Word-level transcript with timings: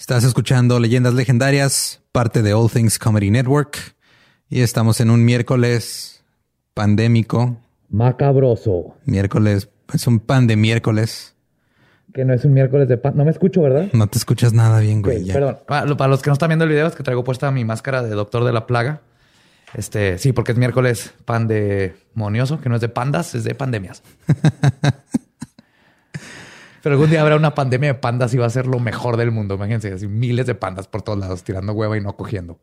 Estás 0.00 0.24
escuchando 0.24 0.80
Leyendas 0.80 1.12
Legendarias, 1.12 2.00
parte 2.10 2.40
de 2.40 2.54
All 2.54 2.70
Things 2.70 2.98
Comedy 2.98 3.30
Network. 3.30 3.76
Y 4.48 4.62
estamos 4.62 4.98
en 5.02 5.10
un 5.10 5.26
miércoles 5.26 6.24
pandémico. 6.72 7.58
Macabroso. 7.90 8.94
Miércoles, 9.04 9.68
es 9.92 10.06
un 10.06 10.18
pan 10.18 10.46
de 10.46 10.56
miércoles. 10.56 11.36
Que 12.14 12.24
no 12.24 12.32
es 12.32 12.46
un 12.46 12.54
miércoles 12.54 12.88
de 12.88 12.96
pan. 12.96 13.12
No 13.14 13.26
me 13.26 13.30
escucho, 13.30 13.60
¿verdad? 13.60 13.90
No 13.92 14.06
te 14.06 14.16
escuchas 14.16 14.54
nada 14.54 14.80
bien, 14.80 15.02
güey. 15.02 15.30
perdón. 15.30 15.58
Para, 15.66 15.94
para 15.94 16.08
los 16.08 16.22
que 16.22 16.30
no 16.30 16.32
están 16.32 16.48
viendo 16.48 16.64
el 16.64 16.70
video, 16.70 16.86
es 16.86 16.94
que 16.94 17.02
traigo 17.02 17.22
puesta 17.22 17.50
mi 17.50 17.66
máscara 17.66 18.02
de 18.02 18.08
doctor 18.08 18.42
de 18.44 18.54
la 18.54 18.66
plaga. 18.66 19.02
Este, 19.74 20.16
sí, 20.16 20.32
porque 20.32 20.52
es 20.52 20.58
miércoles 20.58 21.12
pan 21.26 21.46
de 21.46 21.94
monioso, 22.14 22.58
que 22.58 22.70
no 22.70 22.76
es 22.76 22.80
de 22.80 22.88
pandas, 22.88 23.34
es 23.34 23.44
de 23.44 23.54
pandemias. 23.54 24.02
Pero 26.82 26.94
algún 26.94 27.10
día 27.10 27.20
habrá 27.20 27.36
una 27.36 27.54
pandemia 27.54 27.88
de 27.88 27.94
pandas 27.94 28.32
y 28.34 28.38
va 28.38 28.46
a 28.46 28.50
ser 28.50 28.66
lo 28.66 28.78
mejor 28.78 29.16
del 29.16 29.30
mundo. 29.30 29.56
Imagínense, 29.56 29.92
así 29.92 30.08
miles 30.08 30.46
de 30.46 30.54
pandas 30.54 30.88
por 30.88 31.02
todos 31.02 31.18
lados 31.18 31.44
tirando 31.44 31.72
hueva 31.72 31.96
y 31.96 32.00
no 32.00 32.16
cogiendo. 32.16 32.58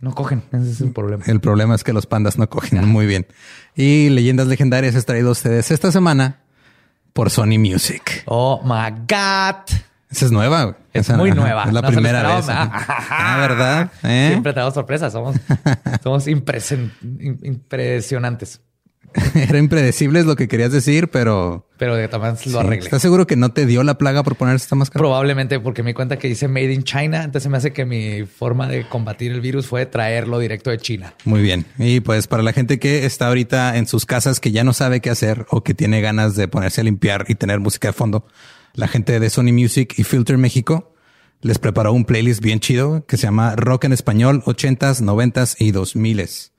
No 0.00 0.14
cogen, 0.14 0.42
ese 0.52 0.70
es 0.70 0.80
el 0.80 0.92
problema. 0.92 1.24
El 1.26 1.40
problema 1.40 1.74
es 1.74 1.84
que 1.84 1.92
los 1.92 2.06
pandas 2.06 2.38
no 2.38 2.48
cogen 2.48 2.88
muy 2.88 3.04
bien. 3.04 3.26
Y 3.74 4.08
leyendas 4.08 4.46
legendarias 4.46 4.94
es 4.94 5.04
traído 5.04 5.28
a 5.28 5.32
ustedes 5.32 5.70
esta 5.70 5.92
semana 5.92 6.40
por 7.12 7.28
Sony 7.28 7.58
Music. 7.58 8.22
Oh 8.24 8.62
my 8.64 8.90
God. 9.06 9.56
Esa 10.10 10.24
es 10.24 10.32
nueva. 10.32 10.78
Es 10.92 11.08
muy 11.10 11.30
nueva. 11.32 11.64
Es 11.64 11.72
la 11.72 11.82
primera 11.82 12.36
vez. 12.36 12.46
Ah, 12.48 13.36
¿verdad? 13.40 13.92
¿Eh? 14.02 14.28
Siempre 14.30 14.54
te 14.54 14.60
damos 14.60 14.74
sorpresas. 14.74 15.12
Somos, 15.12 15.36
somos 16.02 16.26
impresionantes. 16.26 18.60
Era 19.34 19.58
impredecible 19.58 20.20
es 20.20 20.26
lo 20.26 20.36
que 20.36 20.48
querías 20.48 20.72
decir, 20.72 21.08
pero... 21.08 21.66
Pero 21.78 21.96
de 21.96 22.08
también 22.08 22.34
lo 22.46 22.60
arreglé. 22.60 22.84
¿Estás 22.84 23.00
seguro 23.00 23.26
que 23.26 23.36
no 23.36 23.52
te 23.52 23.64
dio 23.64 23.82
la 23.82 23.96
plaga 23.96 24.22
por 24.22 24.36
ponerse 24.36 24.64
esta 24.64 24.76
máscara? 24.76 25.00
Probablemente 25.00 25.58
porque 25.60 25.82
me 25.82 25.90
di 25.90 25.94
cuenta 25.94 26.18
que 26.18 26.28
dice 26.28 26.46
Made 26.46 26.72
in 26.72 26.84
China. 26.84 27.24
Entonces 27.24 27.50
me 27.50 27.56
hace 27.56 27.72
que 27.72 27.86
mi 27.86 28.26
forma 28.26 28.68
de 28.68 28.86
combatir 28.86 29.32
el 29.32 29.40
virus 29.40 29.66
fue 29.66 29.86
traerlo 29.86 30.38
directo 30.38 30.70
de 30.70 30.78
China. 30.78 31.14
Muy 31.24 31.40
bien. 31.40 31.64
Y 31.78 32.00
pues 32.00 32.26
para 32.26 32.42
la 32.42 32.52
gente 32.52 32.78
que 32.78 33.06
está 33.06 33.28
ahorita 33.28 33.78
en 33.78 33.86
sus 33.86 34.04
casas 34.04 34.40
que 34.40 34.52
ya 34.52 34.62
no 34.62 34.74
sabe 34.74 35.00
qué 35.00 35.08
hacer 35.08 35.46
o 35.50 35.62
que 35.62 35.72
tiene 35.72 36.02
ganas 36.02 36.36
de 36.36 36.48
ponerse 36.48 36.82
a 36.82 36.84
limpiar 36.84 37.24
y 37.28 37.34
tener 37.34 37.60
música 37.60 37.88
de 37.88 37.92
fondo, 37.92 38.26
la 38.74 38.86
gente 38.86 39.18
de 39.18 39.30
Sony 39.30 39.52
Music 39.52 39.94
y 39.96 40.04
Filter 40.04 40.36
México 40.36 40.94
les 41.40 41.58
preparó 41.58 41.92
un 41.92 42.04
playlist 42.04 42.42
bien 42.42 42.60
chido 42.60 43.06
que 43.06 43.16
se 43.16 43.22
llama 43.22 43.56
Rock 43.56 43.84
en 43.84 43.92
Español 43.92 44.42
80s, 44.44 45.02
90s 45.02 45.56
y 45.58 45.72
2000s. 45.72 46.50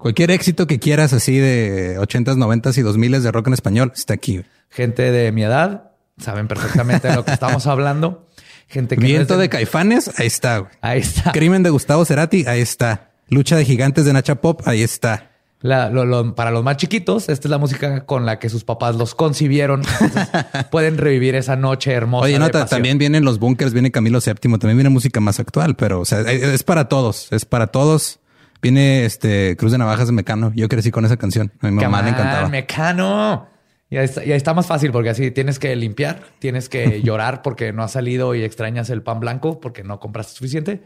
Cualquier 0.00 0.30
éxito 0.30 0.66
que 0.66 0.78
quieras 0.78 1.12
así 1.12 1.36
de 1.36 1.98
80s, 1.98 2.36
90s 2.36 2.78
y 2.78 2.82
2000s 2.82 3.20
de 3.20 3.30
rock 3.32 3.48
en 3.48 3.52
español 3.52 3.92
está 3.94 4.14
aquí. 4.14 4.42
Gente 4.70 5.10
de 5.12 5.30
mi 5.30 5.42
edad 5.42 5.90
saben 6.18 6.48
perfectamente 6.48 7.08
de 7.08 7.16
lo 7.16 7.24
que 7.24 7.32
estamos 7.32 7.66
hablando. 7.66 8.26
Gente 8.66 8.96
que 8.96 9.04
Viento 9.04 9.36
de... 9.36 9.50
Caifanes, 9.50 10.18
ahí 10.18 10.26
está. 10.26 10.70
Ahí 10.80 11.00
está. 11.00 11.32
Crimen 11.32 11.62
de 11.62 11.68
Gustavo 11.68 12.06
Cerati, 12.06 12.46
ahí 12.46 12.62
está. 12.62 13.10
Lucha 13.28 13.56
de 13.56 13.66
gigantes 13.66 14.06
de 14.06 14.14
Nacha 14.14 14.36
Pop, 14.36 14.62
ahí 14.64 14.82
está. 14.82 15.32
para 15.60 16.50
los 16.50 16.64
más 16.64 16.78
chiquitos, 16.78 17.28
esta 17.28 17.48
es 17.48 17.50
la 17.50 17.58
música 17.58 18.06
con 18.06 18.24
la 18.24 18.38
que 18.38 18.48
sus 18.48 18.64
papás 18.64 18.96
los 18.96 19.14
concibieron. 19.14 19.82
pueden 20.70 20.96
revivir 20.96 21.34
esa 21.34 21.56
noche 21.56 21.92
hermosa. 21.92 22.24
Oye, 22.24 22.38
nota, 22.38 22.64
también 22.64 22.96
vienen 22.96 23.26
los 23.26 23.38
bunkers, 23.38 23.74
viene 23.74 23.90
Camilo 23.90 24.20
VII, 24.24 24.34
también 24.58 24.76
viene 24.76 24.88
música 24.88 25.20
más 25.20 25.40
actual, 25.40 25.76
pero 25.76 26.00
o 26.00 26.04
sea, 26.06 26.20
es 26.20 26.62
para 26.62 26.88
todos, 26.88 27.30
es 27.32 27.44
para 27.44 27.66
todos. 27.66 28.19
Viene 28.62 29.04
este 29.04 29.56
Cruz 29.56 29.72
de 29.72 29.78
Navajas 29.78 30.06
de 30.06 30.12
Mecano. 30.12 30.52
Yo 30.54 30.68
crecí 30.68 30.90
con 30.90 31.04
esa 31.04 31.16
canción. 31.16 31.52
A 31.60 31.70
mi 31.70 31.82
mamá 31.82 32.02
le 32.02 32.10
encantaba. 32.10 32.48
Mecano. 32.48 33.48
Y 33.88 33.96
ahí, 33.96 34.04
está, 34.04 34.22
está, 34.22 34.54
más 34.54 34.66
fácil 34.66 34.92
porque 34.92 35.10
así 35.10 35.32
tienes 35.32 35.58
que 35.58 35.74
limpiar, 35.74 36.22
tienes 36.38 36.68
que 36.68 37.02
llorar 37.02 37.42
porque 37.42 37.72
no 37.72 37.82
ha 37.82 37.88
salido 37.88 38.34
y 38.34 38.44
extrañas 38.44 38.88
el 38.88 39.02
pan 39.02 39.18
blanco 39.18 39.60
porque 39.60 39.82
no 39.82 39.98
compraste 39.98 40.34
suficiente. 40.34 40.82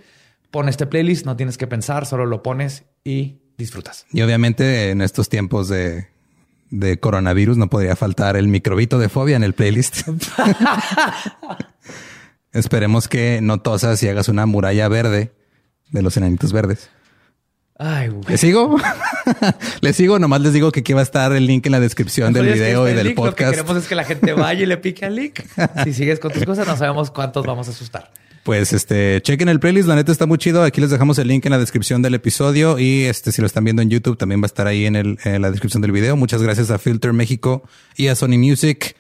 Pon 0.51 0.69
este 0.69 0.87
playlist, 0.87 1.27
no 1.27 1.37
tienes 1.37 1.59
que 1.59 1.67
pensar, 1.67 2.07
solo 2.07 2.25
lo 2.25 2.43
pones 2.43 2.85
y 3.03 3.41
disfrutas. 3.59 4.07
Y 4.11 4.23
obviamente 4.23 4.91
en 4.91 5.03
estos 5.03 5.29
tiempos 5.29 5.69
de, 5.69 6.09
de 6.71 6.99
coronavirus 6.99 7.59
no 7.59 7.69
podría 7.69 7.97
faltar 7.97 8.37
el 8.37 8.49
microbito 8.49 8.99
de 8.99 9.09
fobia 9.09 9.37
en 9.37 9.45
el 9.45 9.53
playlist. 9.53 10.09
Esperemos 12.53 13.09
que 13.09 13.41
no 13.43 13.61
tosas 13.61 14.03
y 14.03 14.09
hagas 14.09 14.29
una 14.29 14.47
muralla 14.47 14.89
verde 14.89 15.33
de 15.91 16.03
los 16.03 16.17
enanitos 16.17 16.53
verdes. 16.53 16.89
Ay, 17.77 18.11
¿Le 18.29 18.39
sigo? 18.39 18.77
¿Le 19.81 19.93
sigo? 19.93 20.21
Nomás 20.21 20.41
les 20.41 20.53
digo 20.53 20.71
que 20.71 20.81
aquí 20.81 20.93
va 20.93 21.01
a 21.01 21.03
estar 21.03 21.33
el 21.33 21.47
link 21.47 21.67
en 21.67 21.73
la 21.73 21.81
descripción 21.81 22.33
del 22.33 22.53
video 22.53 22.89
y 22.89 22.95
del 22.95 23.15
podcast. 23.15 23.41
Lo 23.41 23.51
que 23.51 23.57
queremos 23.57 23.77
es 23.83 23.89
que 23.89 23.95
la 23.97 24.05
gente 24.05 24.33
vaya 24.33 24.63
y 24.63 24.67
le 24.67 24.77
pique 24.77 25.05
al 25.05 25.17
link. 25.17 25.41
Si 25.83 25.93
sigues 25.93 26.21
con 26.21 26.33
tus 26.33 26.45
cosas, 26.45 26.69
no 26.69 26.77
sabemos 26.77 27.11
cuántos 27.11 27.45
vamos 27.45 27.67
a 27.67 27.73
asustar. 27.73 28.13
Pues 28.45 28.73
este, 28.73 29.21
chequen 29.23 29.49
el 29.49 29.59
playlist, 29.59 29.89
la 29.89 29.97
neta 29.97 30.13
está 30.13 30.27
muy 30.27 30.39
chido. 30.39 30.63
Aquí 30.63 30.81
les 30.81 30.91
dejamos 30.91 31.19
el 31.19 31.27
link 31.27 31.47
en 31.47 31.51
la 31.51 31.59
descripción 31.59 32.01
del 32.01 32.15
episodio 32.15 32.79
y 32.79 33.05
este, 33.05 33.33
si 33.33 33.41
lo 33.41 33.47
están 33.47 33.65
viendo 33.65 33.83
en 33.83 33.91
YouTube, 33.91 34.17
también 34.19 34.41
va 34.41 34.45
a 34.45 34.47
estar 34.47 34.69
ahí 34.69 34.87
en, 34.87 34.95
el, 34.95 35.19
en 35.25 35.43
la 35.43 35.51
descripción 35.51 35.83
del 35.83 35.91
video. 35.91 36.15
Muchas 36.17 36.43
gracias 36.43 36.71
a 36.71 36.79
Filter 36.79 37.13
México 37.13 37.65
y 37.97 38.07
a 38.07 38.15
Sony 38.15 38.39
Music 38.39 38.95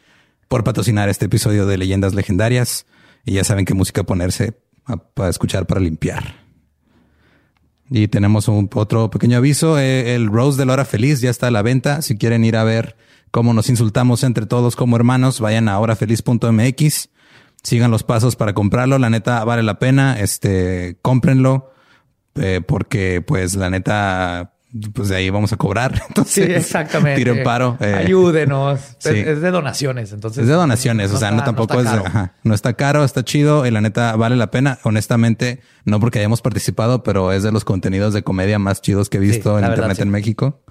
por 0.49 0.65
patrocinar 0.65 1.09
este 1.09 1.27
episodio 1.27 1.67
de 1.67 1.79
Leyendas 1.79 2.15
Legendarias. 2.15 2.87
Y 3.25 3.35
ya 3.35 3.45
saben 3.45 3.67
qué 3.67 3.75
música 3.75 4.03
ponerse 4.03 4.55
para 5.15 5.29
escuchar 5.29 5.67
para 5.67 5.81
limpiar. 5.81 6.44
Y 7.91 8.09
tenemos 8.09 8.49
un, 8.49 8.69
otro 8.75 9.11
pequeño 9.11 9.39
aviso. 9.39 9.78
Eh, 9.78 10.15
el 10.15 10.28
Rose 10.28 10.59
de 10.59 10.67
la 10.67 10.72
Hora 10.75 10.84
Feliz 10.84 11.21
ya 11.21 11.31
está 11.31 11.49
a 11.49 11.50
la 11.50 11.62
venta. 11.62 12.03
Si 12.03 12.17
quieren 12.17 12.45
ir 12.45 12.56
a 12.56 12.65
ver 12.65 12.97
cómo 13.31 13.53
nos 13.53 13.69
insultamos 13.69 14.22
entre 14.25 14.47
todos 14.47 14.77
como 14.77 14.97
hermanos, 14.97 15.41
vayan 15.41 15.69
a 15.69 15.78
horafeliz.mx. 15.78 17.09
Sigan 17.62 17.91
los 17.91 18.03
pasos 18.03 18.37
para 18.37 18.55
comprarlo. 18.55 18.99
La 18.99 19.11
neta 19.11 19.44
vale 19.44 19.62
la 19.62 19.78
pena. 19.78 20.19
Este, 20.19 20.99
cómprenlo. 21.03 21.73
Eh, 22.37 22.61
porque 22.67 23.23
pues 23.25 23.55
la 23.55 23.71
neta 23.71 24.54
pues 24.93 25.09
de 25.09 25.17
ahí 25.17 25.31
vamos 25.31 25.53
a 25.53 25.57
cobrar. 25.57 26.03
Entonces, 26.09 26.47
sí, 26.47 26.53
exactamente. 26.53 27.17
Tiren 27.17 27.45
paro. 27.45 27.77
Eh. 27.81 27.95
Ayúdenos. 27.95 28.81
Es 29.05 29.41
de 29.41 29.51
donaciones. 29.51 30.12
Entonces, 30.12 30.43
es 30.43 30.49
de 30.49 30.55
donaciones. 30.55 31.12
o 31.12 31.19
sea, 31.19 31.31
no 31.31 31.45
tampoco 31.45 31.81
es, 31.81 31.89
no 32.43 32.55
está 32.55 32.73
caro, 32.75 33.05
está 33.05 33.25
chido 33.25 33.67
y 33.67 33.71
la 33.71 33.81
neta 33.81 34.17
vale 34.17 34.37
la 34.37 34.51
pena. 34.51 34.79
Honestamente, 34.83 35.61
no 35.85 36.01
porque 36.01 36.19
hayamos 36.19 36.43
participado, 36.43 37.03
pero 37.03 37.33
es 37.33 37.43
de 37.43 37.53
los 37.53 37.65
contenidos 37.65 38.15
de 38.15 38.23
comedia 38.23 38.59
más 38.59 38.83
chidos 38.83 39.09
que 39.09 39.19
he 39.19 39.21
visto 39.21 39.59
en 39.59 39.67
internet 39.67 40.01
en 40.01 40.11
México. 40.11 40.62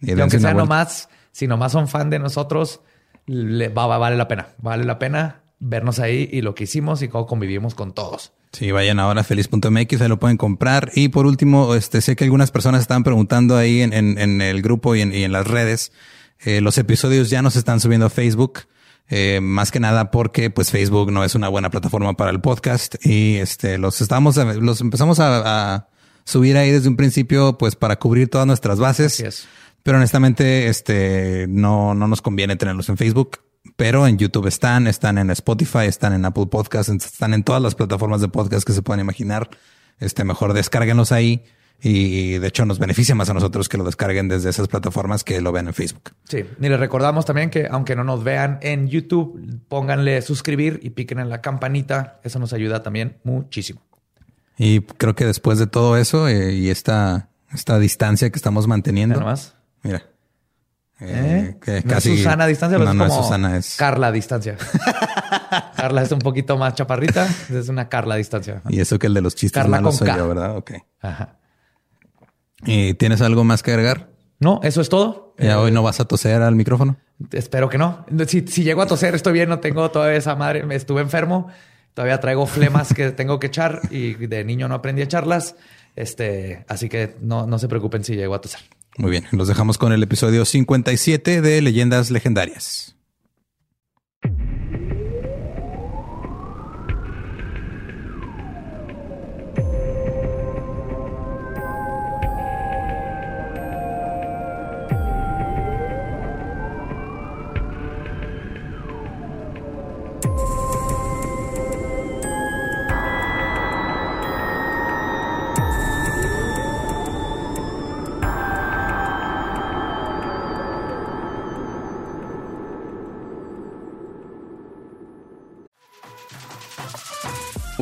Y, 0.00 0.18
aunque 0.18 0.40
sea 0.40 0.54
nomás, 0.54 1.08
si 1.32 1.46
nomás 1.46 1.72
son 1.72 1.88
fan 1.88 2.10
de 2.10 2.18
nosotros, 2.18 2.80
le, 3.26 3.68
vale 3.68 4.16
la 4.16 4.28
pena. 4.28 4.48
Vale 4.58 4.84
la 4.84 4.98
pena 4.98 5.42
vernos 5.58 5.98
ahí 5.98 6.28
y 6.32 6.40
lo 6.40 6.54
que 6.54 6.64
hicimos 6.64 7.02
y 7.02 7.08
cómo 7.08 7.26
convivimos 7.26 7.74
con 7.74 7.92
todos. 7.92 8.32
Sí, 8.52 8.70
vayan 8.70 9.00
ahora 9.00 9.22
a 9.22 9.24
feliz.mx, 9.24 10.00
ahí 10.00 10.08
lo 10.08 10.18
pueden 10.18 10.36
comprar. 10.36 10.92
Y 10.94 11.08
por 11.08 11.24
último, 11.24 11.74
este, 11.74 12.02
sé 12.02 12.16
que 12.16 12.24
algunas 12.24 12.50
personas 12.50 12.82
estaban 12.82 13.02
preguntando 13.02 13.56
ahí 13.56 13.80
en, 13.80 13.92
en, 13.94 14.40
el 14.42 14.60
grupo 14.60 14.94
y 14.94 15.00
en, 15.00 15.14
y 15.14 15.24
en 15.24 15.32
las 15.32 15.46
redes. 15.46 15.92
Eh, 16.38 16.60
los 16.60 16.76
episodios 16.76 17.30
ya 17.30 17.40
no 17.40 17.50
se 17.50 17.58
están 17.58 17.80
subiendo 17.80 18.06
a 18.06 18.10
Facebook. 18.10 18.60
Eh, 19.08 19.40
más 19.42 19.70
que 19.70 19.80
nada 19.80 20.10
porque 20.10 20.50
pues 20.50 20.70
Facebook 20.70 21.10
no 21.10 21.24
es 21.24 21.34
una 21.34 21.48
buena 21.48 21.70
plataforma 21.70 22.14
para 22.14 22.30
el 22.30 22.40
podcast 22.40 22.94
y 23.04 23.36
este 23.36 23.76
los 23.76 24.00
estamos 24.00 24.36
los 24.36 24.80
empezamos 24.80 25.18
a, 25.18 25.74
a 25.74 25.88
subir 26.24 26.56
ahí 26.56 26.70
desde 26.70 26.88
un 26.88 26.96
principio 26.96 27.58
pues 27.58 27.74
para 27.74 27.98
cubrir 27.98 28.30
todas 28.30 28.46
nuestras 28.46 28.78
bases. 28.78 29.46
Pero 29.82 29.98
honestamente 29.98 30.68
este 30.68 31.46
no 31.48 31.94
no 31.94 32.06
nos 32.06 32.22
conviene 32.22 32.56
tenerlos 32.56 32.88
en 32.88 32.96
Facebook 32.96 33.40
pero 33.76 34.06
en 34.06 34.18
YouTube 34.18 34.46
están, 34.46 34.86
están 34.86 35.18
en 35.18 35.30
Spotify, 35.30 35.86
están 35.86 36.12
en 36.12 36.24
Apple 36.24 36.46
Podcasts, 36.46 36.92
están 36.92 37.34
en 37.34 37.44
todas 37.44 37.62
las 37.62 37.74
plataformas 37.74 38.20
de 38.20 38.28
podcast 38.28 38.66
que 38.66 38.72
se 38.72 38.82
puedan 38.82 39.00
imaginar. 39.00 39.50
Este, 39.98 40.24
mejor 40.24 40.52
descárguenlos 40.52 41.12
ahí. 41.12 41.44
Y 41.84 42.38
de 42.38 42.46
hecho 42.46 42.64
nos 42.64 42.78
beneficia 42.78 43.16
más 43.16 43.28
a 43.28 43.34
nosotros 43.34 43.68
que 43.68 43.76
lo 43.76 43.82
descarguen 43.82 44.28
desde 44.28 44.50
esas 44.50 44.68
plataformas 44.68 45.24
que 45.24 45.40
lo 45.40 45.50
vean 45.50 45.66
en 45.66 45.74
Facebook. 45.74 46.12
Sí, 46.24 46.44
y 46.60 46.68
les 46.68 46.78
recordamos 46.78 47.24
también 47.24 47.50
que 47.50 47.66
aunque 47.68 47.96
no 47.96 48.04
nos 48.04 48.22
vean 48.22 48.60
en 48.62 48.86
YouTube, 48.86 49.60
pónganle 49.66 50.22
suscribir 50.22 50.78
y 50.82 50.90
piquen 50.90 51.18
en 51.18 51.28
la 51.28 51.40
campanita. 51.40 52.20
Eso 52.22 52.38
nos 52.38 52.52
ayuda 52.52 52.84
también 52.84 53.18
muchísimo. 53.24 53.82
Y 54.56 54.82
creo 54.82 55.16
que 55.16 55.24
después 55.24 55.58
de 55.58 55.66
todo 55.66 55.96
eso 55.96 56.28
eh, 56.28 56.52
y 56.52 56.70
esta, 56.70 57.30
esta 57.52 57.80
distancia 57.80 58.30
que 58.30 58.36
estamos 58.36 58.68
manteniendo. 58.68 59.20
más. 59.20 59.56
Mira. 59.82 60.04
Eh, 61.04 61.58
¿Eh? 61.66 61.82
casi, 61.86 62.16
Susana 62.16 62.44
a 62.44 62.46
distancia, 62.46 62.78
no, 62.78 62.94
no 62.94 63.06
es 63.06 63.12
Susana, 63.12 63.56
es 63.56 63.76
Carla 63.76 64.08
a 64.08 64.12
distancia. 64.12 64.56
Carla 65.76 66.02
es 66.02 66.12
un 66.12 66.20
poquito 66.20 66.56
más 66.56 66.74
chaparrita, 66.74 67.26
es 67.50 67.68
una 67.68 67.88
Carla 67.88 68.14
a 68.14 68.16
distancia. 68.18 68.62
Y 68.68 68.80
eso 68.80 68.98
que 68.98 69.08
el 69.08 69.14
de 69.14 69.20
los 69.20 69.34
chistes 69.34 69.60
Carla 69.60 69.78
malos 69.78 69.96
soy 69.96 70.08
yo, 70.08 70.28
¿verdad? 70.28 70.56
Ok. 70.56 70.72
Ajá. 71.00 71.38
¿Y 72.64 72.94
tienes 72.94 73.20
algo 73.20 73.42
más 73.44 73.62
que 73.62 73.72
agregar? 73.72 74.10
No, 74.38 74.60
eso 74.62 74.80
es 74.80 74.88
todo. 74.88 75.34
¿Ya 75.38 75.60
hoy 75.60 75.72
no 75.72 75.82
vas 75.82 75.98
a 76.00 76.04
toser 76.04 76.42
al 76.42 76.54
micrófono? 76.54 76.96
Espero 77.32 77.68
que 77.68 77.78
no. 77.78 78.04
Si, 78.26 78.46
si 78.46 78.62
llego 78.62 78.82
a 78.82 78.86
toser, 78.86 79.14
estoy 79.14 79.32
bien, 79.32 79.48
no 79.48 79.60
tengo 79.60 79.90
todavía 79.90 80.18
esa 80.18 80.36
madre. 80.36 80.64
Me 80.64 80.76
estuve 80.76 81.00
enfermo. 81.00 81.48
Todavía 81.94 82.20
traigo 82.20 82.46
flemas 82.46 82.94
que 82.94 83.10
tengo 83.12 83.38
que 83.38 83.48
echar 83.48 83.80
y 83.90 84.14
de 84.14 84.44
niño 84.44 84.68
no 84.68 84.76
aprendí 84.76 85.02
a 85.02 85.04
echarlas. 85.04 85.56
Este, 85.94 86.64
así 86.68 86.88
que 86.88 87.16
no, 87.20 87.46
no 87.46 87.58
se 87.58 87.68
preocupen 87.68 88.04
si 88.04 88.16
llego 88.16 88.34
a 88.34 88.40
toser. 88.40 88.60
Muy 88.98 89.10
bien, 89.10 89.26
los 89.32 89.48
dejamos 89.48 89.78
con 89.78 89.92
el 89.92 90.02
episodio 90.02 90.44
57 90.44 91.40
de 91.40 91.62
Leyendas 91.62 92.10
Legendarias. 92.10 92.96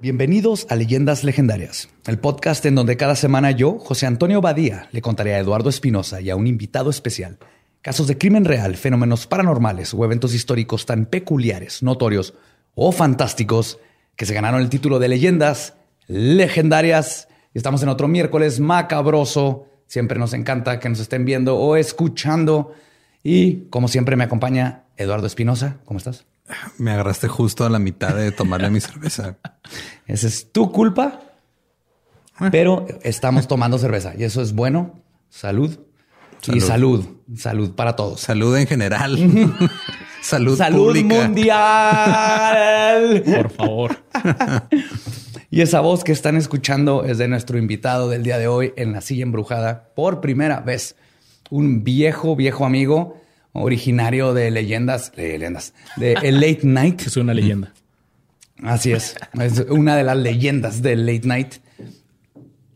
Bienvenidos 0.00 0.66
a 0.70 0.76
Leyendas 0.76 1.24
Legendarias, 1.24 1.88
el 2.06 2.20
podcast 2.20 2.64
en 2.66 2.76
donde 2.76 2.96
cada 2.96 3.16
semana 3.16 3.50
yo, 3.50 3.80
José 3.80 4.06
Antonio 4.06 4.40
Badía, 4.40 4.88
le 4.92 5.02
contaré 5.02 5.34
a 5.34 5.40
Eduardo 5.40 5.68
Espinosa 5.68 6.20
y 6.20 6.30
a 6.30 6.36
un 6.36 6.46
invitado 6.46 6.88
especial 6.88 7.38
casos 7.82 8.06
de 8.06 8.18
crimen 8.18 8.44
real, 8.44 8.76
fenómenos 8.76 9.26
paranormales 9.26 9.94
o 9.94 10.04
eventos 10.04 10.34
históricos 10.34 10.86
tan 10.86 11.06
peculiares, 11.06 11.82
notorios 11.82 12.34
o 12.74 12.92
fantásticos 12.92 13.78
que 14.14 14.26
se 14.26 14.34
ganaron 14.34 14.60
el 14.60 14.68
título 14.68 14.98
de 14.98 15.08
Leyendas 15.08 15.74
Legendarias. 16.06 17.28
Y 17.54 17.58
estamos 17.58 17.82
en 17.82 17.88
otro 17.88 18.06
miércoles 18.06 18.60
macabroso. 18.60 19.66
Siempre 19.86 20.18
nos 20.18 20.32
encanta 20.32 20.80
que 20.80 20.88
nos 20.88 21.00
estén 21.00 21.24
viendo 21.24 21.56
o 21.56 21.76
escuchando. 21.76 22.72
Y 23.22 23.68
como 23.70 23.88
siempre 23.88 24.16
me 24.16 24.24
acompaña 24.24 24.84
Eduardo 24.96 25.26
Espinosa. 25.26 25.78
¿Cómo 25.84 25.98
estás? 25.98 26.24
Me 26.78 26.90
agarraste 26.92 27.28
justo 27.28 27.64
a 27.64 27.70
la 27.70 27.78
mitad 27.78 28.14
de 28.14 28.32
tomarle 28.32 28.70
mi 28.70 28.80
cerveza. 28.80 29.36
Esa 30.06 30.26
es 30.26 30.50
tu 30.52 30.72
culpa, 30.72 31.20
pero 32.50 32.86
estamos 33.02 33.46
tomando 33.48 33.78
cerveza 33.78 34.14
y 34.16 34.24
eso 34.24 34.40
es 34.42 34.52
bueno. 34.54 35.02
Salud. 35.28 35.78
Y 36.52 36.60
salud. 36.60 37.04
Salud 37.36 37.74
para 37.74 37.96
todos. 37.96 38.20
Salud 38.20 38.56
en 38.56 38.66
general. 38.66 39.18
Salud, 40.22 40.56
Salud 40.56 40.86
pública. 40.86 41.14
mundial. 41.26 43.22
Por 43.24 43.50
favor. 43.50 43.96
Y 45.50 45.62
esa 45.62 45.80
voz 45.80 46.04
que 46.04 46.12
están 46.12 46.36
escuchando 46.36 47.04
es 47.04 47.16
de 47.16 47.26
nuestro 47.26 47.56
invitado 47.56 48.10
del 48.10 48.22
día 48.22 48.36
de 48.36 48.48
hoy 48.48 48.74
en 48.76 48.92
la 48.92 49.00
silla 49.00 49.22
embrujada 49.22 49.88
por 49.94 50.20
primera 50.20 50.60
vez. 50.60 50.94
Un 51.48 51.84
viejo, 51.84 52.36
viejo 52.36 52.66
amigo 52.66 53.18
originario 53.62 54.34
de 54.34 54.50
leyendas, 54.50 55.12
leyendas, 55.16 55.74
de 55.96 56.14
El 56.14 56.40
Late 56.40 56.60
Night. 56.62 57.02
Es 57.02 57.16
una 57.16 57.34
leyenda. 57.34 57.72
Así 58.62 58.92
es. 58.92 59.16
Es 59.40 59.60
una 59.68 59.96
de 59.96 60.04
las 60.04 60.16
leyendas 60.16 60.82
del 60.82 61.06
Late 61.06 61.26
Night. 61.26 61.54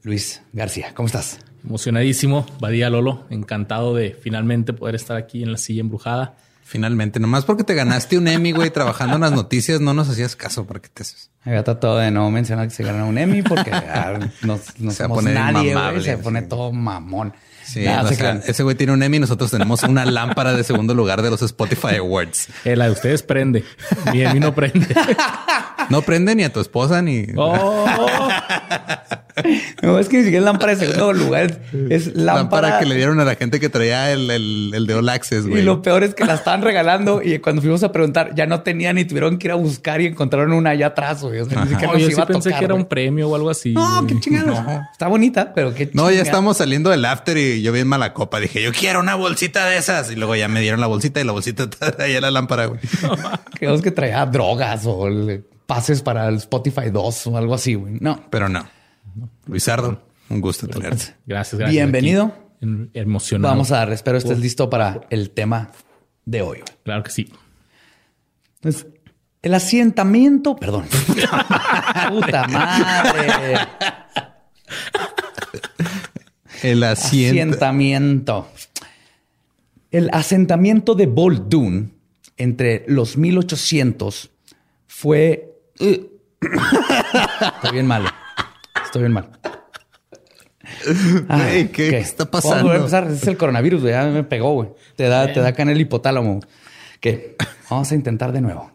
Luis 0.03 0.43
García, 0.53 0.93
¿cómo 0.95 1.07
estás? 1.07 1.39
Emocionadísimo. 1.65 2.47
Badía 2.61 2.91
Lolo. 2.91 3.27
Encantado 3.31 3.95
de 3.95 4.17
finalmente 4.21 4.73
poder 4.73 4.95
estar 4.95 5.17
aquí 5.17 5.43
en 5.43 5.53
la 5.53 5.59
silla 5.59 5.81
embrujada. 5.81 6.37
Finalmente, 6.65 7.21
nomás 7.21 7.45
porque 7.45 7.65
te 7.65 7.75
ganaste 7.75 8.17
un 8.17 8.27
Emmy, 8.29 8.53
güey, 8.53 8.71
trabajando 8.71 9.17
en 9.17 9.21
las 9.21 9.33
noticias, 9.33 9.83
no 9.83 9.93
nos 9.93 10.09
hacías 10.09 10.37
caso 10.37 10.65
para 10.65 10.81
que 10.81 10.89
te 10.89 11.03
haces. 11.03 11.31
Había 11.45 11.63
tratado 11.65 11.99
de 11.99 12.11
no 12.11 12.31
mencionar 12.31 12.67
que 12.69 12.75
se 12.75 12.83
ganó 12.83 13.09
un 13.09 13.19
Emmy 13.19 13.43
porque 13.43 13.71
ah, 13.73 14.19
no, 14.43 14.57
Se 14.59 14.91
somos 14.91 15.23
nadie, 15.25 15.75
güey. 15.75 16.03
Se 16.03 16.17
pone 16.17 16.41
todo 16.43 16.73
mamón. 16.73 17.35
Sí, 17.73 17.85
se 17.85 18.15
sea, 18.17 18.41
ese 18.47 18.63
güey 18.63 18.77
tiene 18.77 18.93
un 18.93 19.03
Emmy 19.03 19.17
y 19.17 19.21
nosotros 19.21 19.51
tenemos 19.51 19.83
una 19.83 20.05
lámpara 20.05 20.53
de 20.53 20.63
segundo 20.63 20.93
lugar 20.93 21.23
de 21.23 21.31
los 21.31 21.41
Spotify 21.41 21.97
Awards. 21.97 22.49
Eh, 22.67 22.77
la 22.77 22.85
de 22.85 22.91
ustedes 22.91 23.23
prende. 23.23 23.65
Mi 24.13 24.27
mí 24.27 24.41
no 24.41 24.55
prende. 24.55 24.95
No 25.91 26.03
prende 26.03 26.35
ni 26.35 26.45
a 26.45 26.53
tu 26.53 26.61
esposa 26.61 27.03
ni... 27.03 27.27
Oh, 27.37 27.87
No, 29.83 29.99
es 29.99 30.09
que 30.09 30.19
ni 30.19 30.25
siquiera 30.25 30.41
es 30.41 30.45
lámpara 30.45 30.75
de 30.75 30.87
segundo 30.87 31.13
lugar. 31.15 31.59
Es 31.91 32.09
lámpara, 32.15 32.35
lámpara 32.69 32.79
que 32.81 32.85
le 32.87 32.95
dieron 32.97 33.19
a 33.19 33.25
la 33.25 33.35
gente 33.35 33.59
que 33.61 33.69
traía 33.71 34.13
el, 34.13 34.31
el, 34.31 34.73
el 34.75 34.87
de 34.87 34.95
All 34.95 35.09
Access, 35.09 35.47
güey. 35.47 35.63
Y 35.63 35.65
lo 35.65 35.81
peor 35.81 36.05
es 36.05 36.15
que 36.15 36.25
la 36.25 36.35
estaban 36.35 36.61
regalando 36.63 37.23
y 37.23 37.39
cuando 37.39 37.63
fuimos 37.63 37.83
a 37.83 37.91
preguntar 37.93 38.35
ya 38.35 38.47
no 38.47 38.61
tenían 38.61 38.99
y 38.99 39.07
tuvieron 39.07 39.39
que 39.39 39.49
ir 39.49 39.53
a 39.53 39.55
buscar 39.57 40.01
y 40.03 40.07
encontraron 40.07 40.53
una 40.53 40.71
allá 40.71 40.89
atrás, 40.89 41.23
güey. 41.23 41.41
O 41.41 41.47
sea, 41.47 41.65
ni 41.65 41.71
siquiera 41.71 41.87
no, 41.95 41.99
nos 41.99 42.03
yo 42.03 42.09
iba 42.11 42.17
sí 42.17 42.21
a 42.21 42.27
pensé 42.27 42.51
tocar, 42.51 42.59
que 42.61 42.65
era 42.67 42.75
güey. 42.75 42.83
un 42.83 42.89
premio 42.89 43.29
o 43.31 43.35
algo 43.35 43.49
así. 43.51 43.73
No, 43.73 44.03
güey. 44.03 44.07
qué 44.15 44.21
chingados. 44.21 44.59
Está 44.93 45.09
bonita, 45.09 45.53
pero 45.55 45.75
qué 45.75 45.91
No, 45.95 46.11
ya 46.11 46.21
estamos 46.23 46.59
saliendo 46.59 46.91
del 46.91 47.05
after 47.07 47.37
y 47.39 47.63
yo 47.63 47.73
vi 47.73 47.81
en 47.81 47.89
mala 47.89 48.13
copa. 48.13 48.39
Dije, 48.39 48.63
yo 48.63 48.71
quiero 48.73 49.01
una 49.01 49.15
bolsita 49.15 49.65
de 49.67 49.79
esas. 49.79 50.11
Y 50.11 50.17
luego 50.17 50.37
ya 50.37 50.47
me 50.49 50.61
dieron 50.61 50.81
la 50.81 50.87
bolsita 50.89 51.21
y 51.21 51.25
la 51.25 51.33
bolsita 51.33 51.69
traía 51.71 52.21
la 52.21 52.31
lámpara, 52.31 52.67
güey. 52.67 52.81
Creo 53.55 53.81
que 53.81 53.91
traía 53.91 54.25
drogas 54.27 54.83
o 54.85 55.09
el- 55.09 55.45
pases 55.73 56.03
para 56.03 56.29
el 56.29 56.35
Spotify 56.37 56.91
2 56.91 57.27
o 57.29 57.37
algo 57.39 57.55
así, 57.55 57.75
güey. 57.75 57.95
No. 57.99 58.27
Pero 58.29 58.47
no. 58.47 58.69
Luisardo, 59.47 60.03
un 60.29 60.43
gusto 60.43 60.69
tenerte. 60.69 61.15
Gracias, 61.27 61.59
gracias. 61.59 61.71
Bienvenido. 61.71 62.27
Aquí, 62.27 62.91
Emocionado. 62.93 63.55
Vamos 63.55 63.73
a 63.73 63.79
dar, 63.79 63.93
espero 63.93 64.19
estés 64.19 64.39
listo 64.39 64.69
para 64.69 65.01
el 65.09 65.31
tema 65.31 65.71
de 66.27 66.43
hoy. 66.43 66.59
güey. 66.59 66.79
Claro 66.85 67.03
que 67.03 67.11
sí. 67.11 67.33
Entonces, 68.57 68.87
el 69.41 69.55
asentamiento, 69.55 70.57
perdón. 70.57 70.85
Puta 72.11 72.47
madre. 72.49 73.57
El 76.63 76.85
asiento. 76.85 77.41
Asentamiento. 77.41 78.49
El 79.91 80.11
asentamiento 80.13 80.95
de 80.95 81.07
Boldoon 81.07 81.95
entre 82.37 82.85
los 82.89 83.17
1800 83.17 84.31
fue. 84.87 85.49
Estoy 85.79 86.11
bien 87.73 87.87
mal. 87.87 88.05
Estoy 88.85 89.03
bien 89.03 89.13
mal. 89.13 89.31
¿qué 91.73 91.99
está 91.99 92.25
Vamos 92.25 92.43
pasando? 92.45 92.71
a 92.71 92.77
empezar. 92.77 93.09
Es 93.11 93.27
el 93.27 93.37
coronavirus, 93.37 93.83
güey. 93.83 93.93
Ya 93.93 94.07
me 94.07 94.25
pegó, 94.25 94.55
güey. 94.55 94.71
Te 94.97 95.05
da, 95.05 95.33
te 95.33 95.41
da 95.41 95.49
acá 95.49 95.63
en 95.63 95.71
el 95.71 95.81
hipotálamo. 95.81 96.41
¿Qué? 97.01 97.37
Vamos 97.71 97.91
a 97.91 97.95
intentar 97.95 98.33
de 98.33 98.41
nuevo. 98.41 98.71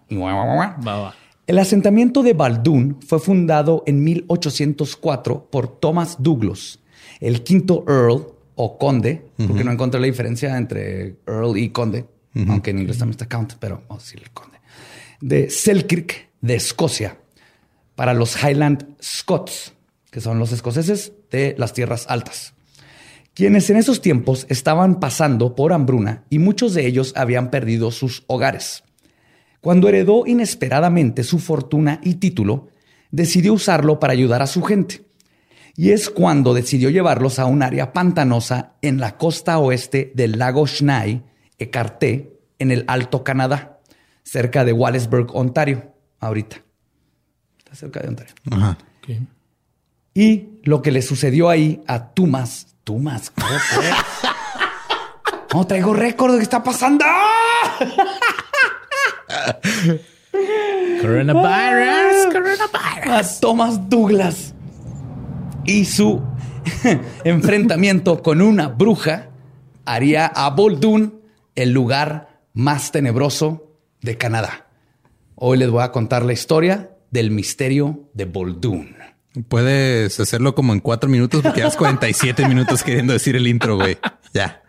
El 1.48 1.60
asentamiento 1.60 2.24
de 2.24 2.34
Baldoon 2.34 3.00
fue 3.06 3.20
fundado 3.20 3.84
en 3.88 4.04
1804 4.04 5.50
por 5.50 5.80
Thomas 5.80 6.18
Douglas, 6.20 6.80
el 7.22 7.44
quinto 7.44 7.86
Earl 7.88 8.34
o 8.56 8.78
conde, 8.78 9.30
porque 9.48 9.64
no 9.64 9.72
encontré 9.72 10.02
la 10.02 10.08
diferencia 10.08 10.58
entre 10.58 11.16
Earl 11.26 11.58
y 11.58 11.70
conde, 11.70 12.06
aunque 12.50 12.72
en 12.72 12.80
inglés 12.80 12.98
también 12.98 13.12
está 13.12 13.28
count, 13.30 13.54
pero 13.60 13.82
vamos 13.88 14.04
a 14.04 14.06
decirle 14.06 14.28
conde, 14.34 14.60
de 15.22 15.50
Selkirk, 15.50 16.27
de 16.42 16.56
Escocia, 16.56 17.20
para 17.96 18.14
los 18.14 18.42
Highland 18.42 18.96
Scots, 19.02 19.74
que 20.12 20.22
son 20.22 20.40
los 20.40 20.52
escoceses 20.52 21.14
de 21.30 21.56
las 21.58 21.74
tierras 21.74 22.06
altas 22.10 22.54
quienes 23.38 23.70
en 23.70 23.78
esos 23.78 24.02
tiempos 24.02 24.48
estaban 24.50 25.00
pasando 25.00 25.54
por 25.54 25.72
hambruna 25.72 26.24
y 26.28 26.40
muchos 26.40 26.74
de 26.74 26.88
ellos 26.88 27.14
habían 27.16 27.52
perdido 27.52 27.92
sus 27.92 28.24
hogares. 28.26 28.84
Cuando 29.62 29.88
heredó 29.88 30.26
inesperadamente 30.26 31.24
su 31.24 31.38
fortuna 31.38 32.02
y 32.04 32.16
título, 32.16 32.70
decidió 33.12 33.54
usarlo 33.54 34.00
para 34.00 34.14
ayudar 34.14 34.42
a 34.42 34.48
su 34.48 34.64
gente. 34.64 35.06
Y 35.76 35.92
es 35.92 36.10
cuando 36.10 36.56
decidió 36.56 36.90
llevarlos 36.90 37.38
a 37.38 37.46
un 37.46 37.62
área 37.62 37.94
pantanosa 37.94 38.74
en 38.82 39.00
la 39.00 39.18
costa 39.18 39.60
oeste 39.60 40.12
del 40.16 40.40
lago 40.40 40.66
Schnai, 40.66 41.22
Ecarté, 41.60 42.40
en 42.58 42.72
el 42.72 42.86
Alto 42.88 43.24
Canadá, 43.24 43.82
cerca 44.24 44.66
de 44.66 44.74
Wallsburg, 44.74 45.36
Ontario, 45.36 45.94
ahorita. 46.20 46.58
Está 47.58 47.76
cerca 47.76 48.00
de 48.00 48.08
Ontario. 48.10 48.34
Ajá. 48.52 48.78
Y 50.14 50.62
lo 50.64 50.82
que 50.82 50.92
le 50.92 51.02
sucedió 51.02 51.50
ahí 51.50 51.82
a 51.88 52.10
Tumas. 52.10 52.76
Tumas, 52.84 53.32
¿cómo 53.32 53.60
fue? 53.60 53.86
No 55.54 55.66
traigo 55.66 55.94
récord. 55.94 56.36
¿Qué 56.36 56.44
está 56.44 56.62
pasando? 56.62 57.06
Coronavirus, 61.02 62.26
coronavirus. 62.32 63.38
A 63.38 63.40
Thomas 63.40 63.90
Douglas 63.90 64.54
y 65.66 65.86
su 65.86 66.22
enfrentamiento 67.24 68.22
con 68.22 68.42
una 68.42 68.68
bruja 68.68 69.30
haría 69.86 70.28
a 70.28 70.50
Boldoon 70.50 71.22
el 71.56 71.72
lugar 71.72 72.42
más 72.54 72.92
tenebroso 72.92 73.72
de 74.02 74.18
Canadá. 74.18 74.67
Hoy 75.40 75.60
les 75.60 75.70
voy 75.70 75.84
a 75.84 75.92
contar 75.92 76.26
la 76.26 76.34
historia 76.34 76.90
del 77.12 77.30
misterio 77.30 78.10
de 78.16 78.26
Boldoon. 78.26 78.96
Puedes 79.48 80.20
hacerlo 80.20 80.56
como 80.56 80.74
en 80.74 80.80
cuatro 80.80 81.12
minutos 81.12 81.44
porque 81.44 81.60
llevas 81.60 81.78
47 81.78 82.48
minutos 82.50 82.82
queriendo 82.82 83.14
decir 83.14 83.36
el 83.36 83.46
intro, 83.46 83.76
güey. 83.76 84.00
Ya. 84.34 84.64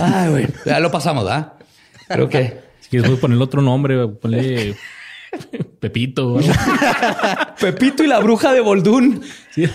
Ay, 0.00 0.28
güey. 0.28 0.48
Ya 0.66 0.80
lo 0.80 0.90
pasamos, 0.90 1.28
¿ah? 1.30 1.54
Creo 2.08 2.28
que 2.28 2.62
Si 2.80 2.90
quieres, 2.90 3.08
voy 3.08 3.16
a 3.16 3.20
poner 3.20 3.38
otro 3.40 3.62
nombre. 3.62 4.08
Ponle 4.08 4.74
Pepito. 5.78 6.40
Pepito 7.60 8.02
y 8.02 8.08
la 8.08 8.18
bruja 8.18 8.52
de 8.52 8.60
Boldoon. 8.60 9.22
Sí. 9.52 9.68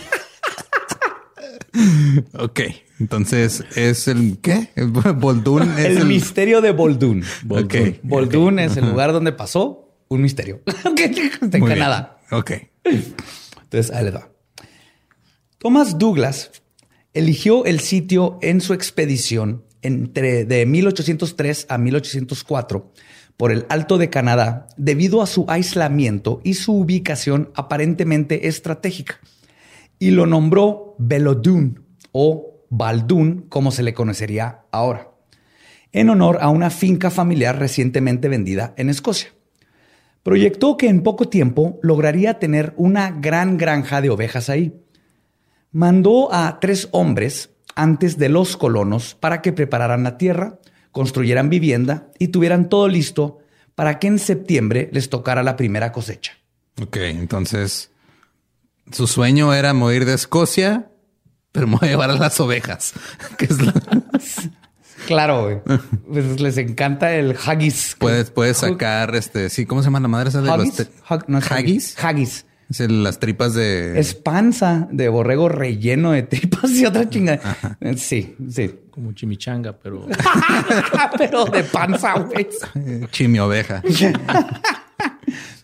Ok. 2.34 2.60
Entonces 3.00 3.63
es 3.77 4.10
el 4.10 4.39
qué? 4.41 4.72
Boldún 5.15 5.72
es 5.77 5.86
El, 5.86 5.98
el, 6.00 6.05
misterio 6.05 6.60
de 6.60 6.72
Boldoon. 6.72 7.24
Ok. 7.48 7.75
Boldoon 8.03 8.60
es 8.60 8.75
el 8.75 8.89
lugar 8.89 9.13
donde 9.13 9.31
pasó 9.31 9.87
un 10.10 10.22
misterio. 10.22 10.62
En 10.86 11.60
Muy 11.60 11.70
bien. 11.70 11.80
Canadá. 11.80 12.20
Ok. 12.32 12.52
Entonces, 12.84 13.92
ahí 13.96 14.06
les 14.06 14.16
va. 14.16 14.30
Thomas 15.58 15.98
Douglas 15.98 16.52
eligió 17.14 17.66
el 17.66 17.80
sitio 17.80 18.38
en 18.42 18.62
su 18.62 18.74
expedición 18.74 19.64
entre 19.82 20.46
de 20.46 20.66
1803 20.66 21.68
a 21.70 21.78
1804 21.78 22.92
por 23.38 23.52
el 23.52 23.66
Alto 23.70 23.98
de 23.98 24.10
Canadá 24.10 24.68
debido 24.78 25.22
a 25.22 25.28
su 25.28 25.46
aislamiento 25.48 26.42
y 26.44 26.56
su 26.56 26.74
ubicación 26.74 27.52
aparentemente 27.56 28.48
estratégica 28.48 29.20
y 30.00 30.12
lo 30.12 30.26
nombró 30.26 30.96
Belodun 30.98 31.86
o 32.12 32.66
Baldun 32.70 33.46
como 33.50 33.72
se 33.72 33.84
le 33.84 33.94
conocería 33.94 34.62
ahora, 34.72 35.12
en 35.92 36.10
honor 36.10 36.40
a 36.42 36.50
una 36.50 36.70
finca 36.70 37.10
familiar 37.10 37.58
recientemente 37.58 38.28
vendida 38.28 38.74
en 38.78 38.90
Escocia. 38.90 39.30
Proyectó 40.27 40.75
que 40.75 40.89
en 40.89 41.03
poco 41.03 41.29
tiempo 41.29 41.79
lograría 41.81 42.38
tener 42.38 42.74
una 42.75 43.12
gran 43.12 43.55
granja 43.57 44.01
de 44.01 44.10
ovejas 44.10 44.50
ahí. 44.50 44.74
Mandó 45.72 46.34
a 46.34 46.60
tres 46.60 46.89
hombres 46.91 47.51
antes 47.75 48.17
de 48.17 48.27
los 48.27 48.57
colonos 48.57 49.15
para 49.15 49.41
que 49.41 49.53
prepararan 49.53 50.03
la 50.03 50.17
tierra, 50.17 50.60
construyeran 50.91 51.50
vivienda 51.50 52.10
y 52.19 52.27
tuvieran 52.27 52.67
todo 52.67 52.89
listo 52.89 53.38
para 53.74 54.00
que 54.00 54.07
en 54.07 54.19
septiembre 54.19 54.89
les 54.91 55.10
tocara 55.10 55.43
la 55.43 55.55
primera 55.55 55.93
cosecha. 55.93 56.34
Ok, 56.81 56.98
entonces 56.98 57.91
su 58.91 59.07
sueño 59.07 59.53
era 59.53 59.74
morir 59.74 60.03
de 60.03 60.15
Escocia, 60.15 60.89
pero 61.53 61.67
me 61.67 61.77
voy 61.77 61.88
a 61.88 61.91
llevar 61.91 62.10
a 62.10 62.15
las 62.15 62.38
ovejas, 62.41 62.91
que 63.38 63.46
es 63.46 63.62
la- 63.62 63.74
Claro, 65.08 65.44
güey. 65.44 65.58
Pues 66.12 66.40
les 66.40 66.58
encanta 66.58 67.14
el 67.16 67.36
haggis. 67.46 67.96
Puedes, 67.98 68.30
puedes 68.30 68.58
sacar 68.58 69.16
este, 69.16 69.50
sí, 69.50 69.66
¿cómo 69.66 69.82
se 69.82 69.88
llama 69.88 70.00
la 70.00 70.08
madre 70.08 70.30
esa 70.30 70.42
de 70.42 70.48
los 70.48 70.60
¿Haggis? 70.60 70.76
te- 70.76 70.88
Hag- 71.10 71.26
no 71.28 71.40
es 71.40 71.52
haggis? 71.52 71.96
Haggis. 72.04 72.46
Es 72.70 72.82
el- 72.82 73.04
las 73.04 73.18
tripas 73.20 73.54
de 73.54 73.98
Es 74.00 74.14
panza 74.14 74.88
de 74.92 75.08
borrego 75.10 75.48
relleno 75.50 76.12
de 76.12 76.24
tripas 76.24 76.70
y 76.72 76.86
otra 76.86 77.10
chingada. 77.10 77.58
Sí, 77.98 78.36
sí. 78.52 78.76
Como 78.92 79.14
chimichanga, 79.14 79.74
pero 79.74 80.06
Pero 81.18 81.46
de 81.46 81.64
panza, 81.64 82.14
güey. 82.20 82.48
eh, 82.76 83.08
chimi 83.12 83.40
oveja. 83.40 83.82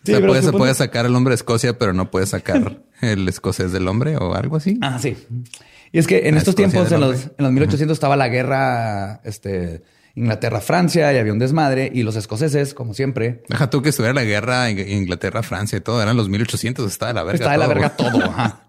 Sí, 0.04 0.12
o 0.12 0.16
sea, 0.16 0.20
pero 0.20 0.32
puedes, 0.32 0.44
supongo- 0.44 0.58
puedes 0.58 0.76
sacar 0.76 1.06
el 1.06 1.14
hombre 1.16 1.30
de 1.32 1.36
Escocia, 1.36 1.78
pero 1.78 1.94
no 1.94 2.10
puedes 2.10 2.28
sacar 2.28 2.82
el 3.00 3.26
escocés 3.26 3.72
del 3.72 3.88
hombre 3.88 4.18
o 4.18 4.34
algo 4.34 4.56
así. 4.56 4.78
Ah, 4.82 4.98
sí. 5.00 5.16
Y 5.94 5.98
es 6.00 6.06
que 6.08 6.26
en 6.28 6.34
La 6.34 6.38
estos 6.40 6.54
tiempos, 6.56 6.90
en 6.90 7.00
los, 7.00 7.24
en 7.26 7.32
los 7.44 7.52
1800, 7.52 7.94
estaba 7.94 8.16
la 8.16 8.28
guerra 8.28 9.20
este, 9.24 9.82
Inglaterra-Francia 10.16 11.12
y 11.12 11.18
había 11.18 11.32
un 11.32 11.38
desmadre. 11.38 11.90
Y 11.94 12.02
los 12.02 12.16
escoceses, 12.16 12.74
como 12.74 12.94
siempre, 12.94 13.42
Deja 13.48 13.70
tú 13.70 13.80
que 13.82 13.90
estuviera 13.90 14.12
la 14.12 14.24
guerra 14.24 14.68
en 14.70 14.78
Inglaterra, 14.90 15.42
Francia 15.42 15.78
y 15.78 15.80
todo. 15.80 16.02
Eran 16.02 16.16
los 16.16 16.28
1800, 16.28 16.90
estaba 16.90 17.12
de 17.12 17.14
la 17.14 17.22
verga. 17.22 17.36
Estaba 17.36 17.52
de 17.52 17.58
la 17.58 17.66
verga 17.68 17.96
todo. 17.96 18.22
ajá. 18.24 18.60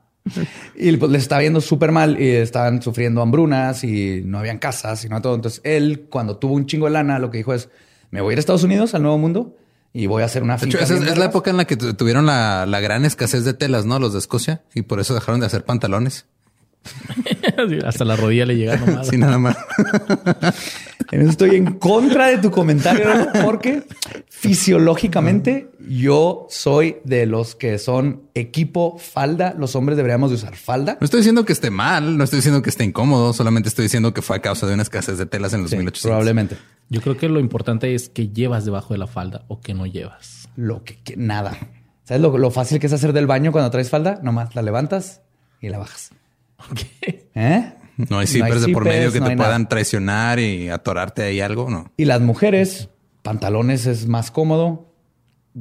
Y 0.76 0.98
pues 0.98 1.12
les 1.12 1.22
estaba 1.24 1.42
yendo 1.44 1.62
súper 1.62 1.92
mal 1.92 2.20
y 2.20 2.30
estaban 2.30 2.82
sufriendo 2.82 3.22
hambrunas 3.22 3.84
y 3.84 4.22
no 4.26 4.40
habían 4.40 4.58
casas 4.60 5.04
y 5.06 5.10
no 5.10 5.22
todo. 5.22 5.36
Entonces 5.36 5.62
él, 5.64 6.08
cuando 6.10 6.38
tuvo 6.38 6.54
un 6.56 6.66
chingo 6.66 6.86
de 6.88 6.92
lana, 6.94 7.20
lo 7.20 7.30
que 7.32 7.38
dijo 7.38 7.54
es: 7.54 7.70
Me 8.12 8.22
voy 8.22 8.32
a 8.32 8.34
ir 8.34 8.38
a 8.38 8.42
Estados 8.42 8.64
Unidos, 8.64 8.96
al 8.96 9.04
Nuevo 9.04 9.18
Mundo, 9.20 9.56
y 9.94 10.08
voy 10.08 10.24
a 10.24 10.26
hacer 10.26 10.42
una 10.44 10.58
De 10.58 10.66
hecho, 10.66 10.78
finca 10.80 10.84
esa 10.84 10.94
es, 10.96 11.00
es 11.02 11.06
la 11.06 11.12
vergas". 11.14 11.30
época 11.30 11.50
en 11.52 11.58
la 11.58 11.66
que 11.66 11.78
tu- 11.78 11.94
tuvieron 11.94 12.26
la, 12.26 12.66
la 12.66 12.80
gran 12.80 13.06
escasez 13.06 13.46
de 13.46 13.54
telas, 13.54 13.86
¿no? 13.86 14.00
Los 14.00 14.14
de 14.14 14.20
Escocia. 14.20 14.64
Y 14.74 14.82
por 14.84 15.00
eso 15.00 15.14
dejaron 15.14 15.40
de 15.42 15.46
hacer 15.48 15.64
pantalones. 15.64 16.26
Hasta 17.86 18.06
la 18.06 18.16
rodilla 18.16 18.46
le 18.46 18.56
llega 18.58 18.78
nomás. 18.78 19.08
Sí, 19.08 19.18
nada 19.18 19.38
más. 19.38 19.58
En 21.12 21.22
eso 21.22 21.30
estoy 21.32 21.56
en 21.56 21.74
contra 21.76 22.28
de 22.28 22.38
tu 22.40 22.52
comentario, 22.52 23.08
porque 23.44 23.84
fisiológicamente 24.30 25.70
yo 25.88 26.48
soy 26.50 26.98
de 27.04 27.26
los 27.26 27.56
que 27.56 27.78
son 27.78 28.24
equipo 28.34 28.98
falda. 28.98 29.56
Los 29.58 29.76
hombres 29.76 29.98
deberíamos 29.98 30.32
de 30.32 30.36
usar 30.38 30.56
falda. 30.56 30.98
No 31.00 31.06
estoy 31.06 31.20
diciendo 31.20 31.46
que 31.46 31.54
esté 31.54 31.70
mal, 31.70 32.18
no 32.18 32.24
estoy 32.24 32.38
diciendo 32.38 32.62
que 32.62 32.70
esté 32.70 32.84
incómodo, 32.84 33.34
solamente 33.34 33.70
estoy 33.70 33.84
diciendo 33.84 34.14
que 34.14 34.22
fue 34.22 34.38
a 34.38 34.42
causa 34.42 34.66
de 34.68 34.74
una 34.74 34.84
escasez 34.84 35.18
de 35.18 35.26
telas 35.26 35.54
en 35.54 35.62
los 35.62 35.70
Sí, 35.72 35.78
1800. 35.78 36.02
probablemente. 36.10 36.58
Yo 36.90 37.02
creo 37.02 37.18
que 37.18 37.30
lo 37.30 37.40
importante 37.40 37.94
es 37.96 38.10
que 38.10 38.30
llevas 38.30 38.66
debajo 38.66 38.94
de 38.94 38.98
la 39.00 39.08
falda 39.08 39.44
o 39.48 39.60
que 39.62 39.74
no 39.74 39.86
llevas. 39.86 40.50
Lo 40.56 40.84
que, 40.84 40.98
que- 40.98 41.18
nada. 41.18 41.58
¿Sabes 42.04 42.22
lo, 42.22 42.38
lo 42.38 42.52
fácil 42.52 42.80
que 42.80 42.88
es 42.88 42.94
hacer 42.94 43.14
del 43.14 43.26
baño 43.28 43.52
cuando 43.52 43.70
traes 43.72 43.90
falda? 43.90 44.20
Nomás 44.22 44.56
la 44.56 44.62
levantas 44.62 45.22
y 45.62 45.70
la 45.70 45.78
bajas. 45.80 46.12
¿Eh? 47.36 47.72
No 48.10 48.20
hay 48.20 48.28
zippers 48.28 48.66
de 48.66 48.74
por 48.74 48.84
medio 48.86 49.12
que 49.12 49.20
no 49.20 49.28
te 49.28 49.36
nada. 49.36 49.48
puedan 49.48 49.70
traicionar 49.70 50.40
y 50.40 50.70
atorarte 50.70 51.24
ahí 51.24 51.40
algo, 51.40 51.70
no. 51.70 51.92
Y 51.98 52.06
las 52.06 52.22
mujeres, 52.22 52.90
pantalones 53.22 53.86
es 53.86 54.08
más 54.08 54.32
cómodo. 54.32 54.92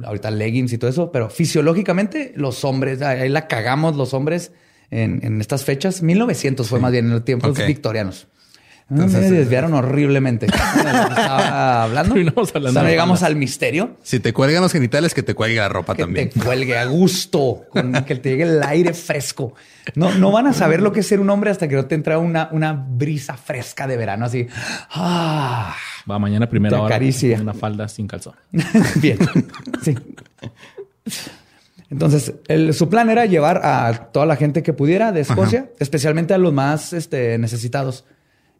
Ahorita 0.03 0.29
leggings 0.31 0.73
y 0.73 0.77
todo 0.77 0.89
eso, 0.89 1.11
pero 1.13 1.29
fisiológicamente 1.29 2.33
los 2.35 2.65
hombres, 2.65 3.01
ahí 3.01 3.29
la 3.29 3.47
cagamos 3.47 3.95
los 3.95 4.13
hombres 4.13 4.51
en, 4.91 5.21
en 5.23 5.39
estas 5.39 5.63
fechas. 5.63 6.01
1900 6.03 6.67
fue 6.67 6.81
más 6.81 6.91
bien 6.91 7.05
en 7.05 7.11
los 7.11 7.23
tiempos 7.23 7.51
Ok. 7.51 7.65
victorianos. 7.65 8.27
Entonces, 8.87 9.21
me 9.21 9.27
eh, 9.29 9.31
desviaron 9.31 9.73
horriblemente. 9.73 10.45
Estaba 10.45 11.83
hablando. 11.83 12.13
Terminamos 12.13 12.49
hablando 12.55 12.69
O 12.69 12.73
sea, 12.73 12.81
no 12.83 12.85
de 12.85 12.91
llegamos 12.91 13.23
al 13.23 13.35
misterio. 13.35 13.97
Si 14.03 14.19
te 14.19 14.31
cuelgan 14.31 14.61
los 14.61 14.71
genitales, 14.71 15.15
que 15.15 15.23
te 15.23 15.33
cuelgue 15.33 15.57
la 15.57 15.69
ropa 15.69 15.95
Que 15.95 16.03
también. 16.03 16.29
te 16.29 16.39
cuelgue 16.39 16.77
a 16.77 16.85
gusto, 16.85 17.63
con 17.71 17.91
que 18.05 18.15
te 18.17 18.29
llegue 18.29 18.43
el 18.43 18.61
aire 18.61 18.93
fresco. 18.93 19.55
No, 19.95 20.13
no 20.13 20.31
van 20.31 20.45
a 20.47 20.53
saber 20.53 20.81
lo 20.81 20.91
que 20.91 20.99
es 20.99 21.07
ser 21.07 21.19
un 21.19 21.29
hombre 21.31 21.49
hasta 21.49 21.67
que 21.67 21.75
no 21.75 21.85
te 21.85 21.95
entra 21.95 22.19
una, 22.19 22.49
una 22.51 22.73
brisa 22.73 23.35
fresca 23.37 23.87
de 23.87 23.97
verano 23.97 24.25
así. 24.25 24.45
Ah, 24.91 25.75
Va 26.09 26.19
mañana 26.19 26.45
a 26.45 26.49
primera 26.49 26.77
hora. 26.79 26.93
acaricia. 26.95 27.39
Una 27.41 27.53
falda 27.55 27.87
sin 27.87 28.05
calzón. 28.07 28.35
Bien. 29.01 29.17
Sí. 29.81 29.95
Entonces, 31.89 32.33
el- 32.47 32.73
su 32.73 32.89
plan 32.89 33.09
era 33.09 33.25
llevar 33.25 33.61
a 33.63 34.11
toda 34.11 34.25
la 34.25 34.35
gente 34.35 34.63
que 34.63 34.73
pudiera 34.73 35.11
de 35.11 35.21
Escocia, 35.21 35.69
especialmente 35.79 36.33
a 36.33 36.37
los 36.37 36.51
más 36.53 36.93
este, 36.93 37.37
necesitados, 37.37 38.05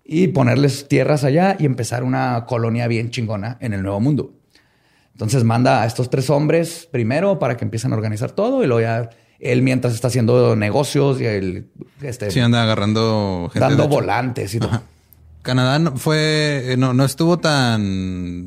y 0.05 0.27
ponerles 0.27 0.87
tierras 0.87 1.23
allá 1.23 1.55
y 1.59 1.65
empezar 1.65 2.03
una 2.03 2.45
colonia 2.47 2.87
bien 2.87 3.09
chingona 3.09 3.57
en 3.59 3.73
el 3.73 3.81
Nuevo 3.81 3.99
Mundo. 3.99 4.33
Entonces 5.13 5.43
manda 5.43 5.81
a 5.81 5.85
estos 5.85 6.09
tres 6.09 6.29
hombres 6.29 6.87
primero 6.91 7.39
para 7.39 7.57
que 7.57 7.65
empiecen 7.65 7.91
a 7.91 7.95
organizar 7.95 8.31
todo 8.31 8.63
y 8.63 8.67
luego 8.67 8.81
ya 8.81 9.09
él 9.39 9.61
mientras 9.61 9.93
está 9.93 10.07
haciendo 10.09 10.55
negocios 10.55 11.19
y 11.21 11.25
él 11.25 11.67
este, 12.01 12.29
Sí, 12.31 12.39
anda 12.39 12.61
agarrando 12.63 13.49
gente. 13.51 13.59
dando 13.67 13.87
volantes 13.87 14.53
y 14.53 14.59
todo. 14.59 14.81
Canadá 15.41 15.79
no 15.79 15.95
fue, 15.97 16.73
eh, 16.73 16.77
no, 16.77 16.93
no 16.93 17.05
estuvo 17.05 17.37
tan, 17.39 18.45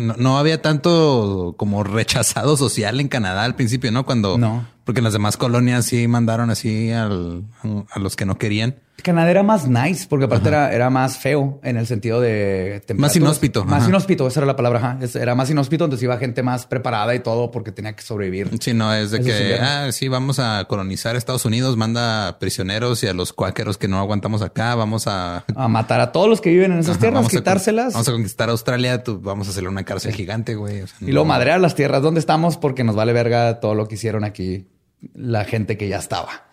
no, 0.00 0.14
no 0.18 0.38
había 0.38 0.60
tanto 0.62 1.54
como 1.56 1.84
rechazado 1.84 2.56
social 2.56 3.00
en 3.00 3.08
Canadá 3.08 3.44
al 3.44 3.54
principio, 3.54 3.90
¿no? 3.92 4.04
Cuando, 4.04 4.36
No. 4.38 4.66
porque 4.84 5.00
las 5.02 5.12
demás 5.12 5.36
colonias 5.36 5.86
sí 5.86 6.06
mandaron 6.08 6.50
así 6.50 6.90
al- 6.90 7.44
a 7.90 7.98
los 7.98 8.16
que 8.16 8.26
no 8.26 8.36
querían. 8.36 8.76
Canadá 9.02 9.30
era 9.30 9.42
más 9.42 9.68
nice, 9.68 10.06
porque 10.08 10.24
aparte 10.24 10.48
era, 10.48 10.72
era 10.72 10.88
más 10.88 11.18
feo 11.18 11.60
en 11.62 11.76
el 11.76 11.86
sentido 11.86 12.22
de 12.22 12.80
temperaturas. 12.86 13.16
inhóspito, 13.16 13.64
Más 13.66 13.80
ajá. 13.82 13.90
inhóspito, 13.90 14.26
esa 14.26 14.40
era 14.40 14.46
la 14.46 14.56
palabra. 14.56 14.78
ajá. 14.78 14.98
Era 15.20 15.34
más 15.34 15.50
inhóspito, 15.50 15.84
entonces 15.84 16.04
iba 16.04 16.16
gente 16.16 16.42
más 16.42 16.64
preparada 16.64 17.14
y 17.14 17.18
todo 17.20 17.50
porque 17.50 17.70
tenía 17.70 17.94
que 17.94 18.02
sobrevivir. 18.02 18.50
Sí, 18.60 18.72
no, 18.72 18.94
es 18.94 19.10
de 19.10 19.18
Eso 19.18 19.26
que, 19.26 19.58
ah, 19.60 19.92
sí, 19.92 20.08
vamos 20.08 20.38
a 20.38 20.64
colonizar 20.68 21.16
Estados 21.16 21.44
Unidos, 21.44 21.76
manda 21.76 22.38
prisioneros 22.38 23.02
y 23.02 23.08
a 23.08 23.12
los 23.12 23.34
cuáqueros 23.34 23.76
que 23.76 23.88
no 23.88 23.98
aguantamos 23.98 24.40
acá, 24.40 24.74
vamos 24.74 25.06
a... 25.06 25.44
A 25.54 25.68
matar 25.68 26.00
a 26.00 26.10
todos 26.12 26.28
los 26.28 26.40
que 26.40 26.48
viven 26.50 26.72
en 26.72 26.78
esas 26.78 26.92
Ajá, 26.92 27.00
tierras, 27.00 27.14
vamos 27.16 27.28
a 27.28 27.30
con- 27.32 27.40
quitárselas 27.40 27.92
vamos 27.92 28.08
a 28.08 28.12
conquistar 28.12 28.48
Australia, 28.48 29.02
tú- 29.02 29.20
vamos 29.20 29.48
a 29.48 29.50
hacerle 29.50 29.68
una 29.68 29.84
cárcel 29.84 30.14
gigante, 30.14 30.54
güey. 30.54 30.80
o 30.82 30.86
sea, 30.86 30.96
y 31.00 31.10
luego 31.12 31.24
no- 31.26 31.34
madrear 31.34 31.60
las 31.60 31.74
tierras 31.74 32.00
donde 32.00 32.20
estamos 32.20 32.56
porque 32.56 32.84
nos 32.84 32.96
vale 32.96 33.12
verga 33.12 33.60
todo 33.60 33.74
lo 33.74 33.86
que 33.86 33.96
hicieron 33.96 34.24
aquí 34.24 34.66
la 35.14 35.44
gente 35.44 35.76
que 35.76 35.88
ya 35.88 35.98
estaba. 35.98 36.44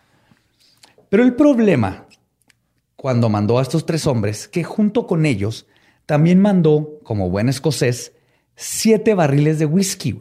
Pero 1.10 1.24
el 1.24 1.34
problema, 1.34 2.06
cuando 3.02 3.30
mandó 3.30 3.58
a 3.58 3.64
estos 3.64 3.88
tres 3.88 4.06
hombres, 4.06 4.48
que 4.48 4.64
junto 4.64 5.08
con 5.08 5.26
ellos 5.26 5.66
también 6.06 6.40
mandó, 6.40 7.00
como 7.02 7.32
buen 7.32 7.50
escocés, 7.50 8.12
siete 8.56 9.16
barriles 9.16 9.58
de 9.58 9.66
whisky. 9.66 10.20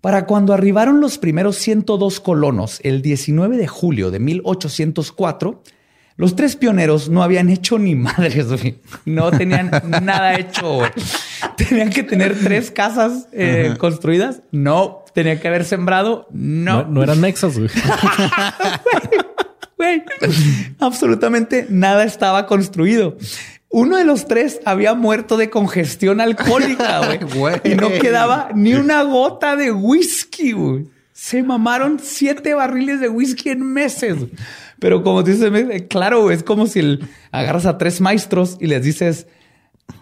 Para 0.00 0.24
cuando 0.24 0.54
arribaron 0.54 1.02
los 1.02 1.18
primeros 1.18 1.56
102 1.56 2.18
colonos 2.20 2.80
el 2.82 3.02
19 3.02 3.58
de 3.58 3.66
julio 3.66 4.10
de 4.10 4.20
1804, 4.20 5.62
los 6.16 6.34
tres 6.34 6.56
pioneros 6.56 7.10
no 7.10 7.22
habían 7.22 7.50
hecho 7.50 7.78
ni 7.78 7.94
madres, 7.94 8.48
güey. 8.50 8.78
No 9.04 9.30
tenían 9.30 9.70
nada 10.02 10.36
hecho. 10.36 10.78
Tenían 11.58 11.90
que 11.90 12.04
tener 12.04 12.38
tres 12.42 12.70
casas 12.70 13.28
eh, 13.34 13.74
construidas. 13.78 14.40
No. 14.50 15.04
Tenían 15.12 15.38
que 15.38 15.48
haber 15.48 15.66
sembrado. 15.66 16.26
No, 16.30 16.84
No. 16.84 16.88
no 16.88 17.02
eran 17.02 17.20
nexos, 17.20 17.58
güey. 17.58 17.68
Güey, 19.80 20.02
absolutamente 20.78 21.66
nada 21.70 22.04
estaba 22.04 22.44
construido. 22.44 23.16
Uno 23.70 23.96
de 23.96 24.04
los 24.04 24.26
tres 24.28 24.60
había 24.66 24.92
muerto 24.92 25.38
de 25.38 25.48
congestión 25.48 26.20
alcohólica, 26.20 27.00
güey. 27.34 27.56
Y 27.64 27.76
no 27.76 27.88
quedaba 27.88 28.50
ni 28.54 28.74
una 28.74 29.02
gota 29.04 29.56
de 29.56 29.72
whisky, 29.72 30.52
güey. 30.52 30.84
Se 31.14 31.42
mamaron 31.42 31.98
siete 31.98 32.52
barriles 32.52 33.00
de 33.00 33.08
whisky 33.08 33.48
en 33.48 33.62
meses. 33.72 34.16
Pero 34.78 35.02
como 35.02 35.22
dices, 35.22 35.50
claro, 35.88 36.30
es 36.30 36.42
como 36.42 36.66
si 36.66 36.80
el- 36.80 37.08
agarras 37.32 37.64
a 37.64 37.78
tres 37.78 38.02
maestros 38.02 38.58
y 38.60 38.66
les 38.66 38.82
dices, 38.84 39.28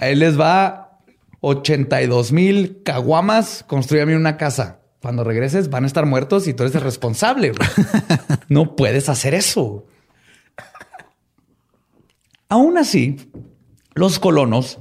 a 0.01 0.09
él 0.09 0.19
les 0.19 0.39
va 0.41 0.99
82 1.41 2.33
mil 2.33 2.83
caguamas, 2.85 3.65
construyame 3.69 4.17
una 4.17 4.37
casa. 4.37 4.81
Cuando 5.01 5.25
regreses 5.25 5.71
van 5.71 5.85
a 5.85 5.87
estar 5.87 6.07
muertos 6.07 6.49
y 6.49 6.55
tú 6.55 6.65
eres 6.65 6.75
el 6.75 6.83
responsable. 6.83 7.53
No 8.51 8.77
puedes 8.77 9.11
hacer 9.11 9.35
eso. 9.35 9.85
Aún 12.49 12.79
así, 12.79 13.31
los 13.93 14.19
colonos, 14.19 14.79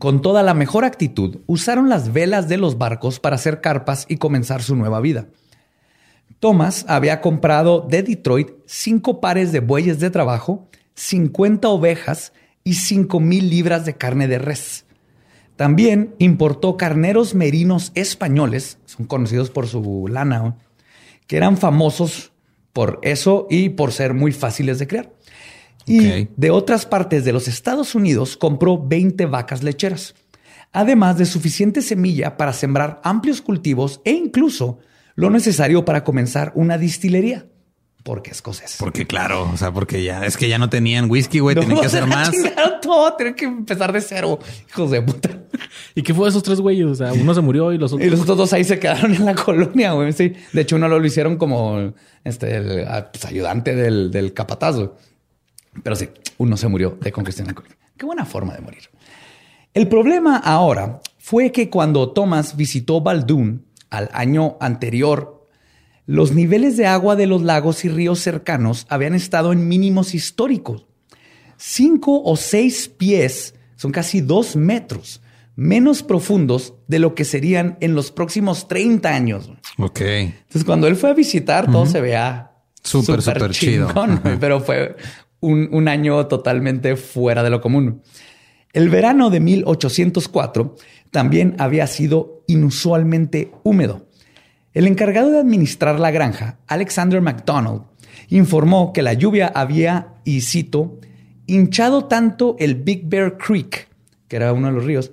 con 0.00 0.20
toda 0.20 0.42
la 0.42 0.52
mejor 0.52 0.84
actitud, 0.84 1.38
usaron 1.46 1.88
las 1.88 2.12
velas 2.12 2.48
de 2.48 2.56
los 2.56 2.78
barcos 2.78 3.20
para 3.20 3.36
hacer 3.36 3.60
carpas 3.60 4.04
y 4.08 4.16
comenzar 4.16 4.64
su 4.64 4.74
nueva 4.74 5.00
vida. 5.00 5.28
Thomas 6.40 6.84
había 6.88 7.20
comprado 7.20 7.86
de 7.88 8.02
Detroit 8.02 8.50
cinco 8.66 9.20
pares 9.20 9.52
de 9.52 9.60
bueyes 9.60 10.00
de 10.00 10.10
trabajo, 10.10 10.68
50 10.96 11.68
ovejas 11.68 12.32
y 12.64 12.74
5 12.74 13.20
mil 13.20 13.48
libras 13.48 13.84
de 13.84 13.94
carne 13.94 14.26
de 14.26 14.38
res. 14.38 14.81
También 15.62 16.16
importó 16.18 16.76
carneros 16.76 17.36
merinos 17.36 17.92
españoles, 17.94 18.78
son 18.84 19.06
conocidos 19.06 19.48
por 19.48 19.68
su 19.68 20.08
lana, 20.08 20.56
que 21.28 21.36
eran 21.36 21.56
famosos 21.56 22.32
por 22.72 22.98
eso 23.02 23.46
y 23.48 23.68
por 23.68 23.92
ser 23.92 24.12
muy 24.12 24.32
fáciles 24.32 24.80
de 24.80 24.88
criar. 24.88 25.12
Y 25.86 26.26
de 26.36 26.50
otras 26.50 26.84
partes 26.84 27.24
de 27.24 27.32
los 27.32 27.46
Estados 27.46 27.94
Unidos 27.94 28.36
compró 28.36 28.76
20 28.76 29.26
vacas 29.26 29.62
lecheras, 29.62 30.16
además 30.72 31.16
de 31.16 31.26
suficiente 31.26 31.80
semilla 31.80 32.36
para 32.36 32.52
sembrar 32.52 33.00
amplios 33.04 33.40
cultivos 33.40 34.00
e 34.04 34.10
incluso 34.10 34.80
lo 35.14 35.30
necesario 35.30 35.84
para 35.84 36.02
comenzar 36.02 36.50
una 36.56 36.76
destilería, 36.76 37.46
porque 38.02 38.30
escocés. 38.30 38.76
Porque 38.78 39.06
claro, 39.06 39.48
o 39.52 39.56
sea, 39.56 39.72
porque 39.72 40.02
ya 40.02 40.24
es 40.24 40.36
que 40.36 40.48
ya 40.48 40.58
no 40.58 40.68
tenían 40.68 41.10
whisky, 41.10 41.38
güey, 41.38 41.54
tenían 41.54 41.80
que 41.80 41.86
hacer 41.88 42.06
más. 42.06 42.30
Todo, 42.80 43.14
tienen 43.14 43.34
que 43.34 43.44
empezar 43.44 43.92
de 43.92 44.00
cero, 44.00 44.38
hijos 44.68 44.90
de 44.90 45.02
puta. 45.02 45.30
¿Y 45.94 46.02
qué 46.02 46.12
fue 46.12 46.24
de 46.26 46.30
esos 46.30 46.42
tres 46.42 46.60
güeyes? 46.60 46.86
O 46.86 46.94
sea, 46.94 47.12
uno 47.12 47.34
se 47.34 47.40
murió 47.40 47.72
y 47.72 47.78
los 47.78 47.92
otros. 47.92 48.06
Y 48.06 48.10
los 48.10 48.20
otros 48.20 48.36
dos 48.36 48.52
ahí 48.52 48.64
se 48.64 48.78
quedaron 48.78 49.14
en 49.14 49.24
la 49.24 49.34
colonia, 49.36 49.92
güey. 49.92 50.12
Sí. 50.12 50.34
De 50.52 50.62
hecho, 50.62 50.76
uno 50.76 50.88
lo 50.88 51.04
hicieron 51.04 51.36
como 51.36 51.92
este, 52.24 52.56
el 52.56 52.86
ah, 52.88 53.10
pues, 53.12 53.24
ayudante 53.24 53.74
del, 53.76 54.10
del 54.10 54.32
capataz, 54.34 54.76
güey. 54.76 54.90
Pero 55.82 55.96
sí, 55.96 56.08
uno 56.38 56.56
se 56.56 56.68
murió 56.68 56.98
de 57.00 57.12
congestión 57.12 57.48
alcohólica. 57.48 57.76
Qué 57.96 58.04
buena 58.04 58.24
forma 58.24 58.54
de 58.54 58.60
morir. 58.60 58.82
El 59.74 59.88
problema 59.88 60.36
ahora 60.36 61.00
fue 61.18 61.52
que 61.52 61.70
cuando 61.70 62.10
Thomas 62.10 62.56
visitó 62.56 63.00
Baldoon 63.00 63.64
al 63.90 64.10
año 64.12 64.56
anterior, 64.60 65.41
los 66.06 66.32
niveles 66.32 66.76
de 66.76 66.86
agua 66.86 67.16
de 67.16 67.26
los 67.26 67.42
lagos 67.42 67.84
y 67.84 67.88
ríos 67.88 68.18
cercanos 68.20 68.86
habían 68.88 69.14
estado 69.14 69.52
en 69.52 69.68
mínimos 69.68 70.14
históricos. 70.14 70.86
Cinco 71.56 72.22
o 72.24 72.36
seis 72.36 72.88
pies, 72.88 73.54
son 73.76 73.92
casi 73.92 74.20
dos 74.20 74.56
metros, 74.56 75.22
menos 75.54 76.02
profundos 76.02 76.74
de 76.88 76.98
lo 76.98 77.14
que 77.14 77.24
serían 77.24 77.76
en 77.80 77.94
los 77.94 78.10
próximos 78.10 78.66
30 78.68 79.08
años. 79.08 79.50
Ok. 79.78 80.00
Entonces, 80.00 80.64
cuando 80.64 80.88
él 80.88 80.96
fue 80.96 81.10
a 81.10 81.14
visitar, 81.14 81.70
todo 81.70 81.86
se 81.86 82.00
veía 82.00 82.52
Súper, 82.82 83.22
súper 83.22 83.52
chido. 83.52 83.88
chingón, 83.88 84.20
pero 84.40 84.60
fue 84.60 84.96
un, 85.40 85.68
un 85.72 85.88
año 85.88 86.26
totalmente 86.26 86.96
fuera 86.96 87.42
de 87.42 87.50
lo 87.50 87.60
común. 87.60 88.02
El 88.72 88.88
verano 88.88 89.30
de 89.30 89.38
1804 89.40 90.74
también 91.10 91.54
había 91.58 91.86
sido 91.86 92.42
inusualmente 92.48 93.52
húmedo. 93.62 94.06
El 94.74 94.86
encargado 94.86 95.30
de 95.30 95.38
administrar 95.38 96.00
la 96.00 96.10
granja, 96.10 96.58
Alexander 96.66 97.20
MacDonald, 97.20 97.82
informó 98.28 98.92
que 98.92 99.02
la 99.02 99.12
lluvia 99.12 99.48
había, 99.54 100.14
y 100.24 100.40
cito, 100.40 100.98
hinchado 101.46 102.06
tanto 102.06 102.56
el 102.58 102.76
Big 102.76 103.06
Bear 103.06 103.36
Creek, 103.36 103.88
que 104.28 104.36
era 104.36 104.52
uno 104.54 104.68
de 104.68 104.72
los 104.72 104.84
ríos, 104.84 105.12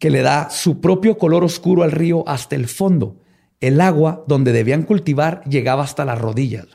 que 0.00 0.10
le 0.10 0.22
da 0.22 0.50
su 0.50 0.80
propio 0.80 1.16
color 1.16 1.44
oscuro 1.44 1.84
al 1.84 1.92
río 1.92 2.24
hasta 2.26 2.56
el 2.56 2.66
fondo. 2.66 3.20
El 3.60 3.80
agua 3.80 4.24
donde 4.26 4.52
debían 4.52 4.82
cultivar 4.82 5.42
llegaba 5.44 5.84
hasta 5.84 6.04
las 6.04 6.18
rodillas. 6.18 6.66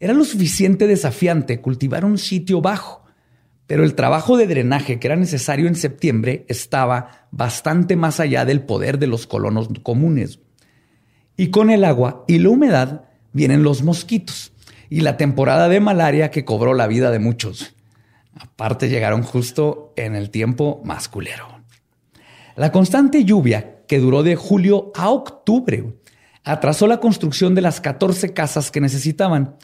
Era 0.00 0.12
lo 0.12 0.24
suficiente 0.24 0.86
desafiante 0.86 1.60
cultivar 1.60 2.04
un 2.04 2.18
sitio 2.18 2.60
bajo, 2.60 3.04
pero 3.66 3.82
el 3.82 3.94
trabajo 3.94 4.36
de 4.36 4.46
drenaje 4.46 5.00
que 5.00 5.08
era 5.08 5.16
necesario 5.16 5.66
en 5.66 5.74
septiembre 5.74 6.44
estaba 6.48 7.28
bastante 7.32 7.96
más 7.96 8.20
allá 8.20 8.44
del 8.44 8.62
poder 8.62 9.00
de 9.00 9.08
los 9.08 9.26
colonos 9.26 9.68
comunes. 9.82 10.38
Y 11.38 11.48
con 11.50 11.70
el 11.70 11.84
agua 11.84 12.24
y 12.26 12.40
la 12.40 12.50
humedad 12.50 13.04
vienen 13.32 13.62
los 13.62 13.84
mosquitos 13.84 14.52
y 14.90 15.02
la 15.02 15.16
temporada 15.16 15.68
de 15.68 15.78
malaria 15.78 16.32
que 16.32 16.44
cobró 16.44 16.74
la 16.74 16.88
vida 16.88 17.12
de 17.12 17.20
muchos. 17.20 17.76
Aparte 18.34 18.88
llegaron 18.88 19.22
justo 19.22 19.92
en 19.96 20.16
el 20.16 20.30
tiempo 20.30 20.82
más 20.84 21.08
culero. 21.08 21.46
La 22.56 22.72
constante 22.72 23.24
lluvia 23.24 23.84
que 23.86 24.00
duró 24.00 24.24
de 24.24 24.34
julio 24.34 24.90
a 24.96 25.10
octubre 25.10 25.94
atrasó 26.42 26.88
la 26.88 26.98
construcción 26.98 27.54
de 27.54 27.62
las 27.62 27.80
14 27.80 28.34
casas 28.34 28.72
que 28.72 28.80
necesitaban 28.80 29.54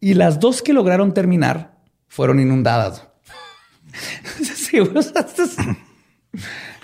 y 0.00 0.14
las 0.14 0.40
dos 0.40 0.62
que 0.62 0.72
lograron 0.72 1.14
terminar 1.14 1.78
fueron 2.08 2.40
inundadas. 2.40 3.06
Sí, 4.42 4.78
o 4.78 4.84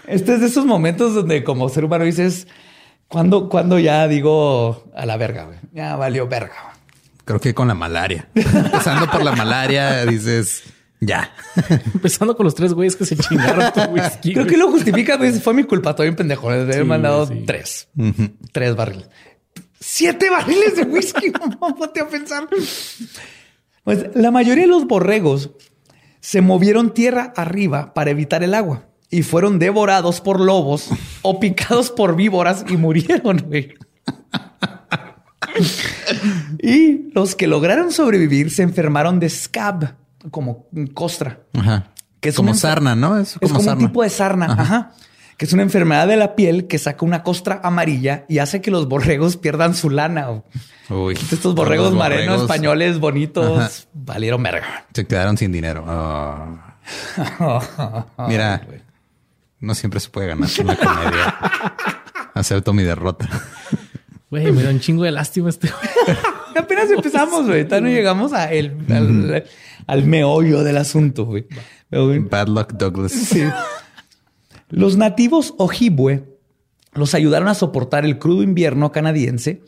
este 0.09 0.35
es 0.35 0.41
de 0.41 0.47
esos 0.47 0.67
momentos 0.67 1.15
donde 1.15 1.45
como 1.45 1.69
ser 1.69 1.85
humano 1.85 2.05
dices, 2.05 2.49
¿cuándo, 3.09 3.49
cuándo 3.49 3.79
ya 3.79 4.07
digo 4.09 4.85
a 4.95 5.07
la 5.07 5.17
verga? 5.17 5.45
güey? 5.45 5.59
Ya 5.73 5.97
valió 5.97 6.29
verga. 6.29 6.55
Creo 7.25 7.41
que 7.41 7.55
con 7.55 7.69
la 7.69 7.75
malaria. 7.75 8.29
Empezando 8.35 9.11
por 9.11 9.25
la 9.25 9.33
malaria, 9.33 10.05
dices 10.07 10.63
ya. 11.01 11.33
Empezando 11.95 12.37
con 12.37 12.45
los 12.45 12.55
tres 12.55 12.73
güeyes 12.73 12.97
que 12.97 13.05
se 13.05 13.17
chingaron 13.17 13.73
tu 13.73 13.81
whisky. 13.93 14.33
Creo 14.33 14.45
güey. 14.45 14.55
que 14.55 14.57
lo 14.57 14.71
justifica, 14.71 15.19
fue 15.43 15.55
mi 15.55 15.65
culpa, 15.65 15.91
estoy 15.91 16.07
bien 16.07 16.17
pendejo. 16.17 16.51
Les 16.51 16.69
he 16.77 16.79
Sí, 16.81 16.85
mandado 16.85 17.27
sí. 17.27 17.43
tres, 17.47 17.89
tres 18.53 18.77
barriles. 18.77 19.09
Siete 19.81 20.31
barriles 20.31 20.77
de 20.77 20.83
whisky. 20.85 21.31
Ponte 21.79 22.01
a 22.01 22.09
pensar. 22.09 22.49
Pues 23.85 24.07
la 24.15 24.31
mayoría 24.31 24.65
de 24.65 24.69
los 24.71 24.87
borregos 24.87 25.51
se 26.21 26.41
movieron 26.41 26.93
tierra 26.93 27.33
arriba 27.37 27.95
para 27.95 28.11
evitar 28.11 28.43
el 28.43 28.55
agua 28.55 28.87
y 29.11 29.23
fueron 29.23 29.59
devorados 29.59 30.21
por 30.21 30.41
lobos 30.41 30.89
o 31.23 31.39
picados 31.41 31.91
por 31.91 32.17
víboras 32.17 32.65
y 32.69 32.77
murieron, 32.77 33.45
güey. 33.49 33.75
Y 36.59 37.11
los 37.15 37.35
que 37.35 37.47
lograron 37.47 37.93
sobrevivir 37.93 38.51
se 38.51 38.63
enfermaron 38.63 39.21
de 39.21 39.29
scab, 39.31 39.95
como 40.31 40.67
costra. 40.95 41.41
Ajá. 41.55 41.93
Que 42.21 42.31
es 42.31 42.37
como 42.37 42.55
sarna, 42.55 42.95
¿no? 42.97 43.19
Es 43.19 43.37
Es 43.41 43.51
como, 43.53 43.61
sarna. 43.63 43.81
un 43.83 43.89
tipo 43.89 44.03
de 44.03 44.11
sarna, 44.11 44.47
ajá. 44.59 44.93
Que 45.37 45.45
es 45.45 45.53
una 45.53 45.63
enfermedad 45.63 46.09
de 46.09 46.17
la 46.17 46.35
piel 46.35 46.67
que 46.67 46.79
saca 46.79 47.05
una 47.05 47.23
costra 47.23 47.61
amarilla 47.63 48.25
y 48.29 48.39
hace 48.39 48.61
que 48.63 48.71
los 48.71 48.89
borregos 48.89 49.37
pierdan 49.37 49.75
su 49.75 49.91
lana. 49.91 50.43
Uy, 50.89 51.15
Estos 51.15 51.55
borregos 51.55 51.93
marenos 51.93 52.27
borregos 52.27 52.43
españoles 52.43 52.99
bonitos 53.01 53.59
Ajá. 53.61 53.71
valieron 53.93 54.43
verga. 54.43 54.87
Se 54.95 55.07
quedaron 55.07 55.37
sin 55.37 55.53
dinero. 55.53 55.85
Ah. 55.87 56.79
Mira, 58.29 58.67
no 59.61 59.75
siempre 59.75 60.01
se 60.01 60.09
puede 60.11 60.29
ganar 60.29 60.49
en 60.59 60.67
la 60.67 60.77
comedia. 60.77 61.35
Acepto 62.35 62.73
mi 62.73 62.83
derrota. 62.83 63.29
Güey, 64.31 64.51
me 64.53 64.63
da 64.63 64.71
un 64.71 64.81
chingo 64.81 65.05
de 65.05 65.13
lástima 65.13 65.49
este 65.51 65.69
güey. 65.69 66.17
Apenas 66.57 66.91
empezamos, 66.91 67.47
güey. 67.47 67.65
Todavía 67.65 67.89
no 67.91 67.95
llegamos 67.95 68.33
a 68.33 68.51
el- 68.53 68.77
al, 68.91 69.45
al 69.87 70.05
meollo 70.05 70.65
del 70.65 70.77
asunto, 70.79 71.25
güey. 71.25 71.47
Bad 71.91 72.49
luck, 72.49 72.73
Douglas. 72.73 73.13
Sí. 73.13 73.45
Los 74.69 74.97
nativos 74.97 75.55
Ojibwe 75.59 76.25
los 76.93 77.15
ayudaron 77.15 77.47
a 77.49 77.55
soportar 77.55 78.05
el 78.05 78.19
crudo 78.19 78.43
invierno 78.43 78.91
canadiense, 78.91 79.63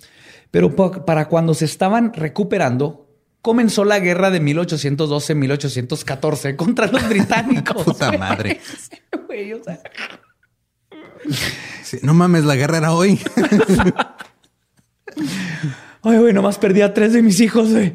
pero 0.50 0.74
pa- 0.74 1.04
para 1.04 1.28
cuando 1.28 1.54
se 1.54 1.66
estaban 1.66 2.12
recuperando, 2.12 3.06
comenzó 3.42 3.84
la 3.84 4.00
guerra 4.00 4.30
de 4.30 4.42
1812-1814 4.42 6.56
contra 6.56 6.86
los 6.88 7.06
británicos. 7.08 7.84
Puta 7.84 8.10
madre. 8.12 8.60
Güey, 9.38 9.52
o 9.52 9.62
sea, 9.62 9.80
Sí, 11.82 11.98
no 12.02 12.12
mames, 12.14 12.44
la 12.44 12.56
guerra 12.56 12.78
era 12.78 12.92
hoy. 12.92 13.20
Ay, 16.02 16.18
güey, 16.18 16.32
nomás 16.32 16.58
perdí 16.58 16.82
a 16.82 16.94
tres 16.94 17.12
de 17.12 17.22
mis 17.22 17.40
hijos, 17.40 17.70
güey. 17.70 17.94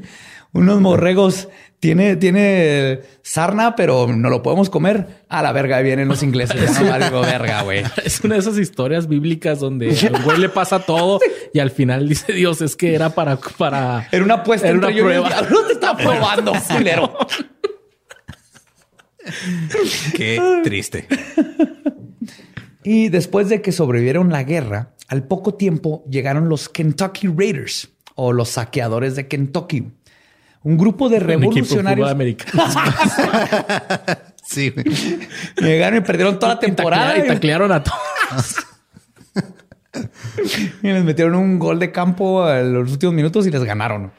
Unos 0.54 0.80
morregos. 0.82 1.50
Tiene, 1.80 2.16
tiene 2.16 3.02
sarna, 3.24 3.76
pero 3.76 4.08
no 4.08 4.30
lo 4.30 4.42
podemos 4.42 4.70
comer. 4.70 5.26
A 5.28 5.42
la 5.42 5.52
verga 5.52 5.82
vienen 5.82 6.08
los 6.08 6.24
ingleses. 6.24 6.80
No 6.80 6.90
valgo 6.90 7.22
verga, 7.22 7.62
güey. 7.64 7.84
Es 8.06 8.22
una 8.22 8.36
de 8.36 8.40
esas 8.42 8.58
historias 8.58 9.08
bíblicas 9.10 9.60
donde 9.60 9.90
al 10.14 10.24
güey 10.24 10.38
le 10.38 10.48
pasa 10.48 10.80
todo 10.80 11.20
y 11.54 11.60
al 11.60 11.72
final 11.72 12.08
dice 12.08 12.32
Dios, 12.32 12.62
es 12.62 12.78
que 12.78 12.96
era 12.96 13.10
para, 13.10 13.36
para... 13.36 14.08
Era 14.14 14.24
una 14.24 14.36
apuesta 14.36 14.68
Era 14.70 14.78
una 14.78 14.88
prueba. 14.88 15.28
diablo. 15.28 15.64
Te 15.68 15.74
está 15.74 15.98
probando, 15.98 16.54
culero. 16.70 17.18
Qué 20.16 20.62
triste. 20.64 21.08
Y 22.84 23.10
después 23.10 23.50
de 23.50 23.62
que 23.62 23.72
sobrevivieron 23.72 24.30
la 24.30 24.44
guerra, 24.44 24.94
al 25.08 25.24
poco 25.24 25.54
tiempo 25.54 26.04
llegaron 26.10 26.50
los 26.50 26.70
Kentucky 26.70 27.28
Raiders 27.28 27.90
o 28.16 28.34
los 28.34 28.50
saqueadores 28.50 29.16
de 29.16 29.28
Kentucky. 29.28 29.92
Un 30.64 30.78
grupo 30.78 31.10
de 31.10 31.18
Un 31.18 31.44
equipo 31.44 31.76
de 31.76 31.84
revolucionarios. 31.84 32.16
Sí, 34.46 34.74
llegaron 35.56 36.00
y 36.00 36.02
perdieron 36.02 36.38
toda 36.38 36.56
la 36.56 36.60
temporada. 36.60 37.18
Y 37.18 37.26
taclearon 37.26 37.72
a 37.72 37.82
todos. 37.82 38.58
y 40.84 40.88
les 40.88 41.04
metieron 41.04 41.36
un 41.36 41.58
gol 41.58 41.80
de 41.80 41.94
campo 41.94 42.44
a 42.44 42.62
los 42.62 42.92
últimos 42.92 43.16
minutos 43.16 43.48
y 43.48 43.52
les 43.52 43.64
ganaron. 43.64 44.12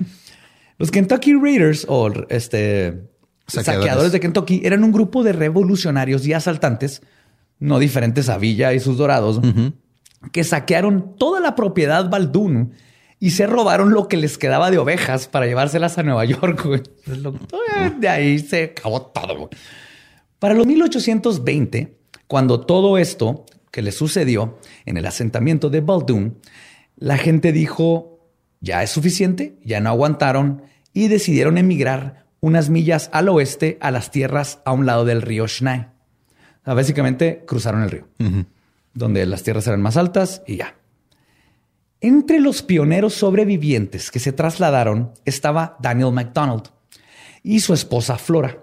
Los 0.79 0.91
Kentucky 0.91 1.35
Raiders 1.35 1.85
o 1.89 2.11
este 2.31 3.03
Saqueadores. 3.47 3.81
saqueadores. 3.83 4.13
de 4.13 4.21
Kentucky 4.21 4.61
eran 4.65 4.85
un 4.85 4.93
grupo 4.93 5.23
de 5.23 5.33
revolucionarios 5.33 6.27
y 6.27 6.33
asaltantes, 6.33 7.03
no 7.59 7.79
diferentes 7.79 8.29
a 8.29 8.39
Villa 8.39 8.73
y 8.73 8.81
sus 8.81 8.97
dorados, 8.97 9.41
que 10.33 10.45
saquearon 10.45 11.17
toda 11.17 11.41
la 11.41 11.55
propiedad 11.55 12.09
Baldún 12.11 12.73
y 13.21 13.31
se 13.31 13.47
robaron 13.47 13.93
lo 13.93 14.09
que 14.09 14.17
les 14.17 14.39
quedaba 14.39 14.71
de 14.71 14.79
ovejas 14.79 15.29
para 15.29 15.47
llevárselas 15.47 15.97
a 15.99 16.03
Nueva 16.03 16.25
York. 16.25 16.63
güey. 16.65 16.83
Lo- 17.21 17.35
De 17.99 18.09
ahí 18.09 18.39
se 18.39 18.65
acabó 18.65 19.03
todo. 19.03 19.37
güey. 19.37 19.49
Para 20.39 20.55
los 20.55 20.67
1820, 20.67 21.97
cuando 22.27 22.61
todo 22.61 22.99
esto 22.99 23.47
que 23.71 23.83
le 23.83 23.93
sucedió 23.93 24.59
en 24.85 24.97
el 24.97 25.07
asentamiento 25.07 25.69
de 25.71 25.81
Baldoon, 25.81 26.39
la 26.97 27.17
gente 27.19 27.53
dijo, 27.53 28.29
ya 28.61 28.83
es 28.83 28.91
suficiente, 28.91 29.57
ya 29.65 29.81
no 29.81 29.91
aguantaron 29.91 30.63
y 30.93 31.09
decidieron 31.09 31.59
emigrar 31.59 32.24
unas 32.45 32.69
millas 32.69 33.09
al 33.15 33.31
oeste 33.31 33.79
a 33.81 33.91
las 33.91 34.11
tierras 34.11 34.59
a 34.67 34.73
un 34.73 34.85
lado 34.85 35.07
del 35.07 35.23
río 35.23 35.49
Schnee. 35.49 35.89
O 36.61 36.65
sea, 36.67 36.75
básicamente 36.75 37.43
cruzaron 37.47 37.83
el 37.83 37.91
río, 37.91 38.09
donde 38.93 39.25
las 39.25 39.43
tierras 39.43 39.67
eran 39.67 39.81
más 39.81 39.97
altas 39.97 40.43
y 40.47 40.57
ya. 40.57 40.77
Entre 42.03 42.41
los 42.41 42.63
pioneros 42.63 43.15
sobrevivientes 43.15 44.11
que 44.11 44.19
se 44.19 44.33
trasladaron 44.33 45.13
estaba 45.25 45.79
Daniel 45.81 46.13
MacDonald 46.13 46.65
y 47.43 47.61
su 47.61 47.73
esposa 47.73 48.19
Flora, 48.19 48.59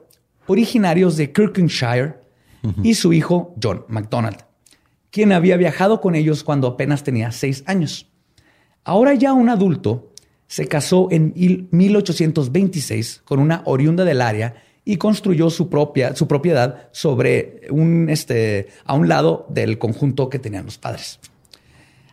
originarios 0.46 1.18
de 1.18 1.32
Kirkenshire, 1.32 2.22
y 2.84 2.94
su 2.94 3.14
hijo 3.14 3.56
John 3.62 3.86
MacDonald, 3.88 4.46
quien 5.10 5.32
había 5.32 5.58
viajado 5.58 6.02
con 6.02 6.14
ellos 6.14 6.44
cuando 6.44 6.68
apenas 6.68 7.02
tenía 7.02 7.32
seis 7.32 7.64
años. 7.66 8.12
Ahora 8.84 9.16
ya 9.16 9.34
un 9.34 9.50
adulto, 9.50 10.11
se 10.52 10.68
casó 10.68 11.08
en 11.12 11.34
mil- 11.34 11.70
1826 11.72 13.22
con 13.24 13.40
una 13.40 13.62
oriunda 13.64 14.04
del 14.04 14.20
área 14.20 14.56
y 14.84 14.98
construyó 14.98 15.50
su, 15.50 15.70
propia, 15.70 16.14
su 16.14 16.28
propiedad 16.28 16.90
sobre 16.92 17.62
un, 17.70 18.10
este, 18.10 18.68
a 18.84 18.94
un 18.96 19.08
lado 19.08 19.46
del 19.48 19.78
conjunto 19.78 20.30
que 20.30 20.40
tenían 20.40 20.66
los 20.66 20.78
padres. 20.78 21.22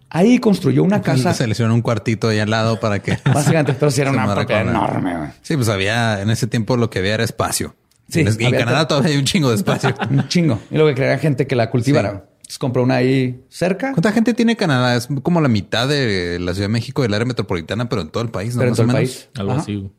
Ahí 0.08 0.38
construyó 0.38 0.84
una 0.84 1.02
casa. 1.02 1.34
Se 1.34 1.48
le 1.48 1.52
hicieron 1.52 1.74
un 1.74 1.82
cuartito 1.82 2.28
ahí 2.28 2.38
al 2.38 2.50
lado 2.50 2.78
para 2.78 3.02
que. 3.02 3.18
Básicamente, 3.34 3.74
pero 3.74 3.90
sí 3.90 4.02
era 4.02 4.10
una 4.12 4.32
propiedad 4.32 4.62
enorme. 4.62 5.32
Sí, 5.42 5.56
pues 5.56 5.68
había 5.68 6.22
en 6.22 6.30
ese 6.30 6.46
tiempo 6.46 6.76
lo 6.76 6.90
que 6.90 7.00
había 7.00 7.14
era 7.14 7.24
espacio. 7.24 7.74
Sí, 8.08 8.20
en, 8.20 8.52
Canadá 8.52 8.86
todavía 8.86 9.10
hay 9.10 9.18
un 9.18 9.24
chingo 9.24 9.50
de 9.50 9.56
espacio. 9.56 9.92
Un 10.08 10.28
chingo. 10.28 10.60
Y 10.70 10.76
lo 10.76 10.86
que 10.86 10.94
quería 10.94 11.18
gente 11.18 11.48
que 11.48 11.56
la 11.56 11.70
cultivara. 11.70 12.24
Sí. 12.24 12.37
Entonces 12.48 12.58
compró 12.60 12.82
una 12.82 12.94
ahí 12.94 13.44
cerca. 13.50 13.92
¿Cuánta 13.92 14.10
gente 14.10 14.32
tiene 14.32 14.56
Canadá? 14.56 14.96
Es 14.96 15.06
como 15.22 15.42
la 15.42 15.48
mitad 15.48 15.86
de 15.86 16.38
la 16.40 16.54
Ciudad 16.54 16.68
de 16.68 16.72
México 16.72 17.02
del 17.02 17.12
área 17.12 17.26
metropolitana, 17.26 17.90
pero 17.90 18.00
en 18.00 18.08
todo 18.08 18.22
el 18.22 18.30
país, 18.30 18.54
¿no? 18.56 18.60
Pero 18.60 18.68
en 18.68 18.70
Más 18.70 18.76
todo 18.78 18.86
o 18.86 18.90
el 18.90 18.96
menos. 18.96 19.10
país. 19.10 19.30
Algo 19.38 19.52
Ajá. 19.52 19.60
así. 19.60 19.90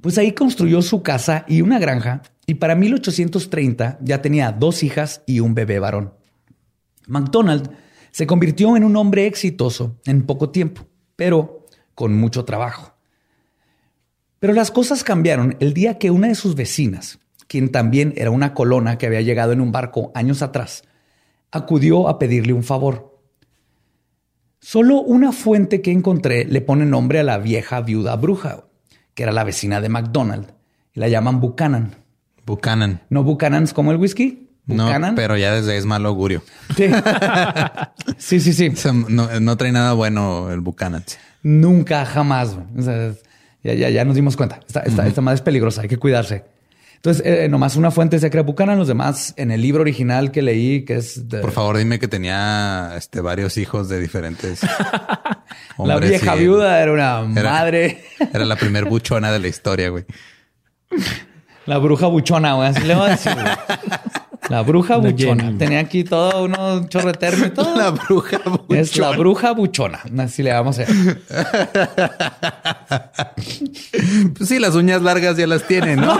Pues 0.00 0.18
ahí 0.18 0.32
construyó 0.32 0.82
su 0.82 1.04
casa 1.04 1.44
y 1.46 1.62
una 1.62 1.78
granja 1.78 2.22
y 2.46 2.54
para 2.54 2.74
1830 2.74 3.98
ya 4.02 4.20
tenía 4.20 4.50
dos 4.50 4.82
hijas 4.82 5.22
y 5.24 5.38
un 5.38 5.54
bebé 5.54 5.78
varón. 5.78 6.14
McDonald 7.06 7.70
se 8.10 8.26
convirtió 8.26 8.76
en 8.76 8.82
un 8.82 8.96
hombre 8.96 9.26
exitoso 9.28 10.00
en 10.04 10.26
poco 10.26 10.50
tiempo, 10.50 10.88
pero 11.14 11.64
con 11.94 12.12
mucho 12.16 12.44
trabajo. 12.44 12.96
Pero 14.40 14.52
las 14.52 14.72
cosas 14.72 15.04
cambiaron 15.04 15.56
el 15.60 15.72
día 15.72 15.96
que 15.98 16.10
una 16.10 16.26
de 16.26 16.34
sus 16.34 16.56
vecinas, 16.56 17.20
quien 17.52 17.68
también 17.70 18.14
era 18.16 18.30
una 18.30 18.54
colona 18.54 18.96
que 18.96 19.04
había 19.04 19.20
llegado 19.20 19.52
en 19.52 19.60
un 19.60 19.72
barco 19.72 20.10
años 20.14 20.40
atrás, 20.40 20.84
acudió 21.50 22.08
a 22.08 22.18
pedirle 22.18 22.54
un 22.54 22.62
favor. 22.62 23.20
Solo 24.58 25.02
una 25.02 25.32
fuente 25.32 25.82
que 25.82 25.92
encontré 25.92 26.46
le 26.46 26.62
pone 26.62 26.86
nombre 26.86 27.20
a 27.20 27.22
la 27.22 27.36
vieja 27.36 27.82
viuda 27.82 28.16
bruja, 28.16 28.64
que 29.12 29.24
era 29.24 29.32
la 29.32 29.44
vecina 29.44 29.82
de 29.82 29.90
McDonald, 29.90 30.46
y 30.94 31.00
la 31.00 31.08
llaman 31.08 31.42
Buchanan. 31.42 31.94
Buchanan. 32.46 33.02
No 33.10 33.22
Buchanan's 33.22 33.74
como 33.74 33.92
el 33.92 33.98
whisky. 33.98 34.48
No, 34.64 34.86
Buchanan. 34.86 35.14
pero 35.14 35.36
ya 35.36 35.52
desde 35.52 35.76
es 35.76 35.84
mal 35.84 36.06
augurio. 36.06 36.42
Sí. 36.74 36.86
sí, 38.16 38.40
sí, 38.40 38.54
sí. 38.54 38.68
O 38.68 38.76
sea, 38.76 38.94
no, 38.94 39.28
no 39.40 39.56
trae 39.58 39.72
nada 39.72 39.92
bueno 39.92 40.50
el 40.50 40.62
Buchanan. 40.62 41.04
Nunca, 41.42 42.06
jamás. 42.06 42.54
güey. 42.54 42.66
O 42.78 42.82
sea, 42.82 43.12
ya, 43.62 43.74
ya, 43.74 43.90
ya 43.90 44.06
nos 44.06 44.14
dimos 44.14 44.38
cuenta. 44.38 44.60
Esta, 44.66 44.80
esta, 44.80 45.06
esta 45.06 45.20
madre 45.20 45.34
es 45.34 45.42
peligrosa, 45.42 45.82
hay 45.82 45.88
que 45.88 45.98
cuidarse. 45.98 46.50
Entonces, 47.04 47.26
eh, 47.26 47.48
nomás 47.48 47.74
una 47.74 47.90
fuente 47.90 48.20
cree 48.30 48.44
Buchanan, 48.44 48.78
los 48.78 48.86
demás 48.86 49.34
en 49.36 49.50
el 49.50 49.60
libro 49.60 49.80
original 49.80 50.30
que 50.30 50.40
leí, 50.40 50.84
que 50.84 50.94
es 50.94 51.28
de 51.28 51.40
Por 51.40 51.50
favor, 51.50 51.76
dime 51.76 51.98
que 51.98 52.06
tenía 52.06 52.92
este, 52.96 53.20
varios 53.20 53.56
hijos 53.58 53.88
de 53.88 53.98
diferentes 53.98 54.60
la 55.84 55.96
vieja 55.98 56.36
y- 56.36 56.38
viuda 56.40 56.80
era 56.80 56.92
una 57.24 57.40
Era- 57.40 57.50
madre, 57.50 58.04
Era 58.32 58.44
la 58.44 58.54
primer 58.54 58.84
buchona 58.84 59.32
de 59.32 59.40
la 59.40 59.48
historia, 59.48 59.88
güey. 59.88 60.04
la 61.66 61.78
bruja 61.78 62.06
buchona, 62.06 62.54
güey. 62.54 62.68
Así 62.68 62.82
le 62.84 62.94
voy 62.94 63.06
a 63.06 63.10
decir. 63.10 63.32
güey. 63.34 63.46
La 64.52 64.60
bruja 64.60 64.98
buchona. 64.98 65.56
Tenía 65.56 65.80
aquí 65.80 66.04
todo 66.04 66.44
uno 66.44 66.86
chorreterno 66.86 67.46
y 67.46 67.50
todo. 67.54 67.74
La 67.74 67.88
bruja 67.88 68.36
buchona. 68.44 68.80
Es 68.80 68.98
la 68.98 69.10
bruja 69.12 69.52
buchona. 69.52 70.00
Así 70.18 70.42
le 70.42 70.52
vamos 70.52 70.78
a. 70.78 70.84
Pues 74.36 74.48
sí, 74.48 74.58
las 74.58 74.74
uñas 74.74 75.00
largas 75.00 75.38
ya 75.38 75.46
las 75.46 75.66
tiene, 75.66 75.96
¿no? 75.96 76.18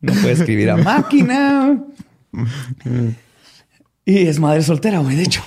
No 0.00 0.12
puede 0.12 0.32
escribir 0.32 0.70
a 0.70 0.76
máquina. 0.76 1.78
Y 4.04 4.26
es 4.26 4.38
madre 4.38 4.62
soltera, 4.62 4.98
güey, 4.98 5.16
de 5.16 5.22
hecho. 5.22 5.42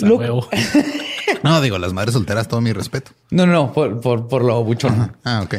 Lo-. 0.00 0.48
No, 1.42 1.60
digo, 1.60 1.78
las 1.78 1.92
madres 1.92 2.14
solteras, 2.14 2.46
todo 2.46 2.60
mi 2.60 2.72
respeto. 2.72 3.10
No, 3.30 3.46
no, 3.46 3.52
no, 3.52 3.72
por, 3.72 4.00
por, 4.00 4.28
por 4.28 4.44
lo 4.44 4.62
buchona. 4.62 5.14
Ah, 5.24 5.42
ok. 5.44 5.56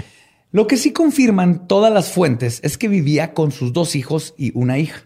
Lo 0.52 0.66
que 0.66 0.78
sí 0.78 0.94
confirman 0.94 1.68
todas 1.68 1.94
las 1.94 2.12
fuentes 2.12 2.60
es 2.64 2.78
que 2.80 2.88
vivía 2.88 3.34
con 3.34 3.52
sus 3.52 3.72
dos 3.72 3.96
hijos 3.96 4.34
y 4.36 4.52
una 4.58 4.80
hija. 4.80 5.04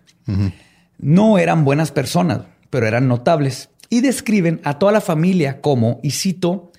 No 0.98 1.38
eran 1.38 1.66
buenas 1.66 1.92
personas, 1.92 2.44
pero 2.70 2.88
eran 2.88 3.10
notables. 3.10 3.70
Y 3.90 4.00
describen 4.00 4.62
a 4.64 4.80
toda 4.80 4.94
la 4.94 5.02
familia 5.02 5.60
como, 5.60 6.00
y 6.02 6.12
cito, 6.12 6.72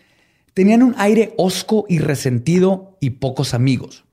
tenían 0.55 0.83
un 0.83 0.95
aire 0.97 1.35
hosco 1.37 1.85
y 1.91 1.99
resentido 1.99 2.97
y 3.01 3.11
pocos 3.11 3.53
amigos. 3.53 4.05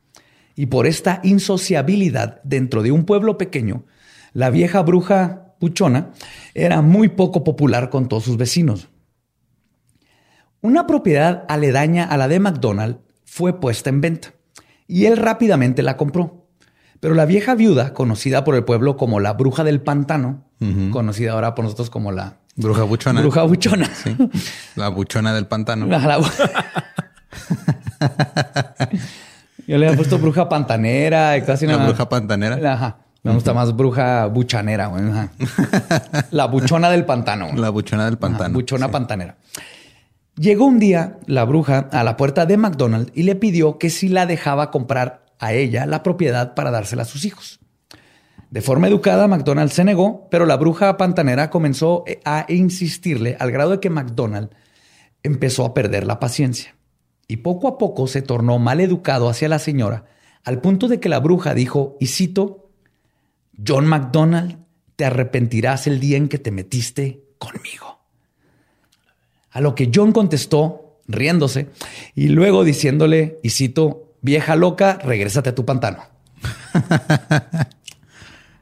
Y 0.57 0.65
por 0.65 0.85
esta 0.85 1.21
insociabilidad 1.23 2.41
dentro 2.43 2.83
de 2.83 2.91
un 2.91 3.05
pueblo 3.05 3.37
pequeño, 3.37 3.85
la 4.33 4.49
vieja 4.49 4.81
bruja 4.81 5.55
puchona 5.59 6.11
era 6.53 6.81
muy 6.81 7.07
poco 7.07 7.45
popular 7.45 7.89
con 7.89 8.09
todos 8.09 8.25
sus 8.25 8.35
vecinos. 8.35 8.89
Una 10.59 10.85
propiedad 10.87 11.45
aledaña 11.47 12.03
a 12.03 12.17
la 12.17 12.27
de 12.27 12.39
McDonald 12.39 12.97
fue 13.23 13.59
puesta 13.59 13.89
en 13.89 14.01
venta 14.01 14.33
y 14.91 15.05
él 15.05 15.17
rápidamente 15.17 15.81
la 15.83 15.95
compró. 15.97 16.45
Pero 16.99 17.15
la 17.15 17.25
vieja 17.25 17.55
viuda, 17.55 17.93
conocida 17.93 18.43
por 18.43 18.55
el 18.55 18.63
pueblo 18.63 18.95
como 18.97 19.19
la 19.19 19.33
bruja 19.33 19.63
del 19.63 19.81
pantano, 19.81 20.43
conocida 20.91 21.31
ahora 21.31 21.55
por 21.55 21.65
nosotros 21.65 21.89
como 21.89 22.11
la 22.11 22.35
Bruja 22.57 22.83
buchona. 22.83 23.21
bruja 23.21 23.43
buchona, 23.43 23.85
Sí. 23.87 24.15
La 24.75 24.89
buchona 24.89 25.33
del 25.33 25.47
pantano. 25.47 25.87
La- 25.87 25.97
la- 25.99 26.19
Yo 29.67 29.77
le 29.77 29.85
había 29.87 29.95
puesto 29.95 30.17
bruja 30.19 30.49
pantanera 30.49 31.37
y 31.37 31.43
casi 31.43 31.65
La 31.65 31.73
nada. 31.73 31.85
bruja 31.87 32.09
pantanera. 32.09 32.73
Ajá. 32.73 32.97
Me 33.23 33.33
gusta 33.33 33.53
más 33.53 33.75
bruja 33.75 34.25
buchanera. 34.25 34.87
Ajá. 34.87 35.29
La 36.31 36.45
buchona 36.47 36.89
del 36.89 37.05
pantano. 37.05 37.49
La 37.55 37.69
buchona 37.69 38.05
del 38.05 38.13
Ajá, 38.15 38.19
pantano. 38.19 38.53
buchona 38.55 38.87
Sí. 38.87 38.91
pantanera. 38.91 39.35
Llegó 40.37 40.65
un 40.65 40.79
día 40.79 41.19
la 41.27 41.43
bruja 41.43 41.89
a 41.91 42.03
la 42.03 42.17
puerta 42.17 42.45
de 42.45 42.57
McDonald's 42.57 43.11
y 43.15 43.23
le 43.23 43.35
pidió 43.35 43.77
que 43.77 43.89
si 43.89 44.07
la 44.07 44.25
dejaba 44.25 44.71
comprar 44.71 45.25
a 45.39 45.53
ella 45.53 45.85
la 45.85 46.03
propiedad 46.03 46.53
para 46.55 46.71
dársela 46.71 47.01
a 47.01 47.05
sus 47.05 47.25
hijos. 47.25 47.59
De 48.49 48.61
forma 48.61 48.87
educada, 48.87 49.27
McDonald 49.27 49.71
se 49.71 49.83
negó, 49.83 50.27
pero 50.29 50.45
la 50.45 50.57
bruja 50.57 50.97
pantanera 50.97 51.49
comenzó 51.49 52.03
eh, 52.05 52.19
a 52.25 52.45
insistirle 52.49 53.37
al 53.39 53.51
grado 53.51 53.71
de 53.71 53.79
que 53.79 53.89
McDonald 53.89 54.49
empezó 55.23 55.65
a 55.65 55.73
perder 55.73 56.05
la 56.05 56.19
paciencia. 56.19 56.75
Y 57.27 57.37
poco 57.37 57.69
a 57.69 57.77
poco 57.77 58.07
se 58.07 58.21
tornó 58.21 58.59
mal 58.59 58.81
educado 58.81 59.29
hacia 59.29 59.47
la 59.47 59.59
señora, 59.59 60.05
al 60.43 60.59
punto 60.59 60.87
de 60.87 60.99
que 60.99 61.07
la 61.07 61.19
bruja 61.19 61.53
dijo, 61.53 61.95
y 61.99 62.07
cito, 62.07 62.71
John 63.65 63.85
McDonald, 63.85 64.57
te 64.95 65.05
arrepentirás 65.05 65.87
el 65.87 65.99
día 65.99 66.17
en 66.17 66.27
que 66.27 66.37
te 66.37 66.51
metiste 66.51 67.23
conmigo. 67.37 67.90
A 69.51 69.61
lo 69.61 69.75
que 69.75 69.91
John 69.93 70.11
contestó, 70.11 70.99
riéndose, 71.07 71.69
y 72.15 72.29
luego 72.29 72.63
diciéndole, 72.63 73.39
y 73.43 73.49
cito, 73.49 74.15
vieja 74.21 74.55
loca, 74.55 74.97
regrésate 75.03 75.49
a 75.49 75.55
tu 75.55 75.65
pantano. 75.65 76.03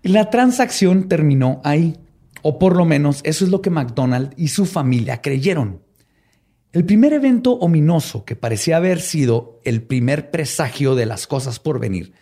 La 0.03 0.29
transacción 0.29 1.07
terminó 1.07 1.61
ahí, 1.63 1.97
o 2.41 2.57
por 2.57 2.75
lo 2.75 2.85
menos 2.85 3.21
eso 3.23 3.45
es 3.45 3.51
lo 3.51 3.61
que 3.61 3.69
McDonald 3.69 4.33
y 4.37 4.47
su 4.47 4.65
familia 4.65 5.21
creyeron. 5.21 5.81
El 6.71 6.85
primer 6.85 7.13
evento 7.13 7.53
ominoso 7.53 8.25
que 8.25 8.35
parecía 8.35 8.77
haber 8.77 9.01
sido 9.01 9.59
el 9.65 9.81
primer 9.81 10.29
presagio 10.31 10.95
de 10.95 11.05
las 11.05 11.25
cosas 11.25 11.59
por 11.59 11.79
venir 11.79 12.13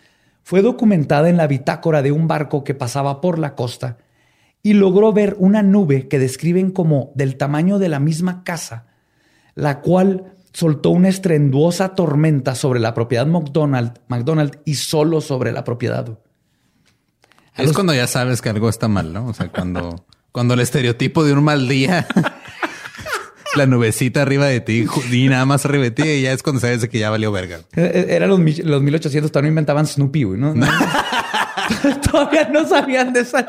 fue 0.41 0.61
documentada 0.61 1.29
en 1.29 1.35
la 1.35 1.47
bitácora 1.47 2.01
de 2.01 2.13
un 2.13 2.29
barco 2.29 2.63
que 2.63 2.73
pasaba 2.73 3.19
por 3.19 3.39
la 3.39 3.55
costa 3.55 3.97
y 4.63 4.73
logró 4.73 5.13
ver 5.13 5.35
una 5.39 5.63
nube 5.63 6.07
que 6.07 6.19
describen 6.19 6.71
como 6.71 7.11
del 7.15 7.37
tamaño 7.37 7.79
de 7.79 7.89
la 7.89 7.99
misma 7.99 8.43
casa, 8.43 8.87
la 9.55 9.81
cual 9.81 10.33
soltó 10.53 10.89
una 10.89 11.09
estrenduosa 11.09 11.95
tormenta 11.95 12.55
sobre 12.55 12.79
la 12.79 12.93
propiedad 12.93 13.27
McDonald, 13.27 13.99
McDonald 14.07 14.59
y 14.65 14.75
solo 14.75 15.21
sobre 15.21 15.51
la 15.51 15.63
propiedad. 15.63 16.17
Es 17.55 17.73
cuando 17.73 17.93
ya 17.93 18.07
sabes 18.07 18.41
que 18.41 18.49
algo 18.49 18.69
está 18.69 18.87
mal, 18.87 19.13
¿no? 19.13 19.27
O 19.27 19.33
sea, 19.33 19.49
cuando, 19.49 20.05
cuando 20.31 20.53
el 20.53 20.59
estereotipo 20.59 21.23
de 21.23 21.33
un 21.33 21.43
mal 21.43 21.67
día, 21.67 22.07
la 23.55 23.65
nubecita 23.65 24.21
arriba 24.21 24.45
de 24.45 24.61
ti 24.61 24.85
y 25.11 25.27
nada 25.27 25.45
más 25.45 25.65
arriba 25.65 25.83
de 25.83 25.91
ti, 25.91 26.03
y 26.03 26.21
ya 26.23 26.33
es 26.33 26.43
cuando 26.43 26.59
sabes 26.59 26.87
que 26.87 26.99
ya 26.99 27.09
valió 27.09 27.31
verga. 27.31 27.59
Eh, 27.75 28.07
Eran 28.09 28.29
los, 28.29 28.39
los 28.59 28.81
1800, 28.81 29.31
todavía 29.31 29.47
no 29.47 29.51
inventaban 29.53 29.87
Snoopy, 29.87 30.25
¿no? 30.25 30.53
No. 31.83 31.99
todavía 32.11 32.49
no 32.49 32.67
sabían 32.67 33.13
de 33.13 33.21
esa. 33.21 33.45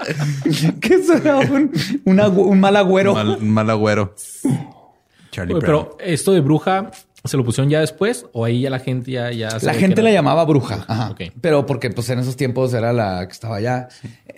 que 0.81 0.95
eso 0.95 1.15
era 1.15 1.39
un, 1.39 1.71
un 2.05 2.17
agu- 2.19 2.47
un 2.47 2.61
mal 2.61 2.77
agüero. 2.77 3.15
Mal, 3.15 3.39
un 3.41 3.51
mal 3.51 3.71
agüero. 3.71 4.15
Charlie 5.31 5.55
Oye, 5.55 5.61
pero 5.61 5.97
esto 6.01 6.33
de 6.33 6.41
bruja, 6.41 6.91
¿se 7.25 7.37
lo 7.37 7.45
pusieron 7.45 7.71
ya 7.71 7.81
después? 7.81 8.27
¿O 8.33 8.45
ahí 8.45 8.63
ya 8.63 8.71
la 8.71 8.79
gente 8.81 9.11
ya... 9.13 9.31
ya 9.31 9.49
La 9.63 9.75
gente 9.75 10.03
la 10.03 10.11
llamaba 10.11 10.45
bruja. 10.45 10.85
Ajá. 10.89 11.15
Pero 11.41 11.67
porque 11.67 11.91
pues 11.91 12.09
en 12.11 12.19
esos 12.21 12.37
tiempos 12.37 12.73
era 12.75 12.93
la 12.93 13.27
que 13.27 13.33
estaba 13.33 13.57
allá. 13.57 13.89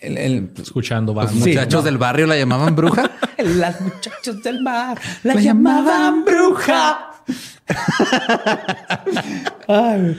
El, 0.01 0.19
el- 0.19 0.51
Escuchando 0.61 1.15
Los. 1.15 1.31
Sí, 1.31 1.39
muchachos 1.51 1.81
no. 1.81 1.87
del 1.87 1.99
barrio 1.99 2.27
la 2.27 2.37
llamaban 2.37 2.75
bruja. 2.75 3.11
Las 3.39 3.81
muchachos 3.81 4.43
del 4.43 4.63
mar 4.63 4.99
la, 5.23 5.35
llamaban 5.35 6.25
bruja. 6.25 7.07
Ay. 9.69 10.19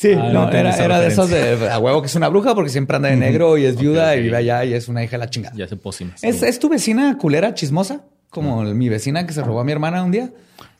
Sí, 0.00 0.12
Ah, 0.12 0.30
no 0.32 0.48
era, 0.50 0.74
era 0.76 0.98
de 0.98 1.08
esos 1.08 1.28
referencia. 1.30 1.66
de 1.68 1.72
a 1.74 1.78
huevo 1.78 2.00
que 2.00 2.06
es 2.06 2.14
una 2.14 2.28
bruja 2.28 2.54
porque 2.54 2.70
siempre 2.70 2.96
anda 2.96 3.10
de 3.10 3.16
negro 3.16 3.58
y 3.58 3.66
es 3.66 3.76
viuda 3.76 4.16
y 4.16 4.22
vive 4.22 4.36
allá 4.38 4.64
y 4.64 4.72
es 4.72 4.88
una 4.88 5.04
hija 5.04 5.12
de 5.12 5.18
la 5.18 5.28
chingada. 5.30 5.54
Ya 5.56 5.68
se 5.68 5.76
pócimas. 5.76 6.24
¿Es, 6.24 6.42
es 6.42 6.58
tu 6.58 6.68
vecina 6.70 7.18
culera 7.18 7.52
chismosa? 7.52 8.00
Como 8.30 8.62
mi 8.62 8.88
vecina 8.88 9.26
que 9.26 9.32
se 9.34 9.42
robó 9.42 9.60
a 9.60 9.64
mi 9.64 9.72
hermana 9.72 10.02
un 10.02 10.10
día. 10.12 10.30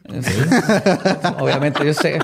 Obviamente, 1.39 1.85
yo 1.85 1.95
sé. 1.95 2.19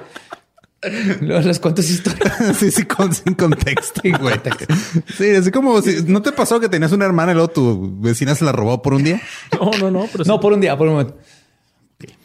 Luego 1.20 1.40
les 1.46 1.58
cuento 1.58 1.80
esa 1.80 1.92
historia. 1.92 2.32
sí, 2.58 2.70
sí, 2.70 2.84
con, 2.84 3.12
sin 3.12 3.34
contexto, 3.34 4.00
güey. 4.20 4.36
Sí, 5.16 5.34
así 5.34 5.50
como 5.50 5.80
si 5.82 6.02
no 6.06 6.22
te 6.22 6.32
pasó 6.32 6.60
que 6.60 6.68
tenías 6.68 6.92
una 6.92 7.06
hermana 7.06 7.32
y 7.32 7.34
luego 7.34 7.48
tu 7.48 8.00
vecina 8.00 8.34
se 8.34 8.44
la 8.44 8.52
robó 8.52 8.80
por 8.82 8.94
un 8.94 9.02
día. 9.04 9.20
No, 9.60 9.70
no, 9.78 9.90
no. 9.90 10.08
Pero 10.12 10.24
sí. 10.24 10.28
No, 10.30 10.38
por 10.38 10.52
un 10.52 10.60
día, 10.60 10.76
por 10.76 10.86
un 10.86 10.92
momento. 10.94 11.18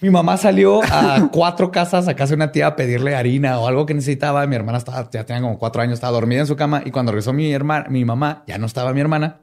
Mi 0.02 0.10
mamá 0.10 0.36
salió 0.38 0.82
a 0.84 1.30
cuatro 1.32 1.72
casas 1.72 2.08
a 2.08 2.16
casa 2.16 2.30
de 2.32 2.36
una 2.36 2.52
tía 2.52 2.68
a 2.68 2.76
pedirle 2.76 3.16
harina 3.16 3.60
o 3.60 3.68
algo 3.68 3.86
que 3.86 3.94
necesitaba. 3.94 4.46
Mi 4.48 4.56
hermana 4.56 4.80
estaba, 4.80 5.10
ya 5.12 5.26
tenía 5.26 5.42
como 5.42 5.60
cuatro 5.60 5.82
años, 5.82 5.94
estaba 5.96 6.14
dormida 6.14 6.42
en 6.42 6.48
su 6.48 6.56
cama 6.56 6.82
y 6.86 6.92
cuando 6.92 7.12
regresó 7.12 7.34
mi 7.34 7.52
hermana, 7.52 7.86
mi 7.90 8.04
mamá, 8.04 8.44
ya 8.48 8.58
no 8.58 8.66
estaba 8.66 8.94
mi 8.94 9.02
hermana. 9.02 9.40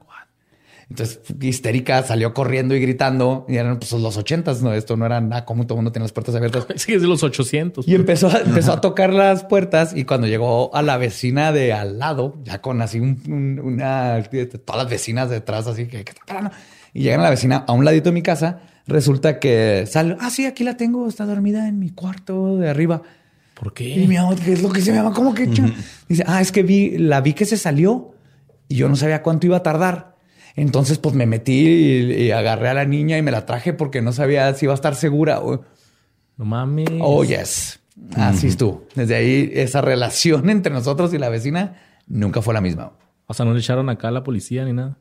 Entonces, 0.89 1.19
histérica, 1.41 2.01
salió 2.01 2.33
corriendo 2.33 2.75
y 2.75 2.79
gritando. 2.81 3.45
Y 3.47 3.57
eran 3.57 3.77
pues, 3.77 3.91
los 3.91 4.17
ochentas, 4.17 4.63
¿no? 4.63 4.73
Esto 4.73 4.97
no 4.97 5.05
era 5.05 5.21
nada 5.21 5.45
común, 5.45 5.67
todo 5.67 5.75
el 5.75 5.83
mundo 5.83 5.91
tiene 5.91 6.05
las 6.05 6.11
puertas 6.13 6.33
abiertas. 6.33 6.65
Sí, 6.77 6.93
es 6.95 7.03
de 7.03 7.07
los 7.07 7.21
800. 7.21 7.87
Y 7.87 7.93
empezó 7.93 8.27
a, 8.27 8.39
empezó 8.39 8.73
a 8.73 8.81
tocar 8.81 9.13
las 9.13 9.43
puertas 9.43 9.95
y 9.95 10.05
cuando 10.05 10.25
llegó 10.25 10.75
a 10.75 10.81
la 10.81 10.97
vecina 10.97 11.51
de 11.51 11.73
al 11.73 11.99
lado, 11.99 12.37
ya 12.43 12.59
con 12.61 12.81
así 12.81 12.99
un- 12.99 13.21
un- 13.27 13.59
una, 13.63 14.19
todas 14.65 14.81
las 14.83 14.89
vecinas 14.89 15.29
detrás, 15.29 15.67
así 15.67 15.85
que, 15.87 16.03
y 16.95 17.03
llegan 17.03 17.19
a 17.19 17.23
la 17.25 17.29
vecina 17.29 17.65
a 17.67 17.71
un 17.71 17.85
ladito 17.85 18.05
de 18.09 18.13
mi 18.13 18.23
casa, 18.23 18.61
resulta 18.89 19.39
que 19.39 19.85
sale, 19.87 20.17
ah, 20.19 20.29
sí, 20.29 20.45
aquí 20.45 20.63
la 20.63 20.77
tengo, 20.77 21.07
está 21.07 21.25
dormida 21.25 21.67
en 21.67 21.79
mi 21.79 21.91
cuarto 21.91 22.57
de 22.57 22.69
arriba. 22.69 23.01
¿Por 23.53 23.73
qué? 23.73 23.89
Y 23.89 24.07
mi 24.07 24.15
mamá, 24.15 24.35
¿qué 24.35 24.53
es 24.53 24.61
lo 24.61 24.69
que 24.69 24.81
se 24.81 24.93
llama? 24.93 25.13
¿Cómo 25.13 25.33
que? 25.33 25.51
cha-?" 25.51 25.73
Dice, 26.07 26.23
ah, 26.27 26.41
es 26.41 26.51
que 26.51 26.63
vi, 26.63 26.97
la 26.97 27.21
vi 27.21 27.33
que 27.33 27.45
se 27.45 27.57
salió 27.57 28.13
y 28.67 28.75
yo 28.75 28.89
no 28.89 28.95
sabía 28.95 29.21
cuánto 29.21 29.47
iba 29.47 29.57
a 29.57 29.63
tardar. 29.63 30.17
Entonces, 30.55 30.97
pues 30.97 31.15
me 31.15 31.25
metí 31.25 31.67
y, 31.67 32.23
y 32.23 32.31
agarré 32.31 32.69
a 32.69 32.73
la 32.73 32.85
niña 32.85 33.17
y 33.17 33.21
me 33.21 33.31
la 33.31 33.45
traje 33.45 33.73
porque 33.73 34.01
no 34.01 34.11
sabía 34.11 34.53
si 34.53 34.65
iba 34.65 34.73
a 34.73 34.75
estar 34.75 34.95
segura. 34.95 35.41
No 36.37 36.45
mames. 36.45 36.87
Oh, 37.01 37.23
yes. 37.23 37.79
Así 38.15 38.47
estuvo. 38.47 38.85
Desde 38.95 39.15
ahí, 39.15 39.51
esa 39.53 39.81
relación 39.81 40.49
entre 40.51 40.73
nosotros 40.73 41.13
y 41.13 41.17
la 41.17 41.29
vecina 41.29 41.77
nunca 42.07 42.41
fue 42.41 42.53
la 42.53 42.61
misma. 42.61 42.93
O 43.27 43.33
sea, 43.33 43.45
no 43.45 43.53
le 43.53 43.59
echaron 43.59 43.89
acá 43.89 44.07
a 44.07 44.11
la 44.11 44.23
policía 44.23 44.65
ni 44.65 44.73
nada. 44.73 44.97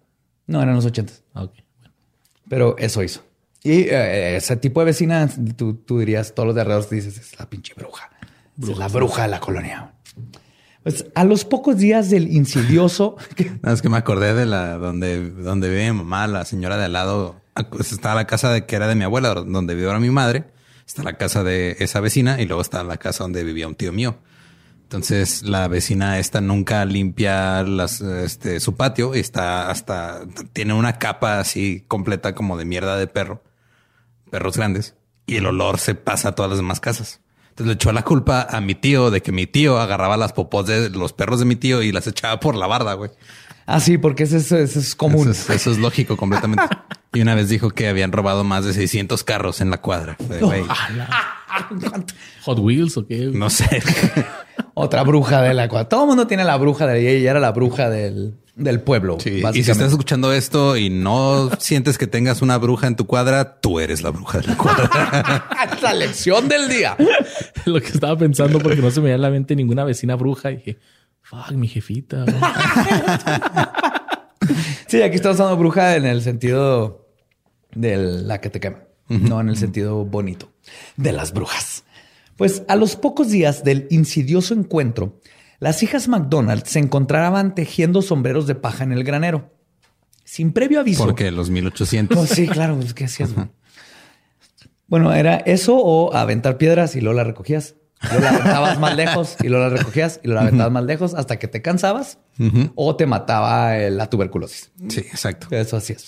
No, 0.46 0.62
eran 0.62 0.74
los 0.74 0.85
ochentas. 0.85 1.22
Ah, 1.35 1.44
ok. 1.44 1.53
Bueno. 1.79 1.94
Pero 2.48 2.77
eso 2.79 3.03
hizo. 3.03 3.22
Y 3.62 3.83
eh, 3.83 4.37
ese 4.37 4.57
tipo 4.57 4.81
de 4.81 4.87
vecina, 4.87 5.29
tú, 5.57 5.75
tú 5.75 5.99
dirías, 5.99 6.35
todos 6.35 6.49
los 6.49 6.55
de 6.55 6.62
alrededor 6.62 6.88
dices, 6.88 7.18
es 7.18 7.38
la 7.38 7.49
pinche 7.49 7.75
bruja. 7.75 8.11
Es 8.61 8.77
la 8.77 8.88
bruja 8.88 9.23
de 9.23 9.29
la 9.29 9.40
colonia. 9.40 9.92
Pues 10.83 11.07
a 11.14 11.25
los 11.25 11.44
pocos 11.44 11.77
días 11.77 12.11
del 12.11 12.33
insidioso... 12.33 13.16
No, 13.62 13.73
es 13.73 13.83
que 13.83 13.88
me 13.88 13.97
acordé 13.97 14.35
de 14.35 14.47
la 14.47 14.79
donde, 14.79 15.31
donde 15.31 15.68
vive 15.68 15.92
mi 15.92 15.99
mamá, 15.99 16.27
la 16.27 16.44
señora 16.44 16.77
de 16.77 16.85
al 16.85 16.92
lado. 16.92 17.40
Pues 17.71 17.92
Está 17.92 18.14
la 18.14 18.27
casa 18.27 18.53
de 18.53 18.64
que 18.64 18.77
era 18.77 18.87
de 18.87 18.94
mi 18.94 19.05
abuela, 19.05 19.35
donde 19.35 19.75
vive 19.75 19.88
ahora 19.88 20.01
mi 20.01 20.11
madre. 20.11 20.44
Está 20.87 21.03
la 21.03 21.18
casa 21.18 21.44
de 21.44 21.77
esa 21.81 22.01
vecina 22.01 22.40
y 22.40 22.47
luego 22.47 22.62
está 22.62 22.83
la 22.85 22.97
casa 22.97 23.25
donde 23.25 23.44
vivía 23.44 23.68
un 23.68 23.75
tío 23.75 23.92
mío. 23.92 24.18
Entonces 24.88 25.42
la 25.42 25.68
vecina 25.68 26.18
esta 26.18 26.40
nunca 26.40 26.83
limpia 26.87 27.62
las, 27.62 28.01
este, 28.01 28.59
su 28.59 28.75
patio 28.75 29.14
y 29.14 29.18
está 29.18 29.71
hasta 29.71 30.23
tiene 30.55 30.73
una 30.73 30.99
capa 30.99 31.40
así 31.40 31.85
completa 31.87 32.35
como 32.35 32.57
de 32.57 32.64
mierda 32.64 32.97
de 32.97 33.07
perro, 33.07 33.42
perros 34.28 34.56
grandes 34.56 34.94
y 35.26 35.36
el 35.36 35.46
olor 35.46 35.78
se 35.78 35.94
pasa 35.94 36.28
a 36.28 36.34
todas 36.34 36.50
las 36.50 36.58
demás 36.58 36.80
casas. 36.80 37.20
Entonces 37.50 37.66
le 37.66 37.72
echó 37.74 37.92
la 37.92 38.04
culpa 38.04 38.46
a 38.48 38.60
mi 38.60 38.74
tío 38.74 39.10
de 39.10 39.20
que 39.20 39.32
mi 39.32 39.46
tío 39.46 39.78
agarraba 39.80 40.16
las 40.16 40.32
popós 40.32 40.66
de 40.66 40.90
los 40.90 41.12
perros 41.12 41.40
de 41.40 41.44
mi 41.44 41.56
tío 41.56 41.82
y 41.82 41.90
las 41.90 42.06
echaba 42.06 42.38
por 42.38 42.54
la 42.54 42.66
barda, 42.66 42.94
güey. 42.94 43.10
Ah, 43.66 43.80
sí, 43.80 43.98
porque 43.98 44.22
eso 44.22 44.36
es, 44.36 44.50
eso 44.50 44.78
es 44.78 44.94
común. 44.94 45.30
Eso 45.30 45.52
es, 45.52 45.60
eso 45.60 45.70
es 45.72 45.78
lógico 45.78 46.16
completamente. 46.16 46.64
Y 47.14 47.22
una 47.22 47.34
vez 47.34 47.48
dijo 47.48 47.70
que 47.70 47.88
habían 47.88 48.12
robado 48.12 48.44
más 48.44 48.66
de 48.66 48.74
600 48.74 49.24
carros 49.24 49.62
en 49.62 49.70
la 49.70 49.80
cuadra. 49.80 50.18
Fue, 50.26 50.40
güey, 50.40 50.62
Hot 52.42 52.58
Wheels 52.58 52.98
o 52.98 53.06
qué. 53.06 53.30
no 53.32 53.48
sé. 53.48 53.82
Otra 54.74 55.04
bruja 55.04 55.40
de 55.40 55.54
la 55.54 55.68
cual 55.68 55.88
todo 55.88 56.02
el 56.02 56.08
mundo 56.08 56.26
tiene 56.26 56.44
la 56.44 56.56
bruja 56.58 56.86
de 56.86 57.00
ella. 57.00 57.10
Ella 57.10 57.30
era 57.30 57.40
la 57.40 57.52
bruja 57.52 57.88
del, 57.88 58.34
del 58.59 58.81
pueblo. 58.81 59.18
Sí, 59.21 59.42
Y 59.55 59.62
si 59.62 59.71
estás 59.71 59.92
escuchando 59.92 60.33
esto 60.33 60.77
y 60.77 60.90
no 60.90 61.51
sientes 61.59 61.97
que 61.97 62.07
tengas 62.07 62.42
una 62.42 62.59
bruja 62.59 62.87
en 62.87 62.97
tu 62.97 63.07
cuadra, 63.07 63.61
tú 63.61 63.81
eres 63.81 64.03
la 64.03 64.11
bruja 64.11 64.40
de 64.40 64.49
la 64.49 64.57
cuadra. 64.57 65.49
la 65.83 65.94
lección 65.94 66.49
del 66.49 66.68
día. 66.68 66.97
Lo 67.64 67.81
que 67.81 67.88
estaba 67.88 68.16
pensando 68.16 68.59
porque 68.59 68.83
no 68.83 68.90
se 68.90 69.01
me 69.01 69.05
veía 69.05 69.14
a 69.14 69.18
la 69.18 69.31
mente 69.31 69.57
ninguna 69.57 69.85
vecina 69.85 70.16
bruja. 70.16 70.51
Y 70.51 70.57
dije, 70.57 70.79
fuck, 71.23 71.53
mi 71.53 71.68
jefita. 71.68 72.25
güey". 72.25 72.37
Sí, 74.87 75.03
aquí 75.03 75.16
estamos 75.16 75.38
hablando 75.40 75.57
de 75.57 75.61
bruja 75.61 75.97
en 75.97 76.07
el 76.07 76.23
sentido 76.23 77.09
de 77.75 77.97
la 77.97 78.40
que 78.40 78.51
te 78.51 78.61
quema, 78.61 78.85
no 79.09 79.40
en 79.40 79.51
el 79.51 79.57
sentido 79.57 80.05
bonito 80.05 80.51
de 80.97 81.12
las 81.12 81.33
brujas. 81.33 81.85
Pues 82.37 82.62
a 82.68 82.77
los 82.77 82.97
pocos 82.97 83.29
días 83.31 83.64
del 83.64 83.87
insidioso 83.90 84.55
encuentro, 84.55 85.21
las 85.61 85.83
hijas 85.83 86.09
McDonald 86.09 86.64
se 86.64 86.79
encontraban 86.79 87.55
tejiendo 87.55 88.03
sombreros 88.03 88.47
de 88.47 88.55
paja 88.55 88.85
en 88.85 88.92
el 88.92 89.05
granero. 89.05 89.53
Sin 90.25 90.53
previo 90.53 90.81
aviso. 90.81 91.05
Porque 91.05 91.31
los 91.31 91.51
1800. 91.51 92.16
Pues 92.16 92.31
sí, 92.31 92.47
claro, 92.47 92.77
pues 92.77 92.94
¿qué 92.94 93.07
hacías? 93.07 93.31
Bueno, 94.87 95.12
era 95.12 95.37
eso 95.37 95.77
o 95.77 96.14
aventar 96.14 96.59
piedras 96.59 96.97
y 96.97 97.01
luego 97.01 97.16
las 97.16 97.27
recogías. 97.27 97.75
Luego 98.03 98.21
la 98.21 98.31
aventabas 98.31 98.79
más 98.79 98.94
lejos 98.94 99.37
y 99.42 99.49
luego 99.49 99.64
la 99.64 99.77
recogías 99.77 100.21
y 100.23 100.29
luego 100.29 100.40
la 100.40 100.49
aventabas 100.49 100.73
más 100.73 100.85
lejos 100.85 101.14
hasta 101.14 101.38
que 101.38 101.49
te 101.49 101.62
cansabas 101.62 102.18
o 102.75 102.94
te 102.94 103.07
mataba 103.07 103.77
la 103.77 104.09
tuberculosis. 104.09 104.71
Sí, 104.88 105.01
exacto. 105.01 105.49
Eso 105.51 105.77
hacías. 105.77 106.05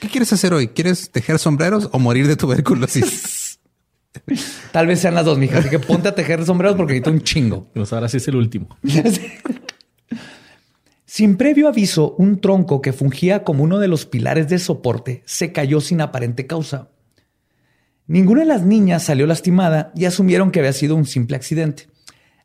¿Qué 0.00 0.08
quieres 0.08 0.32
hacer 0.32 0.54
hoy? 0.54 0.68
¿Quieres 0.68 1.10
tejer 1.10 1.38
sombreros 1.38 1.88
o 1.92 1.98
morir 1.98 2.28
de 2.28 2.36
tuberculosis? 2.36 3.38
Tal 4.72 4.86
vez 4.86 5.00
sean 5.00 5.14
las 5.14 5.24
dos, 5.24 5.38
mija. 5.38 5.58
Así 5.58 5.68
que 5.68 5.78
ponte 5.78 6.08
a 6.08 6.14
tejer 6.14 6.44
sombreros 6.44 6.76
porque 6.76 6.92
necesito 6.92 7.10
un 7.10 7.22
chingo. 7.22 7.70
Pues 7.72 7.92
ahora 7.92 8.08
sí 8.08 8.18
es 8.18 8.28
el 8.28 8.36
último. 8.36 8.68
Sin 11.04 11.36
previo 11.36 11.68
aviso, 11.68 12.14
un 12.16 12.40
tronco 12.40 12.80
que 12.80 12.94
fungía 12.94 13.44
como 13.44 13.64
uno 13.64 13.78
de 13.78 13.86
los 13.86 14.06
pilares 14.06 14.48
de 14.48 14.58
soporte 14.58 15.22
se 15.26 15.52
cayó 15.52 15.82
sin 15.82 16.00
aparente 16.00 16.46
causa. 16.46 16.88
Ninguna 18.06 18.40
de 18.40 18.46
las 18.46 18.64
niñas 18.64 19.02
salió 19.02 19.26
lastimada 19.26 19.92
y 19.94 20.06
asumieron 20.06 20.50
que 20.50 20.60
había 20.60 20.72
sido 20.72 20.96
un 20.96 21.04
simple 21.04 21.36
accidente, 21.36 21.88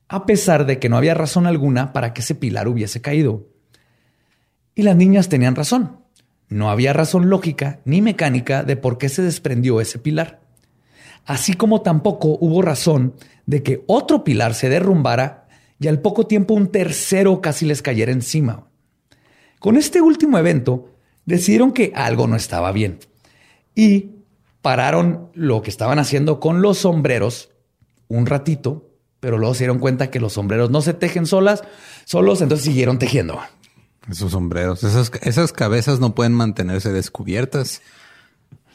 a 0.10 0.26
pesar 0.26 0.66
de 0.66 0.80
que 0.80 0.90
no 0.90 0.98
había 0.98 1.14
razón 1.14 1.48
alguna 1.48 1.94
para 1.94 2.14
que 2.14 2.20
ese 2.20 2.36
pilar 2.36 2.68
hubiese 2.68 3.00
caído. 3.00 3.48
Y 4.76 4.82
las 4.82 4.98
niñas 4.98 5.30
tenían 5.30 5.56
razón. 5.56 6.02
No 6.50 6.70
había 6.70 6.92
razón 6.92 7.30
lógica 7.30 7.80
ni 7.86 8.02
mecánica 8.02 8.64
de 8.64 8.76
por 8.76 8.98
qué 8.98 9.08
se 9.08 9.22
desprendió 9.22 9.80
ese 9.80 9.98
pilar. 9.98 10.42
Así 11.28 11.54
como 11.54 11.82
tampoco 11.82 12.38
hubo 12.40 12.62
razón 12.62 13.14
de 13.46 13.62
que 13.62 13.84
otro 13.86 14.24
pilar 14.24 14.56
se 14.56 14.70
derrumbara 14.70 15.48
y 15.78 15.88
al 15.88 16.00
poco 16.00 16.26
tiempo 16.26 16.54
un 16.54 16.72
tercero 16.72 17.42
casi 17.42 17.66
les 17.66 17.82
cayera 17.82 18.14
encima. 18.14 18.70
Con 19.60 19.76
este 19.76 20.02
último 20.02 20.38
evento 20.38 20.90
decidieron 21.26 21.74
que 21.74 21.92
algo 21.96 22.28
no 22.28 22.38
estaba 22.38 22.72
bien 22.72 23.00
y 23.76 24.12
pararon 24.62 25.30
lo 25.34 25.62
que 25.62 25.70
estaban 25.70 26.00
haciendo 26.00 26.40
con 26.40 26.62
los 26.62 26.80
sombreros 26.80 27.52
un 28.08 28.26
ratito 28.26 28.90
Pero 29.20 29.38
luego 29.38 29.54
se 29.54 29.66
dieron 29.66 29.80
cuenta 29.80 30.10
que 30.10 30.22
los 30.22 30.34
sombreros 30.34 30.70
no 30.70 30.82
se 30.82 30.94
tejen 30.94 31.26
solas, 31.26 31.64
solos, 32.06 32.42
entonces 32.42 32.66
siguieron 32.66 33.00
tejiendo. 33.00 33.40
Esos 34.10 34.32
sombreros, 34.32 34.84
esas, 34.84 35.12
esas 35.24 35.52
cabezas 35.52 36.00
no 36.00 36.16
pueden 36.16 36.34
mantenerse 36.34 36.94
descubiertas 36.94 37.82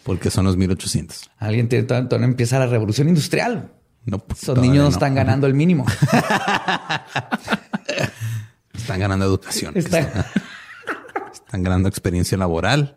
porque 0.02 0.30
son 0.30 0.44
los 0.44 0.56
1800. 0.56 1.30
Alguien 1.38 1.68
tiene, 1.68 1.86
entonces 1.88 2.22
empieza 2.22 2.58
la 2.58 2.66
revolución 2.66 3.08
industrial. 3.08 3.72
No, 4.04 4.18
pues, 4.18 4.42
Esos 4.42 4.54
todavía 4.54 4.70
niños 4.72 4.84
no 4.84 4.90
están 4.90 5.14
ganando 5.14 5.46
el 5.46 5.54
mínimo. 5.54 5.86
Están 8.74 8.98
ganando 9.00 9.24
educación. 9.24 9.72
Está- 9.76 10.26
Están 11.32 11.62
ganando 11.62 11.88
experiencia 11.88 12.36
laboral. 12.36 12.96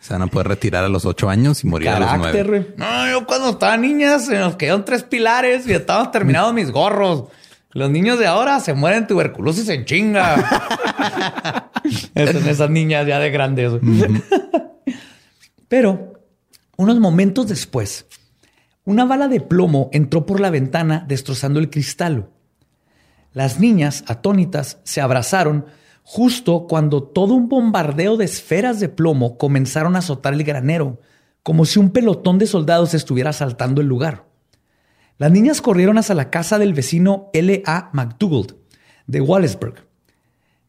Se 0.00 0.12
van 0.14 0.22
a 0.22 0.26
poder 0.28 0.46
retirar 0.48 0.84
a 0.84 0.88
los 0.88 1.04
ocho 1.04 1.28
años 1.28 1.64
y 1.64 1.66
morir 1.66 1.88
a 1.88 1.98
los 1.98 2.16
nueve. 2.18 2.72
No, 2.76 3.10
yo 3.10 3.26
cuando 3.26 3.50
estaba 3.50 3.76
niña 3.76 4.18
se 4.20 4.38
nos 4.38 4.54
quedaron 4.56 4.84
tres 4.84 5.02
pilares 5.02 5.66
y 5.66 5.72
estaban 5.72 6.10
terminados 6.12 6.54
mis 6.54 6.70
gorros. 6.70 7.24
Los 7.72 7.90
niños 7.90 8.18
de 8.18 8.26
ahora 8.26 8.60
se 8.60 8.72
mueren 8.74 9.06
tuberculosis 9.06 9.68
en 9.68 9.84
chinga. 9.84 11.70
Son 12.14 12.48
esas 12.48 12.70
niñas 12.70 13.06
ya 13.06 13.18
de 13.18 13.30
grandes. 13.30 13.72
Pero 15.68 16.17
unos 16.78 17.00
momentos 17.00 17.48
después, 17.48 18.06
una 18.84 19.04
bala 19.04 19.26
de 19.26 19.40
plomo 19.40 19.90
entró 19.92 20.24
por 20.24 20.38
la 20.38 20.48
ventana 20.48 21.04
destrozando 21.08 21.58
el 21.58 21.70
cristal. 21.70 22.30
Las 23.32 23.58
niñas, 23.58 24.04
atónitas, 24.06 24.78
se 24.84 25.00
abrazaron 25.00 25.66
justo 26.04 26.66
cuando 26.68 27.02
todo 27.02 27.34
un 27.34 27.48
bombardeo 27.48 28.16
de 28.16 28.24
esferas 28.24 28.78
de 28.78 28.88
plomo 28.88 29.36
comenzaron 29.38 29.96
a 29.96 29.98
azotar 29.98 30.34
el 30.34 30.44
granero, 30.44 31.00
como 31.42 31.64
si 31.64 31.80
un 31.80 31.90
pelotón 31.90 32.38
de 32.38 32.46
soldados 32.46 32.94
estuviera 32.94 33.30
asaltando 33.30 33.80
el 33.80 33.88
lugar. 33.88 34.26
Las 35.18 35.32
niñas 35.32 35.60
corrieron 35.60 35.98
hacia 35.98 36.14
la 36.14 36.30
casa 36.30 36.60
del 36.60 36.74
vecino 36.74 37.28
L.A. 37.32 37.90
McDougald 37.92 38.54
de 39.08 39.20
Wallsburg. 39.20 39.84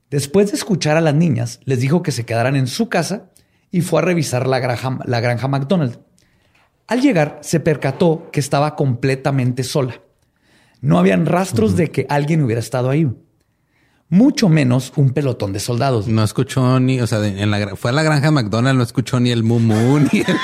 Después 0.10 0.50
de 0.50 0.58
escuchar 0.58 0.98
a 0.98 1.02
las 1.02 1.14
niñas, 1.14 1.60
les 1.66 1.80
dijo 1.80 2.02
que 2.02 2.12
se 2.12 2.26
quedaran 2.26 2.56
en 2.56 2.66
su 2.66 2.90
casa 2.90 3.30
y 3.72 3.82
fue 3.82 4.02
a 4.02 4.06
revisar 4.06 4.48
la 4.48 4.60
granja, 4.60 5.00
la 5.06 5.20
granja 5.20 5.48
McDonald. 5.48 6.00
Al 6.88 7.02
llegar, 7.02 7.40
se 7.42 7.60
percató 7.60 8.30
que 8.32 8.40
estaba 8.40 8.76
completamente 8.76 9.64
sola. 9.64 10.02
No 10.82 10.98
habían 10.98 11.26
rastros 11.26 11.76
de 11.76 11.92
que 11.92 12.08
alguien 12.10 12.42
hubiera 12.42 12.60
estado 12.60 12.90
ahí. 12.90 13.08
Mucho 14.08 14.50
menos 14.50 14.94
un 14.96 15.12
pelotón 15.12 15.54
de 15.54 15.60
soldados. 15.60 16.08
No 16.08 16.24
escuchó 16.24 16.80
ni, 16.80 17.00
o 17.00 17.06
sea, 17.06 17.24
en 17.26 17.52
la, 17.52 17.76
fue 17.76 17.92
a 17.92 17.94
la 17.94 18.02
granja 18.02 18.32
McDonald's, 18.32 18.78
no 18.78 18.84
escuchó 18.84 19.20
ni 19.20 19.30
el 19.30 19.44
mumu 19.44 20.00
ni 20.12 20.20
el... 20.20 20.36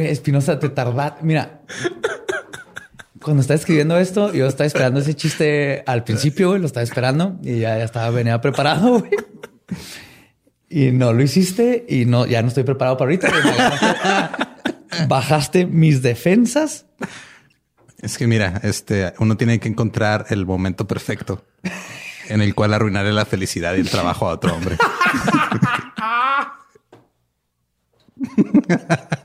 Espinosa, 0.00 0.58
te 0.58 0.68
tarda. 0.68 1.16
Mira, 1.22 1.62
cuando 3.24 3.40
estaba 3.40 3.56
escribiendo 3.58 3.96
esto, 3.98 4.32
yo 4.34 4.46
estaba 4.46 4.66
esperando 4.66 5.00
ese 5.00 5.14
chiste 5.14 5.82
al 5.86 6.04
principio, 6.04 6.48
güey, 6.50 6.60
lo 6.60 6.66
estaba 6.66 6.84
esperando 6.84 7.38
y 7.42 7.60
ya, 7.60 7.78
ya 7.78 7.84
estaba 7.84 8.10
venía 8.10 8.38
preparado, 8.40 8.98
güey. 9.00 9.10
Y 10.68 10.90
no 10.92 11.12
lo 11.12 11.22
hiciste 11.22 11.86
y 11.88 12.04
no, 12.04 12.26
ya 12.26 12.42
no 12.42 12.48
estoy 12.48 12.64
preparado 12.64 12.96
para 12.98 13.06
ahorita. 13.10 13.28
agarraste- 13.28 15.06
Bajaste 15.08 15.66
mis 15.66 16.02
defensas. 16.02 16.86
Es 18.00 18.18
que 18.18 18.26
mira, 18.26 18.60
este, 18.62 19.14
uno 19.18 19.36
tiene 19.36 19.58
que 19.58 19.68
encontrar 19.68 20.26
el 20.28 20.44
momento 20.46 20.86
perfecto 20.86 21.44
en 22.28 22.42
el 22.42 22.54
cual 22.54 22.74
arruinarle 22.74 23.12
la 23.12 23.24
felicidad 23.24 23.74
y 23.76 23.80
el 23.80 23.88
trabajo 23.90 24.28
a 24.28 24.34
otro 24.34 24.54
hombre. 24.54 24.76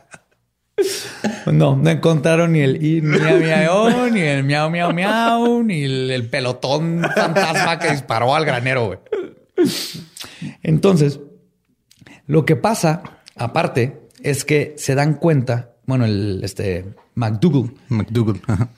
No, 1.52 1.76
no 1.76 1.90
encontraron 1.90 2.54
ni 2.54 2.60
el 2.62 2.84
i- 2.84 3.02
miau 3.02 3.40
miau, 3.40 4.10
ni 4.12 4.22
el 4.22 4.44
miau 4.44 4.70
miau 4.70 4.94
miau, 4.94 5.64
ni 5.64 5.84
el, 5.84 6.12
el 6.12 6.30
pelotón 6.30 7.02
fantasma 7.16 7.80
que 7.80 7.92
disparó 7.92 8.36
al 8.36 8.46
granero, 8.46 8.86
güey. 8.88 9.00
Entonces, 10.64 11.20
lo 12.28 12.46
que 12.46 12.56
pasa, 12.56 13.04
aparte, 13.36 14.00
es 14.22 14.46
que 14.46 14.74
se 14.78 14.96
dan 14.96 15.16
cuenta, 15.16 15.74
bueno, 15.86 16.06
el 16.06 16.42
este 16.44 16.86
McDougall 17.16 17.74
McDougal. 17.90 18.40
ajá. 18.48 18.70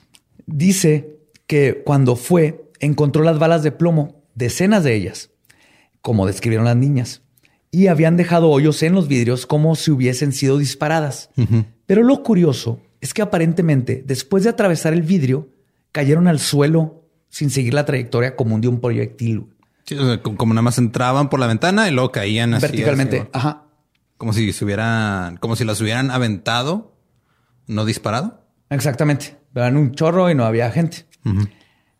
dice 0.46 1.18
que 1.46 1.82
cuando 1.84 2.16
fue, 2.16 2.70
encontró 2.80 3.22
las 3.22 3.38
balas 3.38 3.62
de 3.62 3.72
plomo, 3.72 4.22
decenas 4.34 4.84
de 4.84 4.94
ellas, 4.94 5.30
como 6.00 6.26
describieron 6.26 6.64
las 6.64 6.76
niñas, 6.76 7.22
y 7.70 7.86
habían 7.86 8.16
dejado 8.16 8.50
hoyos 8.50 8.82
en 8.82 8.94
los 8.94 9.08
vidrios 9.08 9.46
como 9.46 9.74
si 9.76 9.90
hubiesen 9.90 10.32
sido 10.32 10.58
disparadas. 10.58 11.30
Pero 11.92 12.04
lo 12.04 12.22
curioso 12.22 12.80
es 13.02 13.12
que 13.12 13.20
aparentemente, 13.20 14.02
después 14.06 14.44
de 14.44 14.48
atravesar 14.48 14.94
el 14.94 15.02
vidrio, 15.02 15.50
cayeron 15.92 16.26
al 16.26 16.40
suelo 16.40 17.04
sin 17.28 17.50
seguir 17.50 17.74
la 17.74 17.84
trayectoria 17.84 18.34
común 18.34 18.62
de 18.62 18.68
un 18.68 18.80
proyectil. 18.80 19.48
Sí, 19.84 19.96
o 19.96 20.06
sea, 20.06 20.22
como, 20.22 20.54
nada 20.54 20.62
más 20.62 20.78
entraban 20.78 21.28
por 21.28 21.38
la 21.38 21.46
ventana 21.46 21.90
y 21.90 21.92
luego 21.92 22.10
caían 22.10 22.54
así. 22.54 22.62
verticalmente. 22.62 23.18
así, 23.18 23.28
Ajá. 23.34 23.64
como 24.16 24.32
si 24.32 24.54
se 24.54 24.64
hubieran, 24.64 25.36
como 25.36 25.54
si 25.54 25.66
las 25.66 25.82
hubieran 25.82 26.10
aventado, 26.10 26.96
no 27.66 27.84
disparado. 27.84 28.42
Exactamente. 28.70 29.36
Vean 29.52 29.76
un 29.76 29.92
chorro 29.92 30.30
y 30.30 30.34
no 30.34 30.46
había 30.46 30.70
gente. 30.70 31.04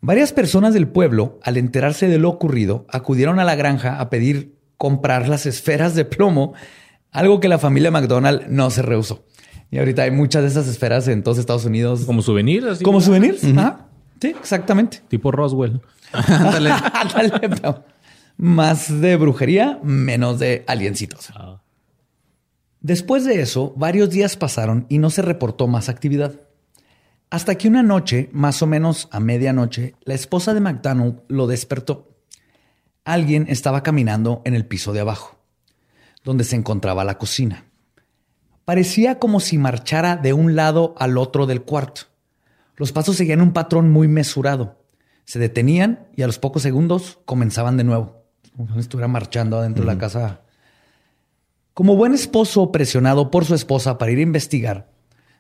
Varias 0.00 0.32
personas 0.32 0.72
del 0.72 0.88
pueblo, 0.88 1.38
al 1.42 1.58
enterarse 1.58 2.08
de 2.08 2.16
lo 2.16 2.30
ocurrido, 2.30 2.86
acudieron 2.88 3.40
a 3.40 3.44
la 3.44 3.56
granja 3.56 4.00
a 4.00 4.08
pedir 4.08 4.56
comprar 4.78 5.28
las 5.28 5.44
esferas 5.44 5.94
de 5.94 6.06
plomo, 6.06 6.54
algo 7.10 7.40
que 7.40 7.48
la 7.48 7.58
familia 7.58 7.90
McDonald 7.90 8.46
no 8.48 8.70
se 8.70 8.80
rehusó. 8.80 9.26
Y 9.72 9.78
ahorita 9.78 10.02
hay 10.02 10.10
muchas 10.10 10.42
de 10.42 10.48
esas 10.48 10.68
esferas 10.68 11.08
en 11.08 11.22
todos 11.22 11.38
Estados 11.38 11.64
Unidos. 11.64 12.04
Como 12.04 12.20
souvenir, 12.20 12.68
así. 12.68 12.84
¿Como 12.84 13.00
souvenirs? 13.00 13.42
Ajá. 13.42 13.88
Sí, 14.20 14.28
exactamente. 14.28 15.02
Tipo 15.08 15.32
Roswell. 15.32 15.80
Ándale. 16.12 16.72
Más 18.36 19.00
de 19.00 19.16
brujería, 19.16 19.80
menos 19.82 20.38
de 20.38 20.62
aliencitos. 20.66 21.32
Después 22.82 23.24
de 23.24 23.40
eso, 23.40 23.72
varios 23.74 24.10
días 24.10 24.36
pasaron 24.36 24.84
y 24.90 24.98
no 24.98 25.08
se 25.08 25.22
reportó 25.22 25.66
más 25.68 25.88
actividad. 25.88 26.38
Hasta 27.30 27.54
que 27.54 27.68
una 27.68 27.82
noche, 27.82 28.28
más 28.30 28.60
o 28.60 28.66
menos 28.66 29.08
a 29.10 29.20
medianoche, 29.20 29.94
la 30.02 30.12
esposa 30.12 30.52
de 30.52 30.60
McDonald 30.60 31.22
lo 31.28 31.46
despertó. 31.46 32.14
Alguien 33.06 33.46
estaba 33.48 33.82
caminando 33.82 34.42
en 34.44 34.52
el 34.54 34.66
piso 34.66 34.92
de 34.92 35.00
abajo, 35.00 35.38
donde 36.24 36.44
se 36.44 36.56
encontraba 36.56 37.04
la 37.04 37.16
cocina. 37.16 37.71
Parecía 38.64 39.18
como 39.18 39.40
si 39.40 39.58
marchara 39.58 40.16
de 40.16 40.32
un 40.32 40.54
lado 40.54 40.94
al 40.98 41.18
otro 41.18 41.46
del 41.46 41.62
cuarto. 41.62 42.02
Los 42.76 42.92
pasos 42.92 43.16
seguían 43.16 43.40
un 43.40 43.52
patrón 43.52 43.90
muy 43.90 44.08
mesurado. 44.08 44.78
Se 45.24 45.38
detenían 45.38 46.06
y 46.16 46.22
a 46.22 46.26
los 46.26 46.38
pocos 46.38 46.62
segundos 46.62 47.18
comenzaban 47.24 47.76
de 47.76 47.84
nuevo. 47.84 48.24
Como 48.56 48.74
si 48.74 48.80
estuviera 48.80 49.08
marchando 49.08 49.58
adentro 49.58 49.84
de 49.84 49.92
la 49.92 49.98
casa. 49.98 50.42
Como 51.74 51.96
buen 51.96 52.14
esposo 52.14 52.70
presionado 52.70 53.30
por 53.30 53.44
su 53.44 53.54
esposa 53.54 53.98
para 53.98 54.12
ir 54.12 54.18
a 54.18 54.22
investigar, 54.22 54.90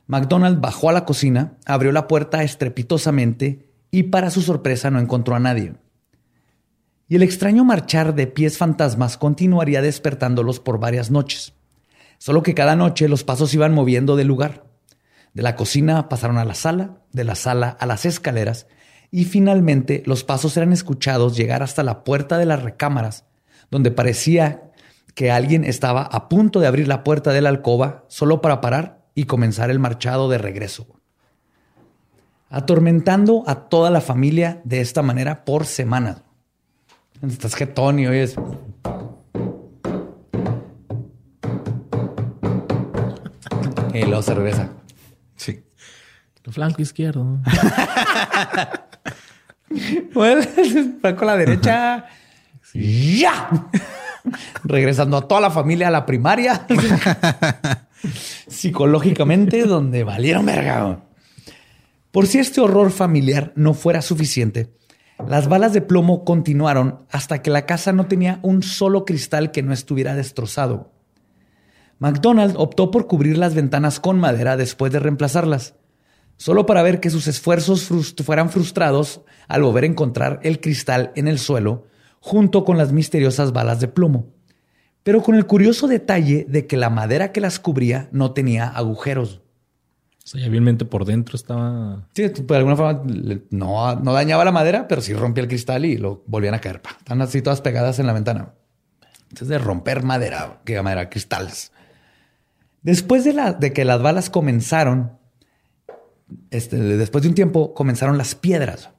McDonald 0.06 0.60
bajó 0.60 0.88
a 0.88 0.92
la 0.92 1.04
cocina, 1.04 1.58
abrió 1.66 1.92
la 1.92 2.08
puerta 2.08 2.42
estrepitosamente 2.42 3.68
y 3.90 4.04
para 4.04 4.30
su 4.30 4.40
sorpresa 4.40 4.90
no 4.90 4.98
encontró 4.98 5.34
a 5.34 5.40
nadie. 5.40 5.74
Y 7.08 7.16
el 7.16 7.22
extraño 7.22 7.64
marchar 7.64 8.14
de 8.14 8.26
pies 8.26 8.56
fantasmas 8.56 9.18
continuaría 9.18 9.82
despertándolos 9.82 10.58
por 10.60 10.80
varias 10.80 11.10
noches. 11.10 11.52
Solo 12.22 12.44
que 12.44 12.54
cada 12.54 12.76
noche 12.76 13.08
los 13.08 13.24
pasos 13.24 13.52
iban 13.52 13.74
moviendo 13.74 14.14
de 14.14 14.22
lugar. 14.22 14.62
De 15.34 15.42
la 15.42 15.56
cocina 15.56 16.08
pasaron 16.08 16.38
a 16.38 16.44
la 16.44 16.54
sala, 16.54 16.98
de 17.10 17.24
la 17.24 17.34
sala 17.34 17.70
a 17.80 17.84
las 17.84 18.06
escaleras 18.06 18.68
y 19.10 19.24
finalmente 19.24 20.04
los 20.06 20.22
pasos 20.22 20.56
eran 20.56 20.72
escuchados 20.72 21.36
llegar 21.36 21.64
hasta 21.64 21.82
la 21.82 22.04
puerta 22.04 22.38
de 22.38 22.46
las 22.46 22.62
recámaras, 22.62 23.24
donde 23.72 23.90
parecía 23.90 24.70
que 25.16 25.32
alguien 25.32 25.64
estaba 25.64 26.02
a 26.02 26.28
punto 26.28 26.60
de 26.60 26.68
abrir 26.68 26.86
la 26.86 27.02
puerta 27.02 27.32
de 27.32 27.40
la 27.40 27.48
alcoba 27.48 28.04
solo 28.06 28.40
para 28.40 28.60
parar 28.60 29.04
y 29.16 29.24
comenzar 29.24 29.68
el 29.72 29.80
marchado 29.80 30.28
de 30.28 30.38
regreso. 30.38 30.86
Atormentando 32.50 33.42
a 33.48 33.68
toda 33.68 33.90
la 33.90 34.00
familia 34.00 34.60
de 34.62 34.80
esta 34.80 35.02
manera 35.02 35.44
por 35.44 35.66
semanas. 35.66 36.22
Estás 37.20 37.56
jetón 37.56 37.98
y 37.98 38.06
oyes. 38.06 38.36
Y 43.94 44.02
luego 44.02 44.22
se 44.22 44.34
regresa. 44.34 44.70
Sí. 45.36 45.62
El 46.44 46.52
flanco 46.52 46.82
izquierdo. 46.82 47.40
Bueno, 50.12 50.42
fue 51.00 51.16
con 51.16 51.26
la 51.26 51.36
derecha. 51.36 52.06
¡Ya! 52.74 53.70
Regresando 54.64 55.16
a 55.16 55.28
toda 55.28 55.40
la 55.40 55.50
familia 55.50 55.88
a 55.88 55.90
la 55.90 56.06
primaria. 56.06 56.66
Psicológicamente, 58.48 59.64
donde 59.64 60.04
valieron 60.04 60.46
verga. 60.46 61.00
Por 62.10 62.26
si 62.26 62.38
este 62.38 62.60
horror 62.60 62.90
familiar 62.90 63.52
no 63.56 63.74
fuera 63.74 64.02
suficiente, 64.02 64.74
las 65.26 65.48
balas 65.48 65.72
de 65.72 65.80
plomo 65.80 66.24
continuaron 66.24 67.00
hasta 67.10 67.42
que 67.42 67.50
la 67.50 67.64
casa 67.64 67.92
no 67.92 68.06
tenía 68.06 68.38
un 68.42 68.62
solo 68.62 69.04
cristal 69.04 69.50
que 69.50 69.62
no 69.62 69.72
estuviera 69.72 70.14
destrozado. 70.14 70.92
McDonald 72.02 72.54
optó 72.56 72.90
por 72.90 73.06
cubrir 73.06 73.38
las 73.38 73.54
ventanas 73.54 74.00
con 74.00 74.18
madera 74.18 74.56
después 74.56 74.90
de 74.92 74.98
reemplazarlas, 74.98 75.76
solo 76.36 76.66
para 76.66 76.82
ver 76.82 76.98
que 76.98 77.10
sus 77.10 77.28
esfuerzos 77.28 77.88
frust- 77.88 78.24
fueran 78.24 78.50
frustrados 78.50 79.20
al 79.46 79.62
volver 79.62 79.84
a 79.84 79.86
encontrar 79.86 80.40
el 80.42 80.60
cristal 80.60 81.12
en 81.14 81.28
el 81.28 81.38
suelo 81.38 81.86
junto 82.18 82.64
con 82.64 82.76
las 82.76 82.90
misteriosas 82.90 83.52
balas 83.52 83.78
de 83.78 83.86
plomo, 83.86 84.26
pero 85.04 85.22
con 85.22 85.36
el 85.36 85.46
curioso 85.46 85.86
detalle 85.86 86.44
de 86.48 86.66
que 86.66 86.76
la 86.76 86.90
madera 86.90 87.30
que 87.30 87.40
las 87.40 87.60
cubría 87.60 88.08
no 88.10 88.32
tenía 88.32 88.66
agujeros. 88.66 89.40
O 90.24 90.26
sea, 90.26 90.40
ya 90.40 90.48
vilmente 90.48 90.84
por 90.84 91.04
dentro 91.04 91.36
estaba. 91.36 92.08
Sí, 92.14 92.28
de 92.28 92.56
alguna 92.56 92.74
forma 92.74 93.02
no, 93.50 93.94
no 93.94 94.12
dañaba 94.12 94.44
la 94.44 94.50
madera, 94.50 94.88
pero 94.88 95.02
sí 95.02 95.14
rompía 95.14 95.42
el 95.42 95.48
cristal 95.48 95.84
y 95.84 95.98
lo 95.98 96.24
volvían 96.26 96.54
a 96.54 96.60
caer. 96.60 96.82
Están 96.98 97.22
así 97.22 97.42
todas 97.42 97.60
pegadas 97.60 98.00
en 98.00 98.06
la 98.08 98.12
ventana. 98.12 98.54
Entonces, 99.24 99.46
de 99.48 99.58
romper 99.58 100.02
madera, 100.02 100.60
que 100.64 100.82
madera, 100.82 101.08
cristales. 101.08 101.70
Después 102.82 103.24
de, 103.24 103.72
que 103.72 103.84
las 103.84 104.02
balas 104.02 104.28
comenzaron, 104.28 105.18
este, 106.50 106.76
después 106.76 107.22
de 107.22 107.28
un 107.28 107.34
tiempo, 107.34 107.74
comenzaron 107.74 108.18
las 108.18 108.34
piedras. 108.34 108.90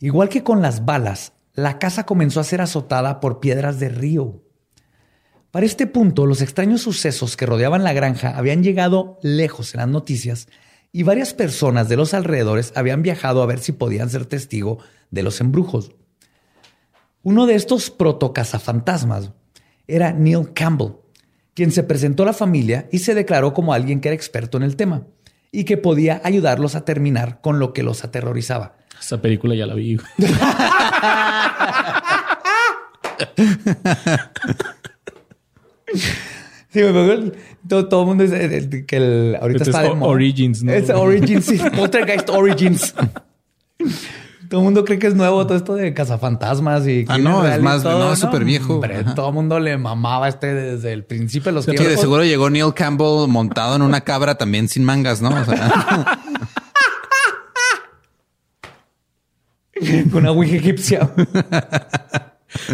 Igual 0.00 0.28
que 0.28 0.42
con 0.42 0.62
las 0.62 0.84
balas, 0.84 1.32
la 1.54 1.78
casa 1.78 2.04
comenzó 2.04 2.40
a 2.40 2.44
ser 2.44 2.60
azotada 2.60 3.20
por 3.20 3.40
piedras 3.40 3.78
de 3.78 3.90
río. 3.90 4.42
Para 5.50 5.66
este 5.66 5.86
punto, 5.86 6.26
los 6.26 6.42
extraños 6.42 6.82
sucesos 6.82 7.36
que 7.36 7.46
rodeaban 7.46 7.84
la 7.84 7.92
granja 7.92 8.36
habían 8.36 8.62
llegado 8.62 9.18
lejos 9.22 9.74
en 9.74 9.80
las 9.80 9.88
noticias 9.88 10.48
y 10.92 11.02
varias 11.02 11.34
personas 11.34 11.88
de 11.88 11.96
los 11.96 12.14
alrededores 12.14 12.72
habían 12.76 13.02
viajado 13.02 13.42
a 13.42 13.46
ver 13.46 13.58
si 13.58 13.72
podían 13.72 14.10
ser 14.10 14.26
testigo 14.26 14.78
de 15.10 15.22
los 15.22 15.40
embrujos. 15.40 15.92
Uno 17.22 17.46
de 17.46 17.54
estos 17.54 17.90
protocazafantasmas 17.90 19.32
era 19.86 20.12
Neil 20.12 20.52
Campbell, 20.52 20.92
quien 21.56 21.72
se 21.72 21.82
presentó 21.82 22.22
a 22.22 22.26
la 22.26 22.32
familia 22.34 22.86
y 22.92 22.98
se 23.00 23.14
declaró 23.14 23.54
como 23.54 23.72
alguien 23.72 24.00
que 24.00 24.08
era 24.08 24.14
experto 24.14 24.58
en 24.58 24.62
el 24.62 24.76
tema 24.76 25.06
y 25.50 25.64
que 25.64 25.78
podía 25.78 26.20
ayudarlos 26.22 26.76
a 26.76 26.84
terminar 26.84 27.40
con 27.40 27.58
lo 27.58 27.72
que 27.72 27.82
los 27.82 28.04
aterrorizaba. 28.04 28.76
Esa 29.00 29.20
película 29.20 29.54
ya 29.54 29.66
la 29.66 29.74
vi. 29.74 29.96
Sí, 36.68 36.82
me 36.82 37.32
todo, 37.66 37.88
todo 37.88 38.02
el 38.02 38.06
mundo 38.06 38.24
dice 38.24 38.44
eh, 38.44 38.84
que 38.84 38.96
el, 38.98 39.36
ahorita 39.40 39.62
Este 39.62 39.70
está 39.70 39.84
es 39.84 39.88
de 39.88 39.94
moda. 39.94 40.10
Origins, 40.12 40.62
¿no? 40.62 40.72
Es 40.72 40.90
Origins, 40.90 41.46
sí. 41.46 41.58
Poltergeist 41.76 42.28
Origins. 42.28 42.94
Todo 44.50 44.60
el 44.60 44.64
mundo 44.64 44.84
cree 44.84 44.98
que 44.98 45.06
es 45.06 45.14
nuevo 45.14 45.46
todo 45.46 45.56
esto 45.56 45.74
de 45.74 45.92
cazafantasmas 45.94 46.86
y... 46.86 47.04
Ah, 47.08 47.18
no, 47.18 47.46
es 47.46 47.60
más- 47.60 47.82
no, 47.84 48.12
es 48.12 48.18
súper 48.18 48.44
viejo. 48.44 48.74
Hombre, 48.74 48.98
Ajá. 48.98 49.14
todo 49.14 49.28
el 49.28 49.34
mundo 49.34 49.58
le 49.58 49.76
mamaba 49.78 50.28
este 50.28 50.52
desde 50.54 50.92
el 50.92 51.04
principio 51.04 51.50
de 51.50 51.54
los 51.56 51.64
Sí, 51.64 51.72
de 51.72 51.78
tiempos. 51.78 52.00
seguro 52.00 52.24
llegó 52.24 52.50
Neil 52.50 52.72
Campbell 52.74 53.28
montado 53.28 53.76
en 53.76 53.82
una 53.82 54.02
cabra 54.02 54.36
también 54.36 54.68
sin 54.68 54.84
mangas, 54.84 55.22
¿no? 55.22 55.30
O 55.30 55.44
sea, 55.44 56.18
Con 60.10 60.22
una 60.22 60.30
ouija 60.30 60.56
egipcia. 60.56 61.10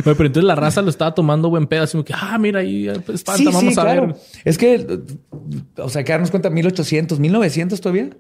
Pero 0.04 0.10
entonces 0.26 0.44
la 0.44 0.54
raza 0.54 0.82
lo 0.82 0.90
estaba 0.90 1.12
tomando 1.14 1.50
buen 1.50 1.66
pedo. 1.66 1.82
Así 1.82 1.92
como 1.92 2.04
que, 2.04 2.14
ah, 2.14 2.38
mira 2.38 2.60
ahí, 2.60 2.86
espanta, 2.88 3.36
sí, 3.36 3.44
vamos 3.46 3.60
sí, 3.60 3.68
a 3.80 3.82
claro. 3.82 4.06
ver. 4.08 4.16
Es 4.44 4.56
que, 4.56 5.00
o 5.78 5.88
sea, 5.88 6.04
que 6.04 6.12
darnos 6.12 6.30
cuenta, 6.30 6.48
1800, 6.50 7.18
1900 7.18 7.80
todavía. 7.80 8.10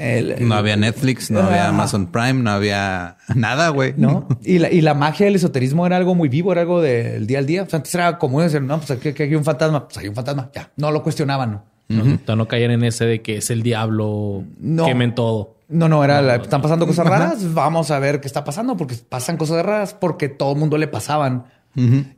El- 0.00 0.48
no 0.48 0.54
había 0.54 0.76
Netflix, 0.76 1.30
no 1.30 1.40
había. 1.40 1.68
Amazon 1.68 2.06
Prime, 2.06 2.34
no 2.34 2.50
había 2.50 3.16
nada, 3.34 3.68
güey. 3.68 3.94
¿no? 3.96 4.26
Y 4.42 4.58
la, 4.58 4.70
y 4.72 4.80
la 4.80 4.94
magia 4.94 5.26
del 5.26 5.36
esoterismo 5.36 5.86
era 5.86 5.96
algo 5.96 6.14
muy 6.14 6.28
vivo, 6.28 6.52
era 6.52 6.62
algo 6.62 6.80
del 6.80 7.26
día 7.26 7.38
al 7.38 7.46
día. 7.46 7.62
O 7.64 7.68
sea, 7.68 7.76
antes 7.78 7.94
era 7.94 8.18
común 8.18 8.42
decir, 8.42 8.62
no, 8.62 8.78
pues 8.78 8.90
aquí, 8.90 9.10
aquí 9.10 9.22
hay 9.24 9.34
un 9.34 9.44
fantasma, 9.44 9.86
pues 9.86 9.98
hay 9.98 10.08
un 10.08 10.14
fantasma. 10.14 10.50
Ya, 10.54 10.70
no 10.76 10.90
lo 10.90 11.02
cuestionaban. 11.02 11.50
¿no? 11.52 11.64
No, 11.88 12.02
todavía 12.18 12.36
no 12.36 12.46
caían 12.48 12.70
en 12.70 12.84
ese 12.84 13.04
de 13.04 13.20
que 13.20 13.38
es 13.38 13.50
el 13.50 13.62
diablo, 13.62 14.44
No. 14.60 14.86
quemen 14.86 15.14
todo. 15.14 15.56
No, 15.68 15.88
no, 15.88 16.02
era, 16.04 16.22
la- 16.22 16.36
están 16.36 16.62
pasando 16.62 16.86
cosas 16.86 17.06
raras, 17.06 17.52
vamos 17.54 17.90
a 17.90 17.98
ver 17.98 18.20
qué 18.20 18.26
está 18.28 18.44
pasando, 18.44 18.76
porque 18.76 18.94
pasan 19.08 19.36
cosas 19.36 19.64
raras, 19.64 19.94
porque 19.94 20.28
todo 20.28 20.52
el 20.52 20.58
mundo 20.58 20.78
le 20.78 20.86
pasaban. 20.88 21.44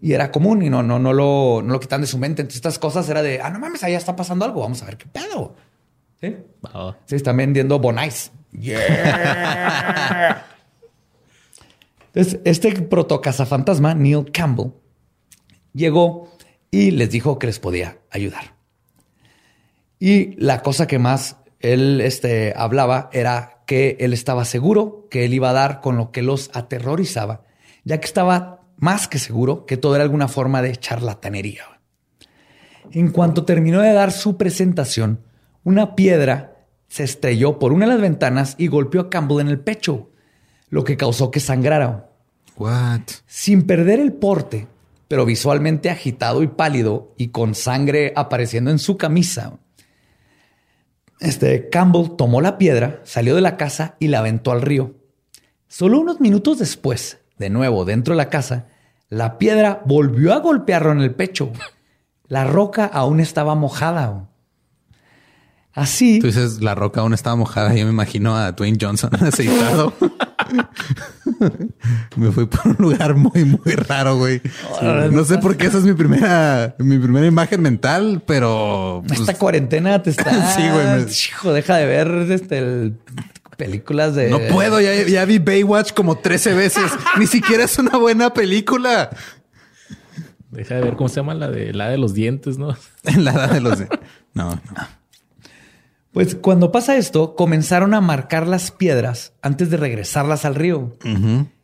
Y 0.00 0.12
era 0.12 0.30
común 0.30 0.62
y 0.62 0.70
no, 0.70 0.82
no, 0.82 0.98
no 0.98 1.12
lo, 1.12 1.60
no 1.62 1.72
lo 1.74 1.78
quitan 1.80 2.00
de 2.00 2.06
su 2.06 2.16
mente. 2.18 2.40
Entonces 2.42 2.56
estas 2.56 2.78
cosas 2.78 3.06
era 3.10 3.22
de, 3.22 3.40
ah, 3.42 3.50
no 3.50 3.58
mames, 3.60 3.84
allá 3.84 3.98
está 3.98 4.16
pasando 4.16 4.44
algo, 4.46 4.60
vamos 4.62 4.82
a 4.82 4.86
ver 4.86 4.96
qué 4.96 5.06
pedo. 5.06 5.54
¿Sí? 6.22 6.36
Sí, 7.06 7.16
están 7.16 7.36
vendiendo 7.36 7.80
Bonais. 7.80 8.30
Yeah. 8.52 10.46
Entonces, 12.14 12.40
este 12.44 12.70
protocazafantasma, 12.80 13.94
Neil 13.94 14.30
Campbell, 14.30 14.70
llegó 15.72 16.30
y 16.70 16.92
les 16.92 17.10
dijo 17.10 17.40
que 17.40 17.48
les 17.48 17.58
podía 17.58 17.98
ayudar. 18.10 18.54
Y 19.98 20.36
la 20.40 20.62
cosa 20.62 20.86
que 20.86 21.00
más 21.00 21.38
él 21.58 22.00
este, 22.00 22.54
hablaba 22.56 23.10
era 23.12 23.62
que 23.66 23.96
él 23.98 24.12
estaba 24.12 24.44
seguro 24.44 25.08
que 25.10 25.24
él 25.24 25.34
iba 25.34 25.50
a 25.50 25.54
dar 25.54 25.80
con 25.80 25.96
lo 25.96 26.12
que 26.12 26.22
los 26.22 26.50
aterrorizaba, 26.54 27.42
ya 27.82 27.98
que 27.98 28.06
estaba 28.06 28.60
más 28.76 29.08
que 29.08 29.18
seguro 29.18 29.66
que 29.66 29.76
todo 29.76 29.96
era 29.96 30.04
alguna 30.04 30.28
forma 30.28 30.62
de 30.62 30.76
charlatanería. 30.76 31.64
En 32.92 33.10
cuanto 33.10 33.44
terminó 33.44 33.80
de 33.80 33.92
dar 33.92 34.12
su 34.12 34.36
presentación, 34.36 35.20
una 35.64 35.94
piedra 35.94 36.66
se 36.88 37.04
estrelló 37.04 37.58
por 37.58 37.72
una 37.72 37.86
de 37.86 37.92
las 37.92 38.00
ventanas 38.00 38.54
y 38.58 38.66
golpeó 38.66 39.00
a 39.00 39.10
Campbell 39.10 39.40
en 39.40 39.48
el 39.48 39.60
pecho, 39.60 40.10
lo 40.68 40.84
que 40.84 40.96
causó 40.96 41.30
que 41.30 41.40
sangrara. 41.40 42.10
What? 42.56 43.00
Sin 43.26 43.66
perder 43.66 44.00
el 44.00 44.12
porte, 44.12 44.68
pero 45.08 45.24
visualmente 45.24 45.90
agitado 45.90 46.42
y 46.42 46.48
pálido 46.48 47.14
y 47.16 47.28
con 47.28 47.54
sangre 47.54 48.12
apareciendo 48.16 48.70
en 48.70 48.78
su 48.78 48.96
camisa. 48.96 49.58
Este 51.20 51.68
Campbell 51.68 52.16
tomó 52.16 52.40
la 52.40 52.58
piedra, 52.58 53.00
salió 53.04 53.34
de 53.36 53.40
la 53.40 53.56
casa 53.56 53.96
y 54.00 54.08
la 54.08 54.18
aventó 54.18 54.50
al 54.50 54.62
río. 54.62 54.96
Solo 55.68 56.00
unos 56.00 56.20
minutos 56.20 56.58
después, 56.58 57.20
de 57.38 57.48
nuevo 57.48 57.84
dentro 57.84 58.14
de 58.14 58.18
la 58.18 58.28
casa, 58.28 58.66
la 59.08 59.38
piedra 59.38 59.82
volvió 59.86 60.34
a 60.34 60.40
golpearlo 60.40 60.92
en 60.92 61.00
el 61.00 61.14
pecho. 61.14 61.52
La 62.26 62.44
roca 62.44 62.86
aún 62.86 63.20
estaba 63.20 63.54
mojada. 63.54 64.30
Así, 65.74 66.18
Tú 66.20 66.26
dices, 66.26 66.60
la 66.62 66.74
roca 66.74 67.00
aún 67.00 67.14
estaba 67.14 67.34
mojada. 67.36 67.74
Yo 67.74 67.84
me 67.86 67.92
imagino 67.92 68.36
a 68.36 68.52
Dwayne 68.52 68.76
Johnson 68.80 69.10
aceitado. 69.24 69.94
me 72.16 72.30
fui 72.30 72.46
por 72.46 72.66
un 72.68 72.76
lugar 72.78 73.14
muy, 73.14 73.44
muy 73.44 73.72
raro, 73.74 74.16
güey. 74.18 74.40
No 75.10 75.24
sé 75.24 75.38
por 75.38 75.56
qué 75.56 75.66
esa 75.68 75.78
es 75.78 75.84
mi 75.84 75.94
primera, 75.94 76.74
mi 76.78 76.98
primera 76.98 77.26
imagen 77.26 77.62
mental, 77.62 78.22
pero 78.26 79.02
pues, 79.06 79.20
esta 79.20 79.34
cuarentena 79.34 80.02
te 80.02 80.10
está... 80.10 80.30
Sí, 80.56 80.62
güey, 80.62 80.86
me- 80.86 81.06
Hijo, 81.10 81.52
deja 81.52 81.76
de 81.76 81.86
ver 81.86 82.08
este, 82.30 82.58
el- 82.58 82.96
películas 83.56 84.14
de... 84.14 84.28
no 84.28 84.40
puedo. 84.50 84.80
Ya, 84.80 84.94
ya 85.06 85.24
vi 85.24 85.38
Baywatch 85.38 85.92
como 85.94 86.18
13 86.18 86.52
veces. 86.54 86.90
Ni 87.18 87.26
siquiera 87.26 87.64
es 87.64 87.78
una 87.78 87.96
buena 87.96 88.34
película. 88.34 89.08
Deja 90.50 90.74
de 90.74 90.82
ver 90.82 90.96
cómo 90.96 91.08
se 91.08 91.16
llama 91.16 91.32
la 91.34 91.48
de 91.50 91.72
la 91.72 91.88
de 91.88 91.96
los 91.96 92.12
dientes, 92.12 92.58
¿no? 92.58 92.76
En 93.04 93.24
la 93.24 93.32
edad 93.32 93.50
de 93.52 93.60
los... 93.60 93.78
No, 94.34 94.50
no. 94.54 94.60
Pues 96.12 96.34
cuando 96.34 96.70
pasa 96.72 96.96
esto, 96.96 97.34
comenzaron 97.34 97.94
a 97.94 98.00
marcar 98.02 98.46
las 98.46 98.70
piedras 98.70 99.32
antes 99.40 99.70
de 99.70 99.78
regresarlas 99.78 100.44
al 100.44 100.54
río. 100.54 100.96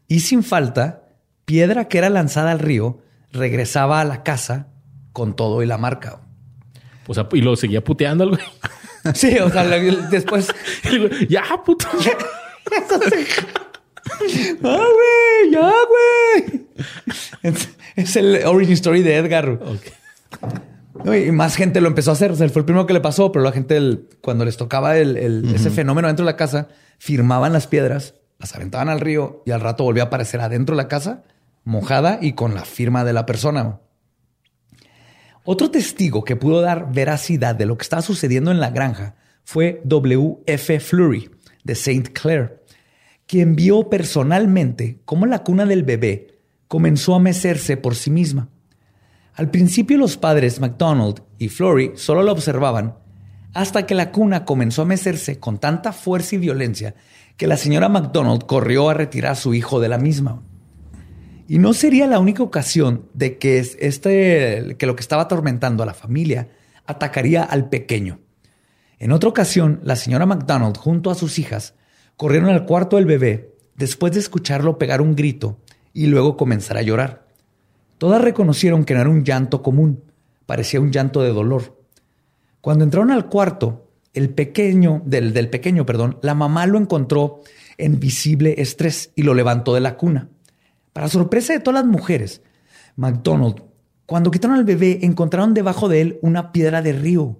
Y 0.06 0.20
sin 0.20 0.42
falta, 0.42 1.04
piedra 1.44 1.86
que 1.88 1.98
era 1.98 2.08
lanzada 2.08 2.52
al 2.52 2.58
río 2.58 3.02
regresaba 3.30 4.00
a 4.00 4.04
la 4.04 4.22
casa 4.22 4.68
con 5.12 5.36
todo 5.36 5.62
y 5.62 5.66
la 5.66 5.76
marca. 5.76 6.22
O 7.06 7.14
sea, 7.14 7.28
y 7.32 7.42
lo 7.42 7.56
seguía 7.56 7.84
puteando 7.84 8.24
al 8.24 8.30
güey. 8.30 8.42
Sí, 9.14 9.38
o 9.38 9.48
sea, 9.50 9.64
después... 9.64 10.48
Ya, 11.28 11.44
puto. 11.64 11.86
¡Ah, 14.62 14.84
güey! 14.92 15.52
¡Ya, 15.52 15.72
güey! 15.88 16.66
Es, 17.42 17.68
es 17.96 18.16
el 18.16 18.44
origin 18.44 18.74
story 18.74 19.02
de 19.02 19.16
Edgar. 19.16 19.48
Ok. 19.50 19.82
No, 21.04 21.14
y 21.14 21.30
más 21.32 21.56
gente 21.56 21.80
lo 21.80 21.88
empezó 21.88 22.10
a 22.10 22.14
hacer. 22.14 22.32
O 22.32 22.36
sea, 22.36 22.48
fue 22.48 22.60
el 22.60 22.64
primero 22.66 22.86
que 22.86 22.92
le 22.92 23.00
pasó, 23.00 23.30
pero 23.32 23.44
la 23.44 23.52
gente, 23.52 23.76
el- 23.76 24.08
cuando 24.20 24.44
les 24.44 24.56
tocaba 24.56 24.96
el- 24.98 25.16
el- 25.16 25.54
ese 25.54 25.70
fenómeno 25.70 26.08
dentro 26.08 26.24
de 26.26 26.32
la 26.32 26.36
casa, 26.36 26.68
firmaban 26.98 27.52
las 27.52 27.66
piedras, 27.66 28.14
las 28.38 28.54
aventaban 28.54 28.88
al 28.88 29.00
río 29.00 29.42
y 29.46 29.52
al 29.52 29.60
rato 29.60 29.84
volvía 29.84 30.04
a 30.04 30.06
aparecer 30.06 30.40
adentro 30.40 30.76
de 30.76 30.82
la 30.82 30.88
casa, 30.88 31.24
mojada 31.64 32.18
y 32.20 32.32
con 32.32 32.54
la 32.54 32.64
firma 32.64 33.04
de 33.04 33.12
la 33.12 33.26
persona. 33.26 33.80
Otro 35.44 35.70
testigo 35.70 36.24
que 36.24 36.36
pudo 36.36 36.60
dar 36.60 36.92
veracidad 36.92 37.54
de 37.54 37.66
lo 37.66 37.78
que 37.78 37.82
estaba 37.82 38.02
sucediendo 38.02 38.50
en 38.50 38.60
la 38.60 38.70
granja 38.70 39.14
fue 39.44 39.80
W.F. 39.84 40.78
Fleury 40.80 41.30
de 41.64 41.72
St. 41.72 42.12
Clair, 42.12 42.62
quien 43.26 43.56
vio 43.56 43.88
personalmente 43.88 45.00
cómo 45.04 45.24
la 45.26 45.42
cuna 45.44 45.64
del 45.64 45.84
bebé 45.84 46.38
comenzó 46.66 47.14
a 47.14 47.18
mecerse 47.20 47.76
por 47.78 47.94
sí 47.94 48.10
misma. 48.10 48.48
Al 49.38 49.52
principio 49.52 49.96
los 49.98 50.16
padres 50.16 50.58
McDonald 50.58 51.22
y 51.38 51.48
Flory 51.48 51.92
solo 51.94 52.24
lo 52.24 52.32
observaban 52.32 52.96
hasta 53.54 53.86
que 53.86 53.94
la 53.94 54.10
cuna 54.10 54.44
comenzó 54.44 54.82
a 54.82 54.84
mecerse 54.84 55.38
con 55.38 55.58
tanta 55.58 55.92
fuerza 55.92 56.34
y 56.34 56.38
violencia 56.38 56.96
que 57.36 57.46
la 57.46 57.56
señora 57.56 57.88
McDonald 57.88 58.46
corrió 58.46 58.90
a 58.90 58.94
retirar 58.94 59.30
a 59.32 59.36
su 59.36 59.54
hijo 59.54 59.78
de 59.78 59.88
la 59.88 59.96
misma. 59.96 60.42
Y 61.46 61.58
no 61.60 61.72
sería 61.72 62.08
la 62.08 62.18
única 62.18 62.42
ocasión 62.42 63.06
de 63.14 63.38
que 63.38 63.60
es- 63.60 63.76
este 63.80 64.74
que 64.76 64.86
lo 64.86 64.96
que 64.96 65.02
estaba 65.02 65.22
atormentando 65.22 65.84
a 65.84 65.86
la 65.86 65.94
familia 65.94 66.48
atacaría 66.84 67.44
al 67.44 67.68
pequeño. 67.68 68.18
En 68.98 69.12
otra 69.12 69.28
ocasión, 69.30 69.78
la 69.84 69.94
señora 69.94 70.26
McDonald 70.26 70.76
junto 70.76 71.12
a 71.12 71.14
sus 71.14 71.38
hijas 71.38 71.74
corrieron 72.16 72.50
al 72.50 72.66
cuarto 72.66 72.96
del 72.96 73.06
bebé 73.06 73.54
después 73.76 74.12
de 74.14 74.18
escucharlo 74.18 74.78
pegar 74.78 75.00
un 75.00 75.14
grito 75.14 75.60
y 75.92 76.08
luego 76.08 76.36
comenzar 76.36 76.76
a 76.76 76.82
llorar. 76.82 77.27
Todas 77.98 78.22
reconocieron 78.22 78.84
que 78.84 78.94
no 78.94 79.00
era 79.00 79.10
un 79.10 79.24
llanto 79.24 79.62
común, 79.62 80.02
parecía 80.46 80.80
un 80.80 80.92
llanto 80.92 81.22
de 81.22 81.32
dolor. 81.32 81.82
Cuando 82.60 82.84
entraron 82.84 83.10
al 83.10 83.28
cuarto, 83.28 83.90
el 84.14 84.30
pequeño, 84.30 85.02
del, 85.04 85.32
del 85.32 85.50
pequeño, 85.50 85.84
perdón, 85.84 86.18
la 86.22 86.34
mamá 86.34 86.66
lo 86.66 86.78
encontró 86.78 87.40
en 87.76 88.00
visible 88.00 88.54
estrés 88.58 89.12
y 89.14 89.22
lo 89.22 89.34
levantó 89.34 89.74
de 89.74 89.80
la 89.80 89.96
cuna. 89.96 90.28
Para 90.92 91.08
sorpresa 91.08 91.52
de 91.52 91.60
todas 91.60 91.82
las 91.82 91.90
mujeres, 91.90 92.42
McDonald, 92.96 93.62
cuando 94.06 94.30
quitaron 94.30 94.56
al 94.56 94.64
bebé, 94.64 95.00
encontraron 95.02 95.52
debajo 95.52 95.88
de 95.88 96.00
él 96.00 96.18
una 96.22 96.50
piedra 96.50 96.82
de 96.82 96.92
río. 96.92 97.38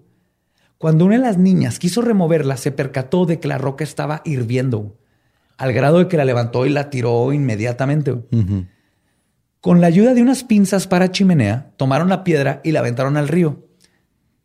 Cuando 0.77 1.07
una 1.07 1.17
de 1.17 1.23
las 1.23 1.39
niñas 1.39 1.79
quiso 1.79 2.03
removerla, 2.03 2.57
se 2.57 2.73
percató 2.73 3.27
de 3.27 3.41
que 3.41 3.49
la 3.49 3.59
roca 3.59 3.85
estaba 3.85 4.23
hirviendo, 4.25 4.97
al 5.57 5.73
grado 5.73 5.99
de 5.99 6.09
que 6.09 6.17
la 6.17 6.25
levantó 6.25 6.67
y 6.67 6.71
la 6.71 6.91
tiró 6.91 7.33
inmediatamente. 7.33 8.23
Con 9.61 9.81
la 9.81 9.89
ayuda 9.89 10.15
de 10.15 10.23
unas 10.23 10.45
pinzas 10.45 10.87
para 10.87 11.11
chimenea, 11.11 11.73
tomaron 11.77 12.09
la 12.09 12.23
piedra 12.25 12.61
y 12.65 12.73
la 12.73 12.81
aventaron 12.81 13.17
al 13.17 13.29
río. 13.29 13.67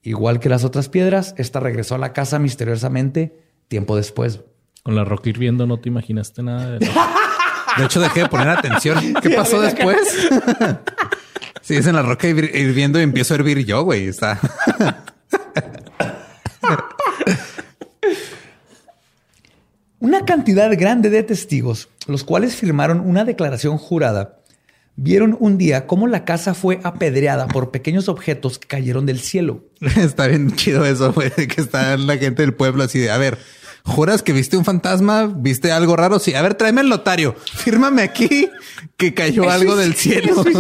Igual 0.02 0.40
que 0.40 0.50
las 0.50 0.64
otras 0.64 0.90
piedras, 0.90 1.36
esta 1.38 1.60
regresó 1.60 1.96
a 1.96 2.00
la 2.00 2.14
casa 2.14 2.40
misteriosamente 2.40 3.38
tiempo 3.68 3.96
después. 3.96 4.42
Con 4.84 4.96
la 4.96 5.06
roca 5.06 5.30
hirviendo 5.30 5.66
no 5.66 5.80
te 5.80 5.88
imaginaste 5.90 6.44
nada 6.44 6.72
de 6.72 6.80
De 7.78 7.86
hecho, 7.86 8.00
dejé 8.02 8.22
de 8.22 8.30
poner 8.30 8.50
atención. 8.50 9.16
¿Qué 9.22 9.30
pasó 9.32 9.60
después? 9.62 9.98
Si 11.62 11.76
es 11.78 11.88
en 11.88 11.96
la 11.96 12.02
roca 12.04 12.28
hir- 12.28 12.54
hirviendo 12.54 13.00
y 13.00 13.04
empiezo 13.04 13.34
a 13.34 13.38
hervir 13.38 13.66
yo, 13.66 13.84
güey. 13.84 14.08
Está. 14.08 14.40
Una 20.00 20.26
cantidad 20.26 20.70
grande 20.78 21.10
de 21.10 21.24
testigos, 21.24 21.90
los 22.08 22.24
cuales 22.24 22.56
firmaron 22.56 23.00
una 23.00 23.24
declaración 23.24 23.78
jurada, 23.78 24.40
vieron 24.96 25.36
un 25.40 25.58
día 25.58 25.88
cómo 25.88 26.08
la 26.08 26.26
casa 26.26 26.54
fue 26.54 26.80
apedreada 26.84 27.48
por 27.48 27.72
pequeños 27.72 28.10
objetos 28.10 28.60
que 28.60 28.68
cayeron 28.68 29.06
del 29.06 29.20
cielo. 29.20 29.64
Está 29.98 30.28
bien 30.28 30.56
chido 30.56 30.86
eso, 30.86 31.14
güey. 31.14 31.32
Que 31.32 31.62
está 31.62 31.98
la 31.98 32.18
gente 32.18 32.42
del 32.44 32.54
pueblo 32.54 32.84
así 32.84 33.00
de, 33.00 33.12
a 33.12 33.18
ver, 33.18 33.38
¿juras 33.84 34.24
que 34.24 34.34
viste 34.34 34.58
un 34.58 34.66
fantasma? 34.66 35.34
¿Viste 35.36 35.72
algo 35.72 35.96
raro? 35.96 36.20
Sí. 36.20 36.34
A 36.34 36.42
ver, 36.42 36.56
tráeme 36.56 36.82
el 36.82 36.90
notario. 36.90 37.36
Fírmame 37.56 38.02
aquí 38.02 38.50
que 38.98 39.14
cayó 39.14 39.50
algo 39.50 39.76
del 39.76 39.96
cielo. 39.96 40.44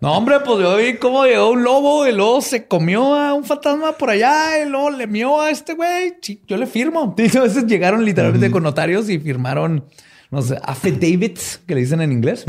No, 0.00 0.14
hombre, 0.16 0.40
pues 0.40 0.60
yo 0.60 0.76
vi 0.78 0.96
cómo 0.96 1.26
llegó 1.26 1.50
un 1.50 1.62
lobo 1.62 2.06
y 2.06 2.12
luego 2.12 2.40
se 2.40 2.66
comió 2.66 3.14
a 3.14 3.34
un 3.34 3.44
fantasma 3.44 3.92
por 3.92 4.08
allá 4.08 4.62
y 4.62 4.66
luego 4.66 4.88
le 4.88 5.06
mió 5.06 5.42
a 5.42 5.50
este 5.50 5.74
güey. 5.74 6.14
Sí, 6.22 6.40
yo 6.46 6.56
le 6.56 6.66
firmo. 6.66 7.14
Y 7.18 7.36
a 7.36 7.42
veces 7.42 7.66
llegaron 7.66 8.02
literalmente 8.02 8.50
con 8.50 8.62
notarios 8.62 9.10
y 9.10 9.18
firmaron, 9.18 9.84
no 10.30 10.42
sé, 10.42 10.58
affidavits, 10.62 11.60
que 11.66 11.74
le 11.74 11.80
dicen 11.80 12.00
en 12.00 12.12
inglés. 12.12 12.44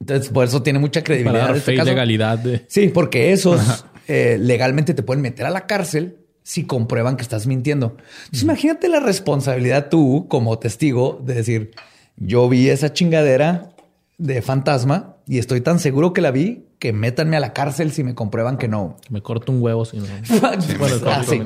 Entonces, 0.00 0.28
por 0.28 0.44
eso 0.44 0.62
tiene 0.62 0.78
mucha 0.78 1.02
credibilidad. 1.02 1.40
para 1.40 1.46
dar 1.48 1.56
este 1.56 1.66
fe 1.66 1.74
y 1.74 1.76
caso. 1.78 1.90
legalidad 1.90 2.38
de... 2.38 2.64
Sí, 2.68 2.88
porque 2.88 3.32
esos 3.32 3.84
eh, 4.08 4.36
legalmente 4.40 4.94
te 4.94 5.02
pueden 5.02 5.22
meter 5.22 5.46
a 5.46 5.50
la 5.50 5.66
cárcel 5.66 6.18
si 6.42 6.64
comprueban 6.64 7.16
que 7.16 7.22
estás 7.22 7.46
mintiendo. 7.46 7.96
Entonces, 8.26 8.42
imagínate 8.42 8.88
la 8.88 9.00
responsabilidad 9.00 9.88
tú 9.88 10.26
como 10.28 10.58
testigo 10.58 11.20
de 11.24 11.34
decir, 11.34 11.70
yo 12.16 12.48
vi 12.48 12.68
esa 12.68 12.92
chingadera 12.92 13.70
de 14.18 14.42
fantasma 14.42 15.16
y 15.26 15.38
estoy 15.38 15.60
tan 15.60 15.80
seguro 15.80 16.12
que 16.12 16.20
la 16.20 16.30
vi 16.30 16.66
que 16.78 16.92
métanme 16.92 17.36
a 17.36 17.40
la 17.40 17.52
cárcel 17.52 17.90
si 17.90 18.04
me 18.04 18.14
comprueban 18.14 18.58
que 18.58 18.68
no. 18.68 18.96
Me 19.08 19.22
corto 19.22 19.50
un 19.50 19.62
huevo 19.62 19.84
si 19.84 19.98
no. 19.98 20.04
Así. 21.10 21.42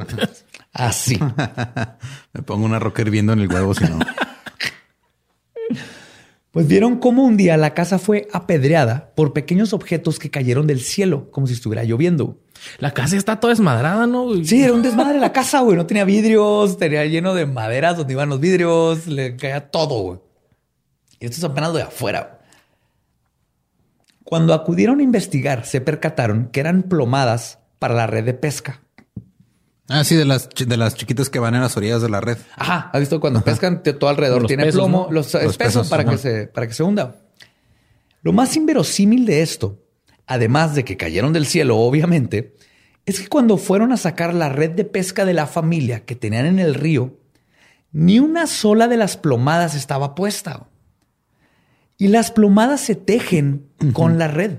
Así. 0.73 1.19
Me 2.33 2.43
pongo 2.43 2.65
una 2.65 2.79
roca 2.79 3.03
hirviendo 3.03 3.33
en 3.33 3.41
el 3.41 3.53
huevo, 3.53 3.75
si 3.75 3.85
no. 3.85 3.99
Pues 6.51 6.67
vieron 6.67 6.99
cómo 6.99 7.25
un 7.25 7.37
día 7.37 7.57
la 7.57 7.75
casa 7.75 7.99
fue 7.99 8.27
apedreada 8.33 9.13
por 9.15 9.33
pequeños 9.33 9.73
objetos 9.73 10.19
que 10.19 10.31
cayeron 10.31 10.67
del 10.67 10.81
cielo, 10.81 11.31
como 11.31 11.47
si 11.47 11.53
estuviera 11.53 11.85
lloviendo. 11.85 12.41
La 12.79 12.93
casa 12.93 13.17
está 13.17 13.39
toda 13.39 13.53
desmadrada, 13.53 14.07
¿no? 14.07 14.35
Sí, 14.45 14.63
era 14.63 14.73
un 14.73 14.83
desmadre 14.83 15.21
la 15.21 15.33
casa, 15.33 15.61
güey. 15.61 15.77
No 15.77 15.87
tenía 15.87 16.05
vidrios, 16.05 16.77
tenía 16.77 17.05
lleno 17.07 17.35
de 17.35 17.47
maderas 17.47 17.97
donde 17.97 18.15
iban 18.15 18.29
los 18.29 18.41
vidrios, 18.41 19.07
le 19.07 19.37
caía 19.37 19.71
todo, 19.71 20.03
güey. 20.03 20.19
Y 21.21 21.27
esto 21.27 21.37
es 21.39 21.45
apenas 21.45 21.73
de 21.73 21.83
afuera. 21.83 22.41
Cuando 24.25 24.53
acudieron 24.53 25.01
a 25.01 25.05
investigar, 25.05 25.65
se 25.67 25.81
percataron 25.81 26.49
que 26.49 26.61
eran 26.61 26.83
plomadas 26.83 27.59
para 27.79 27.95
la 27.95 28.07
red 28.07 28.25
de 28.25 28.35
pesca. 28.35 28.81
Ah, 29.93 30.05
sí, 30.05 30.15
de 30.15 30.25
las, 30.25 30.49
de 30.49 30.77
las 30.77 30.95
chiquitas 30.95 31.29
que 31.29 31.41
van 31.41 31.57
en 31.57 31.63
las 31.63 31.77
orillas 31.77 32.01
de 32.01 32.09
la 32.09 32.21
red. 32.21 32.39
Ajá, 32.55 32.91
¿has 32.93 33.01
visto 33.01 33.19
cuando 33.19 33.43
pescan 33.43 33.83
todo 33.83 34.09
alrededor 34.09 34.43
Los 34.43 34.49
tiene 34.49 34.67
pesos, 34.67 34.79
plomo, 34.79 35.07
¿no? 35.09 35.13
los, 35.13 35.35
Los 35.35 35.43
es 35.43 35.57
peso 35.57 35.81
pesos, 35.81 35.89
para 35.89 36.05
que 36.05 36.17
se 36.17 36.47
para 36.47 36.69
que 36.69 36.75
se 36.75 36.85
hunda. 36.85 37.17
Lo 38.23 38.33
más 38.33 38.57
inverosímil 38.57 39.27
de 39.27 39.43
esto, 39.43 39.83
además 40.27 40.77
de 40.77 40.85
que 40.85 40.97
cayeron 40.97 41.33
del 41.33 41.45
cielo, 41.45 41.77
obviamente, 41.79 42.55
es 43.05 43.19
que 43.19 43.29
cuando 43.29 43.57
fueron 43.57 43.91
a 43.91 43.97
sacar 43.97 44.33
la 44.33 44.49
red 44.49 44.71
de 44.71 44.85
pesca 44.85 45.25
de 45.25 45.35
la 45.35 45.49
familia 45.49 46.05
que 46.05 46.15
tenían 46.15 46.47
en 46.47 46.61
el 46.61 46.75
río, 46.75 47.19
ni 47.91 48.21
una 48.21 48.47
sola 48.47 48.87
de 48.87 48.97
las 48.97 49.17
plomadas 49.17 49.75
estaba 49.75 50.15
puesta. 50.15 50.69
Y 51.99 52.09
las 52.09 52.31
plomadas 52.31 52.81
se 52.81 52.95
tejen 52.95 53.67
con 53.93 54.19
la 54.19 54.29
red. 54.29 54.59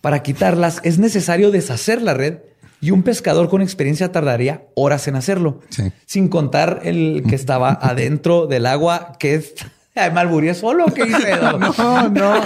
Para 0.00 0.22
quitarlas 0.22 0.80
es 0.84 0.98
necesario 0.98 1.50
deshacer 1.50 2.00
la 2.00 2.14
red 2.14 2.38
y 2.80 2.90
un 2.92 3.02
pescador 3.02 3.48
con 3.48 3.62
experiencia 3.62 4.12
tardaría 4.12 4.64
horas 4.74 5.08
en 5.08 5.16
hacerlo. 5.16 5.60
Sí. 5.70 5.92
Sin 6.06 6.28
contar 6.28 6.80
el 6.84 7.24
que 7.28 7.34
estaba 7.34 7.70
adentro 7.82 8.46
del 8.46 8.66
agua, 8.66 9.12
que 9.18 9.34
es... 9.36 9.54
Albureé 9.94 10.54
solo, 10.54 10.86
¿qué 10.94 11.02
hice? 11.02 11.32
No, 11.40 12.08
no. 12.08 12.40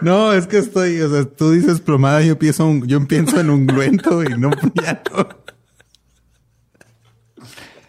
No, 0.00 0.32
es 0.32 0.46
que 0.46 0.58
estoy, 0.58 1.00
o 1.00 1.10
sea, 1.10 1.24
tú 1.24 1.50
dices 1.52 1.80
plomada, 1.80 2.22
yo 2.22 2.38
pienso, 2.38 2.66
un- 2.66 2.86
yo 2.86 3.06
pienso 3.06 3.40
en 3.40 3.50
ungüento 3.50 4.22
y 4.22 4.28
no, 4.38 4.50
ya 4.82 5.02
no. 5.12 5.28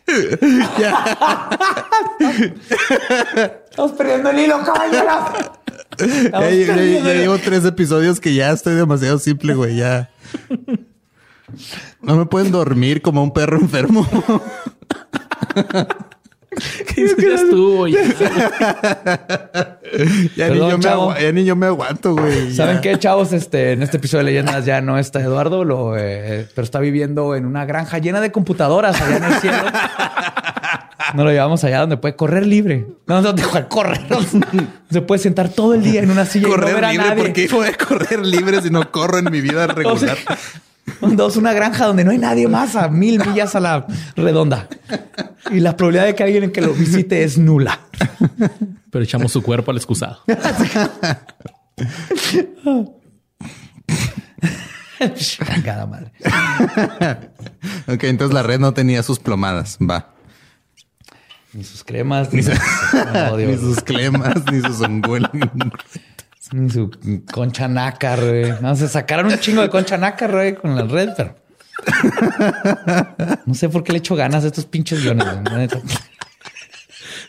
Estamos 3.69 3.91
perdiendo 3.93 4.29
el 4.31 4.39
hilo, 4.39 4.61
caballero. 4.63 5.07
Ya, 6.31 6.49
ya- 6.49 7.13
llevo 7.13 7.37
tres 7.39 7.65
episodios 7.65 8.19
que 8.19 8.33
ya 8.33 8.51
estoy 8.51 8.75
demasiado 8.75 9.19
simple, 9.19 9.53
güey, 9.55 9.75
ya. 9.77 10.09
No 12.01 12.15
me 12.15 12.25
pueden 12.25 12.51
dormir 12.51 13.01
como 13.01 13.23
un 13.23 13.33
perro 13.33 13.57
enfermo. 13.57 14.07
Eso 16.95 17.15
ya 17.17 17.35
estuvo. 17.35 17.87
ya. 17.87 17.99
Ya, 20.35 20.45
ni 20.47 20.51
Perdón, 20.51 20.69
yo 20.71 20.77
me 20.77 20.83
chavo. 20.83 21.01
agua- 21.11 21.19
ya 21.19 21.31
ni 21.31 21.45
yo 21.45 21.55
me 21.55 21.65
aguanto, 21.65 22.13
güey. 22.15 22.53
¿Saben 22.53 22.75
ya. 22.75 22.81
qué, 22.81 22.99
chavos? 22.99 23.33
Este, 23.33 23.71
en 23.71 23.81
este 23.81 23.97
episodio 23.97 24.23
de 24.23 24.31
Leyendas 24.31 24.63
ya 24.65 24.81
no 24.81 24.99
está 24.99 25.19
Eduardo, 25.19 25.63
lo, 25.65 25.97
eh, 25.97 26.47
pero 26.53 26.63
está 26.63 26.79
viviendo 26.79 27.35
en 27.35 27.45
una 27.47 27.65
granja 27.65 27.97
llena 27.97 28.21
de 28.21 28.31
computadoras 28.31 29.01
allá 29.01 29.17
en 29.17 29.23
el 29.23 29.33
cielo. 29.41 29.57
No 31.15 31.23
lo 31.23 31.31
llevamos 31.31 31.63
allá 31.63 31.79
donde 31.79 31.97
puede 31.97 32.15
correr 32.15 32.45
libre. 32.45 32.85
No, 33.07 33.21
no, 33.21 33.33
correr. 33.67 33.99
Se 34.91 35.01
puede 35.01 35.19
sentar 35.19 35.49
todo 35.49 35.73
el 35.73 35.81
día 35.81 36.01
en 36.03 36.11
una 36.11 36.23
silla 36.25 36.47
y 36.47 36.51
no 36.51 36.55
correr 36.57 36.75
ver 36.75 36.85
a 36.85 36.91
libre, 36.91 37.07
nadie. 37.09 37.23
¿por 37.23 37.33
qué 37.33 37.47
voy 37.47 37.67
a 37.67 37.73
correr 37.73 38.25
libre 38.25 38.61
si 38.61 38.69
no 38.69 38.91
corro 38.91 39.17
en 39.17 39.31
mi 39.31 39.41
vida 39.41 39.65
regular? 39.67 40.17
Un 40.17 40.68
dos, 41.01 41.35
una 41.37 41.53
granja 41.53 41.85
donde 41.85 42.03
no 42.03 42.11
hay 42.11 42.17
nadie 42.17 42.47
más 42.47 42.75
a 42.75 42.89
mil 42.89 43.19
millas 43.25 43.55
a 43.55 43.59
la 43.59 43.87
redonda. 44.15 44.67
Y 45.51 45.59
la 45.59 45.75
probabilidad 45.77 46.05
de 46.05 46.15
que 46.15 46.23
alguien 46.23 46.51
que 46.51 46.61
lo 46.61 46.73
visite 46.73 47.23
es 47.23 47.37
nula. 47.37 47.79
Pero 48.91 49.03
echamos 49.03 49.31
su 49.31 49.41
cuerpo 49.41 49.71
al 49.71 49.77
excusado. 49.77 50.19
Cada 55.63 55.85
madre. 55.85 56.11
Ok, 57.87 58.03
entonces 58.03 58.33
la 58.33 58.43
red 58.43 58.59
no 58.59 58.73
tenía 58.73 59.01
sus 59.03 59.19
plomadas. 59.19 59.77
Va. 59.79 60.13
Ni 61.53 61.63
sus 61.63 61.83
cremas, 61.83 62.31
ni, 62.33 62.43
sus- 62.43 62.59
no, 62.93 63.37
Ni 63.37 63.57
sus 63.57 63.81
clemas, 63.81 64.35
ni 64.51 64.61
sus 64.61 64.81
ungüentos. 64.81 65.31
Su 66.71 66.89
concha 67.31 67.67
nácar, 67.67 68.19
güey. 68.19 68.53
No, 68.61 68.75
se 68.75 68.87
sacaron 68.87 69.27
un 69.27 69.37
chingo 69.39 69.61
de 69.61 69.69
concha 69.69 69.97
nácar, 69.97 70.31
güey, 70.31 70.55
con 70.55 70.75
la 70.75 70.83
red, 70.83 71.09
pero. 71.15 71.35
No 73.45 73.53
sé 73.53 73.69
por 73.69 73.83
qué 73.83 73.91
le 73.93 73.99
echo 73.99 74.15
ganas 74.15 74.43
a 74.43 74.47
estos 74.47 74.65
pinches 74.65 75.03
guiones. 75.03 75.27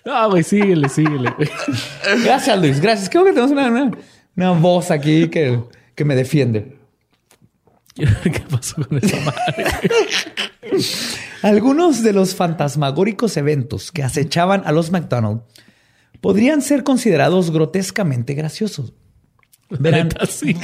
Ah, 0.07 0.27
güey, 0.27 0.43
síguele, 0.43 0.89
síguele. 0.89 1.31
güey. 1.37 1.49
Gracias, 2.25 2.59
Luis. 2.59 2.81
Gracias. 2.81 3.11
Creo 3.11 3.25
que 3.25 3.31
tenemos 3.31 3.51
una, 3.51 3.68
una, 3.68 3.91
una 4.37 4.51
voz 4.53 4.91
aquí 4.91 5.29
que, 5.29 5.61
que 5.95 6.05
me 6.05 6.16
defiende. 6.16 6.79
¿Qué 7.95 8.43
pasó 8.51 8.77
con 8.87 8.99
esa 8.99 9.18
madre? 9.21 9.64
Algunos 11.43 12.03
de 12.03 12.12
los 12.12 12.35
fantasmagóricos 12.35 13.37
eventos 13.37 13.93
que 13.93 14.03
acechaban 14.03 14.62
a 14.64 14.73
los 14.73 14.91
McDonald 14.91 15.43
podrían 16.21 16.62
ser 16.62 16.85
considerados 16.85 17.51
grotescamente 17.51 18.35
graciosos. 18.35 18.95
Verán, 19.71 20.09
sí. 20.29 20.57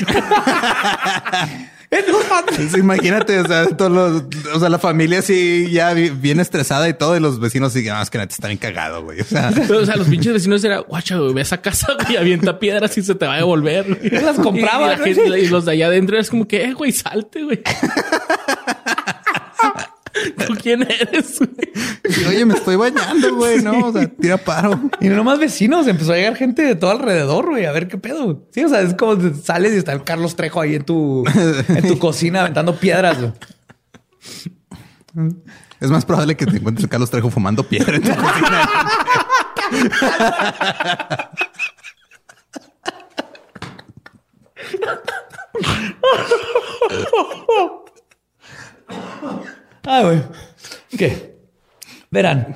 Sí, 2.70 2.78
imagínate, 2.80 3.38
o 3.38 3.46
sea, 3.46 3.66
todos 3.68 3.92
los, 3.92 4.22
o 4.54 4.60
sea, 4.60 4.68
la 4.68 4.78
familia 4.78 5.20
así 5.20 5.68
ya 5.70 5.94
bien 5.94 6.40
estresada 6.40 6.88
y 6.88 6.94
todo, 6.94 7.16
y 7.16 7.20
los 7.20 7.38
vecinos 7.38 7.72
siguen, 7.72 7.94
ah, 7.94 8.02
es 8.02 8.10
que 8.10 8.18
neta 8.18 8.34
está 8.34 8.48
bien 8.48 8.58
cagado, 8.58 9.04
güey. 9.04 9.20
O 9.20 9.24
sea, 9.24 9.52
Pero, 9.68 9.78
o 9.80 9.86
sea, 9.86 9.94
los 9.96 10.08
pinches 10.08 10.32
vecinos 10.32 10.64
era, 10.64 10.80
guacha, 10.80 11.16
güey, 11.16 11.32
ve 11.32 11.40
a 11.40 11.42
esa 11.42 11.62
casa, 11.62 11.94
güey, 12.02 12.16
avienta 12.16 12.58
piedras 12.58 12.98
y 12.98 13.02
se 13.02 13.14
te 13.14 13.24
va 13.26 13.34
a 13.34 13.36
devolver. 13.36 13.86
güey". 13.94 14.10
Las 14.10 14.36
compraban, 14.38 14.88
Y, 14.94 14.98
la 14.98 15.04
gente- 15.04 15.38
y 15.40 15.46
los 15.48 15.64
de 15.64 15.72
allá 15.72 15.86
adentro 15.86 16.18
es 16.18 16.28
como 16.28 16.48
que, 16.48 16.64
eh, 16.64 16.72
güey, 16.74 16.90
salte, 16.92 17.44
güey. 17.44 17.62
¿Tú 20.46 20.54
quién 20.60 20.82
eres, 20.82 21.38
güey? 21.38 21.50
oye, 22.28 22.44
me 22.44 22.54
estoy 22.54 22.76
bañando, 22.76 23.34
güey, 23.34 23.62
no, 23.62 23.86
o 23.88 23.92
sea, 23.92 24.06
tira 24.08 24.36
paro. 24.38 24.80
Y 25.00 25.08
no 25.08 25.24
más 25.24 25.38
vecinos, 25.38 25.86
empezó 25.86 26.12
a 26.12 26.16
llegar 26.16 26.36
gente 26.36 26.62
de 26.62 26.74
todo 26.74 26.90
alrededor, 26.90 27.48
güey, 27.48 27.66
a 27.66 27.72
ver 27.72 27.88
qué 27.88 27.98
pedo. 27.98 28.46
Sí, 28.52 28.64
o 28.64 28.68
sea, 28.68 28.80
es 28.80 28.94
como 28.94 29.16
sales 29.34 29.74
y 29.74 29.76
está 29.76 29.92
el 29.92 30.04
Carlos 30.04 30.36
Trejo 30.36 30.60
ahí 30.60 30.74
en 30.74 30.84
tu, 30.84 31.24
en 31.68 31.86
tu 31.86 31.98
cocina 31.98 32.40
aventando 32.42 32.76
piedras. 32.76 33.18
güey. 33.20 33.32
Es 35.80 35.90
más 35.90 36.04
probable 36.04 36.36
que 36.36 36.46
te 36.46 36.56
encuentres 36.56 36.86
a 36.86 36.88
Carlos 36.88 37.10
Trejo 37.10 37.30
fumando 37.30 37.62
piedra 37.62 37.96
en 37.96 38.02
tu 38.02 38.14
cocina. 38.14 38.70
Ah, 49.86 50.02
güey. 50.02 50.20
¿Qué? 50.98 51.36
Verán, 52.10 52.54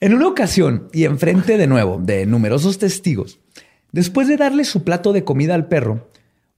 en 0.00 0.14
una 0.14 0.28
ocasión 0.28 0.88
y 0.94 1.04
enfrente 1.04 1.58
de 1.58 1.66
nuevo 1.66 1.98
de 2.00 2.24
numerosos 2.24 2.78
testigos, 2.78 3.38
después 3.92 4.28
de 4.28 4.38
darle 4.38 4.64
su 4.64 4.82
plato 4.82 5.12
de 5.12 5.22
comida 5.22 5.54
al 5.54 5.68
perro, 5.68 6.10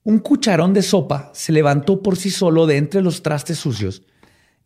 un 0.03 0.19
cucharón 0.19 0.73
de 0.73 0.81
sopa 0.81 1.29
se 1.33 1.51
levantó 1.51 2.01
por 2.01 2.15
sí 2.15 2.29
solo 2.29 2.65
de 2.67 2.77
entre 2.77 3.01
los 3.01 3.21
trastes 3.21 3.57
sucios 3.57 4.03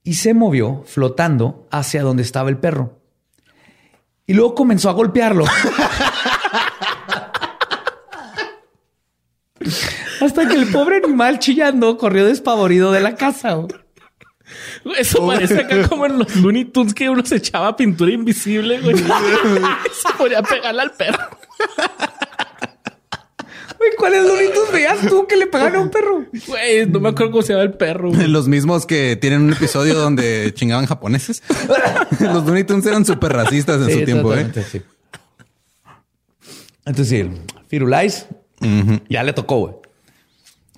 y 0.04 0.14
se 0.14 0.36
movió 0.36 0.84
flotando 0.86 1.68
hacia 1.72 2.04
donde 2.04 2.22
estaba 2.22 2.50
el 2.50 2.58
perro. 2.58 3.00
Y 4.28 4.34
luego 4.34 4.54
comenzó 4.54 4.92
a 4.92 4.94
golpearlo. 4.94 5.46
Hasta 10.22 10.48
que 10.48 10.56
el 10.56 10.68
pobre 10.68 10.98
animal 10.98 11.40
chillando 11.40 11.98
corrió 11.98 12.26
despavorido 12.26 12.92
de 12.92 13.00
la 13.00 13.16
casa. 13.16 13.58
Eso 14.98 15.26
parece 15.28 15.60
acá 15.60 15.88
como 15.88 16.06
en 16.06 16.20
los 16.20 16.36
Looney 16.36 16.66
Tunes 16.66 16.94
que 16.94 17.10
uno 17.10 17.26
se 17.26 17.38
echaba 17.38 17.76
pintura 17.76 18.12
invisible, 18.12 18.80
güey. 18.80 18.96
se 18.98 20.14
podía 20.18 20.42
pegarle 20.42 20.82
al 20.82 20.92
perro. 20.92 21.20
Güey, 23.78 23.92
¿cuáles 23.98 24.24
Looney 24.24 24.48
Tunes 24.54 24.72
veías 24.72 25.00
tú 25.08 25.28
que 25.28 25.38
le 25.38 25.48
pegaron 25.48 25.76
a 25.76 25.82
un 25.82 25.90
perro? 25.90 26.26
Güey, 26.48 26.88
no 26.88 27.00
me 27.00 27.10
acuerdo 27.10 27.32
cómo 27.32 27.44
se 27.44 27.54
llama 27.54 27.64
el 27.64 27.74
perro. 27.74 28.12
güey. 28.12 28.28
Los 28.28 28.48
mismos 28.48 28.86
que 28.86 29.16
tienen 29.16 29.42
un 29.42 29.54
episodio 29.54 29.94
donde 29.96 30.52
chingaban 30.56 30.86
japoneses. 30.88 31.44
Los 32.20 32.46
Looney 32.46 32.64
Tunes 32.64 32.86
eran 32.86 33.06
súper 33.06 33.34
racistas 33.34 33.82
en 33.88 34.00
su 34.00 34.06
tiempo, 34.06 34.34
¿eh? 34.34 34.52
sí. 34.70 34.82
Entonces, 36.86 37.28
sí, 37.28 37.30
Firulais 37.68 38.28
ya 39.10 39.24
le 39.24 39.34
tocó, 39.34 39.60
güey. 39.60 39.76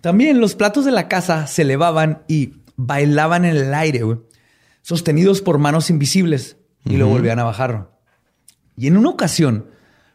También 0.01 0.39
los 0.39 0.55
platos 0.55 0.85
de 0.85 0.91
la 0.91 1.07
casa 1.09 1.45
se 1.47 1.63
elevaban 1.63 2.23
y 2.27 2.53
bailaban 2.81 3.43
en 3.43 3.57
el 3.57 3.73
aire, 3.73 4.03
güey, 4.03 4.19
sostenidos 4.81 5.41
por 5.41 5.57
manos 5.57 5.89
invisibles 5.89 6.55
y 6.85 6.95
lo 6.95 7.07
volvían 7.07 7.37
a 7.37 7.43
bajar. 7.43 7.91
Y 8.77 8.87
en 8.87 8.95
una 8.95 9.09
ocasión, 9.09 9.67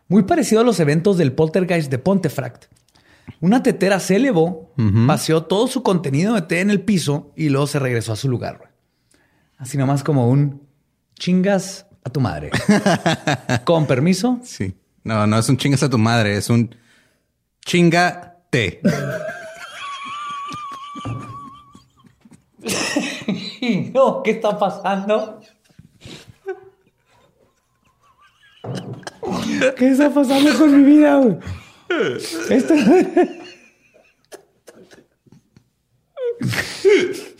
muy 0.08 0.22
parecido 0.22 0.62
a 0.62 0.64
los 0.64 0.80
eventos 0.80 1.18
del 1.18 1.32
poltergeist 1.32 1.90
de 1.90 1.98
Pontefract, 1.98 2.64
una 3.40 3.62
tetera 3.62 4.00
se 4.00 4.16
elevó, 4.16 4.72
vació 4.76 5.42
todo 5.42 5.66
su 5.66 5.82
contenido 5.82 6.34
de 6.34 6.42
té 6.42 6.60
en 6.60 6.70
el 6.70 6.80
piso 6.80 7.32
y 7.36 7.50
luego 7.50 7.66
se 7.66 7.78
regresó 7.78 8.14
a 8.14 8.16
su 8.16 8.30
lugar. 8.30 8.56
güey. 8.56 8.70
Así 9.58 9.76
nomás 9.76 10.02
como 10.02 10.30
un 10.30 10.62
chingas 11.18 11.86
a 12.02 12.08
tu 12.08 12.20
madre. 12.20 12.50
Con 13.64 13.86
permiso. 13.86 14.40
Sí. 14.42 14.74
No, 15.02 15.26
no 15.26 15.38
es 15.38 15.48
un 15.50 15.58
chingas 15.58 15.82
a 15.82 15.90
tu 15.90 15.98
madre, 15.98 16.38
es 16.38 16.48
un 16.48 16.74
chingate. 17.60 18.80
No, 23.94 24.22
¿qué 24.22 24.32
está 24.32 24.58
pasando? 24.58 25.40
¿Qué 29.76 29.88
está 29.88 30.10
pasando 30.10 30.58
con 30.58 30.76
mi 30.76 30.84
vida, 30.96 31.16
güey? 31.16 31.38
Esto... 32.50 32.74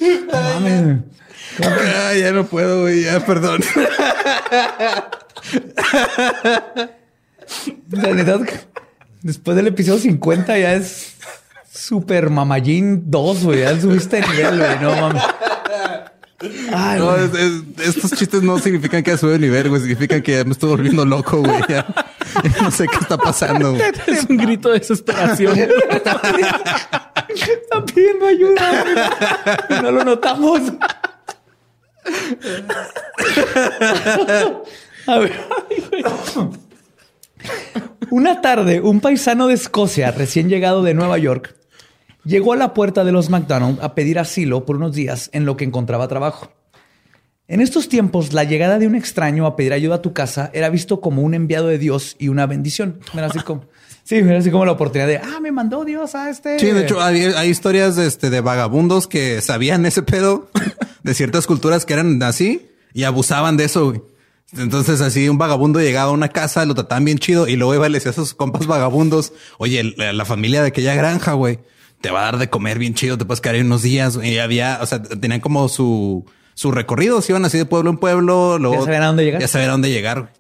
No 0.01 0.21
mames, 0.33 0.85
güey. 0.85 0.99
Ah, 1.63 2.15
ya 2.15 2.33
no 2.33 2.47
puedo, 2.47 2.83
güey, 2.83 3.05
ya, 3.05 3.25
perdón. 3.25 3.61
La 7.91 8.13
neta, 8.13 8.41
después 9.23 9.57
del 9.57 9.69
episodio 9.69 10.01
50 10.01 10.59
ya 10.59 10.75
es 10.75 11.15
Super 11.75 12.31
Mamallín 12.31 13.11
2, 13.11 13.45
güey. 13.45 13.61
Ya 13.61 13.81
subiste 13.81 14.21
de 14.21 14.29
nivel, 14.29 14.59
güey. 14.59 14.79
No 14.81 14.95
mames. 14.95 15.23
Ay, 16.73 16.99
No, 16.99 17.07
güey. 17.13 17.25
es- 17.25 17.35
es- 17.35 17.89
estos 17.97 18.13
chistes 18.13 18.43
no 18.43 18.59
significan 18.59 19.03
que 19.03 19.11
ya 19.11 19.17
sube 19.17 19.33
de 19.33 19.39
nivel, 19.41 19.69
güey. 19.71 19.81
Significan 19.81 20.23
que 20.23 20.33
ya 20.37 20.45
me 20.45 20.53
estoy 20.53 20.71
volviendo 20.71 21.05
loco, 21.05 21.39
güey. 21.39 21.61
Ya, 21.69 21.85
ya 22.45 22.63
no 22.63 22.71
sé 22.71 22.87
qué 22.87 22.97
está 23.01 23.17
pasando. 23.19 23.73
güey. 23.73 23.83
Es 24.07 24.25
un 24.29 24.37
grito 24.37 24.71
de 24.71 24.79
desesperación. 24.79 25.59
Está 25.59 26.21
pidiendo 27.87 28.27
ayuda. 28.27 28.85
güey. 28.85 29.79
Y 29.79 29.83
no 29.83 29.91
lo 29.91 30.05
notamos. 30.05 30.61
A 35.07 35.19
ver. 35.19 35.33
ay, 35.71 35.85
güey. 35.91 36.05
Una 38.11 38.41
tarde, 38.41 38.81
un 38.81 39.01
paisano 39.01 39.49
de 39.49 39.55
Escocia, 39.55 40.11
recién 40.13 40.49
llegado 40.49 40.83
de 40.83 40.95
Nueva 40.95 41.19
York, 41.19 41.55
llegó 42.25 42.53
a 42.53 42.57
la 42.57 42.75
puerta 42.75 43.05
de 43.05 43.13
los 43.13 43.31
McDonald's 43.31 43.83
a 43.83 43.95
pedir 43.95 44.19
asilo 44.19 44.65
por 44.65 44.77
unos 44.77 44.95
días 44.95 45.31
en 45.33 45.45
lo 45.45 45.57
que 45.57 45.65
encontraba 45.65 46.09
trabajo. 46.09 46.51
En 47.47 47.61
estos 47.61 47.91
tiempos, 47.91 48.33
la 48.33 48.45
llegada 48.45 48.79
de 48.79 48.87
un 48.87 48.95
extraño 48.95 49.45
a 49.45 49.55
pedir 49.55 49.75
ayuda 49.75 49.97
a 49.97 50.03
tu 50.03 50.15
casa 50.15 50.51
era 50.55 50.71
visto 50.71 51.03
como 51.03 51.21
un 51.21 51.35
enviado 51.35 51.67
de 51.67 51.77
Dios 51.77 52.17
y 52.19 52.29
una 52.29 52.47
bendición. 52.47 53.01
Era 53.13 53.27
así 53.27 53.41
como, 53.41 53.67
sí, 54.05 54.17
era 54.17 54.39
así 54.39 54.51
como 54.51 54.65
la 54.65 54.73
oportunidad 54.73 55.07
de, 55.07 55.19
ah, 55.19 55.41
me 55.43 55.53
mandó 55.53 55.85
Dios 55.85 56.15
a 56.15 56.31
este. 56.31 56.59
Sí, 56.59 56.67
de 56.71 56.85
hecho, 56.85 57.03
hay, 57.03 57.25
hay 57.25 57.51
historias 57.51 57.97
de, 57.97 58.07
este, 58.07 58.31
de 58.31 58.41
vagabundos 58.41 59.07
que 59.07 59.43
sabían 59.43 59.85
ese 59.85 60.03
pedo 60.03 60.49
de 61.03 61.13
ciertas 61.15 61.47
culturas 61.47 61.85
que 61.85 61.93
eran 61.93 62.23
así 62.23 62.71
y 62.95 63.05
abusaban 63.05 63.59
de 63.59 63.65
eso, 63.65 63.91
güey. 63.91 64.01
Entonces, 64.57 65.03
así 65.03 65.29
un 65.29 65.37
vagabundo 65.37 65.81
llegaba 65.81 66.11
a 66.11 66.15
una 66.15 66.29
casa, 66.29 66.65
lo 66.65 66.75
trataban 66.75 67.05
bien 67.05 67.19
chido 67.19 67.47
y 67.47 67.57
luego 67.57 67.75
iba 67.75 67.89
y 67.89 67.91
le 67.91 67.99
decía 67.99 68.13
a 68.13 68.15
sus 68.15 68.33
compas 68.33 68.67
vagabundos, 68.67 69.33
oye, 69.59 69.83
la, 69.97 70.13
la 70.15 70.25
familia 70.25 70.63
de 70.63 70.69
aquella 70.69 70.95
granja, 70.95 71.33
güey, 71.33 71.59
te 72.05 72.11
va 72.11 72.21
a 72.21 72.25
dar 72.25 72.37
de 72.39 72.51
comer 72.51 72.79
bien 72.79 72.93
chido, 72.93 73.17
te 73.17 73.25
puedes 73.25 73.41
quedar 73.41 73.55
ahí 73.55 73.63
unos 73.63 73.81
días. 73.83 74.17
güey". 74.19 74.35
Y 74.35 74.39
había, 74.39 74.79
o 74.83 74.87
sea, 74.87 75.03
tenían 75.03 75.41
como 75.41 75.69
su, 75.71 76.27
su 76.53 76.71
recorrido, 76.71 77.23
se 77.23 77.33
iban 77.33 77.45
así 77.47 77.57
de 77.57 77.65
pueblo 77.65 77.89
en 77.91 77.97
pueblo. 77.97 78.59
Luego, 78.59 78.85
sabían 78.85 79.03
a 79.05 79.07
dónde 79.07 79.25
llegar. 79.25 79.41
Ya 79.41 79.49
sabían 79.49 79.71
a 79.71 79.73
dónde 79.73 79.91
llegar. 79.91 80.33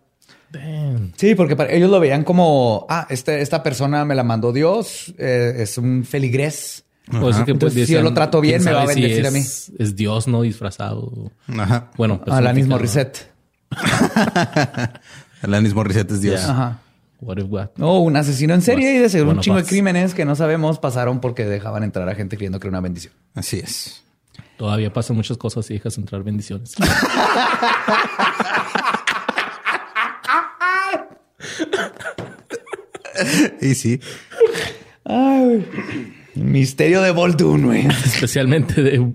Sí, 1.17 1.35
porque 1.35 1.57
para- 1.57 1.73
ellos 1.73 1.91
lo 1.91 1.99
veían 2.01 2.23
como, 2.23 2.87
ah, 2.91 3.07
este, 3.09 3.41
esta 3.41 3.63
persona 3.63 4.05
me 4.05 4.15
la 4.15 4.23
mandó 4.23 4.53
Dios, 4.53 5.13
eh, 5.19 5.55
es 5.59 5.79
un 5.79 6.05
feligrés. 6.05 6.85
Que, 7.11 7.19
pues, 7.19 7.37
Entonces, 7.47 7.87
si 7.87 7.93
yo 7.95 8.03
lo 8.03 8.15
trato 8.15 8.41
bien, 8.41 8.63
me 8.63 8.73
va 8.73 8.83
a 8.83 8.87
si 8.87 9.01
bendecir 9.01 9.27
a 9.27 9.31
mí. 9.31 9.41
es- 9.41 9.97
Dios, 9.97 10.29
¿no? 10.29 10.43
Disfrazado. 10.43 11.33
Ajá. 11.59 11.91
Bueno, 11.97 12.21
Alanis. 12.29 12.67
Morissette. 12.69 13.31
Alanis 15.43 15.75
Morissette 15.75 16.13
es 16.13 16.21
Dios. 16.21 16.41
Ya. 16.41 16.51
Ajá. 16.51 16.79
What 17.25 17.39
if 17.39 17.47
what? 17.49 17.71
No, 17.77 17.99
un 18.01 18.17
asesino 18.17 18.55
en 18.55 18.63
serie 18.63 18.95
y 18.95 18.99
de 18.99 19.09
seguro 19.09 19.33
un 19.33 19.41
chingo 19.41 19.57
de 19.57 19.65
crímenes 19.65 20.15
que 20.15 20.25
no 20.25 20.37
sabemos 20.37 20.79
pasaron 20.79 21.21
porque 21.21 21.45
dejaban 21.45 21.83
entrar 21.83 22.09
a 22.09 22.15
gente 22.15 22.37
creyendo 22.37 22.61
que 22.61 22.69
era 22.69 22.79
una 22.79 22.81
bendición. 22.81 23.13
Así 23.35 23.59
es. 23.59 24.03
Todavía 24.57 24.93
pasan 24.93 25.17
muchas 25.17 25.37
cosas 25.37 25.69
y 25.71 25.75
dejas 25.75 25.99
entrar 25.99 26.23
bendiciones. 26.23 26.75
Y 33.61 33.75
sí. 33.75 34.01
Ay, 35.05 35.67
misterio 36.35 37.03
de 37.03 37.11
Voltun, 37.11 37.67
güey. 37.67 37.87
Especialmente 37.87 38.83
de, 38.83 39.13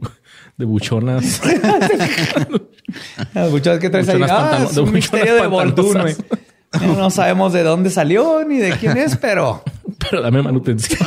de 0.57 0.66
buchonas. 0.66 1.41
Muchas 3.51 3.80
que 3.80 3.89
traes 3.89 4.07
ahí. 4.10 4.20
Buchonas 4.20 4.32
Ah, 4.32 4.49
pantano- 4.51 4.70
es 4.72 4.78
un 4.78 4.91
misterio 4.93 5.36
de 5.36 5.47
Voltun, 5.47 6.01
güey. 6.01 6.16
No, 6.82 7.09
sabemos 7.09 7.53
de 7.53 7.63
dónde 7.63 7.89
salió 7.89 8.43
ni 8.45 8.57
de 8.57 8.78
quién 8.78 8.97
es, 8.97 9.17
pero 9.17 9.63
Pero 9.99 10.22
dame 10.22 10.41
manutención. 10.41 10.99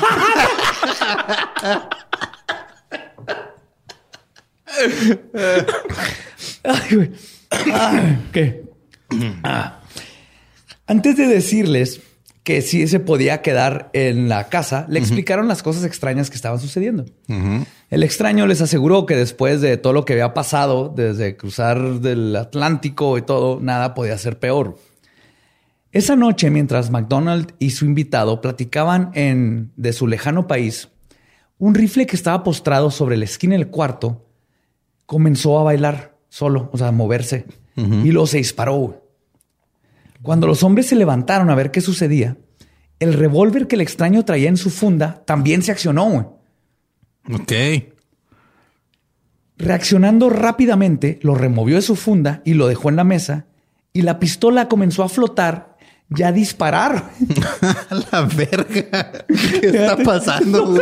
Ay, 6.65 6.97
güey. 6.97 7.11
Ah, 7.73 8.17
¿Qué? 8.33 8.65
Ah. 9.43 9.81
Antes 10.87 11.17
de 11.17 11.27
decirles 11.27 12.01
que 12.45 12.61
sí 12.61 12.89
se 12.89 12.99
podía 12.99 13.41
quedar 13.43 13.91
en 13.93 14.29
la 14.29 14.49
casa, 14.49 14.87
le 14.89 14.99
explicaron 14.99 15.47
las 15.47 15.63
cosas 15.63 15.85
extrañas 15.85 16.29
que 16.29 16.37
estaban 16.37 16.59
sucediendo. 16.59 17.05
El 17.91 18.03
extraño 18.03 18.47
les 18.47 18.61
aseguró 18.61 19.07
que 19.07 19.15
después 19.15 19.61
de 19.61 19.77
todo 19.77 19.93
lo 19.93 20.05
que 20.05 20.15
había 20.15 20.35
pasado, 20.35 20.93
desde 20.95 21.37
cruzar 21.37 22.01
del 22.01 22.35
Atlántico 22.35 23.17
y 23.17 23.23
todo, 23.23 23.61
nada 23.61 23.95
podía 23.95 24.19
ser 24.19 24.39
peor. 24.39 24.77
Esa 25.93 26.17
noche, 26.17 26.49
mientras 26.49 26.91
McDonald 26.91 27.53
y 27.59 27.71
su 27.71 27.85
invitado 27.85 28.41
platicaban 28.41 29.11
en, 29.13 29.73
de 29.77 29.93
su 29.93 30.07
lejano 30.07 30.47
país, 30.47 30.89
un 31.59 31.75
rifle 31.75 32.07
que 32.07 32.17
estaba 32.17 32.43
postrado 32.43 32.91
sobre 32.91 33.19
la 33.19 33.27
esquina 33.27 33.55
del 33.55 33.69
cuarto 33.69 34.27
comenzó 35.05 35.59
a 35.59 35.65
bailar 35.65 36.17
solo, 36.31 36.71
o 36.73 36.79
sea, 36.79 36.89
a 36.89 36.93
moverse, 36.93 37.47
y 37.77 38.11
luego 38.11 38.27
se 38.27 38.39
disparó. 38.39 39.07
Cuando 40.23 40.47
los 40.47 40.63
hombres 40.63 40.87
se 40.87 40.97
levantaron 40.97 41.51
a 41.51 41.55
ver 41.55 41.71
qué 41.71 41.83
sucedía, 41.83 42.39
el 42.99 43.13
revólver 43.13 43.67
que 43.67 43.75
el 43.75 43.83
extraño 43.83 44.25
traía 44.25 44.49
en 44.49 44.57
su 44.57 44.71
funda 44.71 45.23
también 45.27 45.63
se 45.63 45.73
accionó. 45.73 46.41
Ok. 47.31 47.53
Reaccionando 49.59 50.31
rápidamente, 50.31 51.19
lo 51.23 51.35
removió 51.35 51.77
de 51.77 51.83
su 51.83 51.97
funda 51.97 52.41
y 52.45 52.55
lo 52.55 52.67
dejó 52.67 52.89
en 52.89 52.97
la 52.97 53.05
mesa, 53.05 53.47
y 53.93 54.03
la 54.03 54.19
pistola 54.19 54.69
comenzó 54.69 55.03
a 55.03 55.09
flotar 55.11 55.72
y 56.15 56.23
a 56.23 56.33
disparar. 56.33 57.11
A 57.91 57.95
la 57.95 58.23
verga. 58.23 59.25
¿Qué 59.61 59.69
está 59.69 59.97
pasando? 59.97 60.75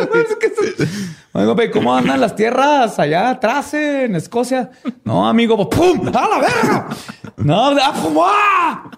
Oigo, 1.33 1.57
pe, 1.57 1.71
¿cómo 1.71 1.95
andan 1.95 2.21
las 2.21 2.35
tierras 2.35 2.99
allá 2.99 3.31
atrás 3.31 3.75
en 3.75 4.17
Escocia? 4.17 4.71
No, 5.05 5.29
amigo, 5.29 5.69
¡pum! 5.69 6.09
¡A 6.09 6.29
la 6.29 6.39
verga! 6.39 6.89
No, 7.37 7.69
¡ah, 7.81 7.95
pum! 8.03 8.17
¡ah! 8.21 8.91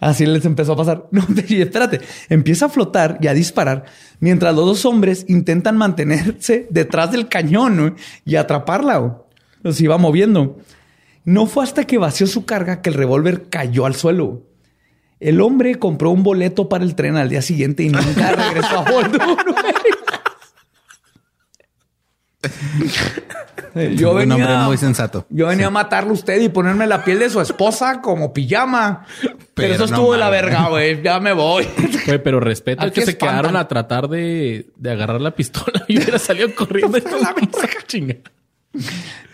Así 0.00 0.26
les 0.26 0.44
empezó 0.44 0.72
a 0.72 0.76
pasar. 0.76 1.06
No, 1.12 1.24
y 1.48 1.62
espérate, 1.62 2.00
empieza 2.28 2.66
a 2.66 2.68
flotar 2.68 3.18
y 3.20 3.28
a 3.28 3.34
disparar 3.34 3.84
mientras 4.20 4.54
los 4.54 4.66
dos 4.66 4.84
hombres 4.84 5.24
intentan 5.28 5.76
mantenerse 5.76 6.66
detrás 6.70 7.12
del 7.12 7.28
cañón 7.28 7.76
¿no? 7.76 7.94
y 8.24 8.36
atraparla. 8.36 9.18
Los 9.62 9.80
iba 9.80 9.98
moviendo. 9.98 10.58
No 11.24 11.46
fue 11.46 11.64
hasta 11.64 11.84
que 11.84 11.98
vació 11.98 12.26
su 12.26 12.44
carga 12.44 12.82
que 12.82 12.90
el 12.90 12.94
revólver 12.94 13.48
cayó 13.48 13.86
al 13.86 13.94
suelo. 13.94 14.42
El 15.18 15.40
hombre 15.40 15.76
compró 15.76 16.10
un 16.10 16.22
boleto 16.22 16.68
para 16.68 16.84
el 16.84 16.94
tren 16.94 17.16
al 17.16 17.28
día 17.28 17.42
siguiente 17.42 17.82
y 17.82 17.88
nunca 17.88 18.32
regresó 18.36 18.78
a 18.80 18.90
güey. 18.90 19.04
Yo 23.96 24.12
un 24.12 24.16
venía, 24.18 24.36
hombre 24.36 24.56
muy 24.66 24.78
sensato. 24.78 25.26
yo 25.28 25.48
venía 25.48 25.66
a 25.66 25.70
matarlo 25.70 26.10
a 26.10 26.14
usted 26.14 26.40
y 26.40 26.48
ponerme 26.48 26.86
la 26.86 27.04
piel 27.04 27.18
de 27.18 27.28
su 27.28 27.40
esposa 27.40 28.00
como 28.00 28.32
pijama. 28.32 29.04
Pero, 29.20 29.36
Pero 29.54 29.74
eso 29.74 29.86
no 29.86 29.94
estuvo 29.96 30.12
de 30.12 30.18
la 30.18 30.30
verga, 30.30 30.68
güey. 30.68 31.02
Ya 31.02 31.20
me 31.20 31.32
voy. 31.34 31.66
Güey, 32.06 32.22
pero 32.22 32.40
respeto 32.40 32.90
que 32.90 33.02
se 33.04 33.10
espantan. 33.10 33.28
quedaron 33.42 33.56
a 33.56 33.68
tratar 33.68 34.08
de, 34.08 34.66
de 34.76 34.90
agarrar 34.90 35.20
la 35.20 35.32
pistola 35.32 35.84
y 35.88 35.98
hubiera 35.98 36.18
salido 36.18 36.54
corriendo. 36.54 36.98
chinga. 37.86 38.16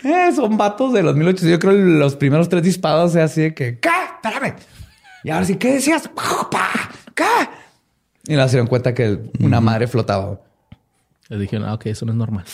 Eh, 0.05 0.31
son 0.35 0.57
vatos 0.57 0.93
de 0.93 1.03
los 1.03 1.15
1800. 1.15 1.51
Yo 1.51 1.59
creo 1.59 1.73
que 1.77 1.83
los 1.99 2.17
primeros 2.17 2.49
tres 2.49 2.63
disparos 2.63 3.15
es 3.15 3.23
así 3.23 3.43
de 3.43 3.55
que, 3.55 3.79
¿qué? 3.79 3.91
Espérame. 4.23 4.55
Y 5.25 5.31
ahora 5.31 5.45
sí, 5.47 5.57
¿qué 5.57 5.75
decías? 5.75 6.11
¿Qué? 7.15 7.25
Y 8.27 8.37
no 8.37 8.45
se 8.47 8.53
dieron 8.53 8.67
cuenta 8.67 8.95
que 8.95 9.19
una 9.41 9.61
madre 9.61 9.87
flotaba. 9.87 10.41
Les 11.29 11.41
dijeron, 11.41 11.69
ah, 11.69 11.75
ok, 11.75 11.87
eso 11.87 12.07
no 12.07 12.13
es 12.13 12.19
normal. 12.19 12.45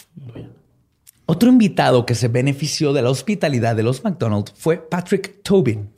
Otro 1.27 1.49
invitado 1.51 2.07
que 2.07 2.15
se 2.15 2.29
benefició 2.29 2.93
de 2.93 3.03
la 3.03 3.11
hospitalidad 3.11 3.77
de 3.77 3.83
los 3.83 4.03
McDonald's 4.03 4.53
fue 4.57 4.79
Patrick 4.79 5.43
Tobin, 5.43 5.91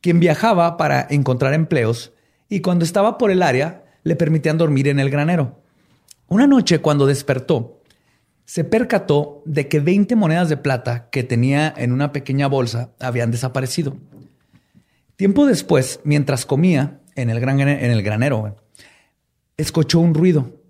quien 0.00 0.20
viajaba 0.20 0.76
para 0.76 1.06
encontrar 1.10 1.54
empleos 1.54 2.12
y 2.48 2.60
cuando 2.60 2.84
estaba 2.84 3.18
por 3.18 3.30
el 3.30 3.42
área 3.42 3.84
le 4.04 4.16
permitían 4.16 4.58
dormir 4.58 4.88
en 4.88 5.00
el 5.00 5.10
granero. 5.10 5.60
Una 6.28 6.46
noche 6.46 6.78
cuando 6.78 7.06
despertó, 7.06 7.80
se 8.44 8.64
percató 8.64 9.42
de 9.44 9.68
que 9.68 9.80
20 9.80 10.14
monedas 10.16 10.48
de 10.48 10.56
plata 10.56 11.08
que 11.10 11.22
tenía 11.24 11.72
en 11.76 11.92
una 11.92 12.12
pequeña 12.12 12.46
bolsa 12.46 12.90
habían 13.00 13.30
desaparecido. 13.30 13.96
Tiempo 15.20 15.44
después, 15.44 16.00
mientras 16.02 16.46
comía 16.46 17.02
en 17.14 17.28
el, 17.28 17.40
gran, 17.40 17.60
en 17.60 17.68
el 17.90 18.02
granero, 18.02 18.56
escuchó 19.58 20.00
un 20.00 20.14
ruido. 20.14 20.62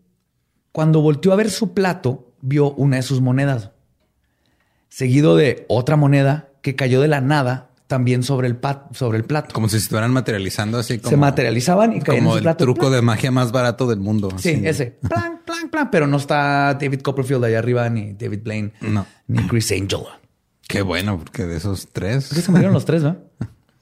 Cuando 0.72 1.00
volteó 1.00 1.32
a 1.32 1.36
ver 1.36 1.50
su 1.52 1.72
plato, 1.72 2.32
vio 2.40 2.72
una 2.72 2.96
de 2.96 3.02
sus 3.02 3.20
monedas 3.20 3.70
seguido 4.88 5.36
de 5.36 5.66
otra 5.68 5.94
moneda 5.94 6.48
que 6.62 6.74
cayó 6.74 7.00
de 7.00 7.06
la 7.06 7.20
nada 7.20 7.70
también 7.86 8.24
sobre 8.24 8.48
el, 8.48 8.56
pat- 8.56 8.92
sobre 8.92 9.18
el 9.18 9.24
plato. 9.24 9.54
Como 9.54 9.68
si 9.68 9.78
se 9.78 9.84
estuvieran 9.84 10.10
materializando 10.12 10.78
así 10.78 10.98
como... 10.98 11.10
Se 11.10 11.16
materializaban 11.16 11.92
y 11.92 12.00
caían 12.00 12.24
Como 12.24 12.36
el 12.36 12.42
plato. 12.42 12.64
truco 12.64 12.80
¡Plan! 12.80 12.92
de 12.94 13.02
magia 13.02 13.30
más 13.30 13.52
barato 13.52 13.86
del 13.86 14.00
mundo. 14.00 14.30
Sí, 14.38 14.50
así. 14.54 14.66
ese. 14.66 14.86
Plan, 15.08 15.42
plan, 15.46 15.70
plan. 15.70 15.90
Pero 15.92 16.08
no 16.08 16.16
está 16.16 16.74
David 16.74 17.02
Copperfield 17.02 17.44
allá 17.44 17.60
arriba, 17.60 17.88
ni 17.88 18.14
David 18.14 18.40
Blaine, 18.42 18.72
No. 18.80 19.06
ni 19.28 19.46
Chris 19.46 19.70
Angel. 19.70 20.00
Qué 20.66 20.82
bueno, 20.82 21.18
porque 21.18 21.44
de 21.46 21.56
esos 21.56 21.86
tres... 21.92 22.26
¿Por 22.26 22.36
qué 22.36 22.42
se 22.42 22.50
murieron 22.50 22.74
los 22.74 22.84
tres, 22.84 23.04
no? 23.04 23.16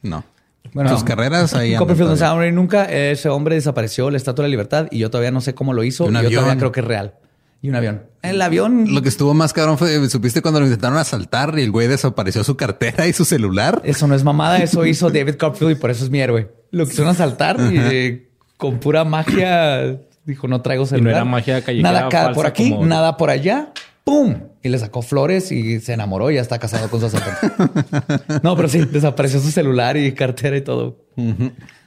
No. 0.02 0.24
Bueno, 0.72 0.90
Sus 0.90 1.04
carreras 1.04 1.54
ahí 1.54 1.74
Copperfield 1.76 2.10
no 2.10 2.16
se 2.16 2.24
va 2.24 2.30
a 2.30 2.34
morir 2.34 2.52
nunca. 2.52 2.84
Ese 2.84 3.28
hombre 3.28 3.54
desapareció 3.54 4.10
la 4.10 4.16
Estatua 4.16 4.42
de 4.44 4.48
la 4.48 4.50
Libertad 4.50 4.86
y 4.90 4.98
yo 4.98 5.10
todavía 5.10 5.30
no 5.30 5.40
sé 5.40 5.54
cómo 5.54 5.72
lo 5.72 5.84
hizo. 5.84 6.04
Y 6.04 6.08
un 6.08 6.14
y 6.16 6.20
yo 6.20 6.26
avión. 6.26 6.42
todavía 6.42 6.58
creo 6.58 6.72
que 6.72 6.80
es 6.80 6.86
real. 6.86 7.14
Y 7.60 7.68
un 7.70 7.74
avión. 7.74 8.02
El 8.22 8.40
avión... 8.40 8.84
Lo 8.94 9.02
que 9.02 9.08
estuvo 9.08 9.34
más 9.34 9.52
cabrón 9.52 9.78
fue, 9.78 10.08
supiste 10.08 10.42
cuando 10.42 10.60
lo 10.60 10.66
intentaron 10.66 10.96
asaltar 10.96 11.58
y 11.58 11.62
el 11.62 11.72
güey 11.72 11.88
desapareció 11.88 12.44
su 12.44 12.56
cartera 12.56 13.06
y 13.08 13.12
su 13.12 13.24
celular. 13.24 13.80
Eso 13.84 14.06
no 14.06 14.14
es 14.14 14.22
mamada, 14.22 14.58
eso 14.58 14.86
hizo 14.86 15.10
David 15.10 15.34
Copperfield 15.34 15.72
y 15.72 15.74
por 15.80 15.90
eso 15.90 16.04
es 16.04 16.10
mi 16.10 16.20
héroe. 16.20 16.52
Lo 16.70 16.86
quisieron 16.86 17.10
asaltar 17.10 17.56
y 17.72 17.78
eh, 17.78 18.28
con 18.56 18.78
pura 18.78 19.04
magia 19.04 19.98
dijo 20.24 20.46
no 20.46 20.60
traigo 20.60 20.84
celular. 20.86 21.14
era 21.16 21.24
magia 21.24 21.64
callejera 21.64 22.08
Nada 22.08 22.32
por 22.34 22.46
aquí, 22.46 22.70
como- 22.70 22.86
nada 22.86 23.16
por 23.16 23.30
allá. 23.30 23.72
¡Pum! 24.08 24.40
Y 24.62 24.70
le 24.70 24.78
sacó 24.78 25.02
flores 25.02 25.52
y 25.52 25.80
se 25.80 25.92
enamoró 25.92 26.30
y 26.30 26.36
ya 26.36 26.40
está 26.40 26.58
casado 26.58 26.88
con 26.88 26.98
su 26.98 27.06
asaltante. 27.06 28.40
no, 28.42 28.56
pero 28.56 28.66
sí, 28.66 28.78
desapareció 28.86 29.38
su 29.38 29.50
celular 29.50 29.98
y 29.98 30.12
cartera 30.12 30.56
y 30.56 30.62
todo. 30.62 31.04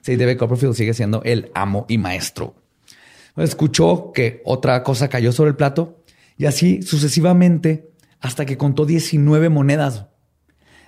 Sí, 0.01 0.17
David 0.17 0.37
Copperfield 0.37 0.75
sigue 0.75 0.93
siendo 0.93 1.23
el 1.23 1.49
amo 1.55 1.87
y 1.89 1.97
maestro. 1.97 2.53
Escuchó 3.37 4.11
que 4.13 4.43
otra 4.45 4.83
cosa 4.83 5.09
cayó 5.09 5.31
sobre 5.31 5.49
el 5.49 5.55
plato 5.55 6.03
y 6.37 6.45
así 6.45 6.83
sucesivamente 6.83 7.89
hasta 8.19 8.45
que 8.45 8.55
contó 8.55 8.85
19 8.85 9.49
monedas. 9.49 10.05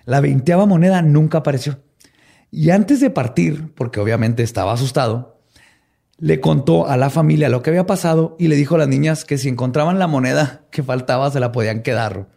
La 0.05 0.21
veinteava 0.21 0.67
moneda 0.67 1.01
nunca 1.01 1.39
apareció. 1.39 1.79
Y 2.51 2.69
antes 2.69 2.99
de 2.99 3.09
partir, 3.09 3.73
porque 3.73 3.99
obviamente 3.99 4.43
estaba 4.43 4.73
asustado, 4.73 5.32
le 6.19 6.39
contó 6.39 6.87
a 6.87 6.95
la 6.97 7.09
familia 7.09 7.49
lo 7.49 7.61
que 7.61 7.69
había 7.71 7.85
pasado 7.85 8.35
y 8.39 8.47
le 8.47 8.55
dijo 8.55 8.75
a 8.75 8.79
las 8.79 8.87
niñas 8.87 9.25
que 9.25 9.37
si 9.37 9.49
encontraban 9.49 9.99
la 9.99 10.07
moneda 10.07 10.65
que 10.71 10.83
faltaba 10.83 11.29
se 11.31 11.39
la 11.39 11.51
podían 11.51 11.81
quedar. 11.81 12.27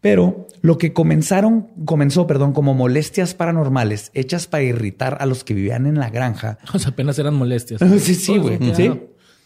Pero 0.00 0.46
lo 0.62 0.78
que 0.78 0.92
comenzaron, 0.92 1.68
comenzó, 1.84 2.26
perdón, 2.26 2.52
como 2.52 2.72
molestias 2.74 3.34
paranormales 3.34 4.10
hechas 4.14 4.46
para 4.46 4.62
irritar 4.62 5.18
a 5.20 5.26
los 5.26 5.42
que 5.42 5.54
vivían 5.54 5.86
en 5.86 5.98
la 5.98 6.10
granja. 6.10 6.58
O 6.74 6.78
sea, 6.78 6.90
apenas 6.90 7.18
eran 7.18 7.34
molestias. 7.34 7.80
Sí, 8.00 8.14
sí, 8.14 8.38
güey. 8.38 8.58
Ya, 8.60 8.74
Sí. 8.74 8.92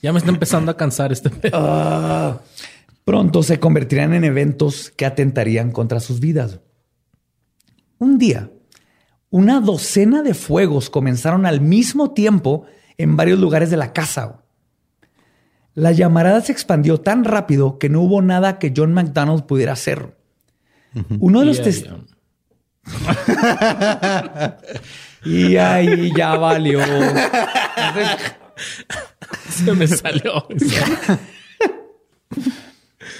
ya 0.02 0.12
me 0.12 0.18
está 0.18 0.30
empezando 0.30 0.70
a 0.70 0.76
cansar 0.76 1.12
este 1.12 1.30
pedo. 1.30 1.58
Ah, 1.62 2.40
pronto 3.04 3.42
se 3.42 3.58
convertirían 3.60 4.12
en 4.14 4.24
eventos 4.24 4.90
que 4.96 5.06
atentarían 5.06 5.72
contra 5.72 6.00
sus 6.00 6.20
vidas. 6.20 6.60
Un 7.98 8.18
día, 8.18 8.50
una 9.32 9.60
docena 9.60 10.22
de 10.22 10.34
fuegos 10.34 10.88
comenzaron 10.90 11.44
al 11.46 11.60
mismo 11.60 12.12
tiempo 12.12 12.66
en 12.98 13.16
varios 13.16 13.38
lugares 13.40 13.70
de 13.70 13.76
la 13.78 13.92
casa. 13.92 14.42
La 15.74 15.90
llamarada 15.92 16.40
se 16.42 16.52
expandió 16.52 17.00
tan 17.00 17.24
rápido 17.24 17.78
que 17.78 17.88
no 17.88 18.02
hubo 18.02 18.20
nada 18.22 18.58
que 18.60 18.72
John 18.76 18.92
McDonald 18.92 19.46
pudiera 19.46 19.72
hacer. 19.72 20.16
Uno 21.18 21.40
de 21.40 21.46
los 21.46 21.58
Y, 21.58 21.62
tes- 21.62 21.84
eh, 21.84 21.90
Y 25.24 25.56
ahí 25.56 26.12
ya 26.14 26.34
valió. 26.36 26.80
Se 29.48 29.72
me 29.72 29.86
salió. 29.86 30.46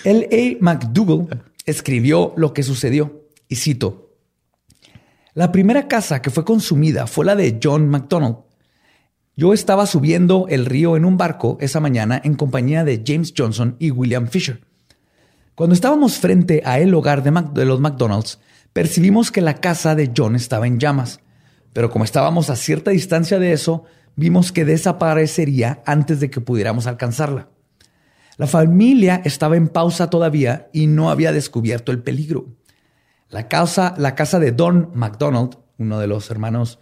L. 0.04 0.28
A. 0.30 0.56
McDougall 0.62 1.42
escribió 1.64 2.34
lo 2.36 2.52
que 2.52 2.62
sucedió 2.62 3.22
y 3.48 3.56
cito: 3.56 4.11
La 5.35 5.51
primera 5.51 5.89
casa 5.89 6.20
que 6.20 6.28
fue 6.28 6.45
consumida 6.45 7.07
fue 7.07 7.24
la 7.24 7.35
de 7.35 7.59
John 7.62 7.89
McDonald. 7.89 8.37
Yo 9.35 9.55
estaba 9.55 9.87
subiendo 9.87 10.47
el 10.51 10.66
río 10.66 10.95
en 10.95 11.07
un 11.07 11.16
barco 11.16 11.57
esa 11.62 11.80
mañana 11.80 12.20
en 12.22 12.35
compañía 12.35 12.85
de 12.85 13.03
James 13.07 13.33
Johnson 13.35 13.76
y 13.78 13.91
William 13.91 14.28
Fisher. 14.28 14.61
Cuando 15.55 15.72
estábamos 15.72 16.18
frente 16.18 16.61
a 16.66 16.80
el 16.80 16.95
hogar 16.95 17.22
de, 17.22 17.30
de 17.55 17.64
los 17.64 17.80
McDonald's, 17.80 18.41
percibimos 18.74 19.30
que 19.30 19.41
la 19.41 19.55
casa 19.55 19.95
de 19.95 20.12
John 20.14 20.37
estaba 20.37 20.66
en 20.66 20.78
llamas, 20.78 21.20
pero 21.72 21.89
como 21.89 22.05
estábamos 22.05 22.51
a 22.51 22.57
cierta 22.57 22.91
distancia 22.91 23.39
de 23.39 23.55
eso, 23.55 23.85
vimos 24.16 24.53
que 24.53 24.66
desaparecería 24.66 25.83
antes 25.87 26.20
de 26.20 26.28
que 26.28 26.43
pudiéramos 26.43 26.87
alcanzarla. 26.87 27.49
La 28.37 28.47
familia 28.47 29.22
estaba 29.24 29.57
en 29.57 29.68
pausa 29.68 30.11
todavía 30.11 30.68
y 30.74 30.89
no 30.89 31.11
había 31.11 31.33
descubierto 31.33 31.91
el 31.91 32.03
peligro. 32.03 32.49
La 33.33 33.49
casa, 33.49 33.95
la 33.97 34.14
casa 34.14 34.39
de 34.39 34.53
Don 34.53 34.91
McDonald, 34.95 35.57
uno 35.78 35.99
de 35.99 36.07
los 36.07 36.30
hermanos 36.30 36.78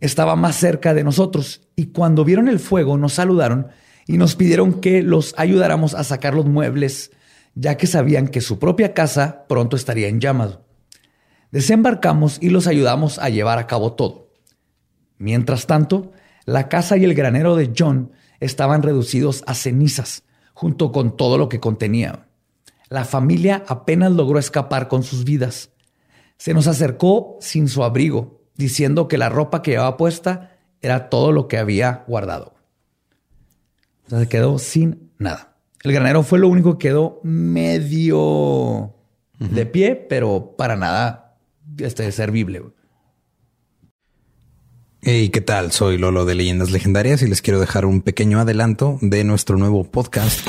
estaba 0.00 0.36
más 0.36 0.54
cerca 0.54 0.94
de 0.94 1.02
nosotros 1.02 1.62
y 1.74 1.86
cuando 1.86 2.24
vieron 2.24 2.46
el 2.46 2.60
fuego 2.60 2.96
nos 2.96 3.14
saludaron 3.14 3.66
y 4.06 4.16
nos 4.16 4.36
pidieron 4.36 4.80
que 4.80 5.02
los 5.02 5.34
ayudáramos 5.36 5.94
a 5.94 6.04
sacar 6.04 6.32
los 6.32 6.46
muebles, 6.46 7.10
ya 7.56 7.76
que 7.76 7.88
sabían 7.88 8.28
que 8.28 8.40
su 8.40 8.60
propia 8.60 8.94
casa 8.94 9.46
pronto 9.48 9.74
estaría 9.74 10.06
en 10.06 10.20
llamas. 10.20 10.60
Desembarcamos 11.50 12.38
y 12.40 12.50
los 12.50 12.68
ayudamos 12.68 13.18
a 13.18 13.28
llevar 13.28 13.58
a 13.58 13.66
cabo 13.66 13.94
todo. 13.94 14.30
Mientras 15.18 15.66
tanto, 15.66 16.12
la 16.46 16.68
casa 16.68 16.98
y 16.98 17.04
el 17.04 17.14
granero 17.14 17.56
de 17.56 17.72
John 17.76 18.12
estaban 18.38 18.84
reducidos 18.84 19.42
a 19.48 19.54
cenizas, 19.54 20.22
junto 20.54 20.92
con 20.92 21.16
todo 21.16 21.36
lo 21.36 21.48
que 21.48 21.58
contenía. 21.58 22.28
La 22.88 23.04
familia 23.04 23.64
apenas 23.66 24.12
logró 24.12 24.38
escapar 24.38 24.86
con 24.86 25.02
sus 25.02 25.24
vidas. 25.24 25.70
Se 26.40 26.54
nos 26.54 26.66
acercó 26.68 27.36
sin 27.42 27.68
su 27.68 27.84
abrigo, 27.84 28.40
diciendo 28.56 29.08
que 29.08 29.18
la 29.18 29.28
ropa 29.28 29.60
que 29.60 29.72
llevaba 29.72 29.98
puesta 29.98 30.56
era 30.80 31.10
todo 31.10 31.32
lo 31.32 31.48
que 31.48 31.58
había 31.58 32.02
guardado. 32.08 32.54
Se 34.08 34.26
quedó 34.26 34.58
sin 34.58 35.10
nada. 35.18 35.58
El 35.82 35.92
granero 35.92 36.22
fue 36.22 36.38
lo 36.38 36.48
único 36.48 36.78
que 36.78 36.88
quedó 36.88 37.20
medio 37.24 38.94
de 39.38 39.66
pie, 39.66 39.96
pero 39.96 40.54
para 40.56 40.76
nada 40.76 41.36
este, 41.76 42.10
servible. 42.10 42.62
Hey, 45.02 45.28
¿qué 45.28 45.42
tal? 45.42 45.72
Soy 45.72 45.98
Lolo 45.98 46.24
de 46.24 46.36
Leyendas 46.36 46.70
Legendarias 46.70 47.20
y 47.20 47.26
les 47.26 47.42
quiero 47.42 47.60
dejar 47.60 47.84
un 47.84 48.00
pequeño 48.00 48.40
adelanto 48.40 48.96
de 49.02 49.24
nuestro 49.24 49.58
nuevo 49.58 49.84
podcast. 49.84 50.48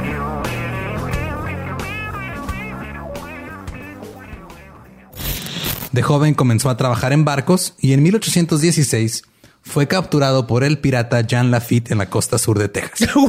De 5.91 6.01
joven 6.01 6.33
comenzó 6.33 6.69
a 6.69 6.77
trabajar 6.77 7.11
en 7.11 7.25
barcos 7.25 7.75
y 7.79 7.93
en 7.93 8.03
1816 8.03 9.23
fue 9.61 9.87
capturado 9.87 10.47
por 10.47 10.63
el 10.63 10.79
pirata 10.79 11.21
Jean 11.21 11.51
Lafitte 11.51 11.91
en 11.91 11.97
la 11.97 12.09
costa 12.09 12.37
sur 12.37 12.57
de 12.57 12.69
Texas. 12.69 13.09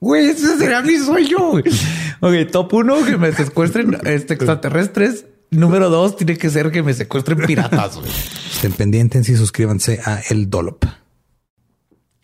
Güey, 0.00 0.30
ese 0.30 0.58
será 0.58 0.82
mi 0.82 0.98
sueño. 0.98 1.52
Ok, 2.20 2.50
top 2.50 2.74
uno, 2.74 3.04
que 3.04 3.16
me 3.16 3.30
secuestren 3.30 3.96
este, 4.04 4.34
extraterrestres. 4.34 5.26
Número 5.52 5.90
dos, 5.90 6.16
tiene 6.16 6.36
que 6.36 6.50
ser 6.50 6.72
que 6.72 6.82
me 6.82 6.92
secuestren 6.92 7.38
piratas. 7.46 8.00
Estén 8.52 8.72
pendientes 8.72 9.28
y 9.28 9.36
suscríbanse 9.36 10.00
a 10.04 10.18
El 10.28 10.50
Dolop. 10.50 10.86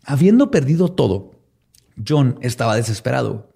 Habiendo 0.04 0.50
perdido 0.50 0.88
todo, 0.88 1.30
John 2.04 2.36
estaba 2.42 2.74
desesperado. 2.74 3.52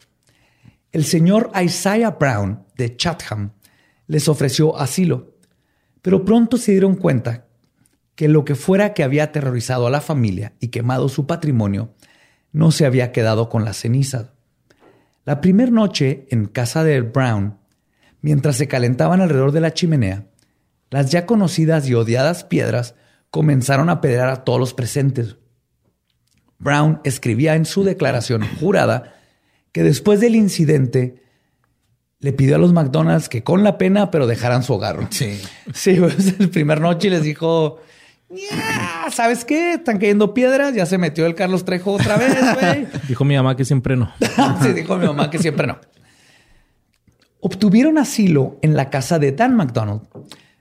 El 0.93 1.05
señor 1.05 1.51
Isaiah 1.61 2.11
Brown 2.11 2.65
de 2.77 2.97
Chatham 2.97 3.51
les 4.07 4.29
ofreció 4.29 4.79
asilo, 4.79 5.32
pero 6.03 6.25
pronto 6.25 6.59
se 6.59 6.73
dieron 6.73 6.97
cuenta 6.97 7.47
que 8.15 8.29
lo 8.29 8.45
que 8.45 8.55
fuera 8.55 8.93
que 8.93 9.05
había 9.05 9.25
aterrorizado 9.25 9.87
a 9.87 9.91
la 9.91 10.01
familia 10.01 10.53
y 10.61 10.69
quemado 10.69 11.09
su 11.09 11.27
patrimonio 11.27 11.95
no 12.53 12.71
se 12.71 12.85
había 12.85 13.13
quedado 13.13 13.49
con 13.49 13.65
las 13.65 13.79
cenizas. 13.79 14.33
La 15.25 15.41
primera 15.41 15.71
noche 15.71 16.27
en 16.31 16.47
casa 16.47 16.85
de 16.85 17.01
Brown, 17.01 17.57
mientras 18.21 18.57
se 18.57 18.69
calentaban 18.69 19.21
alrededor 19.21 19.53
de 19.53 19.61
la 19.61 19.73
chimenea, 19.73 20.27
las 20.91 21.11
ya 21.11 21.25
conocidas 21.25 21.89
y 21.89 21.95
odiadas 21.95 22.45
piedras 22.45 22.97
comenzaron 23.31 23.89
a 23.89 24.01
pedrear 24.01 24.29
a 24.29 24.45
todos 24.45 24.61
los 24.61 24.75
presentes. 24.75 25.37
Brown 26.59 27.01
escribía 27.05 27.55
en 27.55 27.65
su 27.65 27.83
declaración 27.83 28.47
jurada 28.61 29.15
que 29.73 29.83
después 29.83 30.21
del 30.21 30.35
incidente 30.35 31.22
le 32.23 32.33
pidió 32.33 32.55
a 32.55 32.59
los 32.59 32.73
McDonald's 32.73 33.29
que 33.29 33.43
con 33.43 33.65
la 33.65 33.77
pena, 33.77 34.11
pero 34.13 34.29
dejaran 34.29 34.63
su 34.63 34.73
hogar. 34.73 35.09
Sí. 35.11 35.41
Sí, 35.75 35.95
pues, 36.01 36.39
el 36.39 36.49
primer 36.51 36.81
noche 36.81 37.11
les 37.11 37.25
dijo, 37.25 37.81
"Ya, 38.31 39.11
¿sabes 39.11 39.45
qué? 39.45 39.75
Están 39.75 39.99
cayendo 39.99 40.33
piedras, 40.33 40.73
ya 40.73 40.87
se 40.87 40.99
metió 40.99 41.27
el 41.27 41.35
Carlos 41.35 41.65
Trejo 41.65 41.93
otra 41.93 42.17
vez, 42.17 42.37
güey. 42.61 42.87
Dijo 43.09 43.25
mi 43.25 43.35
mamá 43.35 43.57
que 43.57 43.65
siempre 43.65 43.97
no. 43.97 44.13
Se 44.63 44.73
dijo 44.73 44.97
mi 44.97 45.07
mamá 45.07 45.31
que 45.31 45.39
siempre 45.41 45.67
no. 45.67 45.79
Obtuvieron 47.41 47.99
asilo 47.99 48.57
en 48.63 48.77
la 48.77 48.89
casa 48.89 49.19
de 49.19 49.33
Dan 49.33 49.57
McDonald, 49.57 50.03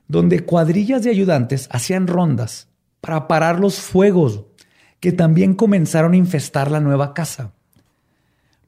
donde 0.08 0.44
cuadrillas 0.44 1.04
de 1.04 1.12
ayudantes 1.12 1.70
hacían 1.72 2.08
rondas 2.08 2.70
para 3.02 3.28
parar 3.28 3.60
los 3.60 3.80
fuegos 3.80 4.46
que 5.00 5.12
también 5.12 5.54
comenzaron 5.54 6.14
a 6.14 6.18
infestar 6.18 6.72
la 6.72 6.80
nueva 6.80 7.14
casa. 7.14 7.54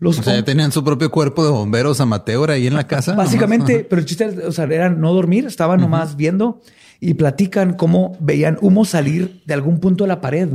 Los 0.04 0.20
O 0.20 0.24
sea, 0.24 0.36
ya 0.36 0.43
tenían 0.43 0.72
su 0.72 0.84
propio 0.84 1.10
cuerpo 1.10 1.45
de 1.45 1.49
bomberos 1.49 2.01
amateur 2.01 2.51
ahí 2.51 2.68
en 2.68 2.74
la 2.74 2.86
casa. 2.86 3.16
Básicamente, 3.16 3.86
pero 3.89 4.01
el 4.01 4.06
chiste, 4.06 4.26
o 4.45 4.51
sea, 4.51 4.66
era 4.66 4.89
no 4.89 5.14
dormir, 5.14 5.45
estaban 5.45 5.80
nomás 5.80 6.18
viendo 6.18 6.62
y 6.99 7.14
platican 7.14 7.74
cómo 7.74 8.18
veían 8.20 8.58
humo 8.62 8.84
salir 8.84 9.41
de 9.45 9.54
algún 9.54 9.80
punto 9.80 10.04
de 10.04 10.10
la 10.10 10.20
pared. 10.20 10.49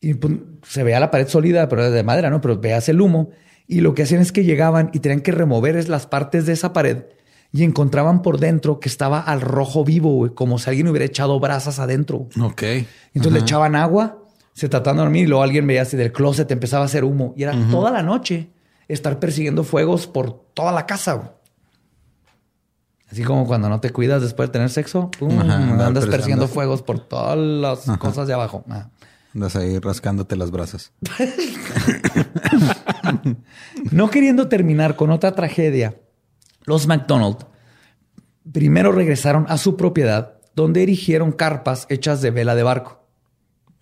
Y 0.00 0.14
pues, 0.14 0.34
se 0.66 0.82
veía 0.82 0.98
la 0.98 1.10
pared 1.10 1.28
sólida, 1.28 1.68
pero 1.68 1.90
de 1.90 2.02
madera, 2.02 2.28
¿no? 2.28 2.40
Pero 2.40 2.58
veías 2.58 2.88
el 2.88 3.00
humo. 3.00 3.30
Y 3.68 3.82
lo 3.82 3.94
que 3.94 4.02
hacían 4.02 4.20
es 4.20 4.32
que 4.32 4.42
llegaban 4.42 4.90
y 4.92 4.98
tenían 4.98 5.20
que 5.20 5.30
remover 5.30 5.88
las 5.88 6.06
partes 6.06 6.44
de 6.46 6.52
esa 6.52 6.72
pared 6.72 7.04
y 7.52 7.64
encontraban 7.64 8.22
por 8.22 8.38
dentro 8.38 8.80
que 8.80 8.88
estaba 8.88 9.20
al 9.20 9.40
rojo 9.40 9.84
vivo, 9.84 10.14
güey, 10.14 10.34
como 10.34 10.58
si 10.58 10.70
alguien 10.70 10.88
hubiera 10.88 11.04
echado 11.04 11.38
brasas 11.40 11.78
adentro. 11.78 12.28
Ok. 12.40 12.62
Entonces 13.14 13.32
le 13.32 13.38
echaban 13.40 13.74
agua, 13.74 14.19
se 14.60 14.68
trataban 14.68 14.98
de 14.98 15.02
dormir 15.04 15.24
y 15.24 15.26
luego 15.26 15.42
alguien 15.42 15.66
veía 15.66 15.80
así 15.80 15.96
del 15.96 16.12
closet, 16.12 16.50
empezaba 16.50 16.82
a 16.82 16.84
hacer 16.84 17.02
humo. 17.02 17.32
Y 17.34 17.44
era 17.44 17.54
toda 17.70 17.90
la 17.90 18.02
noche 18.02 18.50
estar 18.88 19.18
persiguiendo 19.18 19.64
fuegos 19.64 20.06
por 20.06 20.32
toda 20.52 20.70
la 20.70 20.84
casa. 20.84 21.32
Así 23.10 23.24
como 23.24 23.46
cuando 23.46 23.70
no 23.70 23.80
te 23.80 23.88
cuidas 23.88 24.20
después 24.20 24.50
de 24.50 24.52
tener 24.52 24.68
sexo, 24.68 25.10
pum, 25.18 25.30
Ajá, 25.30 25.42
andar 25.42 25.54
andas 25.54 25.70
persiguiendo. 25.72 26.10
persiguiendo 26.10 26.48
fuegos 26.48 26.82
por 26.82 27.00
todas 27.00 27.38
las 27.38 27.98
cosas 27.98 28.28
de 28.28 28.34
abajo. 28.34 28.62
Ah. 28.68 28.90
Andas 29.34 29.56
ahí 29.56 29.78
rascándote 29.78 30.36
las 30.36 30.50
brasas. 30.50 30.92
No 33.90 34.10
queriendo 34.10 34.48
terminar 34.48 34.94
con 34.94 35.10
otra 35.10 35.32
tragedia, 35.32 35.96
los 36.64 36.86
McDonald 36.86 37.38
primero 38.52 38.92
regresaron 38.92 39.46
a 39.48 39.56
su 39.56 39.76
propiedad 39.76 40.34
donde 40.54 40.82
erigieron 40.82 41.32
carpas 41.32 41.86
hechas 41.88 42.20
de 42.20 42.30
vela 42.30 42.54
de 42.54 42.62
barco, 42.62 42.99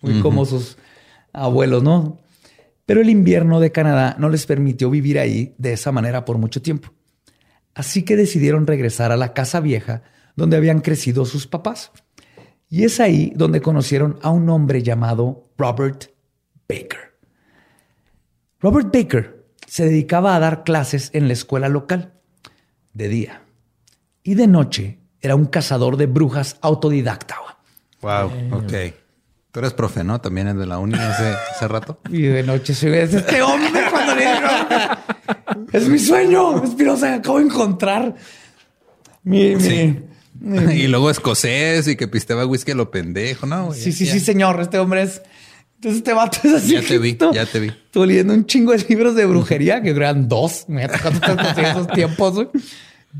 muy 0.01 0.21
como 0.21 0.45
sus 0.45 0.77
abuelos, 1.33 1.83
¿no? 1.83 2.19
Pero 2.85 3.01
el 3.01 3.09
invierno 3.09 3.59
de 3.59 3.71
Canadá 3.71 4.15
no 4.17 4.29
les 4.29 4.45
permitió 4.45 4.89
vivir 4.89 5.19
ahí 5.19 5.53
de 5.57 5.73
esa 5.73 5.91
manera 5.91 6.25
por 6.25 6.37
mucho 6.37 6.61
tiempo. 6.61 6.91
Así 7.75 8.03
que 8.03 8.15
decidieron 8.15 8.65
regresar 8.65 9.11
a 9.11 9.17
la 9.17 9.33
casa 9.33 9.59
vieja 9.59 10.01
donde 10.35 10.57
habían 10.57 10.81
crecido 10.81 11.25
sus 11.25 11.47
papás. 11.47 11.91
Y 12.69 12.83
es 12.83 12.99
ahí 12.99 13.31
donde 13.35 13.61
conocieron 13.61 14.19
a 14.21 14.31
un 14.31 14.49
hombre 14.49 14.83
llamado 14.83 15.49
Robert 15.57 16.05
Baker. 16.67 17.15
Robert 18.59 18.93
Baker 18.93 19.45
se 19.67 19.85
dedicaba 19.85 20.35
a 20.35 20.39
dar 20.39 20.63
clases 20.63 21.11
en 21.13 21.27
la 21.27 21.33
escuela 21.33 21.69
local 21.69 22.13
de 22.93 23.07
día 23.07 23.43
y 24.23 24.35
de 24.35 24.47
noche 24.47 24.99
era 25.21 25.35
un 25.35 25.45
cazador 25.45 25.97
de 25.97 26.07
brujas 26.07 26.57
autodidacta. 26.61 27.35
Wow. 28.01 28.31
Ok. 28.51 28.73
Tú 29.51 29.59
eres 29.59 29.73
profe, 29.73 30.03
¿no? 30.03 30.21
También 30.21 30.47
es 30.49 30.55
de 30.57 30.65
la 30.67 30.77
uni 30.77 30.93
hace, 30.95 31.33
hace 31.51 31.67
rato. 31.67 31.99
Y 32.11 32.21
de 32.23 32.43
noche 32.43 32.73
se 32.75 33.01
es 33.01 33.13
este 33.13 33.41
hombre 33.41 33.81
cuando 33.91 34.15
le 34.15 34.21
digo, 34.21 35.67
es 35.73 35.87
mi 35.87 35.97
sueño, 35.99 36.63
Espinosa, 36.63 37.15
acabo 37.15 37.39
de 37.39 37.45
encontrar 37.45 38.15
mi, 39.23 39.59
Sí. 39.59 39.97
mi- 40.39 40.73
y 40.73 40.87
luego 40.87 41.09
escocés 41.09 41.87
y 41.87 41.95
que 41.95 42.07
pisteaba 42.07 42.45
whisky 42.45 42.71
a 42.71 42.75
lo 42.75 42.91
pendejo, 42.91 43.45
¿no? 43.47 43.73
Sí, 43.73 43.91
sí, 43.91 44.05
Ya- 44.05 44.13
sí, 44.13 44.19
señor. 44.19 44.59
Este 44.61 44.77
hombre 44.79 45.03
es. 45.03 45.21
Entonces, 45.75 45.97
este 45.99 46.13
vato 46.13 46.39
es 46.43 46.53
así. 46.53 46.73
Ya 46.73 46.81
te 46.81 46.97
vi, 46.97 47.17
ya 47.33 47.45
te 47.45 47.59
vi. 47.59 47.67
Estuve 47.69 48.07
leyendo 48.07 48.33
un 48.33 48.45
chingo 48.45 48.71
de 48.73 48.85
libros 48.89 49.15
de 49.15 49.25
brujería 49.25 49.81
que 49.81 49.89
eran 49.91 50.27
dos. 50.27 50.65
Me 50.67 50.87
te 50.87 50.99
conseguí 50.99 51.65
esos 51.65 51.87
tiempos. 51.87 52.47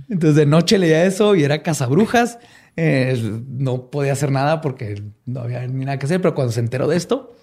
Entonces, 0.10 0.36
de 0.36 0.46
noche 0.46 0.78
leía 0.78 1.06
eso 1.06 1.36
y 1.36 1.44
era 1.44 1.64
cazabrujas. 1.64 2.38
Eh, 2.82 3.42
no 3.48 3.90
podía 3.90 4.14
hacer 4.14 4.32
nada 4.32 4.62
porque 4.62 5.04
no 5.26 5.42
había 5.42 5.68
ni 5.68 5.86
nada 5.86 6.00
que 6.00 6.06
hacer. 6.06 6.22
Pero 6.22 6.36
cuando 6.36 6.54
se 6.54 6.60
enteró 6.60 6.88
de 6.88 6.96
esto, 6.98 7.36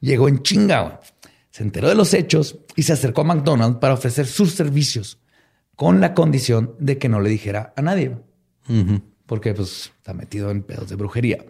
llegó 0.00 0.28
en 0.28 0.42
chinga. 0.42 1.00
Se 1.50 1.62
enteró 1.62 1.88
de 1.88 1.94
los 1.94 2.14
hechos 2.14 2.58
y 2.76 2.82
se 2.82 2.92
acercó 2.92 3.22
a 3.22 3.24
McDonald's 3.24 3.78
para 3.78 3.94
ofrecer 3.94 4.26
sus 4.26 4.54
servicios 4.54 5.18
con 5.74 6.00
la 6.00 6.14
condición 6.14 6.74
de 6.78 6.98
que 6.98 7.08
no 7.08 7.20
le 7.20 7.30
dijera 7.30 7.72
a 7.76 7.82
nadie 7.82 8.16
porque 9.26 9.52
pues 9.54 9.92
está 9.96 10.14
metido 10.14 10.50
en 10.50 10.62
pedos 10.62 10.88
de 10.88 10.96
brujería. 10.96 11.44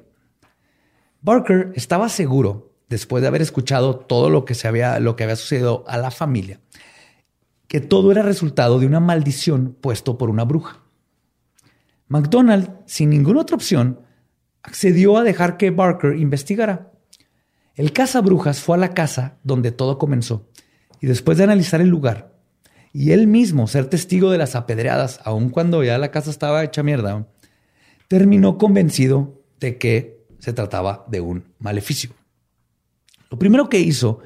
Barker 1.20 1.72
estaba 1.74 2.08
seguro 2.08 2.72
después 2.88 3.22
de 3.22 3.28
haber 3.28 3.42
escuchado 3.42 3.96
todo 3.96 4.30
lo 4.30 4.44
que 4.44 4.54
se 4.54 4.68
había, 4.68 4.98
lo 4.98 5.16
que 5.16 5.24
había 5.24 5.36
sucedido 5.36 5.84
a 5.86 5.98
la 5.98 6.10
familia, 6.10 6.60
que 7.68 7.80
todo 7.80 8.10
era 8.12 8.22
resultado 8.22 8.78
de 8.78 8.86
una 8.86 9.00
maldición 9.00 9.76
puesto 9.80 10.18
por 10.18 10.30
una 10.30 10.44
bruja. 10.44 10.82
McDonald, 12.08 12.70
sin 12.86 13.10
ninguna 13.10 13.40
otra 13.40 13.56
opción, 13.56 14.00
accedió 14.62 15.16
a 15.16 15.24
dejar 15.24 15.56
que 15.56 15.70
Barker 15.70 16.16
investigara. 16.16 16.92
El 17.74 17.92
cazabrujas 17.92 18.60
fue 18.60 18.76
a 18.76 18.80
la 18.80 18.94
casa 18.94 19.38
donde 19.42 19.72
todo 19.72 19.98
comenzó 19.98 20.48
y 21.00 21.06
después 21.06 21.38
de 21.38 21.44
analizar 21.44 21.80
el 21.80 21.88
lugar 21.88 22.36
y 22.92 23.12
él 23.12 23.26
mismo 23.26 23.66
ser 23.66 23.86
testigo 23.86 24.30
de 24.30 24.38
las 24.38 24.56
apedreadas, 24.56 25.20
aun 25.24 25.50
cuando 25.50 25.84
ya 25.84 25.98
la 25.98 26.10
casa 26.10 26.30
estaba 26.30 26.64
hecha 26.64 26.82
mierda, 26.82 27.26
terminó 28.08 28.56
convencido 28.56 29.42
de 29.60 29.76
que 29.76 30.24
se 30.38 30.54
trataba 30.54 31.04
de 31.08 31.20
un 31.20 31.44
maleficio. 31.58 32.10
Lo 33.30 33.38
primero 33.38 33.68
que 33.68 33.80
hizo 33.80 34.20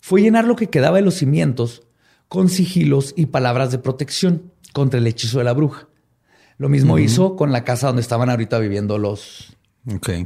fue 0.00 0.22
llenar 0.22 0.46
lo 0.46 0.56
que 0.56 0.68
quedaba 0.68 0.96
de 0.96 1.02
los 1.02 1.14
cimientos 1.14 1.82
con 2.26 2.48
sigilos 2.48 3.14
y 3.16 3.26
palabras 3.26 3.70
de 3.70 3.78
protección 3.78 4.52
contra 4.72 4.98
el 4.98 5.06
hechizo 5.06 5.38
de 5.38 5.44
la 5.44 5.52
bruja. 5.52 5.87
Lo 6.58 6.68
mismo 6.68 6.98
hizo 6.98 7.36
con 7.36 7.52
la 7.52 7.64
casa 7.64 7.86
donde 7.86 8.02
estaban 8.02 8.28
ahorita 8.28 8.58
viviendo 8.58 8.98
los, 8.98 9.56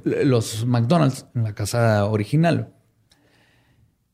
los 0.04 0.66
McDonald's, 0.66 1.26
en 1.34 1.44
la 1.44 1.54
casa 1.54 2.06
original. 2.06 2.72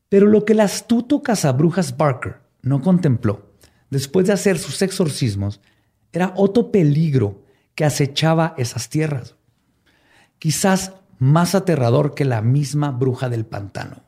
Pero 0.09 0.27
lo 0.27 0.43
que 0.43 0.53
el 0.53 0.59
astuto 0.59 1.23
cazabrujas 1.23 1.95
Barker 1.95 2.41
no 2.61 2.81
contempló 2.81 3.49
después 3.89 4.27
de 4.27 4.33
hacer 4.33 4.59
sus 4.59 4.81
exorcismos 4.81 5.61
era 6.11 6.33
otro 6.35 6.71
peligro 6.71 7.43
que 7.75 7.85
acechaba 7.85 8.53
esas 8.57 8.89
tierras. 8.89 9.35
Quizás 10.39 10.93
más 11.19 11.55
aterrador 11.55 12.15
que 12.15 12.25
la 12.25 12.41
misma 12.41 12.91
bruja 12.91 13.29
del 13.29 13.45
pantano. 13.45 14.03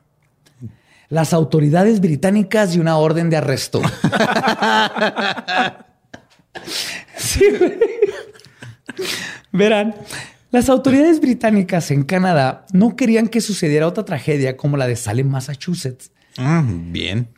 Las 1.09 1.33
autoridades 1.33 1.99
británicas 1.99 2.75
y 2.75 2.79
una 2.79 2.97
orden 2.97 3.29
de 3.29 3.37
arresto. 3.37 3.81
Sí, 7.21 7.45
güey. 7.57 7.77
Verán, 9.51 9.95
las 10.51 10.69
autoridades 10.69 11.21
británicas 11.21 11.91
en 11.91 12.03
Canadá 12.03 12.65
no 12.73 12.95
querían 12.95 13.27
que 13.27 13.41
sucediera 13.41 13.87
otra 13.87 14.05
tragedia 14.05 14.57
como 14.57 14.75
la 14.75 14.87
de 14.87 14.95
Salem, 14.95 15.29
Massachusetts. 15.29 16.11
Ah, 16.37 16.63
bien. 16.67 17.29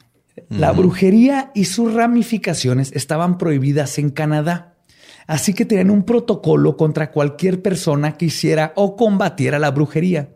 La 0.49 0.71
brujería 0.71 1.51
y 1.53 1.65
sus 1.65 1.93
ramificaciones 1.93 2.91
estaban 2.93 3.37
prohibidas 3.37 3.99
en 3.99 4.09
Canadá. 4.09 4.77
Así 5.27 5.53
que 5.53 5.65
tenían 5.65 5.89
un 5.89 6.03
protocolo 6.03 6.75
contra 6.75 7.11
cualquier 7.11 7.61
persona 7.61 8.17
que 8.17 8.25
hiciera 8.25 8.73
o 8.75 8.95
combatiera 8.95 9.59
la 9.59 9.71
brujería. 9.71 10.29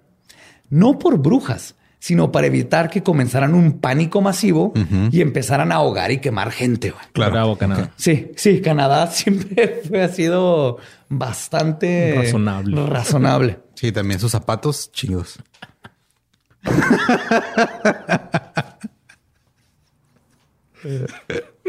No 0.69 0.99
por 0.99 1.17
brujas, 1.17 1.75
sino 1.99 2.31
para 2.31 2.47
evitar 2.47 2.89
que 2.89 3.01
comenzaran 3.03 3.53
un 3.55 3.79
pánico 3.79 4.21
masivo 4.21 4.73
y 5.11 5.21
empezaran 5.21 5.71
a 5.71 5.75
ahogar 5.75 6.11
y 6.11 6.19
quemar 6.19 6.51
gente. 6.51 6.91
güey. 6.91 7.03
Claro. 7.11 7.31
Bravo, 7.31 7.57
Canadá. 7.57 7.91
Sí, 7.97 8.31
sí, 8.35 8.61
Canadá 8.61 9.07
siempre 9.11 9.81
fue, 9.87 10.03
ha 10.03 10.09
sido 10.09 10.77
bastante 11.09 12.13
Razonable. 12.17 12.85
razonable. 12.87 13.59
Sí, 13.75 13.91
también 13.91 14.19
sus 14.19 14.31
zapatos 14.31 14.91
chingos. 14.91 15.39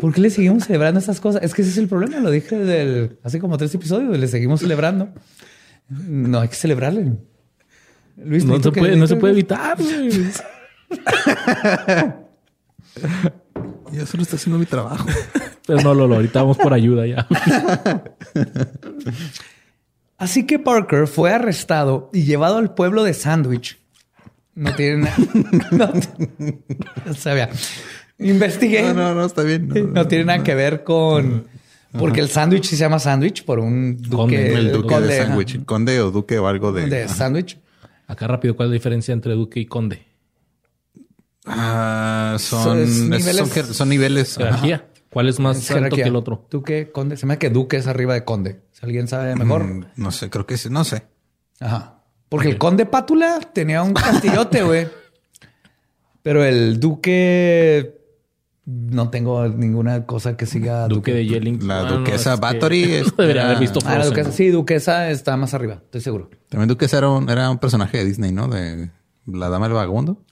¿Por 0.01 0.13
qué 0.15 0.21
le 0.21 0.31
seguimos 0.31 0.65
celebrando 0.65 1.01
estas 1.01 1.21
cosas? 1.21 1.43
Es 1.43 1.55
que 1.55 1.63
ese 1.63 1.73
es 1.73 1.79
el 1.79 1.89
problema, 1.89 2.19
lo 2.21 2.31
dije 2.31 2.57
del, 2.57 3.19
hace 3.25 3.41
como 3.41 3.57
tres 3.59 3.75
episodios, 3.75 4.17
le 4.17 4.29
seguimos 4.29 4.61
celebrando. 4.61 5.09
No 5.89 6.41
hay 6.41 6.49
que 6.49 6.55
celebrarle. 6.55 7.15
Luis, 8.25 8.45
No 8.45 8.57
¿tú 8.61 8.65
se 8.65 8.73
puede, 8.73 8.97
no 8.97 9.07
se 9.07 9.17
puede 9.17 9.33
evitar. 9.35 9.79
Yo 13.93 14.07
solo 14.07 14.23
estoy 14.23 14.37
haciendo 14.37 14.59
mi 14.59 14.67
trabajo. 14.67 15.07
Pero 15.67 15.81
no, 15.83 15.95
Lolo, 15.95 16.17
ahorita 16.17 16.43
vamos 16.43 16.59
por 16.59 16.73
ayuda 16.73 17.07
ya. 17.07 17.27
Así 20.17 20.47
que 20.47 20.59
Parker 20.59 21.07
fue 21.07 21.33
arrestado 21.33 22.11
y 22.13 22.25
llevado 22.25 22.59
al 22.59 22.75
pueblo 22.75 23.05
de 23.05 23.15
Sandwich. 23.15 23.79
No 24.55 24.75
tiene 24.75 25.05
nada. 25.05 25.17
No, 25.71 25.93
no 27.07 27.15
sabía. 27.15 27.49
Investigué. 28.19 28.83
No, 28.83 28.95
no, 28.95 29.15
no, 29.15 29.25
está 29.27 29.43
bien. 29.43 29.69
No, 29.69 29.75
No, 29.93 30.09
tiene 30.09 30.25
nada 30.25 30.43
que 30.43 30.55
ver 30.55 30.83
con. 30.83 31.47
Porque 31.93 32.21
el 32.21 32.29
sándwich 32.29 32.65
sí 32.65 32.77
se 32.77 32.81
llama 32.83 32.99
sándwich 32.99 33.45
por 33.45 33.61
un 33.61 33.97
duque. 33.97 34.17
Conde, 34.17 34.55
El 34.55 34.73
duque 34.73 34.89
conde, 34.95 35.09
de 35.15 35.23
sándwich. 35.25 35.65
Conde 35.65 36.01
o 36.01 36.11
duque 36.11 36.39
o 36.39 36.49
algo 36.49 36.73
de. 36.73 36.87
De 36.87 37.09
sándwich. 37.09 37.59
Acá 38.09 38.27
rápido, 38.27 38.57
¿cuál 38.57 38.67
es 38.67 38.71
la 38.71 38.75
diferencia 38.75 39.13
entre 39.13 39.35
duque 39.35 39.61
y 39.61 39.67
conde? 39.67 40.05
Ah, 41.47 42.37
son, 42.39 42.63
Son 42.65 42.79
es- 42.81 42.89
niveles- 43.09 43.37
son, 43.37 43.51
jer- 43.51 43.73
son 43.73 43.89
niveles. 43.89 44.37
ajá. 44.39 44.47
Jerarquía. 44.47 44.89
¿Cuál 45.11 45.29
es 45.29 45.39
más 45.41 45.71
alto 45.71 45.97
que 45.97 46.03
el 46.03 46.17
otro? 46.17 46.47
Duque, 46.51 46.91
conde. 46.93 47.17
Se 47.17 47.25
me 47.25 47.35
hace 47.35 47.39
que 47.39 47.51
duque 47.51 47.79
es 47.79 47.87
arriba 47.87 48.13
de 48.15 48.25
conde. 48.25 48.61
Si 48.73 48.85
alguien 48.85 49.09
sabe 49.09 49.35
mejor. 49.37 49.65
Mm, 49.65 49.85
No 49.97 50.11
sé, 50.11 50.29
creo 50.29 50.47
que 50.47 50.59
sí, 50.59 50.69
no 50.71 50.85
sé. 50.85 51.05
Ajá. 51.61 52.03
Porque 52.29 52.49
el 52.51 52.59
conde 52.59 52.85
Pátula 52.85 53.41
tenía 53.55 53.83
un 53.83 53.95
castillote, 53.95 54.63
güey. 54.63 54.87
Pero 56.23 56.45
el 56.45 56.79
duque. 56.79 57.98
No 58.71 59.09
tengo 59.09 59.49
ninguna 59.49 60.05
cosa 60.05 60.37
que 60.37 60.45
siga 60.45 60.89
Duque 60.89 61.15
de 61.15 61.25
Yelling. 61.25 61.67
La 61.67 61.81
Ah, 61.81 61.83
no, 61.85 61.99
duquesa 62.01 62.39
que- 62.39 63.01
es- 63.01 63.17
Debería 63.17 63.41
era- 63.43 63.47
haber 63.47 63.61
visto 63.61 63.79
Ah, 63.83 63.89
la 63.89 63.95
Frozen. 63.95 64.11
duquesa. 64.11 64.33
Sí, 64.33 64.49
duquesa 64.49 65.11
está 65.11 65.37
más 65.39 65.55
arriba, 65.55 65.81
estoy 65.85 66.03
seguro. 66.03 66.29
También 66.51 66.69
duquesa 66.69 66.99
era 66.99 67.09
un, 67.09 67.31
era 67.31 67.49
un 67.51 67.57
personaje 67.59 67.97
de 67.97 68.05
Disney, 68.05 68.31
¿no? 68.31 68.47
De 68.49 68.91
la 69.25 69.49
dama 69.49 69.67
del 69.69 69.75
vagabundo, 69.75 70.23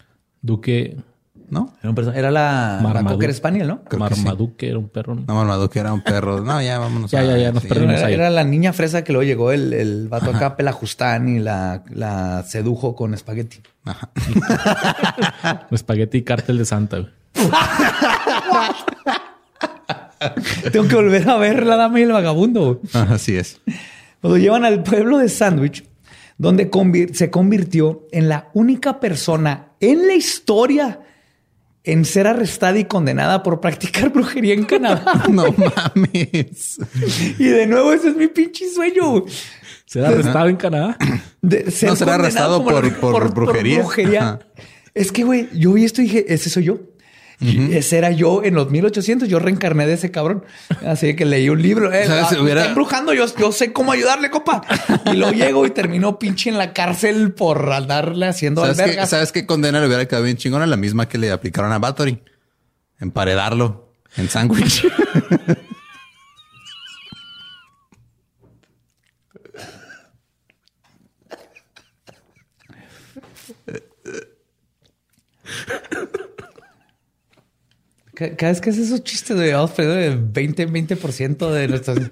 Duque 0.42 0.96
¿no? 1.48 1.72
Era, 1.80 1.90
un 1.90 2.14
era 2.14 2.30
la, 2.30 2.80
Marmaduke. 2.82 3.12
Cocker 3.14 3.32
Spaniel, 3.34 3.68
¿no? 3.68 3.84
Creo 3.84 4.06
que 4.08 4.14
sí. 4.16 4.20
Marmaduke 4.22 4.68
era 4.68 4.78
un 4.78 4.88
perro. 4.88 5.14
¿no? 5.14 5.24
No, 5.26 5.34
Marmaduke 5.34 5.76
era 5.78 5.92
un 5.94 6.02
perro. 6.02 6.40
No, 6.40 6.60
ya 6.60 6.78
vámonos. 6.78 7.10
Ya, 7.12 7.20
a- 7.20 7.24
ya, 7.24 7.38
ya, 7.38 7.52
nos 7.52 7.62
sí. 7.62 7.68
perdimos. 7.68 7.94
Era, 7.94 8.06
ahí. 8.08 8.14
era 8.14 8.28
la 8.30 8.44
niña 8.44 8.72
fresa 8.74 9.02
que 9.04 9.12
luego 9.12 9.24
llegó 9.24 9.52
el, 9.52 9.72
el 9.72 10.08
vato 10.08 10.30
acá, 10.30 10.56
pelajustán, 10.56 11.28
y 11.28 11.38
la, 11.38 11.84
la 11.88 12.42
sedujo 12.42 12.94
con 12.96 13.14
espagueti. 13.14 13.60
Ajá. 13.84 14.10
Espagueti 15.70 16.18
y 16.18 16.22
cártel 16.22 16.58
de 16.58 16.64
Santa. 16.66 16.98
güey. 16.98 17.10
Tengo 20.72 20.88
que 20.88 20.94
volver 20.94 21.28
a 21.28 21.36
ver 21.36 21.66
la 21.66 21.76
dama 21.76 22.00
y 22.00 22.04
el 22.04 22.12
vagabundo. 22.12 22.80
Ajá, 22.92 23.14
Así 23.14 23.36
es. 23.36 23.60
Lo 24.22 24.36
llevan 24.36 24.64
al 24.64 24.82
pueblo 24.82 25.18
de 25.18 25.28
Sandwich, 25.28 25.84
donde 26.38 26.70
convir- 26.70 27.14
se 27.14 27.30
convirtió 27.30 28.06
en 28.12 28.28
la 28.28 28.50
única 28.54 28.98
persona 28.98 29.68
en 29.80 30.06
la 30.06 30.14
historia 30.14 31.00
en 31.84 32.04
ser 32.04 32.26
arrestada 32.26 32.76
y 32.78 32.86
condenada 32.86 33.42
por 33.44 33.60
practicar 33.60 34.10
brujería 34.10 34.54
en 34.54 34.64
Canadá. 34.64 35.24
No 35.30 35.44
mames. 35.52 36.78
y 37.38 37.44
de 37.44 37.66
nuevo, 37.66 37.92
ese 37.92 38.08
es 38.08 38.16
mi 38.16 38.26
pinche 38.26 38.68
sueño. 38.68 39.24
¿Será 39.84 40.08
arrestado 40.08 40.48
en 40.48 40.56
Canadá? 40.56 40.96
De 41.42 41.70
ser 41.70 41.90
No, 41.90 41.96
será 41.96 42.14
arrestado 42.14 42.64
por- 42.64 42.92
por 42.98 43.32
brujería. 43.32 44.40
Es 44.94 45.12
que, 45.12 45.22
güey, 45.24 45.48
yo 45.52 45.74
vi 45.74 45.84
esto 45.84 46.00
y 46.00 46.04
dije, 46.06 46.24
ese 46.32 46.48
soy 46.50 46.64
yo. 46.64 46.80
Y 47.38 47.74
Ese 47.74 47.98
era 47.98 48.10
yo 48.12 48.42
en 48.42 48.54
los 48.54 48.70
1800. 48.70 49.28
Yo 49.28 49.38
reencarné 49.38 49.86
de 49.86 49.92
ese 49.94 50.10
cabrón. 50.10 50.44
Así 50.86 51.14
que 51.16 51.24
leí 51.26 51.48
un 51.50 51.60
libro. 51.60 51.92
Eh, 51.92 52.06
¿Sabes? 52.06 52.26
ah, 52.32 52.42
Hubiera- 52.42 52.60
está 52.62 52.70
embrujando. 52.70 53.12
Yo, 53.12 53.26
yo 53.36 53.52
sé 53.52 53.72
cómo 53.72 53.92
ayudarle, 53.92 54.30
copa. 54.30 54.62
Y 55.12 55.16
luego 55.16 55.32
llego 55.32 55.66
y 55.66 55.70
terminó 55.70 56.18
pinche 56.18 56.48
en 56.50 56.56
la 56.58 56.72
cárcel 56.72 57.32
por 57.32 57.70
andarle 57.72 58.26
haciendo 58.26 58.62
¿Sabes 58.62 58.76
qué, 58.78 58.82
albergas. 58.84 59.10
¿Sabes 59.10 59.32
qué 59.32 59.44
condena 59.46 59.80
le 59.80 59.86
hubiera 59.86 60.06
quedado 60.06 60.24
bien 60.24 60.36
chingona? 60.38 60.66
La 60.66 60.76
misma 60.78 61.08
que 61.08 61.18
le 61.18 61.30
aplicaron 61.30 61.72
a 61.72 61.78
Bathory. 61.78 62.22
Emparedarlo 63.00 63.92
en 64.16 64.28
sándwich. 64.30 64.86
Ca- 78.16 78.34
Cada 78.34 78.50
vez 78.52 78.60
que 78.60 78.70
haces 78.70 78.86
esos 78.86 79.04
chistes 79.04 79.36
de 79.38 79.52
Alfredo 79.52 79.94
de 79.94 80.16
20, 80.16 80.66
20% 80.68 81.50
de 81.52 81.68
nuestra, 81.68 81.94
de 81.94 82.10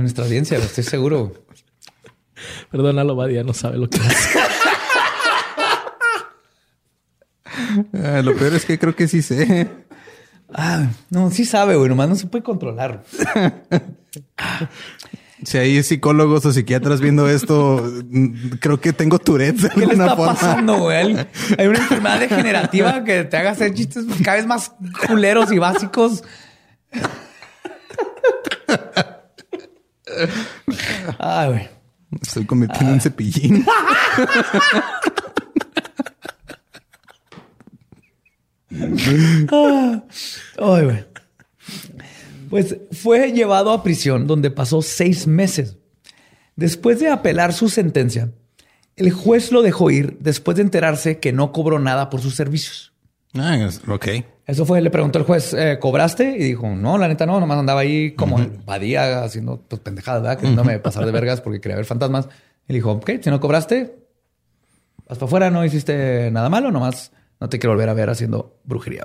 nuestra 0.00 0.24
audiencia, 0.24 0.58
estoy 0.58 0.84
seguro. 0.84 1.32
Perdónalo, 2.70 3.16
Badia, 3.16 3.42
no 3.44 3.54
sabe 3.54 3.78
lo 3.78 3.88
que 3.88 3.98
hace. 3.98 4.38
Ah, 7.94 8.20
lo 8.22 8.36
peor 8.36 8.54
es 8.54 8.64
que 8.64 8.78
creo 8.78 8.94
que 8.94 9.08
sí 9.08 9.22
sé. 9.22 9.68
Ah, 10.52 10.88
no, 11.10 11.30
sí 11.30 11.44
sabe, 11.44 11.76
güey. 11.76 11.88
Nomás 11.88 12.08
no 12.08 12.14
se 12.14 12.26
puede 12.26 12.42
controlar. 12.44 13.04
Si 15.44 15.56
hay 15.56 15.82
psicólogos 15.82 16.44
o 16.46 16.52
psiquiatras 16.52 17.00
viendo 17.00 17.28
esto, 17.28 17.82
mm, 18.10 18.56
creo 18.60 18.80
que 18.80 18.92
tengo 18.92 19.18
Tourette. 19.18 19.56
De 19.60 19.68
¿Qué 19.70 19.86
le 19.86 19.92
está 19.92 20.16
forma. 20.16 20.34
pasando, 20.34 20.78
güey? 20.78 21.16
Hay 21.58 21.66
una 21.66 21.78
enfermedad 21.78 22.20
degenerativa 22.20 23.04
que 23.04 23.24
te 23.24 23.36
haga 23.36 23.50
hacer 23.50 23.72
chistes 23.74 24.04
cada 24.24 24.38
vez 24.38 24.46
más 24.46 24.72
culeros 25.06 25.52
y 25.52 25.58
básicos. 25.58 26.24
Ay, 31.18 31.48
güey. 31.48 31.68
Estoy 32.22 32.46
cometiendo 32.46 32.92
un 32.94 33.00
cepillín. 33.00 33.64
Ay, 39.50 40.84
güey. 40.84 41.04
Pues 42.48 42.76
fue 42.92 43.32
llevado 43.32 43.72
a 43.72 43.82
prisión 43.82 44.26
donde 44.26 44.50
pasó 44.50 44.82
seis 44.82 45.26
meses. 45.26 45.76
Después 46.56 46.98
de 46.98 47.08
apelar 47.08 47.52
su 47.52 47.68
sentencia, 47.68 48.32
el 48.96 49.12
juez 49.12 49.52
lo 49.52 49.62
dejó 49.62 49.90
ir 49.90 50.18
después 50.20 50.56
de 50.56 50.62
enterarse 50.62 51.18
que 51.18 51.32
no 51.32 51.52
cobró 51.52 51.78
nada 51.78 52.10
por 52.10 52.20
sus 52.20 52.34
servicios. 52.34 52.92
Ah, 53.34 53.68
ok. 53.86 54.08
Eso 54.46 54.64
fue, 54.64 54.80
le 54.80 54.90
preguntó 54.90 55.18
el 55.18 55.24
juez, 55.24 55.52
eh, 55.52 55.78
¿cobraste? 55.78 56.36
Y 56.36 56.42
dijo, 56.42 56.66
no, 56.68 56.96
la 56.96 57.06
neta 57.06 57.26
no, 57.26 57.38
nomás 57.38 57.58
andaba 57.58 57.80
ahí 57.80 58.12
como 58.12 58.38
vadía 58.64 59.22
haciendo 59.22 59.60
pues, 59.68 59.80
pendejadas, 59.82 60.22
¿verdad? 60.22 60.38
Que 60.38 60.48
no 60.48 60.64
me 60.64 60.78
pasar 60.78 61.04
de 61.04 61.12
vergas 61.12 61.42
porque 61.42 61.60
quería 61.60 61.76
ver 61.76 61.84
fantasmas. 61.84 62.28
Y 62.66 62.72
le 62.72 62.78
dijo, 62.78 62.92
ok, 62.92 63.10
si 63.20 63.28
no 63.28 63.40
cobraste, 63.40 63.94
vas 65.06 65.18
para 65.18 65.26
afuera, 65.26 65.50
no 65.50 65.64
hiciste 65.64 66.30
nada 66.30 66.48
malo, 66.48 66.72
nomás 66.72 67.12
no 67.40 67.48
te 67.48 67.58
quiero 67.58 67.74
volver 67.74 67.90
a 67.90 67.94
ver 67.94 68.08
haciendo 68.08 68.58
brujería. 68.64 69.04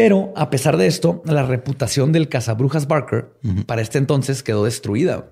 Pero 0.00 0.32
a 0.34 0.48
pesar 0.48 0.78
de 0.78 0.86
esto, 0.86 1.20
la 1.26 1.42
reputación 1.42 2.10
del 2.10 2.30
cazabrujas 2.30 2.88
Barker 2.88 3.34
para 3.66 3.82
este 3.82 3.98
entonces 3.98 4.42
quedó 4.42 4.64
destruida. 4.64 5.26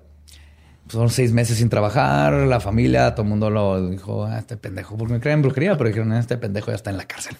Son 0.89 1.09
seis 1.09 1.31
meses 1.33 1.57
sin 1.57 1.69
trabajar, 1.69 2.33
la 2.33 2.59
familia, 2.59 3.15
todo 3.15 3.23
el 3.23 3.29
mundo 3.29 3.49
lo 3.49 3.89
dijo, 3.89 4.25
"Ah, 4.25 4.37
este 4.37 4.57
pendejo, 4.57 4.95
porque 4.95 5.13
me 5.15 5.19
creen 5.19 5.37
en 5.37 5.41
brujería, 5.41 5.75
pero 5.75 5.87
dijeron, 5.87 6.13
este 6.13 6.37
pendejo 6.37 6.69
ya 6.69 6.75
está 6.75 6.91
en 6.91 6.97
la 6.97 7.05
cárcel. 7.05 7.35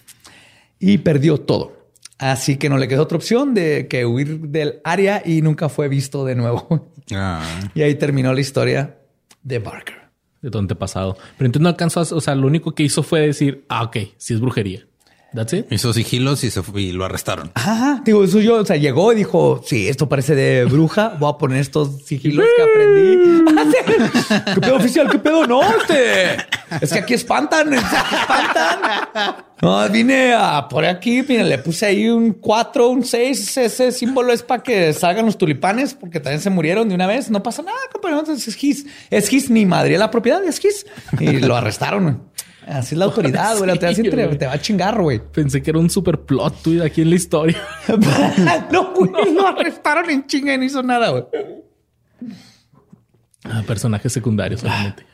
Y 0.80 0.98
perdió 0.98 1.38
todo. 1.38 1.92
Así 2.18 2.58
que 2.58 2.68
no 2.68 2.80
le 2.80 2.88
quedó 2.88 3.04
otra 3.04 3.18
opción 3.18 3.54
de 3.54 3.88
que 3.88 4.08
huir 4.08 4.40
del 4.50 4.82
área 4.84 5.22
y 5.24 5.44
nunca 5.44 5.70
fue 5.70 5.88
visto 5.88 6.26
de 6.26 6.34
nuevo. 6.34 6.92
Ah. 7.12 7.42
y 7.74 7.82
ahí 7.82 7.96
terminó 7.96 8.34
la 8.34 8.40
historia 8.40 9.00
de 9.42 9.58
Barker. 9.58 9.96
De 10.44 10.52
tu 10.52 10.60
antepasado. 10.60 11.18
Pero 11.38 11.48
entonces 11.48 11.64
no 11.64 11.70
alcanzó 11.70 12.02
a... 12.02 12.04
O 12.04 12.22
sea, 12.22 12.36
lo 12.36 12.46
único 12.46 12.76
que 12.76 12.84
hizo 12.84 13.02
fue 13.02 13.22
decir, 13.22 13.66
ah, 13.68 13.82
ok, 13.82 13.98
sí 14.18 14.36
es 14.36 14.40
brujería. 14.40 14.86
That's 15.34 15.54
it. 15.54 15.72
Hizo 15.72 15.94
sigilos 15.94 16.44
y, 16.44 16.50
se 16.50 16.64
fue- 16.64 16.82
y 16.82 16.92
lo 16.92 17.06
arrestaron. 17.06 17.52
Ajá, 17.54 18.02
digo, 18.04 18.24
eso 18.24 18.40
yo, 18.40 18.56
o 18.56 18.66
sea, 18.66 18.78
llegó 18.78 19.14
y 19.14 19.16
dijo, 19.18 19.62
sí, 19.66 19.88
esto 19.88 20.10
parece 20.10 20.34
de 20.34 20.66
bruja, 20.66 21.16
voy 21.20 21.32
a 21.32 21.38
poner 21.38 21.60
estos 21.60 22.04
sigilos 22.06 22.46
que 22.56 22.64
aprendí. 22.64 23.46
¿Qué 24.56 24.62
pedo 24.62 24.76
oficial? 24.78 25.10
¿Qué 25.10 25.20
pedo? 25.20 25.46
No, 25.46 25.62
este, 25.62 26.34
es 26.82 26.92
que 26.92 27.00
aquí 27.00 27.14
espantan, 27.14 27.72
es 27.74 27.82
que 27.84 27.96
espantan. 27.96 29.36
No, 29.62 29.88
vine 29.90 30.34
a 30.34 30.68
por 30.68 30.86
aquí, 30.86 31.22
mira, 31.28 31.44
le 31.44 31.58
puse 31.60 31.86
ahí 31.86 32.08
un 32.08 32.34
4, 32.34 32.90
un 32.90 33.04
6, 33.04 33.58
ese 33.58 33.92
símbolo 33.92 34.32
es 34.34 34.42
para 34.42 34.64
que 34.64 34.94
salgan 34.94 35.26
los 35.26 35.38
tulipanes, 35.38 35.94
porque 35.94 36.20
también 36.20 36.42
se 36.42 36.50
murieron 36.50 36.90
de 36.90 36.96
una 36.96 37.06
vez, 37.08 37.30
no 37.30 37.44
pasa 37.44 37.62
nada, 37.62 37.78
compañero, 37.92 38.22
entonces 38.22 38.48
es 38.48 38.64
his, 38.64 38.86
es 39.10 39.32
his, 39.32 39.50
ni 39.50 39.66
madre 39.66 39.98
la 39.98 40.10
propiedad, 40.10 40.44
es 40.44 40.64
his. 40.64 40.86
Y 41.20 41.40
lo 41.40 41.56
arrestaron. 41.56 42.24
Así 42.70 42.94
es 42.94 43.00
la 43.00 43.06
autoridad, 43.06 43.58
güey, 43.58 43.66
la 43.66 43.74
autoridad 43.74 43.96
Sí, 43.96 44.02
siempre 44.02 44.26
güey. 44.28 44.38
te 44.38 44.46
va 44.46 44.54
a 44.54 44.62
chingar, 44.62 45.02
güey. 45.02 45.20
Pensé 45.20 45.62
que 45.62 45.72
era 45.72 45.80
un 45.80 45.90
super 45.90 46.22
plot 46.22 46.62
tweet 46.62 46.82
aquí 46.84 47.02
en 47.02 47.10
la 47.10 47.16
historia. 47.16 47.58
no, 48.72 48.94
güey, 48.94 49.12
lo 49.34 49.48
arrestaron 49.48 50.10
en 50.10 50.28
chinga 50.28 50.54
y 50.54 50.58
no 50.60 50.64
hizo 50.64 50.84
nada, 50.84 51.10
güey. 51.10 51.24
Ah, 53.44 53.64
personajes 53.66 54.14
secundarios 54.14 54.62
solamente. 54.62 55.06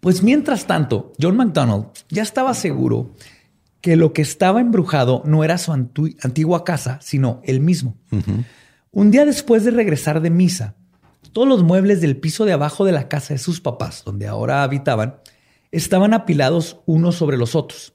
Pues 0.00 0.22
mientras 0.22 0.66
tanto, 0.66 1.12
John 1.20 1.36
McDonald 1.36 1.86
ya 2.08 2.22
estaba 2.22 2.54
seguro 2.54 3.14
que 3.80 3.96
lo 3.96 4.12
que 4.12 4.22
estaba 4.22 4.60
embrujado 4.60 5.22
no 5.24 5.42
era 5.42 5.58
su 5.58 5.72
antigua 5.72 6.64
casa, 6.64 6.98
sino 7.02 7.40
él 7.44 7.60
mismo. 7.60 7.96
Un 8.92 9.10
día 9.10 9.24
después 9.24 9.64
de 9.64 9.72
regresar 9.72 10.20
de 10.20 10.30
misa, 10.30 10.76
todos 11.32 11.48
los 11.48 11.64
muebles 11.64 12.00
del 12.00 12.16
piso 12.16 12.44
de 12.44 12.52
abajo 12.52 12.84
de 12.84 12.92
la 12.92 13.08
casa 13.08 13.34
de 13.34 13.38
sus 13.38 13.60
papás, 13.60 14.02
donde 14.04 14.28
ahora 14.28 14.62
habitaban, 14.62 15.16
estaban 15.72 16.14
apilados 16.14 16.80
unos 16.86 17.16
sobre 17.16 17.36
los 17.36 17.54
otros. 17.54 17.92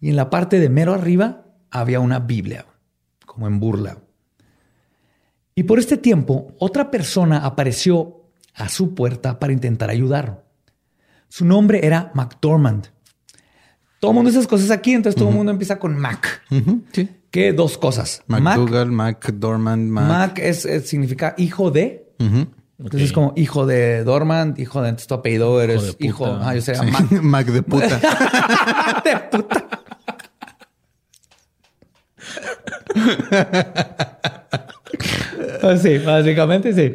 Y 0.00 0.08
en 0.10 0.16
la 0.16 0.30
parte 0.30 0.58
de 0.60 0.68
mero 0.68 0.94
arriba 0.94 1.44
había 1.70 2.00
una 2.00 2.20
Biblia, 2.20 2.66
como 3.26 3.46
en 3.46 3.58
burla. 3.60 3.98
Y 5.54 5.64
por 5.64 5.78
este 5.78 5.96
tiempo, 5.96 6.54
otra 6.58 6.90
persona 6.90 7.38
apareció 7.44 8.22
a 8.54 8.68
su 8.68 8.94
puerta 8.94 9.38
para 9.38 9.52
intentar 9.52 9.90
ayudarlo. 9.90 10.42
Su 11.28 11.44
nombre 11.44 11.84
era 11.84 12.10
McDormand. 12.14 12.86
Todo 14.00 14.12
el 14.12 14.14
mundo 14.14 14.28
dice 14.30 14.38
esas 14.38 14.48
cosas 14.48 14.70
aquí, 14.70 14.92
entonces 14.92 15.18
todo 15.18 15.28
el 15.30 15.34
mundo 15.34 15.50
empieza 15.50 15.78
con 15.80 15.96
Mac. 15.98 16.42
Sí. 16.92 17.08
Que 17.30 17.52
dos 17.52 17.76
cosas. 17.76 18.22
Mac, 18.28 18.42
McDormand, 18.42 19.90
Mac. 19.90 20.08
Mac 20.08 20.38
es, 20.38 20.64
es- 20.64 20.88
significa 20.88 21.34
hijo 21.36 21.70
de. 21.72 22.14
Entonces 22.78 23.08
es 23.08 23.12
como 23.12 23.32
hijo 23.36 23.66
de 23.66 24.04
Dormand, 24.04 24.58
hijo 24.58 24.80
de 24.82 24.90
entonces 24.90 25.08
tu 25.08 25.14
apellido 25.14 25.60
eres 25.60 25.82
de 25.82 25.92
puta. 25.94 26.04
hijo. 26.06 26.38
Ah, 26.40 26.54
yo 26.54 26.60
sería 26.60 26.82
Sí. 26.82 26.90
Mac. 26.90 27.10
Mac 27.22 27.46
de 27.46 27.62
puta. 27.62 28.00
de 29.04 29.16
puta. 29.30 29.68
Ah, 35.62 35.76
sí, 35.76 35.98
básicamente 35.98 36.72
sí. 36.72 36.94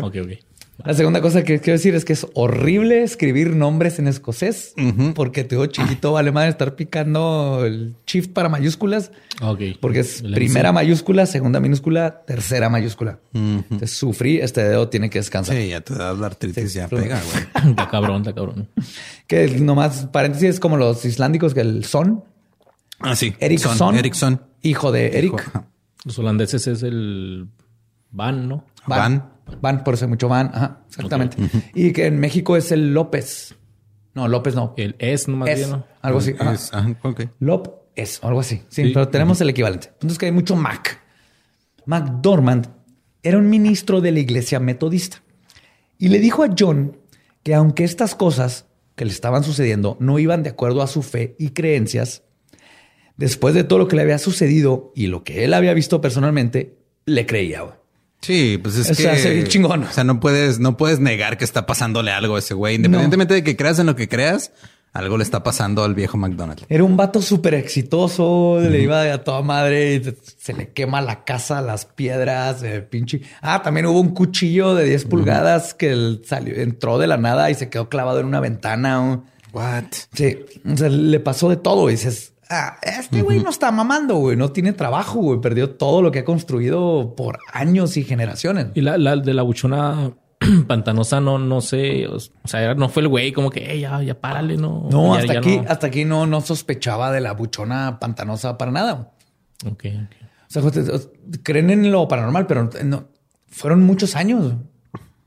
Ok, 0.00 0.16
ok. 0.22 0.53
La 0.84 0.92
segunda 0.94 1.20
cosa 1.22 1.42
que 1.44 1.60
quiero 1.60 1.78
decir 1.78 1.94
es 1.94 2.04
que 2.04 2.12
es 2.12 2.26
horrible 2.34 3.02
escribir 3.02 3.56
nombres 3.56 3.98
en 3.98 4.06
escocés 4.06 4.74
porque 5.14 5.42
te 5.44 5.54
digo 5.56 5.66
chiquito 5.66 6.12
vale 6.12 6.30
más 6.30 6.46
estar 6.48 6.76
picando 6.76 7.62
el 7.64 7.96
shift 8.06 8.32
para 8.32 8.48
mayúsculas 8.50 9.10
Ok. 9.40 9.60
porque 9.80 10.00
es 10.00 10.22
primera 10.22 10.72
mayúscula, 10.72 11.24
segunda 11.26 11.58
minúscula, 11.60 12.22
tercera 12.26 12.68
mayúscula. 12.68 13.18
Entonces 13.32 13.92
sufrí, 13.92 14.38
este 14.40 14.62
dedo 14.62 14.88
tiene 14.88 15.08
que 15.10 15.18
descansar. 15.20 15.56
Sí, 15.56 15.68
ya 15.70 15.80
te 15.80 15.94
da 15.94 16.12
la 16.12 16.26
artritis, 16.26 16.72
Sí, 16.72 16.78
ya 16.78 16.88
pega, 16.88 17.20
güey. 17.22 17.70
Está 17.70 17.88
cabrón, 17.88 18.22
está 18.22 18.34
cabrón. 18.34 18.68
Que 19.26 19.48
nomás 19.60 20.06
paréntesis 20.12 20.50
es 20.50 20.60
como 20.60 20.76
los 20.76 21.04
islándicos 21.04 21.54
que 21.54 21.60
el 21.60 21.84
son, 21.84 22.24
Ah, 23.00 23.16
sí. 23.16 23.34
Ericsson, 23.40 23.76
Son, 23.76 23.96
Ericsson. 23.96 24.40
hijo 24.62 24.92
de 24.92 25.18
Eric. 25.18 25.64
Los 26.04 26.18
holandeses 26.18 26.66
es 26.66 26.82
el 26.82 27.48
Van, 28.10 28.46
¿no? 28.48 28.64
Van. 28.86 28.98
Van, 28.98 29.33
por 29.84 29.94
eso 29.94 30.04
hay 30.04 30.08
mucho 30.08 30.28
van. 30.28 30.50
Ajá, 30.54 30.80
exactamente. 30.88 31.36
Y 31.74 31.92
que 31.92 32.06
en 32.06 32.18
México 32.20 32.56
es 32.56 32.72
el 32.72 32.94
López. 32.94 33.54
No, 34.14 34.28
López 34.28 34.54
no. 34.54 34.74
El 34.76 34.94
es, 34.98 35.26
no 35.28 35.36
más 35.38 35.48
Es, 35.48 35.58
bien, 35.58 35.70
¿no? 35.70 35.86
algo 36.02 36.18
así. 36.18 36.34
Ajá. 36.38 36.52
Es-. 36.54 36.70
Lop 37.40 37.68
es 37.96 38.22
algo 38.22 38.40
así. 38.40 38.62
Sí, 38.68 38.84
Sí. 38.84 38.90
pero 38.94 39.08
tenemos 39.08 39.40
el 39.40 39.48
equivalente. 39.50 39.88
Entonces 39.92 40.18
que 40.18 40.26
hay 40.26 40.32
mucho 40.32 40.56
Mac. 40.56 41.00
McDormand 41.86 42.68
era 43.22 43.38
un 43.38 43.48
ministro 43.48 44.00
de 44.00 44.12
la 44.12 44.20
iglesia 44.20 44.60
metodista 44.60 45.22
y 45.98 46.08
le 46.08 46.18
dijo 46.18 46.42
a 46.44 46.50
John 46.58 46.98
que 47.42 47.54
aunque 47.54 47.84
estas 47.84 48.14
cosas 48.14 48.66
que 48.96 49.04
le 49.04 49.10
estaban 49.10 49.44
sucediendo 49.44 49.96
no 50.00 50.18
iban 50.18 50.42
de 50.42 50.50
acuerdo 50.50 50.82
a 50.82 50.86
su 50.86 51.02
fe 51.02 51.34
y 51.38 51.50
creencias, 51.50 52.22
después 53.16 53.54
de 53.54 53.64
todo 53.64 53.78
lo 53.80 53.88
que 53.88 53.96
le 53.96 54.02
había 54.02 54.18
sucedido 54.18 54.92
y 54.94 55.08
lo 55.08 55.24
que 55.24 55.44
él 55.44 55.52
había 55.54 55.74
visto 55.74 56.00
personalmente, 56.00 56.78
le 57.06 57.26
creía. 57.26 57.64
Sí, 58.20 58.58
pues 58.62 58.76
es 58.76 58.90
O 58.90 58.94
sea, 58.94 59.12
que 59.12 59.18
se 59.18 59.34
ve 59.34 59.44
chingón. 59.44 59.84
O 59.84 59.92
sea, 59.92 60.04
no 60.04 60.18
puedes, 60.20 60.58
no 60.58 60.76
puedes 60.76 60.98
negar 60.98 61.36
que 61.36 61.44
está 61.44 61.66
pasándole 61.66 62.10
algo 62.10 62.36
a 62.36 62.38
ese 62.38 62.54
güey. 62.54 62.76
Independientemente 62.76 63.34
de 63.34 63.44
que 63.44 63.56
creas 63.56 63.78
en 63.78 63.86
lo 63.86 63.96
que 63.96 64.08
creas, 64.08 64.52
algo 64.94 65.18
le 65.18 65.24
está 65.24 65.42
pasando 65.42 65.82
al 65.82 65.94
viejo 65.94 66.16
McDonald. 66.16 66.64
Era 66.68 66.84
un 66.84 66.96
vato 66.96 67.20
súper 67.20 67.54
exitoso, 67.54 68.60
le 68.60 68.80
iba 68.80 69.02
a 69.12 69.24
toda 69.24 69.42
madre, 69.42 69.96
y 69.96 70.16
se 70.38 70.54
le 70.54 70.68
quema 70.68 71.00
la 71.00 71.24
casa, 71.24 71.60
las 71.60 71.84
piedras, 71.84 72.62
eh, 72.62 72.80
pinche. 72.80 73.20
Ah, 73.42 73.60
también 73.60 73.86
hubo 73.86 74.00
un 74.00 74.14
cuchillo 74.14 74.76
de 74.76 74.84
10 74.84 75.06
pulgadas 75.06 75.74
que 75.74 75.90
él 75.90 76.22
salió, 76.24 76.54
entró 76.54 76.98
de 76.98 77.08
la 77.08 77.16
nada 77.16 77.50
y 77.50 77.54
se 77.56 77.68
quedó 77.68 77.88
clavado 77.88 78.20
en 78.20 78.26
una 78.26 78.38
ventana. 78.38 79.24
What? 79.52 79.84
Sí, 80.12 80.38
o 80.64 80.76
sea, 80.76 80.88
le 80.88 81.18
pasó 81.18 81.48
de 81.48 81.56
todo. 81.56 81.88
Y 81.88 81.92
dices, 81.92 82.33
ah, 82.50 82.76
este 82.82 83.22
güey 83.22 83.42
no 83.42 83.50
está 83.50 83.70
mamando, 83.70 84.16
güey, 84.16 84.36
no 84.36 84.50
tiene 84.52 84.72
trabajo, 84.72 85.20
güey, 85.20 85.40
perdió 85.40 85.70
todo 85.70 86.02
lo 86.02 86.10
que 86.10 86.20
ha 86.20 86.24
construido 86.24 87.14
por 87.16 87.38
años 87.52 87.96
y 87.96 88.04
generaciones. 88.04 88.66
Y 88.74 88.80
la, 88.80 88.98
la 88.98 89.16
de 89.16 89.34
la 89.34 89.42
buchona 89.42 90.12
pantanosa 90.66 91.20
no, 91.20 91.38
no 91.38 91.60
sé. 91.60 92.06
O 92.08 92.18
sea, 92.44 92.74
no 92.74 92.88
fue 92.88 93.02
el 93.02 93.08
güey 93.08 93.32
como 93.32 93.50
que 93.50 93.70
"Ey, 93.70 93.80
ya, 93.80 94.02
ya 94.02 94.18
párale, 94.20 94.56
no. 94.56 94.88
No, 94.90 95.14
Ya- 95.14 95.20
hasta 95.20 95.32
ya 95.34 95.38
aquí, 95.38 95.56
no. 95.58 95.64
hasta 95.68 95.86
aquí 95.86 96.04
no, 96.04 96.26
no 96.26 96.40
sospechaba 96.40 97.10
de 97.12 97.20
la 97.20 97.32
buchona 97.32 97.98
pantanosa 97.98 98.58
para 98.58 98.70
nada. 98.70 99.12
Ok, 99.66 99.84
ok. 99.86 100.14
O 100.56 100.70
sea, 100.70 101.00
creen 101.42 101.70
en 101.70 101.90
lo 101.90 102.06
paranormal, 102.06 102.46
pero 102.46 102.70
no, 102.84 103.04
fueron 103.48 103.82
muchos 103.82 104.14
años. 104.14 104.54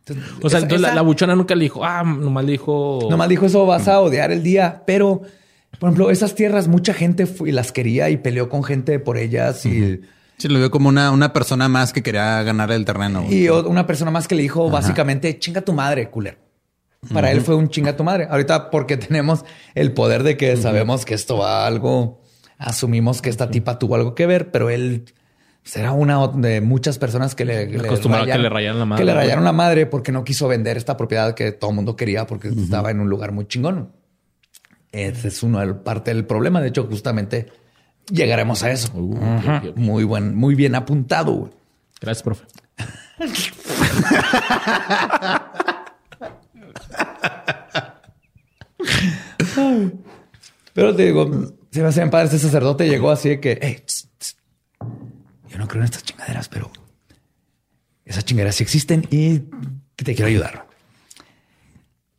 Entonces, 0.06 0.26
O 0.41 0.49
sea, 0.49 0.60
esa- 0.60 0.68
entonces 0.68 0.95
la 0.95 1.02
buchona 1.02 1.35
nunca 1.35 1.53
le 1.56 1.64
dijo, 1.64 1.84
ah, 1.84 2.02
nomás 2.03 2.45
le 2.45 2.53
dijo. 2.53 2.99
Nomás 3.10 3.27
dijo 3.27 3.45
eso, 3.45 3.65
vas 3.65 3.88
a 3.89 3.99
odiar 3.99 4.31
el 4.31 4.41
día, 4.44 4.84
pero 4.88 5.22
por 5.80 5.89
ejemplo, 5.89 6.10
esas 6.11 6.35
tierras, 6.35 6.68
mucha 6.68 6.94
gente 6.94 7.26
fue- 7.26 7.52
las 7.52 7.72
quería 7.72 8.10
y 8.10 8.18
peleó 8.18 8.49
con 8.49 8.64
gente 8.64 8.99
por 8.99 9.18
ellas 9.18 9.65
y, 9.65 10.02
Sí, 10.39 10.48
lo 10.49 10.60
vio 10.60 10.69
como 10.69 10.88
una, 10.89 11.10
una 11.11 11.34
persona 11.34 11.68
más 11.68 11.94
que 11.94 12.03
quería 12.03 12.44
ganar 12.44 12.72
el 12.72 12.85
terreno. 12.85 13.26
y 13.30 13.48
o- 13.48 13.68
una 13.68 13.88
persona 13.88 14.11
más 14.11 14.27
que 14.27 14.35
le 14.35 14.44
dijo 14.44 14.69
básicamente 14.69 15.38
chinga 15.39 15.61
tu 15.61 15.73
madre, 15.73 16.10
culero. 16.10 16.38
Para 17.14 17.31
él 17.31 17.41
fue 17.41 17.56
un 17.56 17.69
chinga 17.69 17.95
tu 17.95 18.03
madre. 18.03 18.27
Ahorita 18.30 18.69
porque 18.69 18.98
tenemos 18.98 19.45
el 19.76 19.94
poder 19.94 20.23
de 20.23 20.35
que 20.38 20.57
sabemos 20.57 21.06
que 21.06 21.14
esto 21.14 21.38
va 21.38 21.64
a 21.64 21.68
algo, 21.68 22.22
asumimos 22.57 23.22
que 23.22 23.30
esta 23.30 23.49
tipa 23.49 23.77
tuvo 23.80 23.95
algo 23.95 24.14
que 24.15 24.26
ver, 24.26 24.52
pero 24.52 24.69
él 24.69 25.06
será 25.64 25.91
una 25.91 26.27
de 26.27 26.61
muchas 26.61 26.98
personas 26.98 27.35
que 27.35 27.44
le, 27.45 27.65
le 27.68 27.88
que 27.89 28.38
le 28.38 28.49
rayaran 28.49 28.80
la 28.80 28.85
madre, 28.85 29.02
Que 29.02 29.06
le 29.06 29.14
rayaron 29.14 29.44
la 29.44 29.52
madre 29.52 29.85
porque 29.85 30.11
no 30.11 30.23
quiso 30.23 30.48
vender 30.48 30.77
esta 30.77 30.98
propiedad 30.98 31.34
que 31.35 31.52
todo 31.52 31.69
el 31.72 31.76
mundo 31.76 31.95
quería 31.95 32.26
porque 32.26 32.48
estaba 32.49 32.89
en 32.91 32.99
un 32.99 33.10
lugar 33.10 33.31
muy 33.31 33.45
chingón. 33.48 33.91
Ese 34.92 35.28
es 35.28 35.44
una 35.44 35.84
parte 35.84 36.14
del 36.14 36.26
problema. 36.26 36.62
De 36.62 36.70
hecho, 36.70 36.86
justamente 36.86 37.48
llegaremos 38.12 38.64
a 38.64 38.72
eso. 38.72 38.92
Uh. 38.94 39.18
Muy 39.76 40.04
buen, 40.04 40.36
muy 40.36 40.56
bien 40.56 40.76
apuntado. 40.76 41.34
güey. 41.34 41.52
Gracias, 42.00 42.24
profe. 42.24 42.46
Pero 50.74 50.96
te 50.96 51.06
digo, 51.06 51.54
se 51.72 51.82
me 51.82 51.88
hace 51.88 52.02
bien 52.02 52.12
padre 52.12 52.26
este 52.26 52.40
sacerdote 52.40 52.88
llegó 52.88 53.10
así 53.12 53.30
de 53.30 53.40
que, 53.40 53.54
"Ey, 53.54 53.82
tss, 53.86 54.10
tss, 54.18 54.38
yo 55.50 55.58
no 55.58 55.68
creo 55.68 55.82
en 55.82 55.86
estas 55.86 56.04
chingaderas, 56.04 56.50
pero 56.50 56.72
esas 58.06 58.24
chingaderas 58.26 58.56
sí 58.56 58.64
existen 58.64 59.08
y 59.10 59.40
te 59.96 60.14
quiero 60.16 60.28
ayudar. 60.28 60.68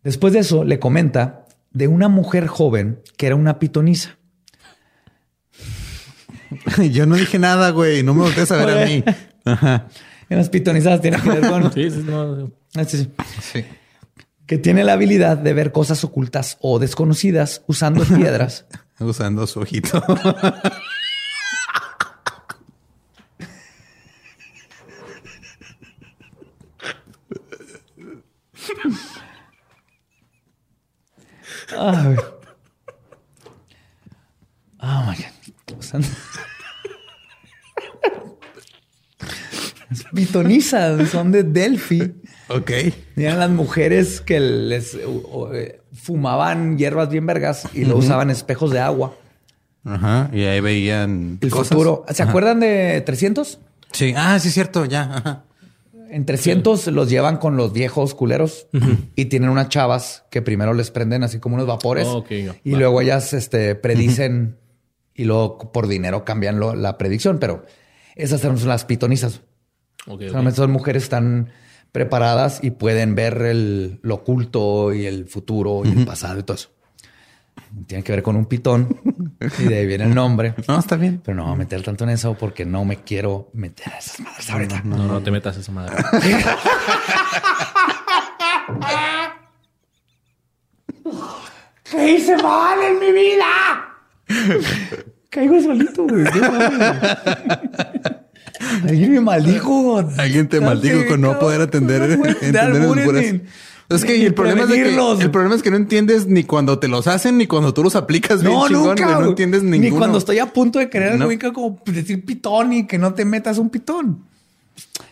Después 0.02 0.32
de 0.32 0.40
eso, 0.40 0.64
le 0.64 0.78
comenta 0.78 1.46
de 1.78 1.86
una 1.86 2.08
mujer 2.08 2.48
joven 2.48 3.00
que 3.16 3.26
era 3.28 3.36
una 3.36 3.60
pitonisa. 3.60 4.18
Yo 6.90 7.06
no 7.06 7.14
dije 7.14 7.38
nada, 7.38 7.70
güey. 7.70 8.02
No 8.02 8.14
me 8.14 8.22
voltees 8.22 8.50
a 8.50 8.56
ver 8.56 8.70
a 8.70 8.84
mí. 8.84 9.04
Ajá. 9.44 9.86
En 10.28 10.38
las 10.38 10.48
pitonizadas 10.48 11.00
tienen 11.00 11.20
que 11.20 11.30
ver 11.30 11.48
con... 11.48 11.72
Sí, 11.72 11.88
sí, 11.90 12.02
no. 12.04 12.50
Ah, 12.74 12.84
sí, 12.84 12.98
sí. 12.98 13.10
Sí. 13.40 13.64
que 14.44 14.58
tiene 14.58 14.82
la 14.82 14.94
habilidad 14.94 15.38
de 15.38 15.52
ver 15.52 15.70
cosas 15.70 16.02
ocultas 16.02 16.58
o 16.60 16.80
desconocidas 16.80 17.62
usando 17.68 18.04
piedras 18.16 18.66
Usando 18.98 19.46
su 19.46 19.60
ojito. 19.60 20.02
Ay. 31.76 32.16
Oh 34.80 35.04
my 35.06 35.16
God. 35.16 35.76
Usando- 35.78 36.06
Es 39.90 40.04
Pitoniza, 40.14 41.04
son 41.06 41.32
de 41.32 41.42
Delphi. 41.42 42.14
ok. 42.48 42.70
Eran 43.16 43.38
las 43.38 43.50
mujeres 43.50 44.20
que 44.20 44.38
les 44.40 44.94
eh, 44.94 45.80
fumaban 45.92 46.78
hierbas 46.78 47.08
bien 47.10 47.26
vergas 47.26 47.64
y 47.74 47.84
lo 47.84 47.96
usaban 47.96 48.30
espejos 48.30 48.70
de 48.70 48.80
agua. 48.80 49.14
Ajá. 49.84 50.30
Y 50.32 50.42
ahí 50.44 50.60
veían 50.60 51.38
El 51.40 51.50
cosas. 51.50 51.68
futuro. 51.68 52.04
¿Se 52.10 52.22
Ajá. 52.22 52.30
acuerdan 52.30 52.60
de 52.60 53.02
300? 53.04 53.58
Sí. 53.92 54.12
Ah, 54.16 54.38
sí, 54.38 54.48
es 54.48 54.54
cierto. 54.54 54.84
Ya. 54.84 55.02
Ajá. 55.14 55.44
En 56.10 56.24
300 56.24 56.86
los 56.88 57.10
llevan 57.10 57.36
con 57.36 57.56
los 57.56 57.72
viejos 57.72 58.14
culeros 58.14 58.66
y 59.14 59.26
tienen 59.26 59.50
unas 59.50 59.68
chavas 59.68 60.24
que 60.30 60.40
primero 60.42 60.72
les 60.74 60.90
prenden 60.90 61.22
así 61.22 61.38
como 61.38 61.56
unos 61.56 61.66
vapores 61.66 62.06
Oh, 62.08 62.24
y 62.30 62.46
Va. 62.72 62.78
luego 62.78 63.00
ellas 63.00 63.32
este, 63.34 63.74
predicen 63.74 64.56
y 65.14 65.24
luego 65.24 65.58
por 65.72 65.86
dinero 65.88 66.24
cambian 66.24 66.58
lo- 66.60 66.74
la 66.74 66.96
predicción, 66.98 67.38
pero 67.38 67.64
esas 68.16 68.40
son 68.40 68.56
las 68.66 68.84
pitonizas. 68.84 69.42
Ok, 70.06 70.22
ok. 70.22 70.22
Solamente 70.28 70.56
son 70.56 70.70
mujeres 70.70 71.02
están 71.04 71.50
preparadas 71.92 72.60
y 72.62 72.70
pueden 72.70 73.14
ver 73.14 73.42
el, 73.42 73.98
lo 74.02 74.16
oculto 74.16 74.92
y 74.94 75.06
el 75.06 75.26
futuro 75.26 75.82
y 75.84 75.88
el 75.90 76.04
pasado 76.06 76.38
y 76.38 76.42
todo 76.42 76.54
eso. 76.56 76.70
Tiene 77.86 78.02
que 78.04 78.12
ver 78.12 78.22
con 78.22 78.36
un 78.36 78.46
pitón 78.46 79.00
y 79.58 79.64
de 79.64 79.78
ahí 79.78 79.86
viene 79.86 80.04
el 80.04 80.14
nombre. 80.14 80.54
No, 80.68 80.78
está 80.78 80.96
bien. 80.96 81.20
Pero 81.24 81.36
no 81.36 81.44
voy 81.44 81.52
a 81.52 81.56
meter 81.56 81.82
tanto 81.82 82.04
en 82.04 82.10
eso 82.10 82.34
porque 82.34 82.64
no 82.64 82.84
me 82.84 82.96
quiero 82.98 83.50
meter 83.54 83.92
a 83.92 83.98
esas 83.98 84.20
madres 84.20 84.50
ahorita. 84.50 84.82
No, 84.84 84.96
no 85.06 85.20
te 85.22 85.30
metas 85.30 85.56
esa 85.56 85.72
madre. 85.72 85.96
¿Qué 91.90 92.12
hice 92.16 92.36
mal 92.42 92.78
en 92.82 92.98
mi 92.98 93.12
vida? 93.12 93.44
Caigo 95.30 95.60
solito, 95.62 96.04
güey. 96.06 96.24
Alguien 98.86 99.12
me 99.12 99.20
maldijo. 99.20 100.04
Alguien 100.18 100.48
te 100.48 100.60
maldijo 100.60 101.06
con 101.08 101.20
no 101.20 101.38
poder 101.38 101.62
atender, 101.62 102.02
entender 102.42 102.74
los 102.76 102.98
puras- 102.98 103.34
Es 103.88 104.04
que 104.04 104.18
Ni 104.18 104.24
el 104.26 104.34
problema 104.34 104.62
es, 104.64 104.68
de 104.68 104.74
que, 104.74 105.22
el 105.24 105.30
problema 105.30 105.54
es 105.54 105.62
que 105.62 105.70
no 105.70 105.76
entiendes 105.78 106.26
ni 106.26 106.44
cuando 106.44 106.78
te 106.78 106.88
los 106.88 107.06
hacen 107.06 107.38
ni 107.38 107.46
cuando 107.46 107.72
tú 107.72 107.82
los 107.82 107.96
aplicas 107.96 108.42
bien 108.42 108.52
No, 108.52 108.66
chingón, 108.68 108.84
nunca. 108.88 109.04
güey. 109.06 109.20
No 109.22 109.28
entiendes 109.30 109.62
Ni 109.62 109.78
ninguno. 109.78 110.00
cuando 110.00 110.18
estoy 110.18 110.38
a 110.40 110.52
punto 110.52 110.78
de 110.78 110.90
querer 110.90 111.10
No. 111.16 111.24
algo 111.24 111.28
bien 111.28 111.52
como 111.54 111.80
decir 111.86 112.22
pitón 112.24 112.72
y 112.74 112.86
que 112.86 112.98
no 112.98 113.14
te 113.14 113.24
metas 113.24 113.56
un 113.56 113.70
pitón. 113.70 114.24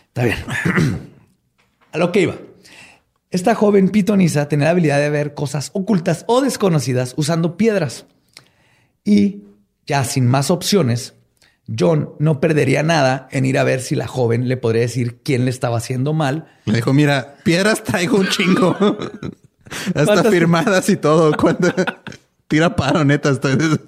Está 0.09 0.25
bien. 0.25 0.37
a 1.91 1.97
lo 1.97 2.11
que 2.11 2.21
iba. 2.21 2.35
Esta 3.31 3.55
joven 3.55 3.89
pitoniza 3.89 4.47
tenía 4.47 4.65
la 4.65 4.71
habilidad 4.71 4.99
de 4.99 5.09
ver 5.09 5.33
cosas 5.33 5.71
ocultas 5.73 6.23
o 6.27 6.41
desconocidas 6.41 7.13
usando 7.17 7.57
piedras. 7.57 8.05
Y 9.03 9.41
ya 9.87 10.03
sin 10.03 10.27
más 10.27 10.51
opciones, 10.51 11.13
John 11.77 12.11
no 12.19 12.39
perdería 12.39 12.81
nada 12.83 13.27
en 13.31 13.45
ir 13.45 13.57
a 13.59 13.63
ver 13.63 13.81
si 13.81 13.95
la 13.95 14.07
joven 14.07 14.47
le 14.47 14.55
podría 14.57 14.83
decir 14.83 15.19
quién 15.23 15.43
le 15.45 15.51
estaba 15.51 15.77
haciendo 15.77 16.13
mal 16.13 16.45
Le 16.65 16.75
dijo, 16.75 16.93
mira, 16.93 17.35
piedras 17.43 17.83
traigo 17.83 18.17
un 18.17 18.27
chingo. 18.29 18.75
Hasta 19.87 20.05
¿Cuántas- 20.05 20.31
firmadas 20.31 20.87
y 20.89 20.95
todo. 20.95 21.35
Cuando 21.35 21.73
tira 22.47 22.75
paro, 22.75 23.03
neta, 23.03 23.29
estoy 23.31 23.57
des- 23.57 23.79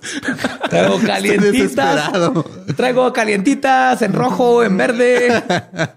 Traigo 0.69 0.95
Estoy 0.95 1.07
calientitas. 1.07 1.51
desesperado. 1.53 2.45
Traigo 2.76 3.14
calientitas 3.14 4.01
en 4.01 4.14
rojo, 4.14 4.64
en 4.64 4.77
verde. 4.77 5.43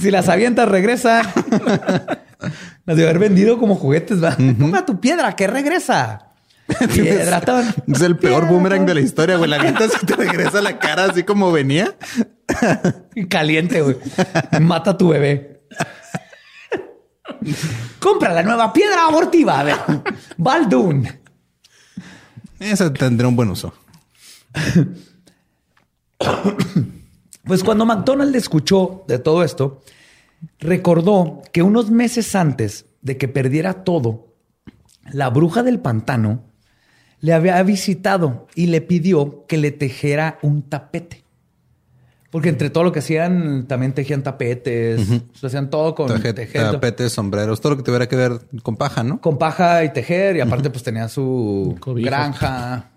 Si 0.00 0.10
las 0.10 0.28
avientas, 0.28 0.68
regresan. 0.68 1.24
Las 2.84 2.96
de 2.96 3.04
haber 3.04 3.20
vendido 3.20 3.58
como 3.58 3.76
juguetes, 3.76 4.22
va. 4.22 4.34
Compra 4.58 4.84
tu 4.84 4.98
piedra 5.00 5.36
que 5.36 5.46
regresa. 5.46 6.31
Piedratón. 6.94 7.64
Es 7.86 8.00
el 8.00 8.16
peor 8.16 8.46
boomerang 8.46 8.86
de 8.86 8.94
la 8.94 9.00
historia, 9.00 9.36
güey. 9.36 9.50
La 9.50 9.56
avientas 9.56 9.92
y 10.00 10.06
te 10.06 10.16
regresa 10.16 10.60
la 10.62 10.78
cara 10.78 11.04
así 11.04 11.22
como 11.22 11.52
venía. 11.52 11.96
Caliente, 13.28 13.82
güey. 13.82 13.96
Mata 14.60 14.92
a 14.92 14.98
tu 14.98 15.08
bebé. 15.08 15.62
Compra 17.98 18.32
la 18.32 18.42
nueva 18.42 18.72
piedra 18.72 19.06
abortiva. 19.06 19.60
A 19.60 19.64
ver. 19.64 19.76
Baldun. 20.36 21.08
Esa 22.58 22.92
tendrá 22.92 23.28
un 23.28 23.36
buen 23.36 23.50
uso. 23.50 23.74
Pues 27.44 27.64
cuando 27.64 27.84
McDonald 27.84 28.34
escuchó 28.36 29.04
de 29.08 29.18
todo 29.18 29.42
esto, 29.42 29.82
recordó 30.60 31.42
que 31.52 31.62
unos 31.62 31.90
meses 31.90 32.36
antes 32.36 32.86
de 33.00 33.16
que 33.18 33.26
perdiera 33.26 33.84
todo, 33.84 34.36
la 35.10 35.28
bruja 35.30 35.64
del 35.64 35.80
pantano 35.80 36.51
le 37.22 37.32
había 37.32 37.62
visitado 37.62 38.46
y 38.54 38.66
le 38.66 38.82
pidió 38.82 39.46
que 39.46 39.56
le 39.56 39.70
tejera 39.70 40.38
un 40.42 40.62
tapete. 40.68 41.22
Porque 42.30 42.48
entre 42.48 42.70
todo 42.70 42.82
lo 42.84 42.92
que 42.92 42.98
hacían, 43.00 43.66
también 43.66 43.92
tejían 43.92 44.22
tapetes, 44.22 45.06
lo 45.42 45.46
hacían 45.46 45.68
todo 45.70 45.94
con 45.94 46.08
Taje- 46.08 46.32
tejer, 46.34 46.70
Tapetes, 46.72 47.12
sombreros, 47.12 47.60
todo 47.60 47.72
lo 47.72 47.76
que 47.76 47.82
tuviera 47.82 48.08
que 48.08 48.16
ver 48.16 48.40
con 48.62 48.76
paja, 48.76 49.02
¿no? 49.02 49.20
con 49.20 49.38
paja 49.38 49.84
y 49.84 49.92
tejer, 49.92 50.36
y 50.36 50.40
aparte 50.40 50.68
pues 50.70 50.82
tenía 50.82 51.08
su 51.08 51.76
granja. 51.96 52.90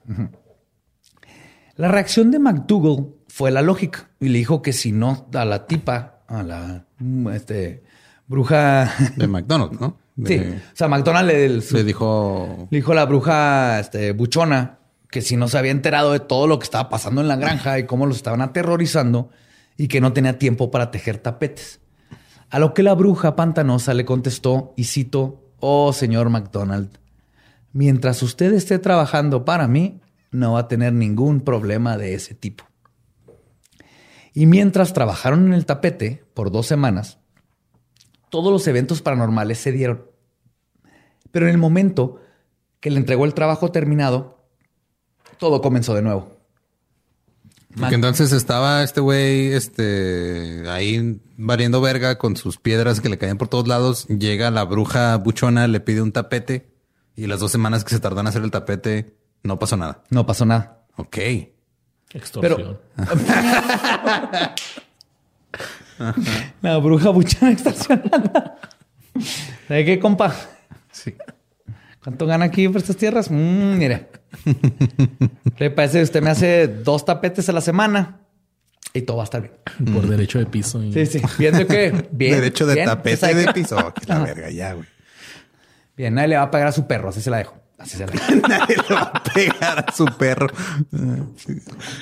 La 1.76 1.90
reacción 1.90 2.32
de 2.32 2.40
McDougall 2.40 3.14
fue 3.28 3.52
la 3.52 3.62
lógica 3.62 4.10
y 4.22 4.30
le 4.30 4.38
dijo 4.40 4.62
que 4.62 4.72
si 4.72 4.92
no 4.94 5.28
a 5.34 5.44
la 5.44 5.68
tipa, 5.68 6.22
a 6.28 6.42
la 6.42 6.86
este, 7.34 7.84
bruja. 8.28 8.90
De 9.18 9.28
McDonald's, 9.28 9.80
¿no? 9.80 9.98
De- 10.16 10.40
sí, 10.40 10.56
o 10.74 10.76
sea, 10.76 10.88
McDonald 10.88 11.28
le, 11.28 11.84
dijo. 11.84 12.68
le 12.70 12.78
dijo 12.78 12.92
a 12.94 12.96
la 12.96 13.06
bruja 13.06 13.80
este, 13.80 14.14
buchona 14.14 14.80
que 15.10 15.22
si 15.22 15.38
no 15.38 15.48
se 15.48 15.58
había 15.58 15.72
enterado 15.72 16.12
de 16.12 16.20
todo 16.20 16.48
lo 16.48 16.60
que 16.60 16.64
estaba 16.64 16.90
pasando 16.90 17.22
en 17.22 17.28
la 17.28 17.36
granja 17.36 17.80
y 17.80 17.86
cómo 17.86 18.06
los 18.06 18.18
estaban 18.18 18.42
aterrorizando 18.42 19.30
y 19.78 19.88
que 19.88 20.02
no 20.02 20.14
tenía 20.14 20.40
tiempo 20.40 20.72
para 20.72 20.92
tejer 20.92 21.18
tapetes. 21.18 21.80
A 22.50 22.60
lo 22.60 22.74
que 22.74 22.84
la 22.84 22.94
bruja 22.94 23.36
pantanosa 23.36 23.94
le 23.94 24.06
contestó 24.06 24.74
y 24.78 24.86
cito, 24.86 25.52
oh 25.60 25.94
señor 25.94 26.30
McDonald, 26.30 26.98
mientras 27.74 28.22
usted 28.24 28.54
esté 28.54 28.80
trabajando 28.80 29.46
para 29.46 29.68
mí, 29.68 30.02
no 30.32 30.54
va 30.54 30.62
a 30.62 30.68
tener 30.68 30.94
ningún 30.94 31.42
problema 31.42 31.98
de 31.98 32.14
ese 32.14 32.36
tipo. 32.36 32.66
Y 34.34 34.46
mientras 34.48 34.94
trabajaron 34.94 35.48
en 35.48 35.54
el 35.54 35.66
tapete 35.66 36.26
por 36.34 36.52
dos 36.52 36.68
semanas, 36.68 37.20
todos 38.36 38.52
los 38.52 38.68
eventos 38.68 39.02
paranormales 39.02 39.60
se 39.60 39.72
dieron. 39.72 40.08
Pero 41.32 41.46
en 41.46 41.54
el 41.54 41.58
momento 41.58 42.20
que 42.82 42.92
le 42.92 42.98
entregó 42.98 43.24
el 43.24 43.34
trabajo 43.34 43.72
terminado, 43.72 44.46
todo 45.38 45.62
comenzó 45.62 45.96
de 45.96 46.02
nuevo. 46.02 46.36
Porque 47.80 47.96
entonces 47.96 48.34
estaba 48.34 48.84
este 48.84 49.00
güey, 49.00 49.54
este, 49.54 50.70
ahí 50.70 51.22
valiendo 51.38 51.80
verga 51.80 52.18
con 52.18 52.36
sus 52.36 52.58
piedras 52.58 53.00
que 53.00 53.08
le 53.08 53.18
caían 53.18 53.38
por 53.38 53.48
todos 53.48 53.70
lados. 53.70 54.06
Llega 54.08 54.52
la 54.52 54.66
bruja 54.66 55.16
buchona, 55.16 55.70
le 55.70 55.80
pide 55.80 56.02
un 56.02 56.12
tapete 56.12 56.74
y 57.16 57.28
las 57.28 57.40
dos 57.40 57.54
semanas 57.54 57.86
que 57.86 57.92
se 57.92 58.02
tardan 58.02 58.26
en 58.26 58.28
hacer 58.28 58.44
el 58.44 58.52
tapete 58.52 59.16
no 59.44 59.60
pasó 59.60 59.78
nada. 59.78 60.04
No 60.10 60.26
pasó 60.26 60.46
nada. 60.46 60.86
Ok. 60.98 61.18
Extorsión. 62.14 62.82
La 66.62 66.78
bruja 66.78 67.10
buchona 67.10 67.52
estacionada. 67.54 68.58
¿Sabe 69.68 69.86
qué, 69.86 70.00
compa? 70.00 70.36
Sí. 70.92 71.16
¿Cuánto 72.04 72.26
gana 72.28 72.46
aquí 72.46 72.68
por 72.68 72.78
estas 72.78 72.98
tierras? 72.98 73.32
Mm, 73.32 73.78
mire. 73.78 74.10
Le 75.58 75.72
parece 75.72 76.00
que 76.00 76.04
usted 76.04 76.22
me 76.22 76.30
hace 76.30 76.68
dos 76.68 77.06
tapetes 77.06 77.48
a 77.50 77.54
la 77.54 77.62
semana 77.62 78.20
y 78.94 79.02
todo 79.02 79.18
va 79.18 79.24
a 79.24 79.26
estar 79.26 79.42
bien. 79.42 79.54
Por 79.94 80.08
derecho 80.08 80.38
de 80.40 80.46
piso. 80.46 80.84
y- 80.84 80.94
Sí, 80.94 81.06
sí. 81.06 81.22
Viendo 81.40 81.66
que 81.66 82.08
bien. 82.12 82.36
Derecho 82.36 82.66
de 82.68 82.76
bien, 82.76 82.86
tapete 82.86 83.18
¿sabe 83.18 83.34
de 83.36 83.54
piso. 83.54 83.94
Que 83.94 84.06
la 84.08 84.20
verga, 84.20 84.50
ya, 84.52 84.74
güey. 84.74 84.88
Bien, 85.98 86.14
nadie 86.14 86.28
le 86.30 86.36
va 86.38 86.44
a 86.44 86.52
pagar 86.52 86.68
a 86.68 86.72
su 86.74 86.86
perro. 86.86 87.10
Así 87.10 87.22
se 87.22 87.30
la 87.30 87.38
dejo. 87.38 87.56
Así 87.78 87.98
se 87.98 88.06
la 88.06 88.12
dejo. 88.12 88.26
Nadie 88.48 88.76
le 88.88 88.96
va 88.96 89.02
a 89.02 89.24
pegar 89.24 89.86
a 89.88 89.92
su 89.94 90.06
perro. 90.06 90.48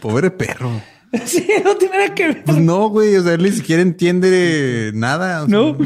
Pobre 0.02 0.32
perro. 0.32 0.70
sí, 1.26 1.48
no 1.64 1.76
tiene 1.78 1.98
nada 1.98 2.16
que 2.16 2.28
ver. 2.28 2.44
Pues 2.44 2.58
no, 2.58 2.90
güey. 2.90 3.16
O 3.16 3.24
sea, 3.24 3.34
él 3.34 3.44
ni 3.44 3.52
siquiera 3.52 3.82
entiende 3.82 4.92
nada. 4.94 5.44
o 5.44 5.48
sea, 5.48 5.58
No. 5.58 5.78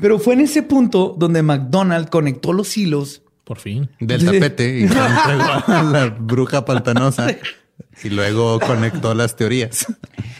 Pero 0.00 0.18
fue 0.18 0.34
en 0.34 0.40
ese 0.40 0.62
punto 0.62 1.14
donde 1.16 1.42
McDonald 1.42 2.10
conectó 2.10 2.52
los 2.52 2.76
hilos. 2.76 3.22
Por 3.44 3.58
fin. 3.58 3.88
Del 3.98 4.24
tapete 4.24 4.80
y 4.80 4.82
entregó 4.84 5.62
a 5.66 5.82
la 5.82 6.06
bruja 6.08 6.64
pantanosa. 6.64 7.28
Y 8.04 8.10
luego 8.10 8.60
conectó 8.60 9.14
las 9.14 9.36
teorías. 9.36 9.86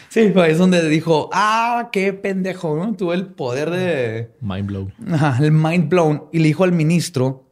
Sí, 0.09 0.29
fue 0.31 0.45
ahí 0.45 0.51
es 0.51 0.57
donde 0.57 0.87
dijo, 0.89 1.29
ah, 1.33 1.89
qué 1.91 2.13
pendejo, 2.13 2.75
¿no? 2.75 2.95
Tuvo 2.95 3.13
el 3.13 3.27
poder 3.27 3.71
de... 3.71 4.31
Mind 4.41 4.67
blow. 4.67 4.91
Ajá, 5.11 5.43
el 5.43 5.51
mind 5.51 5.89
blown. 5.89 6.25
Y 6.31 6.39
le 6.39 6.45
dijo 6.45 6.63
al 6.63 6.71
ministro 6.71 7.49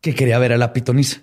que 0.00 0.14
quería 0.14 0.38
ver 0.38 0.52
a 0.52 0.58
la 0.58 0.72
pitonisa. 0.72 1.22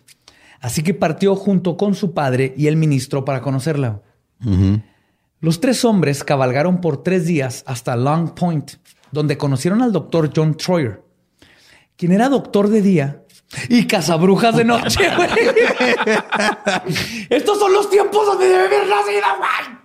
Así 0.60 0.84
que 0.84 0.93
partió 0.93 1.35
junto 1.35 1.77
con 1.77 1.95
su 1.95 2.14
padre 2.14 2.53
y 2.57 2.68
el 2.68 2.76
ministro 2.76 3.23
para 3.23 3.41
conocerla. 3.41 4.02
Los 5.40 5.60
tres 5.62 5.84
hombres 5.86 6.24
cabalgaron 6.24 6.82
por 6.82 7.03
tres 7.03 7.26
días 7.26 7.64
hasta 7.68 7.95
Long 7.95 8.34
Point, 8.34 8.72
donde 9.12 9.38
conocieron 9.38 9.82
al 9.82 9.91
doctor 9.91 10.32
John 10.36 10.56
Troyer, 10.57 11.03
quien 11.95 12.12
era 12.12 12.30
doctor 12.30 12.68
de 12.70 12.82
día 12.82 13.22
y 13.70 13.86
cazabrujas 13.86 14.56
de 14.56 14.64
noche. 14.66 14.99
güey. 15.16 15.30
Estos 17.30 17.60
son 17.60 17.74
los 17.74 17.90
tiempos 17.90 18.26
donde 18.26 18.48
debe 18.48 18.66
haber 18.66 18.88
nacido, 18.88 19.22
güey. 19.38 19.76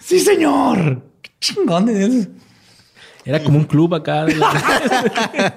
Sí, 0.00 0.20
señor. 0.20 1.02
Qué 1.22 1.30
chingón 1.40 1.88
eso. 1.88 2.28
Era 3.24 3.42
como 3.42 3.56
un 3.58 3.64
club 3.64 3.94
acá. 3.94 4.24
de 4.26 4.34
la- 4.36 5.54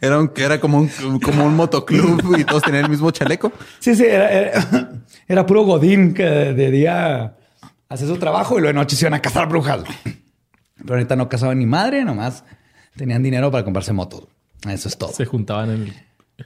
Era, 0.00 0.18
un, 0.18 0.30
era 0.36 0.60
como 0.60 0.78
un, 0.78 1.20
como 1.20 1.44
un 1.44 1.54
motoclub 1.56 2.36
y 2.38 2.44
todos 2.44 2.62
tenían 2.62 2.84
el 2.84 2.90
mismo 2.90 3.10
chaleco. 3.10 3.52
Sí, 3.80 3.94
sí, 3.96 4.04
era, 4.04 4.30
era- 4.30 4.90
era 5.28 5.46
puro 5.46 5.62
Godín 5.64 6.14
que 6.14 6.22
de 6.24 6.70
día 6.70 7.36
hace 7.88 8.06
su 8.06 8.16
trabajo 8.16 8.54
y 8.58 8.60
luego 8.60 8.68
de 8.68 8.74
noche 8.84 8.96
se 8.96 9.04
iban 9.04 9.14
a 9.14 9.22
cazar 9.22 9.48
brujas. 9.48 9.82
Pero 10.76 10.94
ahorita 10.94 11.16
no 11.16 11.28
cazaban 11.28 11.58
ni 11.58 11.66
madre, 11.66 12.04
nomás 12.04 12.44
tenían 12.96 13.22
dinero 13.22 13.50
para 13.50 13.64
comprarse 13.64 13.92
motos. 13.92 14.24
Eso 14.68 14.88
es 14.88 14.96
todo. 14.98 15.12
Se 15.12 15.24
juntaban 15.24 15.70
en, 15.70 15.82
el- 15.82 15.94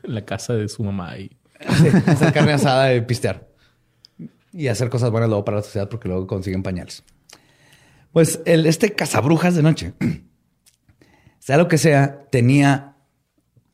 en 0.05 0.15
la 0.15 0.25
casa 0.25 0.55
de 0.55 0.69
su 0.69 0.83
mamá 0.85 1.17
y 1.19 1.31
Sí, 1.79 1.87
hacer 2.07 2.33
carne 2.33 2.55
asada 2.55 2.93
y 2.95 3.03
pistear. 3.03 3.47
Y 4.53 4.67
hacer 4.67 4.89
cosas 4.91 5.11
buenas 5.11 5.29
luego 5.29 5.45
para 5.45 5.59
la 5.59 5.63
sociedad 5.63 5.89
porque 5.89 6.09
luego 6.09 6.27
consiguen 6.27 6.63
pañales. 6.65 7.05
Pues 8.13 8.41
el, 8.47 8.67
este 8.67 8.93
cazabrujas 8.93 9.55
de 9.55 9.63
noche, 9.63 9.93
sea 11.39 11.57
lo 11.57 11.69
que 11.69 11.79
sea, 11.79 12.27
tenía 12.31 12.92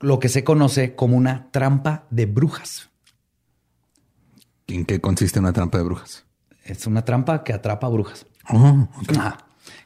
lo 0.01 0.19
que 0.19 0.29
se 0.29 0.45
conoce 0.45 0.95
como 0.95 1.17
una 1.17 1.49
trampa 1.51 2.05
de 2.11 2.27
brujas. 2.27 2.91
¿En 4.67 4.85
qué 4.85 5.01
consiste 5.01 5.39
una 5.39 5.53
trampa 5.53 5.79
de 5.79 5.85
brujas? 5.85 6.25
Es 6.65 6.87
una 6.87 7.05
trampa 7.05 7.43
que 7.45 7.53
atrapa 7.53 7.89
brujas. 7.89 8.27
Oh. 8.51 8.89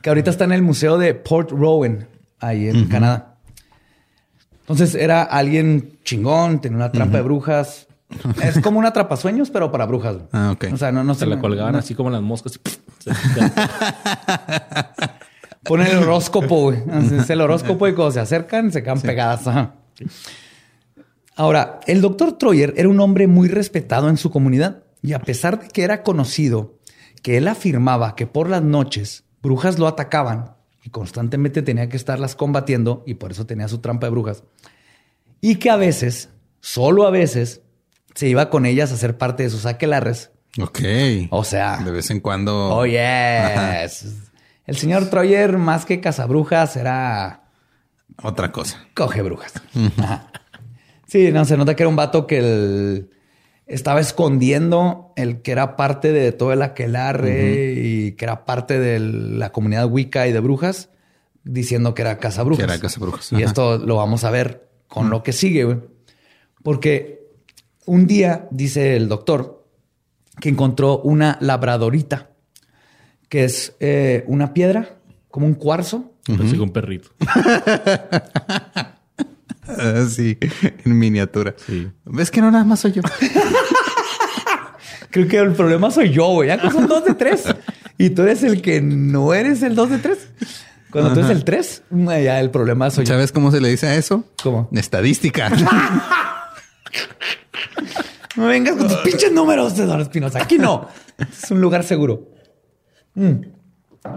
Que 0.03 0.11
ahorita 0.11 0.31
está 0.31 0.45
en 0.45 0.53
el 0.53 0.63
museo 0.63 0.99
de 0.99 1.15
Port 1.15 1.51
Rowan, 1.53 2.09
ahí 2.41 2.69
en 2.69 2.87
Canadá. 2.89 3.37
Entonces 4.61 4.95
era 4.95 5.23
alguien 5.23 5.99
chingón, 6.05 6.61
tenía 6.61 6.77
una 6.77 6.93
trampa 6.93 7.19
de 7.19 7.23
brujas. 7.23 7.87
Es 8.43 8.61
como 8.61 8.79
una 8.79 8.89
atrapasueños, 8.89 9.51
pero 9.51 9.71
para 9.73 9.87
brujas. 9.87 10.17
Ah, 10.33 10.51
ok. 10.55 10.67
O 10.73 10.77
sea, 10.77 10.93
no, 10.93 11.03
no 11.05 11.15
se 11.15 11.27
la 11.27 11.37
me- 11.37 11.41
colgaban 11.43 11.73
no- 11.73 11.79
así 11.79 11.95
como 11.95 12.11
las 12.11 12.23
moscas. 12.23 12.55
y 12.55 12.59
se- 13.05 13.11
Pone 15.65 15.91
el 15.91 15.99
horóscopo, 15.99 16.61
güey. 16.63 16.83
Es 17.21 17.31
el 17.31 17.41
horóscopo 17.41 17.87
y 17.89 17.95
cuando 17.95 18.13
se 18.13 18.21
acercan 18.21 18.73
se 18.73 18.83
quedan 18.83 19.01
pegadas. 19.01 19.43
Ahora, 21.35 21.81
el 21.87 22.01
doctor 22.01 22.37
Troyer 22.39 22.75
era 22.77 22.89
un 22.89 23.01
hombre 23.01 23.27
muy 23.27 23.49
respetado 23.49 24.09
en 24.09 24.17
su 24.17 24.31
comunidad 24.31 24.85
y 25.03 25.15
a 25.15 25.21
pesar 25.21 25.61
de 25.61 25.69
que 25.69 25.83
era 25.83 26.03
conocido 26.03 26.79
que 27.23 27.39
él 27.39 27.49
afirmaba 27.49 28.15
que 28.15 28.27
por 28.27 28.51
las 28.51 28.63
noches 28.63 29.25
brujas 29.43 29.79
lo 29.79 29.87
atacaban 29.87 30.55
y 30.85 30.91
constantemente 30.91 31.63
tenía 31.63 31.89
que 31.89 31.97
estarlas 31.97 32.35
combatiendo 32.35 33.03
y 33.07 33.15
por 33.15 33.31
eso 33.33 33.47
tenía 33.47 33.69
su 33.69 33.79
trampa 33.79 34.07
de 34.07 34.11
brujas 34.11 34.43
y 35.41 35.57
que 35.57 35.71
a 35.71 35.77
veces, 35.77 36.29
solo 36.61 37.07
a 37.07 37.11
veces, 37.11 37.63
se 38.15 38.29
iba 38.29 38.49
con 38.49 38.65
ellas 38.65 38.93
a 38.93 38.97
ser 38.97 39.19
parte 39.19 39.43
de 39.43 39.51
sus 39.51 39.67
aquelarres. 39.67 40.31
ok. 40.61 40.81
O 41.31 41.45
sea, 41.45 41.79
De 41.79 41.91
vez 41.91 42.11
en 42.11 42.21
cuando. 42.21 42.77
Oh, 42.77 42.87
yes. 42.87 44.31
El 44.65 44.77
señor 44.77 45.11
Troyer, 45.11 45.59
más 45.59 45.85
que 45.85 46.01
cazabrujas, 46.01 46.77
era 46.77 47.42
Otra 48.23 48.53
cosa. 48.53 48.85
coge 48.95 49.23
brujas. 49.23 49.55
Ajá. 49.99 50.31
Sí, 51.07 51.31
no, 51.33 51.45
se 51.45 51.57
nota 51.57 51.77
que 51.77 51.83
era 51.83 51.89
un 51.91 51.97
vato 51.97 52.27
que 52.27 52.39
el- 52.39 53.11
estaba 53.67 54.01
escondiendo 54.01 55.13
el 55.17 55.41
que 55.43 55.53
era 55.53 55.77
parte 55.77 56.13
de 56.13 56.33
todo 56.33 56.53
el 56.53 56.63
aquelarre 56.63 57.73
y 57.77 58.13
que 58.13 58.25
era 58.25 58.45
parte 58.45 58.79
de 58.79 58.99
la 58.99 59.51
comunidad 59.53 59.87
Wicca 59.91 60.27
y 60.27 60.33
de 60.33 60.41
brujas, 60.41 60.91
diciendo 61.45 61.95
que 61.95 62.03
era 62.03 62.19
cazabrujas. 62.19 62.67
Que 62.67 62.73
era 62.73 62.81
cazabrujas, 62.81 63.33
Y 63.33 63.37
ajá. 63.37 63.45
esto 63.45 63.79
lo 63.79 63.97
vamos 63.97 64.25
a 64.25 64.31
ver 64.31 64.69
con 64.89 65.11
lo 65.11 65.23
que 65.23 65.33
sigue, 65.33 65.65
güey. 65.65 65.79
Porque 66.63 67.27
un 67.87 68.07
día, 68.07 68.47
dice 68.51 68.97
el 68.97 69.09
doctor, 69.09 69.67
que 70.41 70.49
encontró 70.49 70.99
una 71.01 71.39
labradorita, 71.41 72.31
que 73.29 73.45
es 73.45 73.75
eh, 73.81 74.25
una 74.27 74.53
piedra, 74.55 74.97
como 75.29 75.47
un 75.47 75.55
cuarzo, 75.55 76.12
Pensé 76.25 76.57
que 76.57 76.63
un 76.63 76.73
perrito. 76.73 77.11
Ah, 79.65 80.05
sí, 80.11 80.37
en 80.85 80.99
miniatura. 80.99 81.55
Sí. 81.67 81.89
¿Ves 82.05 82.33
que 82.33 82.41
no 82.41 82.51
nada 82.51 82.65
más 82.65 82.81
soy 82.81 82.93
yo? 82.93 83.03
Creo 85.11 85.29
que 85.29 85.39
el 85.39 85.53
problema 85.53 85.91
soy 85.91 86.11
yo, 86.11 86.27
güey. 86.29 86.49
Ya 86.49 86.61
que 86.61 86.71
son 86.71 86.89
dos 86.89 87.05
de 87.05 87.15
tres. 87.15 87.45
Y 87.97 88.11
tú 88.11 88.23
eres 88.23 88.43
el 88.43 88.61
que 88.61 88.81
no 88.81 89.33
eres 89.35 89.63
el 89.63 89.75
dos 89.75 89.91
de 89.91 89.99
tres. 89.99 90.29
Cuando 90.91 91.13
tú 91.15 91.21
eres 91.21 91.31
el 91.31 91.45
tres, 91.45 91.83
ya 91.91 92.41
el 92.41 92.51
problema 92.51 92.91
soy 92.91 93.05
yo. 93.05 93.15
¿Sabes 93.15 93.31
cómo 93.31 93.51
se 93.51 93.61
le 93.61 93.69
dice 93.69 93.87
a 93.87 93.95
eso? 93.95 94.25
¿Cómo? 94.43 94.69
Estadística. 94.73 95.51
No 98.37 98.47
vengas 98.47 98.77
con 98.77 98.89
tus 98.89 98.99
pinches 98.99 99.33
números, 99.33 99.79
Eduardo 99.79 100.03
Espinosa. 100.03 100.43
Aquí 100.43 100.59
no. 100.59 100.89
Es 101.19 101.51
un 101.51 101.61
lugar 101.61 101.85
seguro. 101.85 102.29
Mm. 103.15 103.45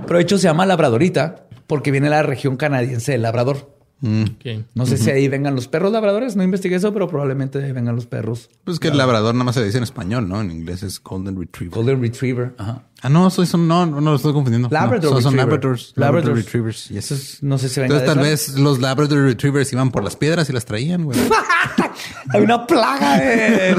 Pero 0.08 0.18
de 0.18 0.22
hecho 0.22 0.38
se 0.38 0.46
llama 0.46 0.66
Labradorita 0.66 1.45
porque 1.68 1.92
viene 1.92 2.10
la 2.10 2.24
región 2.24 2.58
canadiense 2.58 3.14
del 3.14 3.22
Labrador. 3.24 3.75
Ok. 4.04 4.64
No 4.76 4.86
sé 4.86 4.98
si 4.98 5.10
ahí 5.10 5.28
vengan 5.28 5.56
los 5.56 5.68
perros 5.68 5.92
labradores. 5.92 6.36
No 6.36 6.44
investigué 6.44 6.76
eso, 6.76 6.94
pero 6.94 7.08
probablemente 7.08 7.60
vengan 7.72 7.96
los 7.96 8.06
perros. 8.06 8.50
Pues 8.64 8.80
que 8.80 8.90
el 8.90 8.98
labrador 8.98 9.34
nada 9.34 9.46
más 9.46 9.56
se 9.56 9.64
dice 9.64 9.78
en 9.78 9.84
español, 9.84 10.28
¿no? 10.28 10.42
En 10.42 10.52
inglés 10.52 10.84
es 10.84 11.02
Golden 11.02 11.40
Retriever. 11.40 11.74
Golden 11.76 12.02
Retriever. 12.02 12.54
Ajá. 12.58 12.84
Ah, 13.02 13.10
no, 13.10 13.30
soy 13.30 13.46
son, 13.46 13.68
no, 13.68 13.86
no, 13.86 14.02
no 14.02 14.12
lo 14.12 14.16
estoy 14.16 14.34
confundiendo. 14.34 14.68
Labrador 14.72 15.04
No, 15.04 15.10
son, 15.12 15.22
son 15.24 15.34
Retriever. 15.34 15.54
Labradors. 15.54 15.94
Labrador. 15.96 16.36
Retrievers. 16.36 16.90
Yes. 16.90 17.12
Entonces, 17.12 17.44
no 17.44 17.58
sé 17.58 17.70
si 17.70 17.80
venga 17.80 17.96
Entonces 18.00 18.16
tal 18.16 18.24
vez 18.24 18.58
los 18.60 18.80
Labrador 18.80 19.24
Retrievers 19.24 19.72
iban 19.74 19.92
por 19.92 20.04
las 20.04 20.16
piedras 20.16 20.50
y 20.50 20.54
las 20.54 20.66
traían, 20.66 21.04
güey. 21.04 21.18
Hay 22.30 22.42
una 22.42 22.66
plaga 22.66 23.18
de 23.20 23.70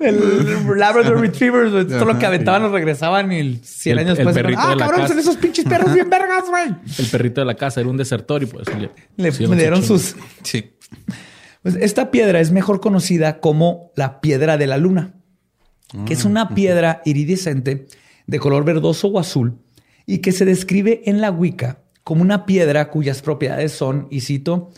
el 0.00 0.78
Labrador 0.78 1.20
Retrievers. 1.20 1.72
güey. 1.72 1.86
Todo 1.88 2.04
lo 2.04 2.18
que 2.18 2.26
aventaban 2.26 2.62
los 2.62 2.72
regresaban 2.72 3.32
y 3.32 3.56
100 3.62 3.92
El- 3.92 3.98
años 4.06 4.18
el 4.18 4.24
después. 4.26 4.36
perrito 4.36 4.60
ah, 4.62 4.70
de 4.70 4.76
la 4.76 4.84
cabrón, 4.84 5.00
casa. 5.02 5.08
son 5.14 5.18
esos 5.18 5.36
pinches 5.36 5.64
perros 5.64 5.92
bien 5.92 6.08
vergas, 6.08 6.44
güey. 6.48 6.74
El 6.98 7.06
perrito 7.06 7.40
de 7.40 7.44
la 7.46 7.54
casa 7.54 7.80
era 7.80 7.88
un 7.90 7.96
desertor 7.96 8.42
y 8.42 8.46
pues 8.46 8.68
le, 8.68 8.90
Le 9.16 9.30
pusieron 9.30 9.49
me 9.50 9.56
dieron 9.56 9.82
su 9.82 9.98
sus. 9.98 10.16
Sí. 10.42 10.72
Pues 11.62 11.76
esta 11.76 12.10
piedra 12.10 12.40
es 12.40 12.52
mejor 12.52 12.80
conocida 12.80 13.40
como 13.40 13.92
la 13.94 14.20
piedra 14.20 14.56
de 14.56 14.66
la 14.66 14.78
luna, 14.78 15.14
que 16.06 16.14
es 16.14 16.24
una 16.24 16.54
piedra 16.54 17.02
iridiscente 17.04 17.86
de 18.26 18.38
color 18.38 18.64
verdoso 18.64 19.08
o 19.08 19.18
azul 19.18 19.58
y 20.06 20.18
que 20.18 20.32
se 20.32 20.44
describe 20.44 21.02
en 21.04 21.20
la 21.20 21.30
Wicca 21.30 21.82
como 22.02 22.22
una 22.22 22.46
piedra 22.46 22.90
cuyas 22.90 23.22
propiedades 23.22 23.72
son, 23.72 24.08
y 24.10 24.22
cito, 24.22 24.70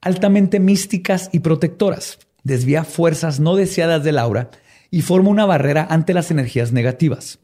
altamente 0.00 0.60
místicas 0.60 1.28
y 1.32 1.40
protectoras. 1.40 2.18
Desvía 2.44 2.84
fuerzas 2.84 3.40
no 3.40 3.56
deseadas 3.56 4.04
del 4.04 4.18
aura 4.18 4.50
y 4.90 5.02
forma 5.02 5.30
una 5.30 5.44
barrera 5.44 5.86
ante 5.90 6.14
las 6.14 6.30
energías 6.30 6.72
negativas. 6.72 7.38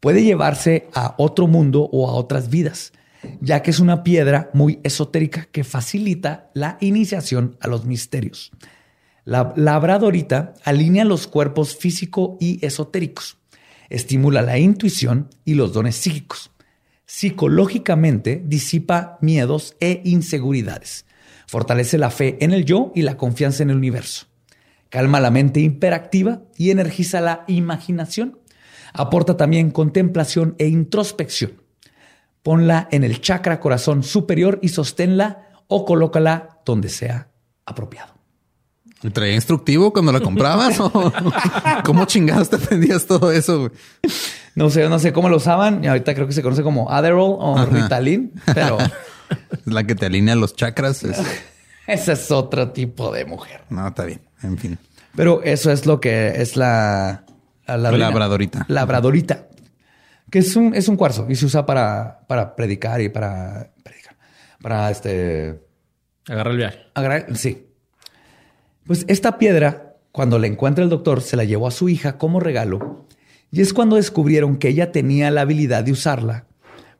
Puede 0.00 0.22
llevarse 0.22 0.88
a 0.94 1.14
otro 1.18 1.46
mundo 1.46 1.88
o 1.92 2.08
a 2.08 2.12
otras 2.12 2.48
vidas, 2.50 2.92
ya 3.40 3.62
que 3.62 3.70
es 3.70 3.80
una 3.80 4.02
piedra 4.02 4.50
muy 4.54 4.80
esotérica 4.82 5.46
que 5.50 5.64
facilita 5.64 6.50
la 6.54 6.78
iniciación 6.80 7.56
a 7.60 7.68
los 7.68 7.84
misterios. 7.84 8.50
La 9.24 9.52
labradorita 9.56 10.54
alinea 10.64 11.04
los 11.04 11.26
cuerpos 11.26 11.76
físico 11.76 12.36
y 12.40 12.64
esotéricos, 12.64 13.38
estimula 13.88 14.42
la 14.42 14.58
intuición 14.58 15.28
y 15.44 15.54
los 15.54 15.72
dones 15.72 15.96
psíquicos. 15.96 16.50
Psicológicamente 17.04 18.42
disipa 18.44 19.18
miedos 19.20 19.76
e 19.80 20.00
inseguridades, 20.04 21.06
fortalece 21.46 21.98
la 21.98 22.10
fe 22.10 22.38
en 22.40 22.52
el 22.52 22.64
yo 22.64 22.92
y 22.94 23.02
la 23.02 23.16
confianza 23.16 23.62
en 23.62 23.70
el 23.70 23.76
universo, 23.76 24.26
calma 24.88 25.20
la 25.20 25.30
mente 25.30 25.60
hiperactiva 25.60 26.42
y 26.56 26.70
energiza 26.70 27.20
la 27.20 27.44
imaginación, 27.48 28.40
Aporta 28.92 29.36
también 29.36 29.70
contemplación 29.70 30.54
e 30.58 30.66
introspección. 30.66 31.59
Ponla 32.42 32.88
en 32.90 33.04
el 33.04 33.20
chakra 33.20 33.60
corazón 33.60 34.02
superior 34.02 34.58
y 34.62 34.68
sosténla 34.70 35.48
o 35.68 35.84
colócala 35.84 36.60
donde 36.64 36.88
sea 36.88 37.28
apropiado. 37.66 38.14
¿Y 39.02 39.10
¿Traía 39.10 39.34
instructivo 39.34 39.92
cuando 39.92 40.12
la 40.12 40.20
comprabas? 40.20 40.78
¿O 40.80 41.12
¿Cómo 41.84 42.04
chingados 42.06 42.50
te 42.50 42.56
aprendías 42.56 43.06
todo 43.06 43.30
eso? 43.32 43.70
No 44.54 44.68
sé, 44.70 44.88
no 44.88 44.98
sé 44.98 45.12
cómo 45.12 45.28
lo 45.28 45.36
usaban 45.36 45.82
y 45.84 45.86
ahorita 45.86 46.14
creo 46.14 46.26
que 46.26 46.32
se 46.32 46.42
conoce 46.42 46.62
como 46.62 46.90
Adderall 46.90 47.36
o 47.38 47.64
Ritalin, 47.66 48.32
pero 48.54 48.78
Es 49.66 49.72
la 49.72 49.84
que 49.84 49.94
te 49.94 50.06
alinea 50.06 50.34
los 50.34 50.54
chakras. 50.56 51.02
es- 51.04 51.18
ese 51.86 52.12
es 52.12 52.30
otro 52.30 52.70
tipo 52.72 53.12
de 53.12 53.24
mujer. 53.24 53.62
No, 53.70 53.86
está 53.88 54.04
bien. 54.04 54.20
En 54.42 54.58
fin. 54.58 54.78
Pero 55.14 55.42
eso 55.44 55.70
es 55.70 55.86
lo 55.86 56.00
que 56.00 56.40
es 56.42 56.56
la, 56.56 57.24
la. 57.66 57.76
Labradorita. 57.92 58.64
Labradorita. 58.68 59.46
Que 60.30 60.38
es 60.40 60.54
un, 60.56 60.74
es 60.74 60.88
un 60.88 60.96
cuarzo 60.96 61.26
y 61.28 61.34
se 61.34 61.44
usa 61.46 61.66
para, 61.66 62.20
para 62.28 62.54
predicar 62.54 63.00
y 63.00 63.08
para 63.08 63.72
predicar. 63.82 64.16
Para 64.62 64.90
este. 64.90 65.60
Agarra 66.28 66.50
el 66.52 66.56
viaje. 66.56 66.78
agra- 66.94 67.26
Sí. 67.34 67.66
Pues 68.86 69.04
esta 69.08 69.38
piedra, 69.38 69.96
cuando 70.12 70.38
la 70.38 70.46
encuentra 70.46 70.84
el 70.84 70.90
doctor, 70.90 71.20
se 71.22 71.36
la 71.36 71.44
llevó 71.44 71.66
a 71.66 71.70
su 71.70 71.88
hija 71.88 72.18
como 72.18 72.40
regalo. 72.40 73.06
Y 73.52 73.60
es 73.60 73.72
cuando 73.72 73.96
descubrieron 73.96 74.56
que 74.58 74.68
ella 74.68 74.92
tenía 74.92 75.30
la 75.30 75.40
habilidad 75.42 75.82
de 75.84 75.92
usarla 75.92 76.46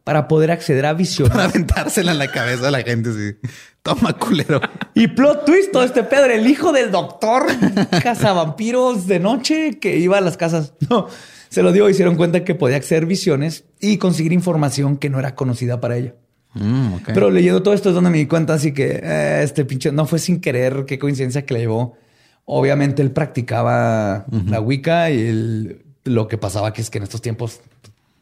para 0.04 0.26
poder 0.28 0.50
acceder 0.50 0.86
a 0.86 0.92
visiones. 0.94 1.32
Para 1.32 1.44
aventársela 1.48 2.12
en 2.12 2.18
la 2.18 2.30
cabeza 2.32 2.68
a 2.68 2.70
la 2.70 2.82
gente. 2.82 3.10
Sí. 3.12 3.48
Toma, 3.82 4.12
culero. 4.14 4.60
Y 4.94 5.08
plot 5.08 5.44
twist, 5.46 5.70
todo 5.72 5.84
este 5.84 6.02
Pedro, 6.02 6.32
el 6.32 6.46
hijo 6.46 6.72
del 6.72 6.90
doctor 6.90 7.46
cazavampiros 8.02 9.06
de 9.06 9.20
noche 9.20 9.78
que 9.78 9.96
iba 9.96 10.18
a 10.18 10.20
las 10.20 10.36
casas. 10.36 10.74
No, 10.90 11.06
se 11.50 11.62
lo 11.62 11.72
dio 11.72 11.88
y 11.90 11.92
se 11.92 11.98
dieron 11.98 12.16
cuenta 12.16 12.44
que 12.44 12.54
podía 12.54 12.76
acceder 12.76 13.04
visiones 13.04 13.64
y 13.80 13.98
conseguir 13.98 14.32
información 14.32 14.96
que 14.96 15.10
no 15.10 15.18
era 15.18 15.34
conocida 15.34 15.80
para 15.80 15.96
ella. 15.98 16.14
Mm. 16.54 16.94
Pero 17.06 17.28
leyendo 17.30 17.62
todo 17.62 17.74
esto 17.74 17.90
es 17.90 17.94
donde 17.94 18.10
me 18.10 18.18
di 18.18 18.26
cuenta, 18.26 18.54
así 18.54 18.72
que 18.72 19.00
eh, 19.02 19.42
este 19.42 19.64
pinche 19.64 19.92
no 19.92 20.06
fue 20.06 20.18
sin 20.18 20.40
querer, 20.40 20.84
qué 20.86 20.98
coincidencia 20.98 21.44
que 21.44 21.54
le 21.54 21.60
llevó. 21.60 21.96
Obviamente 22.44 23.02
él 23.02 23.10
practicaba 23.12 24.24
la 24.46 24.60
Wicca 24.60 25.10
y 25.10 25.78
lo 26.04 26.26
que 26.26 26.38
pasaba 26.38 26.72
que 26.72 26.80
es 26.82 26.90
que 26.90 26.98
en 26.98 27.04
estos 27.04 27.20
tiempos 27.22 27.60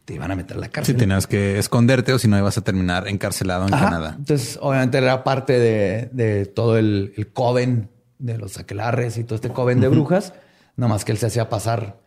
te 0.04 0.14
iban 0.14 0.30
a 0.30 0.36
meter 0.36 0.56
a 0.56 0.60
la 0.60 0.66
Si 0.66 0.72
cárcel. 0.72 0.96
tenías 0.96 1.26
que 1.26 1.58
esconderte 1.58 2.12
o 2.12 2.18
si 2.18 2.28
no 2.28 2.36
ibas 2.38 2.58
a 2.58 2.62
terminar 2.62 3.08
encarcelado 3.08 3.66
en 3.68 3.74
Ajá. 3.74 3.84
Canadá. 3.86 4.14
Entonces, 4.18 4.58
obviamente 4.60 4.98
era 4.98 5.22
parte 5.24 5.58
de, 5.58 6.08
de 6.12 6.44
todo 6.46 6.76
el, 6.76 7.12
el 7.16 7.28
coven 7.28 7.88
de 8.18 8.36
los 8.36 8.58
aquelarres 8.58 9.16
y 9.16 9.24
todo 9.24 9.36
este 9.36 9.50
coven 9.50 9.80
de 9.80 9.88
brujas. 9.88 10.34
Nada 10.76 10.88
más 10.92 11.04
que 11.06 11.12
él 11.12 11.18
se 11.18 11.26
hacía 11.26 11.48
pasar 11.48 11.98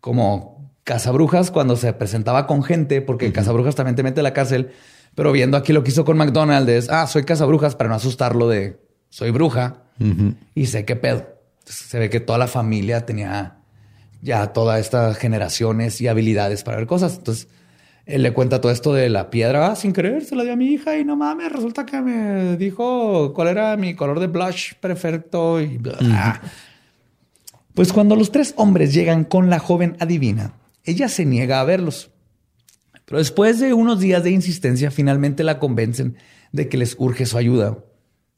como 0.00 0.59
cazabrujas 0.90 1.52
cuando 1.52 1.76
se 1.76 1.92
presentaba 1.92 2.48
con 2.48 2.64
gente, 2.64 3.00
porque 3.00 3.30
cazabrujas 3.30 3.76
también 3.76 3.94
te 3.94 4.02
mete 4.02 4.18
a 4.18 4.22
la 4.24 4.32
cárcel. 4.32 4.72
Pero 5.14 5.30
viendo 5.30 5.56
aquí 5.56 5.72
lo 5.72 5.84
que 5.84 5.92
hizo 5.92 6.04
con 6.04 6.16
McDonald's 6.16 6.68
es, 6.68 6.90
ah, 6.90 7.06
soy 7.06 7.22
cazabrujas 7.22 7.76
para 7.76 7.88
no 7.88 7.94
asustarlo 7.94 8.48
de 8.48 8.80
soy 9.08 9.30
bruja 9.30 9.84
y 10.52 10.66
sé 10.66 10.84
qué 10.84 10.96
pedo. 10.96 11.28
Entonces, 11.60 11.86
se 11.86 11.96
ve 12.00 12.10
que 12.10 12.18
toda 12.18 12.40
la 12.40 12.48
familia 12.48 13.06
tenía 13.06 13.58
ya 14.20 14.48
todas 14.48 14.80
estas 14.80 15.16
generaciones 15.16 16.00
y 16.00 16.08
habilidades 16.08 16.64
para 16.64 16.78
ver 16.78 16.88
cosas. 16.88 17.18
Entonces, 17.18 17.46
él 18.04 18.24
le 18.24 18.32
cuenta 18.32 18.60
todo 18.60 18.72
esto 18.72 18.92
de 18.92 19.10
la 19.10 19.30
piedra. 19.30 19.68
Ah, 19.68 19.76
sin 19.76 19.92
querer, 19.92 20.24
se 20.24 20.34
la 20.34 20.42
dio 20.42 20.54
a 20.54 20.56
mi 20.56 20.72
hija 20.72 20.98
y 20.98 21.04
no 21.04 21.14
mames, 21.14 21.52
resulta 21.52 21.86
que 21.86 22.00
me 22.00 22.56
dijo 22.56 23.32
cuál 23.32 23.46
era 23.46 23.76
mi 23.76 23.94
color 23.94 24.18
de 24.18 24.26
blush 24.26 24.74
perfecto 24.80 25.60
y 25.60 25.78
bla. 25.78 26.40
Pues 27.74 27.92
cuando 27.92 28.16
los 28.16 28.32
tres 28.32 28.54
hombres 28.56 28.92
llegan 28.92 29.22
con 29.22 29.50
la 29.50 29.60
joven 29.60 29.96
adivina, 30.00 30.54
ella 30.84 31.08
se 31.08 31.24
niega 31.24 31.60
a 31.60 31.64
verlos. 31.64 32.10
Pero 33.04 33.18
después 33.18 33.58
de 33.58 33.72
unos 33.74 34.00
días 34.00 34.22
de 34.22 34.30
insistencia, 34.30 34.90
finalmente 34.90 35.42
la 35.44 35.58
convencen 35.58 36.16
de 36.52 36.68
que 36.68 36.76
les 36.76 36.94
urge 36.98 37.26
su 37.26 37.38
ayuda. 37.38 37.78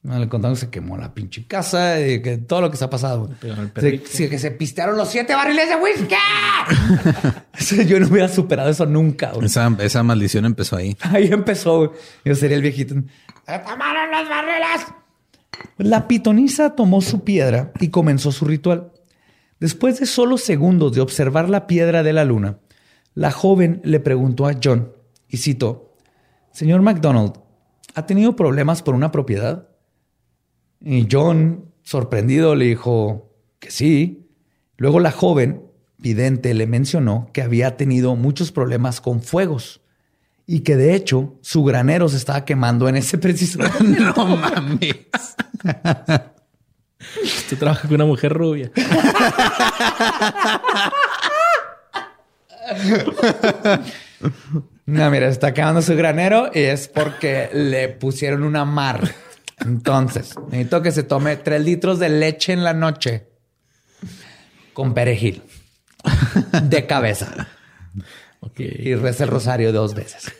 No, 0.03 0.19
le 0.19 0.29
contaron 0.29 0.57
que 0.57 0.61
se 0.63 0.71
quemó 0.71 0.97
la 0.97 1.15
pinche 1.15 1.47
casa, 1.47 2.01
y 2.05 2.21
que 2.23 2.37
todo 2.39 2.61
lo 2.63 2.71
que 2.71 2.77
se 2.77 2.85
ha 2.85 2.91
pasado. 2.91 3.31
Se- 3.77 4.29
que 4.29 4.39
se 4.39 4.51
pistearon 4.51 4.97
los 4.97 5.09
siete 5.09 5.35
barriles 5.35 5.69
de 5.69 5.77
whisky. 5.77 6.15
Yo 7.87 8.01
no 8.01 8.09
hubiera 8.09 8.29
superado 8.29 8.71
eso 8.71 8.87
nunca. 8.87 9.33
Esa, 9.43 9.75
esa 9.79 10.03
maldición 10.03 10.45
empezó 10.45 10.77
ahí. 10.77 10.97
Ahí 11.01 11.27
empezó. 11.29 11.93
Yo 12.25 12.35
sería 12.35 12.57
el 12.57 12.63
viejito. 12.63 12.95
¡Se 12.95 13.59
tomaron 13.61 14.11
los 14.11 14.29
barriles! 14.29 14.87
La 15.79 16.09
pitonisa 16.09 16.71
tomó 16.75 17.01
su 17.01 17.23
piedra 17.25 17.73
y 17.79 17.89
comenzó 17.89 18.33
su 18.33 18.45
ritual. 18.45 18.92
Después 19.63 20.01
de 20.01 20.07
solo 20.07 20.39
segundos 20.39 20.93
de 20.93 21.01
observar 21.01 21.49
la 21.49 21.69
piedra 21.69 22.03
de 22.03 22.13
la 22.13 22.25
luna, 22.25 22.59
la 23.15 23.31
joven 23.31 23.81
le 23.85 24.01
preguntó 24.01 24.49
a 24.49 24.57
John, 24.61 24.91
y 25.29 25.37
citó, 25.37 25.95
Señor 26.51 26.83
MacDonald, 26.83 27.35
¿ha 27.95 28.05
tenido 28.05 28.35
problemas 28.35 28.83
por 28.83 28.97
una 28.97 29.13
propiedad? 29.13 29.69
Y 30.81 31.07
John, 31.09 31.73
sorprendido, 31.85 32.57
le 32.57 32.65
dijo 32.65 33.37
que 33.61 33.71
sí. 33.71 34.29
Luego 34.79 34.99
la 34.99 35.13
joven, 35.13 35.63
vidente, 35.97 36.55
le 36.55 36.67
mencionó 36.67 37.31
que 37.33 37.43
había 37.43 37.77
tenido 37.77 38.17
muchos 38.17 38.51
problemas 38.51 39.01
con 39.01 39.23
fuegos 39.23 39.81
y 40.45 40.63
que 40.63 40.75
de 40.75 40.97
hecho 40.97 41.39
su 41.41 41.63
granero 41.63 42.09
se 42.09 42.17
estaba 42.17 42.45
quemando 42.45 42.89
en 42.89 42.97
ese 42.97 43.17
preciso 43.27 43.61
no 43.81 44.27
mames. 44.27 44.97
Usted 47.23 47.59
trabaja 47.59 47.83
con 47.83 47.95
una 47.95 48.07
mujer 48.07 48.33
rubia. 48.33 48.71
No, 54.87 55.11
mira, 55.11 55.29
está 55.29 55.55
quemando 55.55 55.83
su 55.83 55.95
granero 55.95 56.51
y 56.53 56.61
es 56.61 56.89
porque 56.89 57.51
le 57.53 57.89
pusieron 57.89 58.43
una 58.43 58.65
mar. 58.65 59.15
Entonces, 59.61 60.35
necesito 60.51 60.83
que 60.83 60.93
se 60.93 61.03
tome 61.03 61.37
tres 61.37 61.63
litros 61.63 61.99
de 61.99 62.09
leche 62.09 62.53
en 62.53 62.65
la 62.65 62.75
noche 62.75 63.29
con 64.73 64.95
perejil 64.95 65.43
de 66.63 66.87
cabeza 66.87 67.49
y 68.57 68.95
reza 68.95 69.25
el 69.25 69.31
rosario 69.31 69.73
dos 69.73 69.95
veces. 69.95 70.33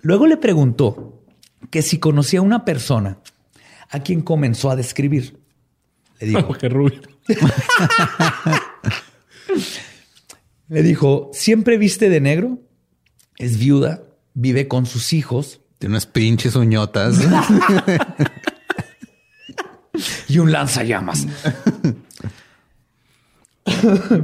Luego 0.00 0.26
le 0.26 0.36
preguntó 0.36 1.22
que 1.70 1.82
si 1.82 1.98
conocía 1.98 2.40
a 2.40 2.42
una 2.42 2.64
persona 2.64 3.18
a 3.94 4.02
quien 4.02 4.22
comenzó 4.22 4.70
a 4.70 4.76
describir. 4.76 5.38
Le 6.18 6.26
dijo, 6.26 6.56
le 10.68 10.82
dijo, 10.82 11.30
siempre 11.32 11.78
viste 11.78 12.08
de 12.08 12.20
negro, 12.20 12.58
es 13.38 13.58
viuda, 13.58 14.02
vive 14.34 14.66
con 14.66 14.86
sus 14.86 15.12
hijos 15.12 15.60
Tiene 15.78 15.92
unas 15.92 16.06
pinches 16.06 16.56
uñotas. 16.56 17.18
y 20.28 20.38
un 20.38 20.50
lanzallamas. 20.50 21.28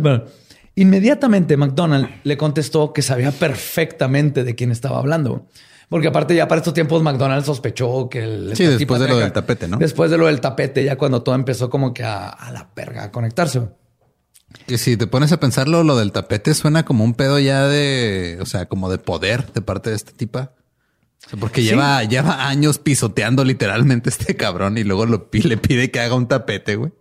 bueno, 0.01 0.25
inmediatamente 0.75 1.57
McDonald 1.57 2.09
le 2.25 2.37
contestó 2.37 2.93
que 2.93 3.03
sabía 3.03 3.31
perfectamente 3.31 4.43
de 4.43 4.57
quién 4.57 4.73
estaba 4.73 4.99
hablando. 4.99 5.47
Porque 5.91 6.07
aparte 6.09 6.35
ya 6.35 6.49
para 6.49 6.61
estos 6.61 6.73
tiempos 6.73 7.03
McDonald 7.03 7.45
sospechó 7.45 8.09
que 8.09 8.23
el 8.23 8.57
Sí, 8.57 8.65
después 8.65 9.01
de 9.01 9.09
lo 9.09 9.19
del 9.19 9.33
tapete, 9.33 9.69
¿no? 9.69 9.77
Después 9.77 10.11
de 10.11 10.17
lo 10.17 10.27
del 10.27 10.41
tapete, 10.41 10.83
ya 10.85 10.97
cuando 10.97 11.23
todo 11.23 11.35
empezó 11.35 11.69
como 11.69 11.93
que 11.93 12.05
a, 12.05 12.29
a 12.29 12.51
la 12.53 12.73
perga 12.73 13.03
a 13.05 13.11
conectarse. 13.13 13.61
que 14.67 14.79
si 14.79 14.97
te 14.97 15.07
pones 15.09 15.33
a 15.33 15.41
pensarlo, 15.41 15.83
lo 15.83 15.97
del 15.97 16.13
tapete 16.13 16.55
suena 16.55 16.85
como 16.85 17.03
un 17.05 17.15
pedo 17.15 17.39
ya 17.41 17.67
de, 17.67 18.39
o 18.41 18.47
sea, 18.47 18.67
como 18.67 18.89
de 18.89 18.99
poder 18.99 19.53
de 19.53 19.61
parte 19.63 19.91
de 19.91 19.97
esta 19.97 20.13
tipa. 20.13 20.53
O 21.27 21.29
sea, 21.31 21.39
porque 21.41 21.63
lleva, 21.63 22.03
lleva 22.05 22.49
años 22.49 22.79
pisoteando 22.79 23.45
literalmente 23.45 24.09
este 24.11 24.37
cabrón 24.37 24.79
y 24.79 24.85
luego 24.85 25.07
lo, 25.07 25.29
le 25.33 25.57
pide 25.59 25.91
que 25.91 26.01
haga 26.01 26.15
un 26.15 26.29
tapete, 26.29 26.77
güey. 26.77 26.93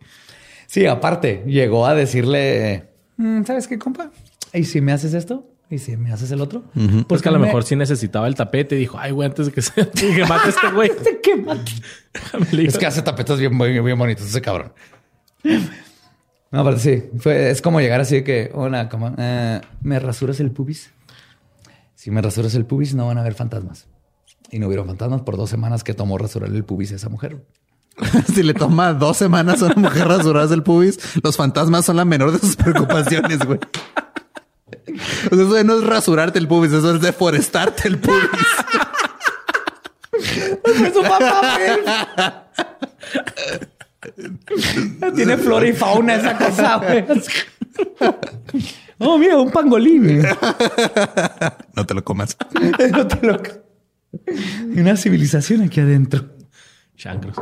Sí, 0.68 0.88
aparte, 0.88 1.44
llegó 1.48 1.86
a 1.86 1.94
decirle, 1.95 2.90
"Mm, 3.18 3.44
¿sabes 3.45 3.68
qué, 3.68 3.78
compa? 3.80 4.11
¿Y 4.53 4.64
si 4.66 4.82
me 4.82 4.91
haces 4.94 5.14
esto? 5.14 5.48
¿Y 5.71 5.77
si 5.77 5.95
me 5.97 6.11
haces 6.11 6.31
el 6.31 6.41
otro? 6.41 6.63
Pues 7.07 7.21
que 7.21 7.29
a 7.29 7.31
lo 7.31 7.37
me- 7.39 7.45
mejor 7.45 7.63
sí 7.63 7.75
necesitaba 7.75 8.27
el 8.27 8.33
tapete 8.35 8.75
y 8.75 8.79
dijo, 8.79 8.97
ay, 8.97 9.11
güey, 9.11 9.27
antes 9.29 9.45
de 9.47 9.51
que 9.51 9.61
se 9.61 9.71
que 9.89 10.25
mate 10.27 10.47
a 10.47 10.49
este 10.49 10.71
güey. 10.71 10.91
¿Qué 11.21 11.35
mate? 11.35 12.65
Es 12.65 12.77
que 12.77 12.85
hace 12.87 13.01
tapetes 13.03 13.37
bien, 13.39 13.55
bien, 13.57 13.83
bien 13.85 13.97
bonitos 13.99 14.25
ese 14.25 14.41
cabrón. 14.41 14.73
No, 16.51 16.63
pero 16.63 16.79
sí, 16.79 17.03
fue, 17.19 17.51
es 17.51 17.61
como 17.61 17.79
llegar 17.79 18.01
así 18.01 18.15
de 18.15 18.23
que, 18.23 18.51
hola, 18.55 18.89
como, 18.89 19.13
eh, 19.17 19.61
¿me 19.81 19.99
rasuras 19.99 20.39
el 20.39 20.49
pubis? 20.51 20.89
Si 21.93 22.09
me 22.09 22.21
rasuras 22.21 22.55
el 22.55 22.65
pubis, 22.65 22.95
no 22.95 23.05
van 23.05 23.17
a 23.17 23.21
haber 23.21 23.35
fantasmas. 23.35 23.87
Y 24.49 24.57
no 24.57 24.65
hubieron 24.67 24.87
fantasmas 24.87 25.21
por 25.21 25.37
dos 25.37 25.49
semanas 25.51 25.83
que 25.83 25.93
tomó 25.93 26.17
rasurar 26.17 26.49
el 26.49 26.63
pubis 26.63 26.91
a 26.91 26.95
esa 26.95 27.09
mujer. 27.09 27.45
si 28.33 28.41
le 28.41 28.55
toma 28.55 28.93
dos 28.93 29.17
semanas 29.17 29.61
a 29.61 29.67
una 29.67 29.75
mujer 29.75 30.07
rasurarse 30.07 30.55
el 30.55 30.63
pubis, 30.63 30.97
los 31.21 31.37
fantasmas 31.37 31.85
son 31.85 31.97
la 31.97 32.05
menor 32.05 32.31
de 32.31 32.39
sus 32.39 32.55
preocupaciones, 32.55 33.39
güey. 33.45 33.59
O 35.31 35.35
sea, 35.35 35.45
eso 35.45 35.63
no 35.63 35.79
es 35.79 35.83
rasurarte 35.83 36.39
el 36.39 36.47
pubis, 36.47 36.71
eso 36.71 36.95
es 36.95 37.01
deforestarte 37.01 37.87
el 37.87 37.99
pubis. 37.99 38.29
¡Su 40.93 41.01
papá, 41.01 42.49
Tiene 45.15 45.37
flora 45.37 45.67
y 45.67 45.73
fauna 45.73 46.15
esa 46.15 46.37
cosa, 46.37 46.77
güey. 46.77 47.05
Oh, 48.99 49.17
mira, 49.17 49.37
un 49.37 49.49
pangolín. 49.49 50.23
No 51.75 51.85
te 51.85 51.93
lo 51.93 52.03
comas. 52.03 52.35
no 52.91 53.07
te 53.07 53.25
lo... 53.25 53.41
Hay 54.27 54.79
una 54.79 54.97
civilización 54.97 55.61
aquí 55.61 55.79
adentro. 55.79 56.25
Chancros. 56.97 57.37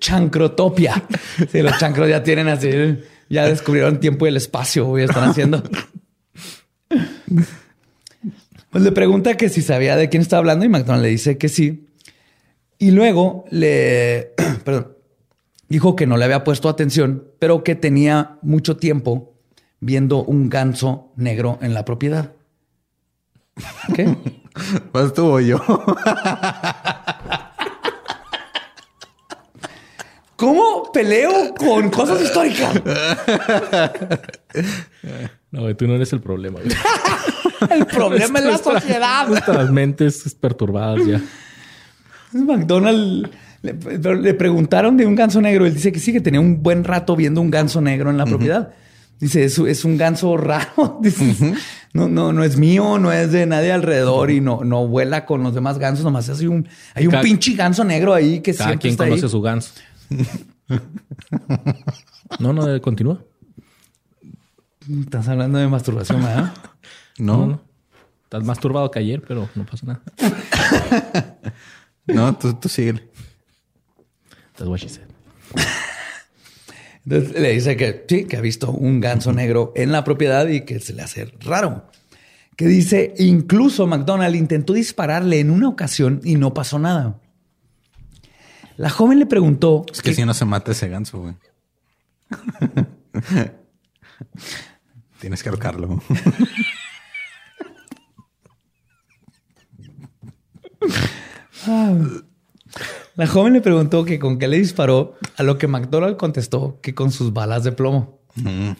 Chancrotopia. 0.00 1.02
Sí, 1.50 1.62
los 1.62 1.78
chancros 1.78 2.08
ya 2.08 2.22
tienen 2.22 2.48
así, 2.48 2.70
ya 3.32 3.46
descubrieron 3.48 3.98
tiempo 3.98 4.26
y 4.26 4.28
el 4.28 4.36
espacio, 4.36 4.84
güey, 4.84 5.04
están 5.04 5.30
haciendo. 5.30 5.62
Pues 8.70 8.84
le 8.84 8.92
pregunta 8.92 9.36
que 9.36 9.48
si 9.48 9.62
sabía 9.62 9.96
de 9.96 10.08
quién 10.08 10.20
está 10.20 10.36
hablando 10.36 10.64
y 10.64 10.68
McDonald 10.68 11.02
le 11.02 11.08
dice 11.08 11.38
que 11.38 11.48
sí. 11.48 11.88
Y 12.78 12.90
luego 12.90 13.44
le, 13.50 14.34
perdón, 14.64 14.96
dijo 15.68 15.96
que 15.96 16.06
no 16.06 16.16
le 16.18 16.26
había 16.26 16.44
puesto 16.44 16.68
atención, 16.68 17.24
pero 17.38 17.64
que 17.64 17.74
tenía 17.74 18.38
mucho 18.42 18.76
tiempo 18.76 19.34
viendo 19.80 20.22
un 20.22 20.48
ganso 20.50 21.12
negro 21.16 21.58
en 21.62 21.74
la 21.74 21.84
propiedad. 21.84 22.32
¿Qué? 23.94 24.14
Pues 24.92 25.06
estuvo 25.06 25.40
yo. 25.40 25.58
¿Cómo 30.42 30.90
peleo 30.92 31.54
con 31.54 31.88
cosas 31.88 32.20
históricas? 32.20 32.74
No, 35.52 35.60
güey, 35.62 35.74
tú 35.74 35.86
no 35.86 35.94
eres 35.94 36.12
el 36.12 36.20
problema. 36.20 36.58
güey. 36.58 36.74
El 37.70 37.86
problema 37.86 38.40
es 38.40 38.44
la 38.44 38.58
sociedad. 38.58 39.28
Nuestras 39.28 39.70
mentes 39.70 40.34
perturbadas 40.40 41.06
ya. 41.06 41.20
McDonald 42.32 43.30
le, 43.62 43.74
pero 43.74 44.14
le 44.16 44.34
preguntaron 44.34 44.96
de 44.96 45.06
un 45.06 45.14
ganso 45.14 45.40
negro. 45.40 45.64
Él 45.64 45.72
dice 45.74 45.92
que 45.92 46.00
sí, 46.00 46.12
que 46.12 46.20
tenía 46.20 46.40
un 46.40 46.60
buen 46.60 46.82
rato 46.82 47.14
viendo 47.14 47.40
un 47.40 47.52
ganso 47.52 47.80
negro 47.80 48.10
en 48.10 48.18
la 48.18 48.26
propiedad. 48.26 48.72
Dice, 49.20 49.44
es, 49.44 49.56
es 49.58 49.84
un 49.84 49.96
ganso 49.96 50.36
raro. 50.36 50.98
Dice, 51.02 51.54
no, 51.92 52.08
no, 52.08 52.32
no 52.32 52.42
es 52.42 52.56
mío, 52.56 52.98
no 52.98 53.12
es 53.12 53.30
de 53.30 53.46
nadie 53.46 53.70
alrededor 53.70 54.32
y 54.32 54.40
no, 54.40 54.64
no 54.64 54.88
vuela 54.88 55.24
con 55.24 55.44
los 55.44 55.54
demás 55.54 55.78
gansos. 55.78 56.04
Nomás 56.04 56.28
hay 56.30 56.48
un, 56.48 56.66
hay 56.94 57.06
un 57.06 57.12
Cada- 57.12 57.22
pinche 57.22 57.52
ganso 57.54 57.84
negro 57.84 58.12
ahí 58.12 58.40
que 58.40 58.52
Cada 58.54 58.70
siempre 58.70 58.80
quien 58.80 58.90
está 58.94 59.04
conoce 59.04 59.26
ahí. 59.26 59.30
su 59.30 59.40
ganso. 59.40 59.70
No, 62.38 62.52
no, 62.52 62.80
continúa. 62.80 63.22
Estás 65.00 65.28
hablando 65.28 65.58
de 65.58 65.68
masturbación, 65.68 66.22
¿verdad? 66.22 66.52
No, 67.18 67.36
No, 67.36 67.46
no. 67.46 67.62
Estás 68.24 68.44
más 68.44 68.58
turbado 68.58 68.90
que 68.90 68.98
ayer, 68.98 69.22
pero 69.26 69.48
no 69.54 69.66
pasa 69.66 69.86
nada. 69.86 71.38
no, 72.06 72.34
tú, 72.38 72.54
tú 72.54 72.68
síguele. 72.70 73.06
That's 74.56 74.66
what 74.68 74.78
she 74.78 74.88
said. 74.88 75.06
Entonces 77.04 77.38
le 77.38 77.50
dice 77.50 77.76
que 77.76 78.06
sí, 78.08 78.24
que 78.24 78.36
ha 78.38 78.40
visto 78.40 78.70
un 78.70 79.00
ganso 79.00 79.32
negro 79.32 79.72
en 79.76 79.92
la 79.92 80.04
propiedad 80.04 80.48
y 80.48 80.62
que 80.62 80.80
se 80.80 80.94
le 80.94 81.02
hace 81.02 81.26
raro. 81.40 81.88
Que 82.56 82.66
dice, 82.66 83.12
incluso 83.18 83.86
McDonald 83.86 84.36
intentó 84.36 84.72
dispararle 84.72 85.40
en 85.40 85.50
una 85.50 85.68
ocasión 85.68 86.20
y 86.24 86.36
no 86.36 86.54
pasó 86.54 86.78
nada. 86.78 87.18
La 88.76 88.90
joven 88.90 89.18
le 89.18 89.26
preguntó 89.26 89.84
Es 89.92 90.02
que 90.02 90.14
si 90.14 90.24
no 90.24 90.34
se 90.34 90.44
mata 90.44 90.72
ese 90.72 90.88
ganso, 90.88 91.20
güey. 91.20 91.34
Tienes 95.20 95.42
que 95.42 95.48
ahorcarlo. 95.50 96.00
La 103.16 103.26
joven 103.26 103.52
le 103.52 103.60
preguntó 103.60 104.04
que 104.04 104.18
con 104.18 104.38
qué 104.38 104.48
le 104.48 104.58
disparó, 104.58 105.16
a 105.36 105.42
lo 105.42 105.58
que 105.58 105.66
McDonald 105.68 106.16
contestó 106.16 106.78
que 106.80 106.94
con 106.94 107.10
sus 107.12 107.32
balas 107.32 107.64
de 107.64 107.72
plomo. 107.72 108.20
Y 108.36 108.74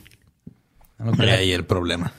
le- 1.23 1.33
ahí 1.33 1.53
el 1.53 1.65
problema. 1.67 2.13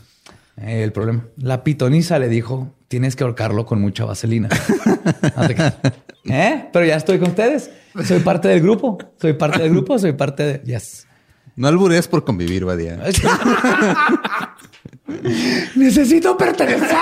Eh, 0.58 0.84
el 0.84 0.92
problema. 0.92 1.26
La 1.38 1.64
pitonisa 1.64 2.20
le 2.20 2.30
dijo, 2.30 2.72
tienes 2.94 3.16
que 3.16 3.24
ahorcarlo 3.24 3.66
con 3.66 3.82
mucha 3.82 4.06
vaselina. 4.06 4.50
¿Eh? 6.26 6.70
Pero 6.72 6.86
ya 6.86 6.96
estoy 6.96 7.18
con 7.18 7.30
ustedes. 7.30 7.72
Soy 8.06 8.20
parte 8.20 8.50
del 8.50 8.62
grupo. 8.62 9.00
Soy 9.20 9.34
parte 9.34 9.64
del 9.64 9.72
grupo. 9.72 9.98
Soy 9.98 10.12
parte 10.12 10.44
de... 10.44 10.62
Yes. 10.64 11.08
No 11.56 11.68
alburees 11.68 12.08
por 12.08 12.24
convivir, 12.24 12.66
Badía. 12.66 12.98
Necesito 15.76 16.38
pertenecer. 16.38 16.96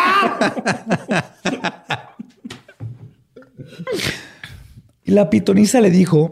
y 5.03 5.11
la 5.11 5.29
pitonisa 5.29 5.81
le 5.81 5.91
dijo, 5.91 6.29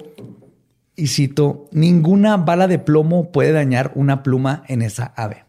y 0.96 1.08
cito, 1.08 1.68
ninguna 1.74 2.38
bala 2.38 2.70
de 2.70 2.80
plomo 2.80 3.34
puede 3.34 3.52
dañar 3.52 3.92
una 3.96 4.24
pluma 4.24 4.64
en 4.70 4.84
esa 4.84 5.08
ave. 5.18 5.44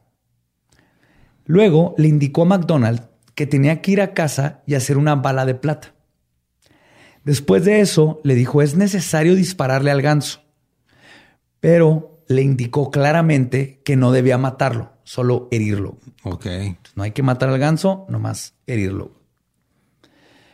Luego 1.45 1.95
le 1.97 2.09
indicó 2.09 2.43
a 2.43 2.47
McDonald 2.47 3.10
que 3.41 3.47
tenía 3.47 3.81
que 3.81 3.93
ir 3.93 4.03
a 4.03 4.13
casa 4.13 4.61
y 4.67 4.75
hacer 4.75 4.99
una 4.99 5.15
bala 5.15 5.47
de 5.47 5.55
plata. 5.55 5.95
Después 7.25 7.65
de 7.65 7.81
eso, 7.81 8.21
le 8.23 8.35
dijo, 8.35 8.61
es 8.61 8.77
necesario 8.77 9.35
dispararle 9.35 9.91
al 9.91 10.03
ganso. 10.03 10.43
Pero 11.59 12.23
le 12.29 12.43
indicó 12.43 12.91
claramente 12.91 13.81
que 13.83 13.97
no 13.97 14.13
debía 14.13 14.37
matarlo, 14.37 14.93
solo 15.05 15.49
herirlo. 15.53 15.97
Ok. 16.23 16.49
No 16.97 17.03
hay 17.03 17.13
que 17.13 17.23
matar 17.23 17.49
al 17.49 17.59
ganso, 17.59 18.05
nomás 18.11 18.57
herirlo. 18.67 19.13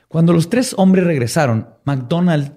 Cuando 0.07 0.33
los 0.33 0.49
tres 0.49 0.73
hombres 0.79 1.07
regresaron, 1.07 1.71
McDonald 1.83 2.53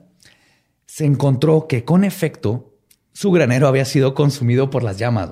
se 0.86 1.06
encontró 1.06 1.66
que 1.68 1.86
con 1.86 2.04
efecto 2.04 2.78
su 3.14 3.32
granero 3.32 3.68
había 3.68 3.86
sido 3.86 4.14
consumido 4.14 4.70
por 4.70 4.84
las 4.84 5.00
llamas. 5.00 5.32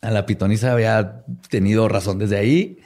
A 0.00 0.10
la 0.10 0.26
pitonisa 0.26 0.72
había 0.72 1.24
tenido 1.48 1.88
razón 1.88 2.18
desde 2.18 2.36
ahí. 2.36 2.80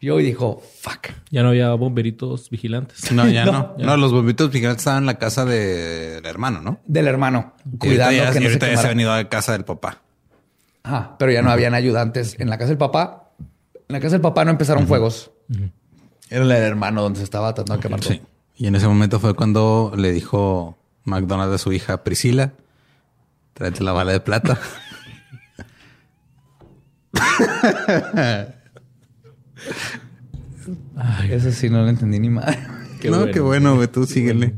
Vio 0.00 0.20
y 0.20 0.24
dijo, 0.24 0.62
fuck. 0.80 1.08
Ya 1.30 1.42
no 1.42 1.48
había 1.48 1.72
bomberitos 1.74 2.50
vigilantes. 2.50 3.10
No, 3.10 3.28
ya 3.28 3.44
No, 3.46 3.52
no. 3.52 3.74
ya 3.78 3.86
No, 3.86 3.96
los 3.96 4.12
bombitos 4.12 4.50
vigilantes 4.50 4.82
estaban 4.82 5.02
en 5.02 5.06
la 5.06 5.18
casa 5.18 5.44
de- 5.44 6.14
del 6.20 6.26
hermano, 6.26 6.60
¿no? 6.62 6.80
Del 6.86 7.08
hermano, 7.08 7.54
Y 7.64 7.68
ahorita 7.68 7.78
cuidando 7.78 8.12
ya, 8.16 8.30
que 8.32 8.38
y 8.38 8.40
no 8.40 8.40
se 8.40 8.46
ahorita 8.46 8.68
ya 8.68 8.76
se 8.76 8.86
ha 8.86 8.90
venido 8.90 9.12
a 9.12 9.28
casa 9.28 9.52
del 9.52 9.64
papá. 9.64 10.02
Ajá, 10.84 11.16
pero 11.18 11.32
ya 11.32 11.42
no 11.42 11.50
habían 11.50 11.74
ayudantes. 11.74 12.36
En 12.38 12.48
la 12.48 12.58
casa 12.58 12.68
del 12.68 12.78
papá, 12.78 13.32
en 13.40 13.92
la 13.92 14.00
casa 14.00 14.12
del 14.12 14.20
papá 14.22 14.44
no 14.44 14.52
empezaron 14.52 14.86
fuegos. 14.86 15.32
Era 16.30 16.44
el 16.44 16.50
hermano 16.52 17.02
donde 17.02 17.18
se 17.18 17.24
estaba 17.24 17.52
tratando 17.54 17.76
de 17.76 17.80
quemar 17.80 18.00
todo. 18.00 18.10
Sí. 18.12 18.22
Y 18.56 18.66
en 18.68 18.74
ese 18.76 18.86
momento 18.88 19.18
fue 19.20 19.34
cuando 19.34 19.92
le 19.96 20.12
dijo 20.12 20.78
McDonald 21.04 21.52
a 21.52 21.58
su 21.58 21.72
hija 21.72 22.04
Priscila, 22.04 22.52
tráete 23.54 23.82
la 23.82 23.92
bala 23.92 24.12
de 24.12 24.20
plata. 24.20 24.58
Eso 31.30 31.50
sí, 31.52 31.70
no 31.70 31.82
lo 31.82 31.88
entendí 31.88 32.18
ni. 32.20 32.28
Qué 33.00 33.10
no, 33.10 33.18
bueno. 33.18 33.32
qué 33.32 33.40
bueno, 33.40 33.76
güey, 33.76 33.86
tú 33.88 34.04
síguele. 34.06 34.54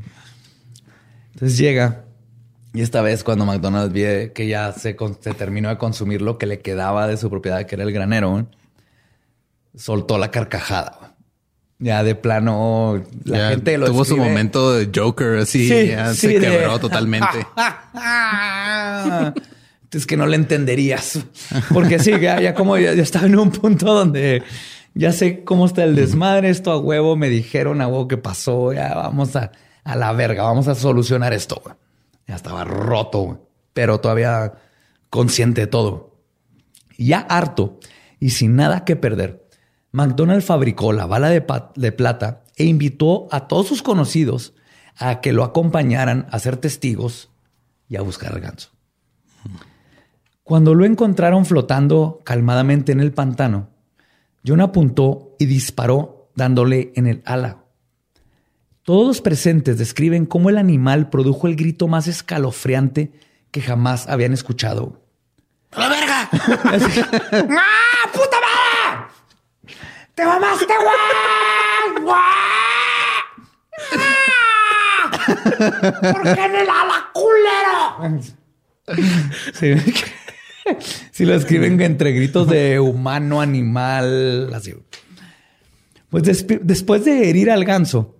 Entonces 1.34 1.58
llega 1.58 2.04
y 2.72 2.80
esta 2.80 3.02
vez 3.02 3.22
cuando 3.22 3.44
McDonald's 3.44 3.92
ve 3.92 4.32
que 4.34 4.48
ya 4.48 4.72
se, 4.72 4.96
con- 4.96 5.18
se 5.20 5.34
terminó 5.34 5.68
de 5.68 5.76
consumir 5.76 6.22
lo 6.22 6.38
que 6.38 6.46
le 6.46 6.60
quedaba 6.60 7.06
de 7.06 7.18
su 7.18 7.28
propiedad, 7.28 7.66
que 7.66 7.74
era 7.74 7.84
el 7.84 7.92
granero, 7.92 8.48
soltó 9.76 10.18
la 10.18 10.30
carcajada. 10.30 11.14
Ya 11.78 12.02
de 12.02 12.14
plano, 12.14 13.02
la 13.24 13.38
Ya 13.38 13.48
gente 13.50 13.76
lo 13.78 13.86
tuvo 13.86 14.04
su 14.04 14.16
momento 14.16 14.72
de 14.74 14.90
Joker, 14.94 15.38
así, 15.38 15.68
Sí, 15.68 15.88
ya 15.88 16.12
sí, 16.14 16.20
se 16.20 16.28
de- 16.28 16.40
quebró 16.40 16.78
totalmente. 16.78 17.46
es 19.92 20.06
que 20.06 20.16
no 20.16 20.26
le 20.26 20.36
entenderías. 20.36 21.20
Porque 21.72 21.98
sí, 21.98 22.12
ya, 22.20 22.40
ya 22.40 22.54
como 22.54 22.76
ya, 22.78 22.94
ya 22.94 23.02
estaba 23.02 23.26
en 23.26 23.38
un 23.38 23.50
punto 23.50 23.92
donde 23.94 24.42
ya 24.94 25.12
sé 25.12 25.44
cómo 25.44 25.66
está 25.66 25.84
el 25.84 25.94
desmadre, 25.94 26.50
esto 26.50 26.72
a 26.72 26.78
huevo, 26.78 27.16
me 27.16 27.28
dijeron 27.28 27.80
a 27.80 27.88
huevo 27.88 28.08
que 28.08 28.16
pasó, 28.16 28.72
ya 28.72 28.94
vamos 28.94 29.36
a, 29.36 29.52
a 29.84 29.96
la 29.96 30.12
verga, 30.12 30.42
vamos 30.44 30.68
a 30.68 30.74
solucionar 30.74 31.32
esto. 31.32 31.60
güey. 31.62 31.76
Ya 32.26 32.36
estaba 32.36 32.64
roto, 32.64 33.20
güey, 33.20 33.38
pero 33.72 34.00
todavía 34.00 34.54
consciente 35.08 35.62
de 35.62 35.66
todo. 35.66 36.16
Ya 36.98 37.20
harto 37.20 37.78
y 38.18 38.30
sin 38.30 38.56
nada 38.56 38.84
que 38.84 38.96
perder, 38.96 39.46
McDonald 39.92 40.42
fabricó 40.42 40.92
la 40.92 41.06
bala 41.06 41.30
de, 41.30 41.44
de 41.74 41.92
plata 41.92 42.44
e 42.56 42.64
invitó 42.64 43.26
a 43.30 43.48
todos 43.48 43.66
sus 43.66 43.82
conocidos 43.82 44.54
a 44.96 45.20
que 45.20 45.32
lo 45.32 45.44
acompañaran 45.44 46.26
a 46.30 46.38
ser 46.38 46.58
testigos 46.58 47.30
y 47.88 47.96
a 47.96 48.02
buscar 48.02 48.34
al 48.34 48.40
ganso. 48.40 48.70
Cuando 50.42 50.74
lo 50.74 50.84
encontraron 50.84 51.46
flotando 51.46 52.20
calmadamente 52.24 52.92
en 52.92 53.00
el 53.00 53.12
pantano, 53.12 53.68
John 54.46 54.60
apuntó 54.60 55.36
y 55.38 55.46
disparó 55.46 56.30
dándole 56.34 56.92
en 56.96 57.06
el 57.06 57.22
ala. 57.24 57.64
Todos 58.82 59.06
los 59.06 59.20
presentes 59.20 59.78
describen 59.78 60.26
cómo 60.26 60.48
el 60.50 60.58
animal 60.58 61.10
produjo 61.10 61.46
el 61.46 61.56
grito 61.56 61.86
más 61.86 62.08
escalofriante 62.08 63.12
que 63.50 63.60
jamás 63.60 64.08
habían 64.08 64.32
escuchado. 64.32 65.02
¡A 65.72 65.80
la 65.80 65.88
verga! 65.88 66.28
¡Ah, 66.32 68.08
puta 68.12 68.36
madre! 68.40 69.76
¡Te 70.14 70.24
mamaste, 70.24 70.66
güey! 70.66 72.10
¡Ah! 72.10 72.50
¿Por 76.12 76.22
qué 76.22 76.44
en 76.44 76.56
el 76.56 76.68
ala, 76.68 77.10
culero? 77.12 78.24
Sí. 79.54 79.74
Si 81.12 81.24
lo 81.24 81.34
escriben 81.34 81.80
entre 81.80 82.12
gritos 82.12 82.48
de 82.48 82.78
humano, 82.80 83.40
animal, 83.40 84.52
así. 84.54 84.74
Pues 86.10 86.24
desp- 86.24 86.60
después 86.62 87.04
de 87.04 87.28
herir 87.30 87.50
al 87.50 87.64
ganso, 87.64 88.16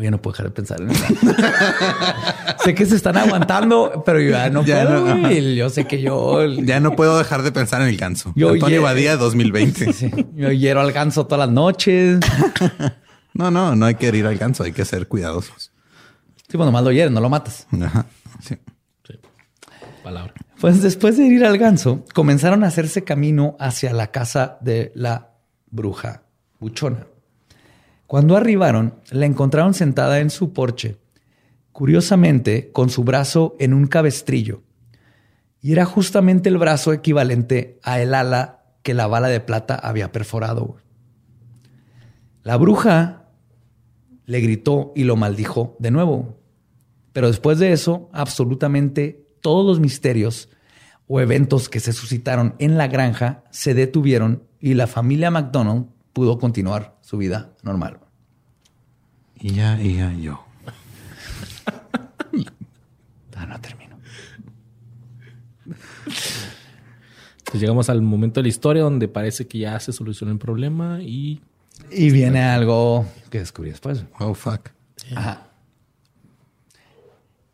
ya 0.00 0.10
no 0.10 0.22
puedo 0.22 0.32
dejar 0.32 0.46
de 0.46 0.52
pensar 0.52 0.80
en 0.80 0.90
eso. 0.90 1.04
sé 2.64 2.74
que 2.74 2.86
se 2.86 2.96
están 2.96 3.18
aguantando, 3.18 4.02
pero 4.06 4.18
yo 4.20 4.30
ya 4.30 4.48
no 4.48 4.64
Ya 4.64 4.86
puedo. 4.86 5.14
no, 5.14 5.30
yo 5.30 5.68
sé 5.68 5.84
que 5.86 6.00
yo, 6.00 6.42
Ya 6.62 6.80
no 6.80 6.96
puedo 6.96 7.18
dejar 7.18 7.42
de 7.42 7.52
pensar 7.52 7.82
en 7.82 7.88
el 7.88 7.96
ganso. 7.98 8.32
Yo 8.34 8.50
Antonio 8.50 8.80
Badía 8.82 9.16
2020. 9.18 9.92
sí, 9.92 10.10
yo 10.34 10.50
hiero 10.52 10.80
al 10.80 10.92
ganso 10.92 11.26
todas 11.26 11.46
las 11.46 11.54
noches. 11.54 12.18
No, 13.34 13.50
no, 13.50 13.76
no 13.76 13.86
hay 13.86 13.96
que 13.96 14.08
herir 14.08 14.26
al 14.26 14.36
ganso, 14.38 14.62
hay 14.64 14.72
que 14.72 14.84
ser 14.86 15.06
cuidadosos. 15.06 15.70
Sí, 16.48 16.56
bueno, 16.56 16.72
más 16.72 16.82
lo 16.82 16.90
hieres, 16.92 17.12
no 17.12 17.20
lo 17.20 17.28
matas. 17.28 17.66
Ajá. 17.80 18.06
Sí. 18.42 18.56
Sí. 19.06 19.14
Palabra. 20.02 20.32
Pues 20.60 20.82
después 20.82 21.16
de 21.16 21.26
herir 21.26 21.46
al 21.46 21.56
ganso, 21.56 22.04
comenzaron 22.12 22.64
a 22.64 22.66
hacerse 22.66 23.02
camino 23.02 23.56
hacia 23.58 23.94
la 23.94 24.10
casa 24.10 24.58
de 24.60 24.92
la 24.94 25.32
bruja 25.70 26.24
buchona. 26.58 27.06
Cuando 28.06 28.36
arribaron, 28.36 28.96
la 29.10 29.24
encontraron 29.24 29.72
sentada 29.72 30.20
en 30.20 30.28
su 30.28 30.52
porche, 30.52 30.98
curiosamente 31.72 32.72
con 32.72 32.90
su 32.90 33.04
brazo 33.04 33.56
en 33.58 33.72
un 33.72 33.86
cabestrillo. 33.86 34.62
Y 35.62 35.72
era 35.72 35.86
justamente 35.86 36.50
el 36.50 36.58
brazo 36.58 36.92
equivalente 36.92 37.78
a 37.82 37.98
el 38.02 38.12
ala 38.12 38.64
que 38.82 38.92
la 38.92 39.06
bala 39.06 39.28
de 39.28 39.40
plata 39.40 39.76
había 39.76 40.12
perforado. 40.12 40.76
La 42.42 42.58
bruja 42.58 43.30
le 44.26 44.40
gritó 44.40 44.92
y 44.94 45.04
lo 45.04 45.16
maldijo 45.16 45.74
de 45.78 45.90
nuevo. 45.90 46.38
Pero 47.14 47.28
después 47.28 47.58
de 47.58 47.72
eso, 47.72 48.10
absolutamente 48.12 49.29
todos 49.40 49.66
los 49.66 49.80
misterios 49.80 50.48
o 51.06 51.20
eventos 51.20 51.68
que 51.68 51.80
se 51.80 51.92
suscitaron 51.92 52.54
en 52.58 52.78
la 52.78 52.86
granja 52.86 53.42
se 53.50 53.74
detuvieron 53.74 54.44
y 54.60 54.74
la 54.74 54.86
familia 54.86 55.30
McDonald 55.30 55.86
pudo 56.12 56.38
continuar 56.38 56.96
su 57.00 57.16
vida 57.18 57.52
normal. 57.62 57.98
Y 59.40 59.54
ya, 59.54 59.80
y 59.80 59.96
ya, 59.96 60.12
yo. 60.12 60.44
Ah, 63.36 63.46
no 63.46 63.58
termino. 63.58 63.96
Pues 67.50 67.58
llegamos 67.58 67.88
al 67.88 68.02
momento 68.02 68.40
de 68.40 68.42
la 68.42 68.48
historia 68.48 68.82
donde 68.82 69.08
parece 69.08 69.48
que 69.48 69.60
ya 69.60 69.80
se 69.80 69.94
solucionó 69.94 70.30
el 70.30 70.38
problema 70.38 70.98
y 71.00 71.40
Y 71.90 72.10
viene 72.10 72.42
algo 72.42 73.06
que 73.30 73.38
descubrí 73.38 73.70
después. 73.70 74.04
Oh, 74.18 74.34
fuck. 74.34 74.68
Ajá. 75.16 75.49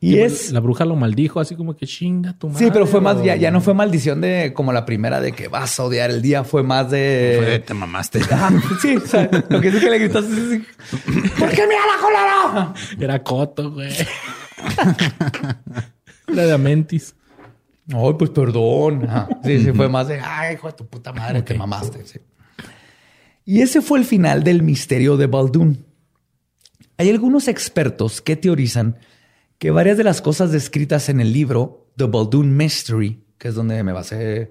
Y 0.06 0.18
es... 0.20 0.52
la 0.52 0.60
bruja 0.60 0.84
lo 0.84 0.96
maldijo 0.96 1.40
así 1.40 1.54
como 1.56 1.76
que 1.76 1.86
chinga 1.86 2.32
tu 2.38 2.48
madre. 2.48 2.64
Sí, 2.64 2.70
pero 2.72 2.86
fue 2.86 3.00
más, 3.00 3.22
ya, 3.22 3.36
ya 3.36 3.50
no 3.50 3.60
fue 3.60 3.74
maldición 3.74 4.20
de 4.20 4.52
como 4.54 4.72
la 4.72 4.84
primera 4.84 5.20
de 5.20 5.32
que 5.32 5.48
vas 5.48 5.78
a 5.80 5.84
odiar 5.84 6.10
el 6.10 6.22
día, 6.22 6.44
fue 6.44 6.62
más 6.62 6.90
de... 6.90 7.40
Fue, 7.42 7.58
te 7.58 7.74
mamaste. 7.74 8.20
Ajá, 8.30 8.52
sí, 8.80 8.96
o 8.96 9.06
sea, 9.06 9.28
lo 9.48 9.60
que 9.60 9.68
es 9.68 9.76
que 9.76 9.90
le 9.90 9.98
gritaste. 9.98 10.32
así, 10.32 10.64
¿Por 11.38 11.50
qué 11.50 11.66
mira 11.66 11.80
la 11.86 12.00
colera? 12.00 12.74
Era 12.98 13.22
Coto, 13.22 13.72
güey. 13.72 13.92
la 16.28 16.46
de 16.46 16.52
Amentis. 16.52 17.14
Ay, 17.92 18.14
pues 18.18 18.30
perdón. 18.30 19.08
Sí, 19.44 19.64
sí, 19.64 19.72
fue 19.72 19.88
más 19.88 20.08
de, 20.08 20.20
ay, 20.20 20.54
hijo 20.54 20.66
de 20.68 20.72
tu 20.74 20.86
puta 20.86 21.12
madre, 21.12 21.42
te 21.42 21.54
mamaste. 21.54 22.04
sí. 22.04 22.18
Y 23.44 23.62
ese 23.62 23.80
fue 23.80 24.00
el 24.00 24.04
final 24.04 24.42
del 24.42 24.62
misterio 24.64 25.16
de 25.16 25.28
Baldún. 25.28 25.84
Hay 26.98 27.10
algunos 27.10 27.46
expertos 27.46 28.20
que 28.20 28.34
teorizan 28.34 28.98
que 29.58 29.70
varias 29.70 29.96
de 29.96 30.04
las 30.04 30.20
cosas 30.20 30.52
descritas 30.52 31.08
en 31.08 31.20
el 31.20 31.32
libro 31.32 31.90
The 31.96 32.04
Baldoon 32.04 32.56
Mystery, 32.56 33.24
que 33.38 33.48
es 33.48 33.54
donde 33.54 33.82
me 33.82 33.92
basé 33.92 34.50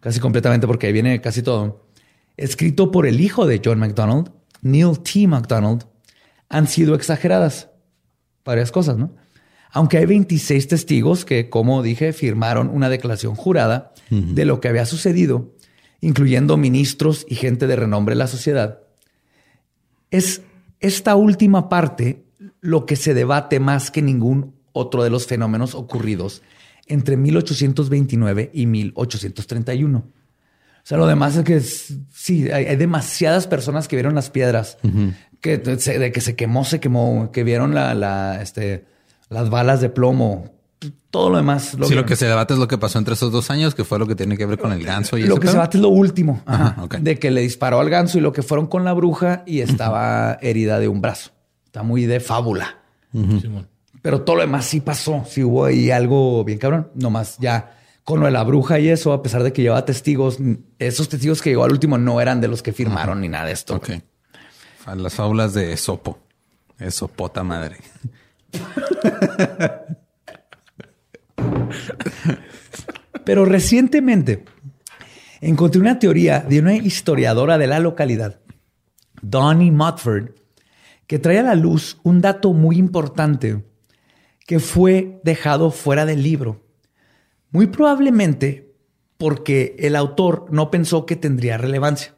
casi 0.00 0.20
completamente 0.20 0.66
porque 0.66 0.86
ahí 0.86 0.92
viene 0.92 1.20
casi 1.20 1.42
todo, 1.42 1.88
escrito 2.36 2.90
por 2.90 3.06
el 3.06 3.20
hijo 3.20 3.46
de 3.46 3.60
John 3.64 3.78
MacDonald, 3.78 4.30
Neil 4.62 5.00
T. 5.00 5.26
MacDonald, 5.26 5.86
han 6.48 6.68
sido 6.68 6.94
exageradas. 6.94 7.70
Varias 8.44 8.70
cosas, 8.70 8.98
¿no? 8.98 9.16
Aunque 9.70 9.98
hay 9.98 10.06
26 10.06 10.68
testigos 10.68 11.24
que, 11.24 11.50
como 11.50 11.82
dije, 11.82 12.12
firmaron 12.12 12.68
una 12.68 12.88
declaración 12.88 13.34
jurada 13.34 13.92
de 14.10 14.44
lo 14.44 14.60
que 14.60 14.68
había 14.68 14.86
sucedido, 14.86 15.54
incluyendo 16.00 16.56
ministros 16.56 17.26
y 17.28 17.34
gente 17.34 17.66
de 17.66 17.74
renombre 17.74 18.12
en 18.12 18.20
la 18.20 18.28
sociedad, 18.28 18.80
es 20.10 20.42
esta 20.78 21.16
última 21.16 21.68
parte 21.68 22.23
lo 22.60 22.86
que 22.86 22.96
se 22.96 23.14
debate 23.14 23.60
más 23.60 23.90
que 23.90 24.02
ningún 24.02 24.54
otro 24.72 25.02
de 25.04 25.10
los 25.10 25.26
fenómenos 25.26 25.74
ocurridos 25.74 26.42
entre 26.86 27.16
1829 27.16 28.50
y 28.52 28.66
1831. 28.66 29.98
O 29.98 30.86
sea, 30.86 30.98
lo 30.98 31.06
demás 31.06 31.36
es 31.36 31.44
que 31.44 31.56
es- 31.56 31.94
sí, 32.12 32.50
hay, 32.50 32.66
hay 32.66 32.76
demasiadas 32.76 33.46
personas 33.46 33.88
que 33.88 33.96
vieron 33.96 34.14
las 34.14 34.30
piedras, 34.30 34.76
que, 35.40 35.56
de 35.58 35.78
se- 35.78 35.98
de 35.98 36.12
que 36.12 36.20
se 36.20 36.36
quemó, 36.36 36.64
se 36.64 36.80
quemó, 36.80 37.30
que 37.32 37.42
vieron 37.44 37.74
la, 37.74 37.94
la, 37.94 38.42
este, 38.42 38.84
las 39.30 39.48
balas 39.48 39.80
de 39.80 39.88
plomo, 39.88 40.52
todo 41.10 41.30
lo 41.30 41.36
demás. 41.38 41.74
Sí, 41.86 41.94
lo 41.94 42.04
que 42.04 42.16
se 42.16 42.26
debate 42.26 42.52
es 42.52 42.60
lo 42.60 42.68
que 42.68 42.76
pasó 42.76 42.98
entre 42.98 43.14
esos 43.14 43.32
dos 43.32 43.50
años, 43.50 43.74
que 43.74 43.84
fue 43.84 43.98
lo 43.98 44.06
que 44.06 44.14
tiene 44.14 44.36
que 44.36 44.44
ver 44.44 44.58
con 44.58 44.72
el 44.72 44.84
ganso 44.84 45.16
y 45.16 45.22
Lo 45.22 45.36
que 45.36 45.46
se 45.46 45.52
pedo. 45.54 45.62
bate 45.62 45.78
es 45.78 45.82
lo 45.82 45.88
último. 45.88 46.42
Ajá. 46.44 46.66
Ajá, 46.68 46.82
ok. 46.82 46.96
De 46.96 47.18
que 47.18 47.30
le 47.30 47.40
disparó 47.40 47.80
al 47.80 47.88
ganso 47.88 48.18
y 48.18 48.20
lo 48.20 48.32
que 48.34 48.42
fueron 48.42 48.66
con 48.66 48.84
la 48.84 48.92
bruja 48.92 49.42
y 49.46 49.60
estaba 49.60 50.36
herida 50.42 50.78
de 50.80 50.88
un 50.88 51.00
brazo. 51.00 51.30
Está 51.74 51.82
muy 51.82 52.06
de 52.06 52.20
fábula. 52.20 52.78
Pero 54.00 54.22
todo 54.22 54.36
lo 54.36 54.42
demás 54.42 54.64
sí 54.64 54.80
pasó. 54.80 55.24
Sí 55.28 55.42
hubo 55.42 55.64
ahí 55.64 55.90
algo 55.90 56.44
bien 56.44 56.56
cabrón. 56.56 56.92
Nomás 56.94 57.36
ya 57.40 57.76
con 58.04 58.20
lo 58.20 58.26
de 58.26 58.32
la 58.32 58.44
bruja 58.44 58.78
y 58.78 58.90
eso, 58.90 59.12
a 59.12 59.20
pesar 59.24 59.42
de 59.42 59.52
que 59.52 59.62
llevaba 59.62 59.84
testigos, 59.84 60.38
esos 60.78 61.08
testigos 61.08 61.42
que 61.42 61.50
llegó 61.50 61.64
al 61.64 61.72
último 61.72 61.98
no 61.98 62.20
eran 62.20 62.40
de 62.40 62.46
los 62.46 62.62
que 62.62 62.72
firmaron 62.72 63.20
ni 63.22 63.28
nada 63.28 63.46
de 63.46 63.52
esto. 63.54 63.74
Ok. 63.74 63.90
Las 64.94 65.14
fábulas 65.14 65.52
de 65.52 65.72
Esopo. 65.72 66.20
Esopota 66.78 67.42
madre. 67.42 67.78
Pero 73.24 73.44
recientemente 73.46 74.44
encontré 75.40 75.80
una 75.80 75.98
teoría 75.98 76.38
de 76.38 76.60
una 76.60 76.76
historiadora 76.76 77.58
de 77.58 77.66
la 77.66 77.80
localidad, 77.80 78.38
Donnie 79.22 79.72
Motford, 79.72 80.43
que 81.06 81.18
trae 81.18 81.38
a 81.38 81.42
la 81.42 81.54
luz 81.54 81.98
un 82.02 82.20
dato 82.20 82.52
muy 82.52 82.78
importante 82.78 83.64
que 84.46 84.60
fue 84.60 85.20
dejado 85.24 85.70
fuera 85.70 86.06
del 86.06 86.22
libro. 86.22 86.62
Muy 87.50 87.66
probablemente 87.66 88.74
porque 89.16 89.76
el 89.78 89.96
autor 89.96 90.46
no 90.50 90.70
pensó 90.70 91.06
que 91.06 91.16
tendría 91.16 91.56
relevancia. 91.56 92.14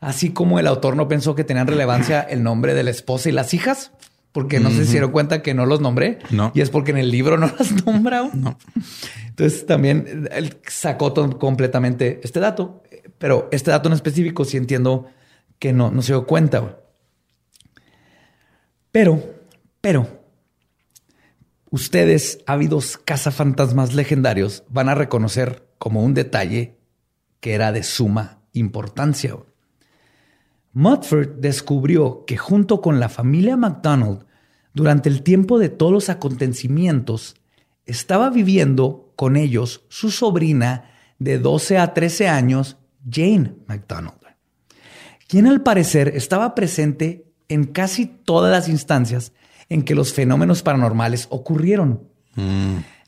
Así 0.00 0.30
como 0.30 0.58
el 0.58 0.66
autor 0.66 0.96
no 0.96 1.08
pensó 1.08 1.34
que 1.34 1.44
tenían 1.44 1.66
relevancia 1.66 2.20
el 2.20 2.42
nombre 2.42 2.74
de 2.74 2.82
la 2.82 2.90
esposa 2.90 3.28
y 3.28 3.32
las 3.32 3.54
hijas, 3.54 3.92
porque 4.32 4.60
no 4.60 4.70
se 4.70 4.84
dieron 4.84 5.12
cuenta 5.12 5.42
que 5.42 5.54
no 5.54 5.66
los 5.66 5.80
nombré. 5.80 6.18
No. 6.30 6.52
Y 6.54 6.60
es 6.60 6.70
porque 6.70 6.90
en 6.90 6.98
el 6.98 7.10
libro 7.10 7.36
no 7.36 7.46
las 7.58 7.84
nombra. 7.84 8.28
No. 8.32 8.58
Entonces 9.28 9.66
también 9.66 10.28
él 10.32 10.58
sacó 10.66 11.12
completamente 11.38 12.20
este 12.22 12.40
dato, 12.40 12.82
pero 13.18 13.48
este 13.52 13.70
dato 13.70 13.88
en 13.88 13.94
específico 13.94 14.44
sí 14.44 14.56
entiendo 14.56 15.06
que 15.58 15.72
no, 15.72 15.90
no 15.90 16.02
se 16.02 16.12
dio 16.12 16.26
cuenta. 16.26 16.78
Pero, 18.92 19.22
pero, 19.80 20.06
ustedes, 21.70 22.40
ávidos 22.46 22.98
cazafantasmas 22.98 23.94
legendarios, 23.94 24.64
van 24.68 24.90
a 24.90 24.94
reconocer 24.94 25.66
como 25.78 26.04
un 26.04 26.12
detalle 26.12 26.76
que 27.40 27.54
era 27.54 27.72
de 27.72 27.82
suma 27.82 28.42
importancia. 28.52 29.34
Mudford 30.74 31.40
descubrió 31.40 32.24
que 32.26 32.36
junto 32.36 32.82
con 32.82 33.00
la 33.00 33.08
familia 33.08 33.56
McDonald, 33.56 34.26
durante 34.74 35.08
el 35.08 35.22
tiempo 35.22 35.58
de 35.58 35.70
todos 35.70 35.92
los 35.92 36.08
acontecimientos, 36.10 37.36
estaba 37.86 38.28
viviendo 38.28 39.12
con 39.16 39.36
ellos 39.36 39.84
su 39.88 40.10
sobrina 40.10 40.90
de 41.18 41.38
12 41.38 41.78
a 41.78 41.94
13 41.94 42.28
años, 42.28 42.76
Jane 43.10 43.54
McDonald, 43.66 44.18
quien 45.28 45.46
al 45.46 45.62
parecer 45.62 46.08
estaba 46.14 46.54
presente 46.54 47.31
en 47.52 47.64
casi 47.64 48.06
todas 48.06 48.50
las 48.50 48.68
instancias 48.68 49.32
en 49.68 49.82
que 49.82 49.94
los 49.94 50.12
fenómenos 50.12 50.62
paranormales 50.62 51.26
ocurrieron. 51.30 52.08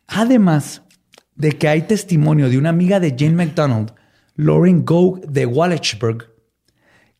Además 0.07 0.83
de 1.35 1.53
que 1.53 1.69
hay 1.69 1.83
testimonio 1.83 2.49
de 2.49 2.59
una 2.59 2.71
amiga 2.71 3.01
de 3.01 3.15
Jane 3.19 3.35
McDonald, 3.35 3.93
Lauren 4.37 4.85
Gough 4.85 5.21
de 5.27 5.47
Wallachburg, 5.47 6.31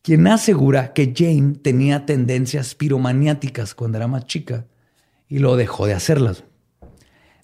quien 0.01 0.27
asegura 0.27 0.93
que 0.93 1.13
Jane 1.15 1.55
tenía 1.61 2.05
tendencias 2.05 2.75
piromaniáticas 2.75 3.73
cuando 3.73 3.97
era 3.97 4.07
más 4.07 4.25
chica 4.25 4.67
y 5.27 5.39
lo 5.39 5.55
dejó 5.55 5.87
de 5.87 5.93
hacerlas. 5.93 6.43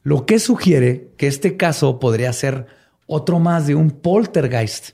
Lo 0.04 0.26
que 0.26 0.40
sugiere 0.40 1.14
que 1.18 1.28
este 1.28 1.58
caso 1.58 2.00
podría 2.00 2.32
ser 2.34 2.68
otro 3.08 3.40
más 3.40 3.68
de 3.68 3.76
un 3.76 3.92
poltergeist 3.92 4.92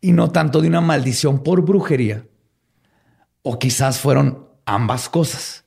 y 0.00 0.12
no 0.12 0.30
tanto 0.30 0.60
de 0.60 0.68
una 0.68 0.80
maldición 0.80 1.42
por 1.42 1.62
brujería. 1.62 2.27
O 3.50 3.58
quizás 3.58 3.98
fueron 3.98 4.46
ambas 4.66 5.08
cosas, 5.08 5.64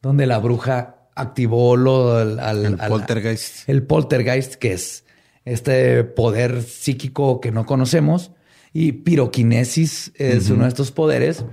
donde 0.00 0.26
la 0.26 0.38
bruja 0.38 1.08
activó 1.16 1.76
lo, 1.76 2.14
al, 2.16 2.38
al- 2.38 2.64
El 2.66 2.80
al- 2.80 2.88
poltergeist. 2.88 3.68
el 3.68 3.82
poltergeist, 3.82 4.54
que 4.54 4.72
es 4.74 5.04
este 5.44 6.04
poder 6.04 6.62
psíquico 6.62 7.40
que 7.40 7.50
no 7.50 7.66
conocemos 7.66 8.30
y 8.72 8.92
piroquinesis 8.92 10.12
es 10.16 10.50
uno 10.50 10.62
de 10.64 10.68
estos 10.68 10.92
poderes. 10.92 11.44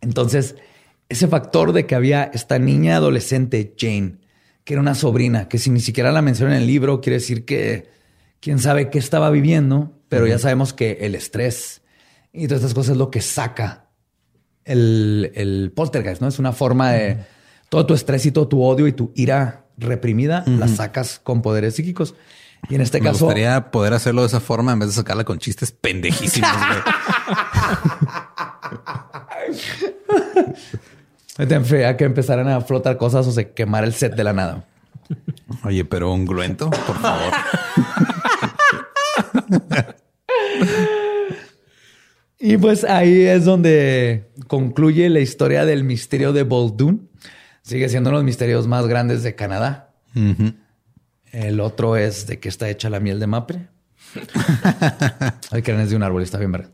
Entonces, 0.00 0.54
ese 1.10 1.28
factor 1.28 1.72
de 1.72 1.84
que 1.86 1.94
había 1.94 2.24
esta 2.32 2.58
niña 2.58 2.96
adolescente, 2.96 3.74
Jane, 3.78 4.16
que 4.64 4.74
era 4.74 4.80
una 4.80 4.94
sobrina, 4.94 5.48
que 5.48 5.58
si 5.58 5.68
ni 5.70 5.80
siquiera 5.80 6.10
la 6.12 6.22
menciona 6.22 6.56
en 6.56 6.62
el 6.62 6.66
libro, 6.66 7.00
quiere 7.02 7.18
decir 7.18 7.44
que 7.44 7.90
quién 8.40 8.58
sabe 8.60 8.88
qué 8.90 8.98
estaba 8.98 9.28
viviendo, 9.30 9.92
pero 10.08 10.26
ya 10.26 10.38
sabemos 10.38 10.72
que 10.72 10.98
el 11.02 11.14
estrés 11.14 11.82
y 12.32 12.46
todas 12.46 12.62
estas 12.62 12.74
cosas 12.74 12.92
es 12.92 12.96
lo 12.98 13.10
que 13.10 13.20
saca 13.20 13.85
el, 14.66 15.32
el 15.34 15.72
poltergeist, 15.74 16.20
¿no? 16.20 16.28
Es 16.28 16.38
una 16.38 16.52
forma 16.52 16.92
de 16.92 17.24
todo 17.68 17.86
tu 17.86 17.94
estrés 17.94 18.26
y 18.26 18.32
todo 18.32 18.48
tu 18.48 18.62
odio 18.62 18.86
y 18.86 18.92
tu 18.92 19.12
ira 19.14 19.62
reprimida, 19.78 20.44
la 20.46 20.68
sacas 20.68 21.20
con 21.22 21.40
poderes 21.42 21.76
psíquicos. 21.76 22.14
Y 22.68 22.74
en 22.74 22.80
este 22.80 23.00
Me 23.00 23.06
caso, 23.08 23.26
gustaría 23.26 23.70
poder 23.70 23.94
hacerlo 23.94 24.22
de 24.22 24.28
esa 24.28 24.40
forma 24.40 24.72
en 24.72 24.80
vez 24.80 24.88
de 24.88 24.94
sacarla 24.94 25.24
con 25.24 25.38
chistes 25.38 25.72
pendejísimos. 25.72 26.50
te 31.36 31.60
fea 31.60 31.96
que 31.96 32.04
empezaran 32.04 32.48
a 32.48 32.60
flotar 32.62 32.96
cosas 32.96 33.26
o 33.26 33.32
se 33.32 33.52
quemar 33.52 33.84
el 33.84 33.92
set 33.92 34.14
de 34.14 34.24
la 34.24 34.32
nada. 34.32 34.64
Oye, 35.62 35.84
pero 35.84 36.12
ungüento, 36.12 36.70
por 36.70 36.98
favor. 36.98 37.32
Y 42.38 42.56
pues 42.58 42.84
ahí 42.84 43.22
es 43.22 43.44
donde 43.44 44.26
concluye 44.46 45.08
la 45.08 45.20
historia 45.20 45.64
del 45.64 45.84
misterio 45.84 46.32
de 46.32 46.42
Boldoon. 46.42 47.08
Sigue 47.62 47.88
siendo 47.88 48.10
uno 48.10 48.18
de 48.18 48.22
los 48.22 48.26
misterios 48.26 48.66
más 48.66 48.86
grandes 48.86 49.22
de 49.22 49.34
Canadá. 49.34 49.94
El 51.32 51.60
otro 51.60 51.96
es 51.96 52.26
de 52.26 52.38
qué 52.38 52.48
está 52.48 52.68
hecha 52.68 52.90
la 52.90 53.00
miel 53.00 53.20
de 53.20 53.26
mapre. 53.26 53.68
Hay 55.50 55.62
que 55.62 55.72
es 55.72 55.90
de 55.90 55.96
un 55.96 56.02
árbol, 56.02 56.22
está 56.22 56.38
bien 56.38 56.52
verga. 56.52 56.70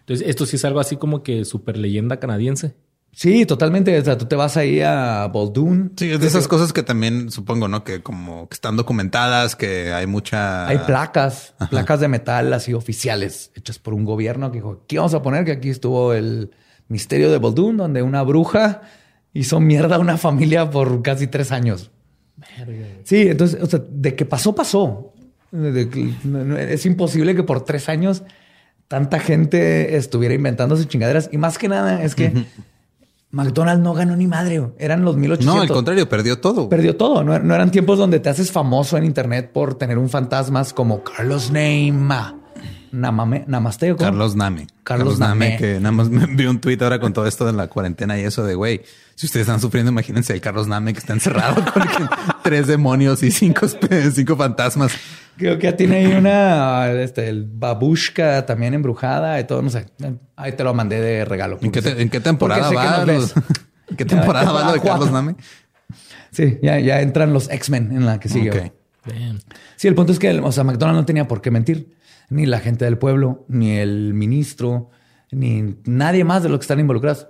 Entonces, 0.00 0.26
esto 0.28 0.46
sí 0.46 0.56
es 0.56 0.64
algo 0.64 0.80
así 0.80 0.96
como 0.96 1.22
que 1.22 1.44
super 1.44 1.76
leyenda 1.76 2.18
canadiense. 2.18 2.74
Sí, 3.14 3.44
totalmente. 3.44 3.98
O 3.98 4.04
sea, 4.04 4.16
tú 4.16 4.24
te 4.24 4.36
vas 4.36 4.56
ahí 4.56 4.80
a 4.80 5.26
Boldoon. 5.30 5.92
Sí, 5.96 6.10
es 6.10 6.18
de 6.20 6.26
esas 6.26 6.48
cosas 6.48 6.72
que 6.72 6.82
también 6.82 7.30
supongo, 7.30 7.68
¿no? 7.68 7.84
Que 7.84 8.02
como 8.02 8.48
que 8.48 8.54
están 8.54 8.76
documentadas, 8.76 9.54
que 9.54 9.92
hay 9.92 10.06
mucha... 10.06 10.66
Hay 10.66 10.78
placas, 10.78 11.54
placas 11.70 12.00
de 12.00 12.08
metal 12.08 12.52
así 12.54 12.72
oficiales, 12.72 13.50
hechas 13.54 13.78
por 13.78 13.92
un 13.92 14.04
gobierno 14.06 14.50
que 14.50 14.58
dijo, 14.58 14.80
aquí 14.84 14.96
vamos 14.96 15.12
a 15.12 15.20
poner 15.22 15.44
que 15.44 15.52
aquí 15.52 15.68
estuvo 15.68 16.14
el 16.14 16.52
misterio 16.88 17.30
de 17.30 17.36
Boldoon, 17.38 17.76
donde 17.76 18.02
una 18.02 18.22
bruja 18.22 18.80
hizo 19.34 19.60
mierda 19.60 19.96
a 19.96 19.98
una 19.98 20.16
familia 20.16 20.70
por 20.70 21.02
casi 21.02 21.26
tres 21.26 21.52
años. 21.52 21.90
Sí, 23.04 23.28
entonces, 23.28 23.62
o 23.62 23.66
sea, 23.66 23.80
de 23.90 24.16
que 24.16 24.24
pasó, 24.24 24.54
pasó. 24.54 25.12
De 25.50 25.88
que- 25.90 26.14
no- 26.24 26.44
no- 26.44 26.56
es 26.58 26.86
imposible 26.86 27.34
que 27.36 27.42
por 27.42 27.62
tres 27.64 27.90
años 27.90 28.22
tanta 28.88 29.20
gente 29.20 29.96
estuviera 29.96 30.34
inventándose 30.34 30.86
chingaderas. 30.88 31.28
Y 31.30 31.36
más 31.36 31.58
que 31.58 31.68
nada 31.68 32.02
es 32.02 32.14
que 32.14 32.32
McDonald's 33.32 33.82
no 33.82 33.94
ganó 33.94 34.14
ni 34.14 34.26
madre. 34.26 34.62
Eran 34.78 35.04
los 35.04 35.16
1800. 35.16 35.54
No, 35.56 35.62
al 35.62 35.68
contrario, 35.68 36.08
perdió 36.08 36.38
todo. 36.38 36.68
Perdió 36.68 36.96
todo. 36.96 37.24
No, 37.24 37.38
no 37.38 37.54
eran 37.54 37.70
tiempos 37.70 37.98
donde 37.98 38.20
te 38.20 38.28
haces 38.28 38.52
famoso 38.52 38.96
en 38.98 39.04
internet 39.04 39.50
por 39.52 39.74
tener 39.74 39.98
un 39.98 40.10
fantasma 40.10 40.62
como 40.74 41.02
Carlos 41.02 41.50
Neima. 41.50 42.36
Namame, 42.92 43.44
namaste. 43.46 43.96
Carlos 43.96 44.36
Name. 44.36 44.66
Carlos 44.84 45.18
Name. 45.18 45.56
que 45.56 45.80
nada 45.80 45.92
más 45.92 46.10
me 46.10 46.26
vi 46.26 46.44
un 46.44 46.60
tweet 46.60 46.76
ahora 46.82 47.00
con 47.00 47.14
todo 47.14 47.26
esto 47.26 47.46
de 47.46 47.54
la 47.54 47.68
cuarentena 47.68 48.20
y 48.20 48.24
eso 48.24 48.44
de, 48.44 48.54
güey, 48.54 48.82
si 49.14 49.24
ustedes 49.24 49.46
están 49.46 49.60
sufriendo, 49.60 49.90
imagínense 49.90 50.34
el 50.34 50.42
Carlos 50.42 50.68
Name 50.68 50.92
que 50.92 50.98
está 50.98 51.14
encerrado 51.14 51.54
con 51.72 51.82
tres 52.42 52.66
demonios 52.66 53.22
y 53.22 53.30
cinco, 53.30 53.66
cinco 54.14 54.36
fantasmas. 54.36 54.92
Creo 55.36 55.58
que 55.58 55.64
ya 55.64 55.76
tiene 55.76 55.96
ahí 55.96 56.06
una, 56.14 56.90
este, 56.92 57.28
el 57.28 57.44
babushka 57.44 58.44
también 58.46 58.74
embrujada 58.74 59.40
y 59.40 59.44
todo, 59.44 59.62
no 59.62 59.70
sé. 59.70 59.86
Ahí 60.36 60.52
te 60.52 60.62
lo 60.64 60.74
mandé 60.74 61.00
de 61.00 61.24
regalo. 61.24 61.58
¿En 61.62 61.72
qué, 61.72 61.80
porque 61.82 61.94
te- 61.96 62.02
en 62.02 62.10
qué 62.10 62.20
temporada 62.20 62.70
va? 62.70 63.04
los-. 63.04 63.34
¿En 63.88 63.96
qué 63.96 64.04
temporada 64.04 64.52
va 64.52 64.64
lo 64.66 64.72
de 64.74 64.80
Carlos. 64.80 65.10
Name? 65.12 65.36
Sí, 66.30 66.58
ya, 66.62 66.78
ya 66.78 67.00
entran 67.00 67.32
los 67.32 67.50
X-Men 67.50 67.92
en 67.92 68.06
la 68.06 68.18
que 68.20 68.28
sigue. 68.28 68.72
Sí, 69.76 69.88
el 69.88 69.94
punto 69.94 70.12
es 70.12 70.18
que, 70.18 70.30
o 70.38 70.52
sea, 70.52 70.64
McDonald's 70.64 71.00
no 71.00 71.04
tenía 71.06 71.26
por 71.28 71.40
qué 71.42 71.50
mentir. 71.50 71.94
Ni 72.30 72.46
la 72.46 72.60
gente 72.60 72.84
del 72.86 72.96
pueblo, 72.96 73.44
ni 73.48 73.72
el 73.72 74.14
ministro, 74.14 74.90
ni 75.30 75.76
nadie 75.84 76.24
más 76.24 76.42
de 76.42 76.48
los 76.48 76.58
que 76.58 76.62
están 76.62 76.80
involucrados. 76.80 77.26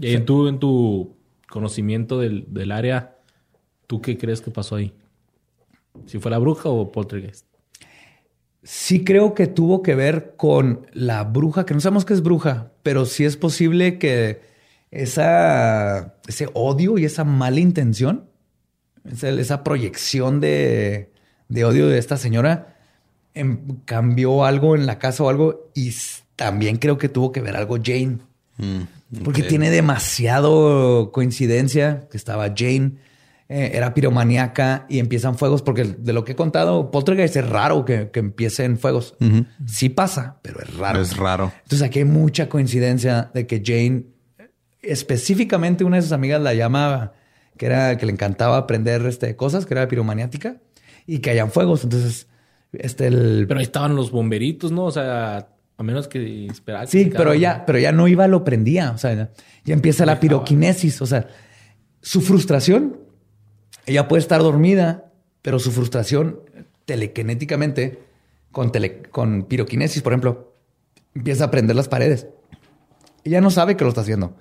Y 0.00 0.14
en 0.14 0.24
tu, 0.24 0.48
en 0.48 0.58
tu 0.58 1.16
conocimiento 1.48 2.18
del, 2.18 2.46
del 2.48 2.72
área, 2.72 3.16
¿tú 3.86 4.00
qué 4.00 4.16
crees 4.18 4.40
que 4.40 4.50
pasó 4.50 4.76
ahí? 4.76 4.92
¿Si 6.06 6.18
fue 6.18 6.30
la 6.30 6.38
bruja 6.38 6.68
o 6.68 6.90
poltergeist? 6.92 7.46
Sí 8.62 9.04
creo 9.04 9.34
que 9.34 9.46
tuvo 9.46 9.82
que 9.82 9.94
ver 9.94 10.34
con 10.36 10.86
la 10.92 11.24
bruja, 11.24 11.64
que 11.64 11.72
no 11.74 11.80
sabemos 11.80 12.04
qué 12.04 12.12
es 12.12 12.22
bruja, 12.22 12.72
pero 12.82 13.06
sí 13.06 13.24
es 13.24 13.36
posible 13.36 13.98
que 13.98 14.40
esa, 14.90 16.14
ese 16.28 16.48
odio 16.52 16.98
y 16.98 17.04
esa 17.04 17.24
mala 17.24 17.60
intención, 17.60 18.26
esa, 19.10 19.30
esa 19.30 19.64
proyección 19.64 20.40
de, 20.40 21.10
de 21.48 21.64
odio 21.64 21.88
de 21.88 21.98
esta 21.98 22.16
señora, 22.18 22.76
em- 23.34 23.78
cambió 23.86 24.44
algo 24.44 24.74
en 24.76 24.84
la 24.86 24.98
casa 24.98 25.24
o 25.24 25.28
algo 25.30 25.70
y 25.74 25.92
también 26.36 26.76
creo 26.76 26.98
que 26.98 27.08
tuvo 27.08 27.32
que 27.32 27.40
ver 27.40 27.56
algo 27.56 27.78
Jane. 27.82 28.18
Mm, 28.58 29.22
Porque 29.24 29.42
tiene 29.42 29.70
demasiado 29.70 31.12
coincidencia 31.12 32.08
que 32.10 32.16
estaba 32.18 32.52
Jane, 32.54 32.92
eh, 33.52 33.72
era 33.74 33.94
piromaníaca 33.94 34.86
y 34.88 35.00
empiezan 35.00 35.36
fuegos, 35.36 35.60
porque 35.60 35.82
de 35.82 36.12
lo 36.12 36.24
que 36.24 36.32
he 36.32 36.36
contado, 36.36 36.92
Poltergeist 36.92 37.34
es 37.34 37.48
raro 37.48 37.84
que, 37.84 38.08
que 38.12 38.20
empiecen 38.20 38.78
fuegos. 38.78 39.16
Sí 39.66 39.88
pasa, 39.88 40.38
pero 40.40 40.60
es 40.62 40.76
raro. 40.76 41.00
Es 41.00 41.16
raro. 41.16 41.52
Entonces 41.64 41.82
aquí 41.82 41.98
hay 41.98 42.04
mucha 42.04 42.48
coincidencia 42.48 43.32
de 43.34 43.48
que 43.48 43.60
Jane, 43.64 44.04
específicamente 44.82 45.82
una 45.82 45.96
de 45.96 46.02
sus 46.02 46.12
amigas 46.12 46.40
la 46.40 46.54
llamaba, 46.54 47.14
que 47.56 47.66
era 47.66 47.98
que 47.98 48.06
le 48.06 48.12
encantaba 48.12 48.56
aprender 48.56 49.04
este, 49.06 49.34
cosas, 49.34 49.66
que 49.66 49.74
era 49.74 49.88
piromaniática, 49.88 50.58
y 51.04 51.18
que 51.18 51.30
hayan 51.30 51.50
fuegos. 51.50 51.82
Entonces, 51.82 52.28
este 52.72 53.08
el... 53.08 53.46
Pero 53.48 53.58
ahí 53.58 53.64
estaban 53.64 53.96
los 53.96 54.12
bomberitos, 54.12 54.70
¿no? 54.70 54.84
O 54.84 54.92
sea, 54.92 55.48
a 55.76 55.82
menos 55.82 56.06
que 56.06 56.46
esperara. 56.46 56.84
que 56.84 56.92
Sí, 56.92 57.10
pero 57.16 57.32
ella, 57.32 57.64
pero 57.66 57.80
ya 57.80 57.90
no 57.90 58.06
iba, 58.06 58.28
lo 58.28 58.44
prendía. 58.44 58.92
O 58.92 58.98
sea, 58.98 59.12
ya, 59.12 59.30
ya 59.64 59.74
empieza 59.74 60.06
la 60.06 60.20
piroquinesis. 60.20 61.02
O 61.02 61.06
sea, 61.06 61.26
su 62.00 62.20
frustración, 62.20 62.99
ella 63.86 64.08
puede 64.08 64.20
estar 64.20 64.40
dormida, 64.40 65.10
pero 65.42 65.58
su 65.58 65.70
frustración 65.72 66.40
telequinéticamente, 66.84 67.98
con, 68.52 68.72
tele- 68.72 69.02
con 69.10 69.44
piroquinesis, 69.44 70.02
por 70.02 70.12
ejemplo, 70.12 70.54
empieza 71.14 71.44
a 71.44 71.50
prender 71.50 71.76
las 71.76 71.88
paredes. 71.88 72.26
Ella 73.24 73.40
no 73.40 73.50
sabe 73.50 73.76
que 73.76 73.84
lo 73.84 73.90
está 73.90 74.00
haciendo. 74.02 74.36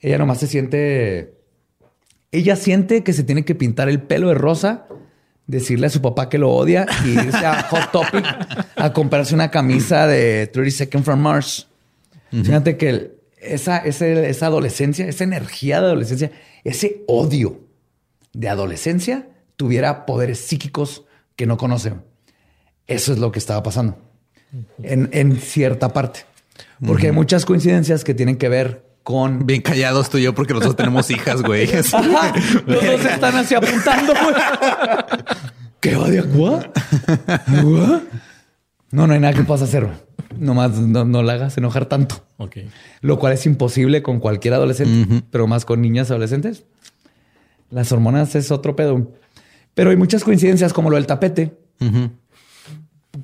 Ella 0.00 0.18
nomás 0.18 0.38
se 0.38 0.46
siente. 0.46 1.34
Ella 2.32 2.56
siente 2.56 3.02
que 3.02 3.12
se 3.12 3.24
tiene 3.24 3.44
que 3.44 3.54
pintar 3.54 3.88
el 3.88 4.02
pelo 4.02 4.28
de 4.28 4.34
rosa, 4.34 4.86
decirle 5.46 5.86
a 5.88 5.90
su 5.90 6.00
papá 6.00 6.28
que 6.28 6.38
lo 6.38 6.50
odia 6.52 6.86
y 7.04 7.10
irse 7.10 7.44
a 7.44 7.62
Hot 7.64 7.90
Topic 7.92 8.24
a 8.76 8.92
comprarse 8.92 9.34
una 9.34 9.50
camisa 9.50 10.06
de 10.06 10.46
30 10.46 10.70
Seconds 10.76 11.04
from 11.04 11.20
Mars. 11.20 11.66
Fíjate 12.30 12.76
que 12.76 12.88
el- 12.88 13.12
esa, 13.40 13.78
ese- 13.78 14.28
esa 14.30 14.46
adolescencia, 14.46 15.06
esa 15.08 15.24
energía 15.24 15.80
de 15.80 15.86
adolescencia, 15.86 16.30
ese 16.62 17.02
odio 17.08 17.60
de 18.32 18.48
adolescencia 18.48 19.28
tuviera 19.56 20.06
poderes 20.06 20.40
psíquicos 20.40 21.04
que 21.36 21.46
no 21.46 21.56
conocen. 21.56 22.02
Eso 22.86 23.12
es 23.12 23.18
lo 23.18 23.30
que 23.32 23.38
estaba 23.38 23.62
pasando 23.62 23.98
en, 24.82 25.08
en 25.12 25.36
cierta 25.36 25.92
parte. 25.92 26.20
Porque 26.84 27.06
hay 27.06 27.12
muchas 27.12 27.44
coincidencias 27.44 28.04
que 28.04 28.14
tienen 28.14 28.36
que 28.36 28.48
ver 28.48 28.90
con 29.02 29.46
Bien 29.46 29.62
callados 29.62 30.10
tú 30.10 30.18
y 30.18 30.22
yo 30.22 30.34
porque 30.34 30.52
nosotros 30.52 30.76
tenemos 30.76 31.10
hijas, 31.10 31.42
güey. 31.42 31.66
Los 31.72 31.90
dos 31.90 33.04
están 33.04 33.36
así 33.36 33.54
apuntando. 33.54 34.12
güey. 34.12 34.34
¿Qué 35.80 35.96
odia? 35.96 36.24
¿What? 36.24 36.66
¿What? 37.62 38.02
No, 38.90 39.06
no 39.06 39.14
hay 39.14 39.20
nada 39.20 39.32
que 39.34 39.42
puedas 39.44 39.62
hacer. 39.62 39.88
Nomás 40.36 40.72
no, 40.72 41.04
no 41.04 41.22
la 41.22 41.34
hagas 41.34 41.56
enojar 41.56 41.86
tanto. 41.86 42.24
Ok. 42.36 42.58
Lo 43.00 43.18
cual 43.18 43.32
es 43.32 43.46
imposible 43.46 44.02
con 44.02 44.20
cualquier 44.20 44.54
adolescente, 44.54 45.22
pero 45.30 45.46
más 45.46 45.64
con 45.64 45.80
niñas 45.80 46.10
adolescentes. 46.10 46.64
Las 47.70 47.92
hormonas 47.92 48.34
es 48.34 48.50
otro 48.50 48.74
pedo. 48.76 49.12
Pero 49.74 49.90
hay 49.90 49.96
muchas 49.96 50.24
coincidencias 50.24 50.72
como 50.72 50.90
lo 50.90 50.96
del 50.96 51.06
tapete, 51.06 51.52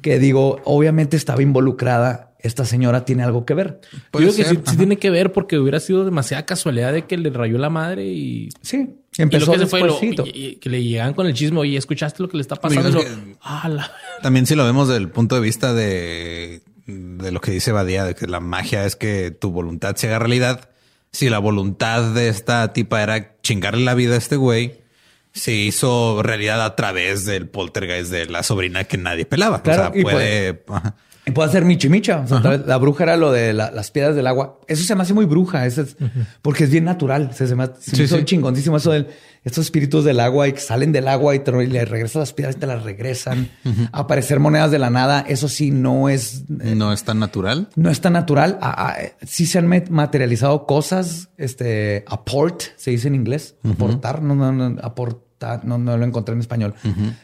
que 0.02 0.18
digo, 0.18 0.60
obviamente 0.64 1.16
estaba 1.16 1.42
involucrada. 1.42 2.22
Esta 2.38 2.64
señora 2.64 3.04
tiene 3.04 3.24
algo 3.24 3.44
que 3.44 3.54
ver. 3.54 3.80
Yo 3.92 3.98
creo 4.12 4.34
que 4.36 4.44
sí, 4.44 4.56
tiene 4.76 4.98
que 4.98 5.10
ver 5.10 5.32
porque 5.32 5.58
hubiera 5.58 5.80
sido 5.80 6.04
demasiada 6.04 6.46
casualidad 6.46 6.92
de 6.92 7.04
que 7.06 7.16
le 7.16 7.30
rayó 7.30 7.58
la 7.58 7.70
madre 7.70 8.04
y. 8.06 8.50
Sí, 8.62 8.94
y 9.18 9.22
empezó 9.22 9.46
lo 9.46 9.52
que 9.54 9.58
se 9.60 9.66
fue, 9.66 9.80
lo- 9.80 9.98
y- 10.02 10.30
y 10.32 10.56
que 10.56 10.70
le 10.70 10.82
llegan 10.84 11.12
con 11.14 11.26
el 11.26 11.34
chisme 11.34 11.66
y 11.66 11.76
escuchaste 11.76 12.22
lo 12.22 12.28
que 12.28 12.36
le 12.36 12.42
está 12.42 12.54
pasando. 12.56 12.88
Y 12.88 12.92
lo- 12.92 13.00
que- 13.00 13.36
Ah, 13.42 13.68
la- 13.68 13.90
También 14.22 14.46
si 14.46 14.54
lo 14.54 14.64
vemos 14.64 14.86
desde 14.88 15.00
el 15.00 15.08
punto 15.08 15.34
de 15.34 15.40
vista 15.40 15.74
de, 15.74 16.62
de 16.86 17.32
lo 17.32 17.40
que 17.40 17.50
dice 17.50 17.72
Badía, 17.72 18.04
de 18.04 18.14
que 18.14 18.26
la 18.28 18.38
magia 18.38 18.84
es 18.84 18.94
que 18.94 19.32
tu 19.32 19.50
voluntad 19.50 19.96
se 19.96 20.06
haga 20.06 20.20
realidad. 20.20 20.68
Si 21.10 21.30
la 21.30 21.38
voluntad 21.38 22.12
de 22.14 22.28
esta 22.28 22.72
tipa 22.72 23.02
era 23.02 23.35
chingarle 23.46 23.84
la 23.84 23.94
vida 23.94 24.14
a 24.14 24.18
este 24.18 24.36
güey, 24.36 24.80
se 25.32 25.52
hizo 25.52 26.22
realidad 26.22 26.64
a 26.64 26.74
través 26.76 27.24
del 27.26 27.48
poltergeist 27.48 28.10
de 28.10 28.26
la 28.26 28.42
sobrina 28.42 28.84
que 28.84 28.96
nadie 28.98 29.24
pelaba. 29.26 29.62
Claro, 29.62 29.90
o 29.90 29.92
sea, 29.92 30.00
y 30.00 30.02
puede. 30.02 30.62
ajá. 30.68 30.96
Y 31.28 31.32
puede 31.32 31.48
hacer 31.48 31.64
michimicha. 31.64 32.20
O 32.20 32.28
sea, 32.28 32.38
la 32.64 32.76
bruja 32.76 33.02
era 33.02 33.16
lo 33.16 33.32
de 33.32 33.52
la- 33.52 33.72
las 33.72 33.90
piedras 33.90 34.14
del 34.14 34.28
agua. 34.28 34.60
Eso 34.68 34.84
se 34.84 34.94
me 34.94 35.02
hace 35.02 35.12
muy 35.12 35.24
bruja. 35.24 35.66
Eso 35.66 35.82
es, 35.82 35.96
Porque 36.40 36.62
es 36.64 36.70
bien 36.70 36.84
natural. 36.84 37.34
Se, 37.34 37.48
se 37.48 37.56
me, 37.56 37.66
se 37.66 37.90
me 37.90 37.96
Sí, 37.96 38.02
hizo 38.04 38.16
sí. 38.18 38.24
chingoncísimo 38.24 38.76
eso 38.76 38.92
de 38.92 39.08
estos 39.46 39.64
espíritus 39.64 40.04
del 40.04 40.18
agua 40.20 40.48
y 40.48 40.52
que 40.52 40.60
salen 40.60 40.90
del 40.92 41.06
agua 41.08 41.34
y, 41.34 41.38
te, 41.38 41.50
y 41.62 41.66
le 41.68 41.84
regresan 41.84 42.20
las 42.20 42.32
piedras 42.34 42.56
y 42.56 42.58
te 42.58 42.66
las 42.66 42.82
regresan. 42.82 43.48
Aparecer 43.92 44.40
monedas 44.40 44.70
de 44.72 44.78
la 44.78 44.90
nada. 44.90 45.24
Eso 45.26 45.48
sí 45.48 45.70
no 45.70 46.08
es... 46.08 46.42
eh, 46.60 46.74
No 46.74 46.92
es 46.92 47.04
tan 47.04 47.18
natural. 47.20 47.68
no 47.76 47.88
es 47.88 48.00
tan 48.00 48.12
natural. 48.12 48.58
Ah, 48.60 48.74
ah, 48.76 49.00
eh, 49.00 49.14
sí 49.24 49.46
se 49.46 49.58
han 49.58 49.68
materializado 49.90 50.66
cosas, 50.66 51.28
este, 51.38 52.04
apport, 52.08 52.60
se 52.76 52.90
dice 52.90 53.06
en 53.08 53.14
inglés, 53.14 53.54
aportar, 53.64 54.20
no, 54.20 54.34
no, 54.34 54.50
no, 54.52 54.76
aportar, 54.82 55.64
no, 55.64 55.78
no 55.78 55.96
lo 55.96 56.04
encontré 56.04 56.34
en 56.34 56.40
español, 56.40 56.74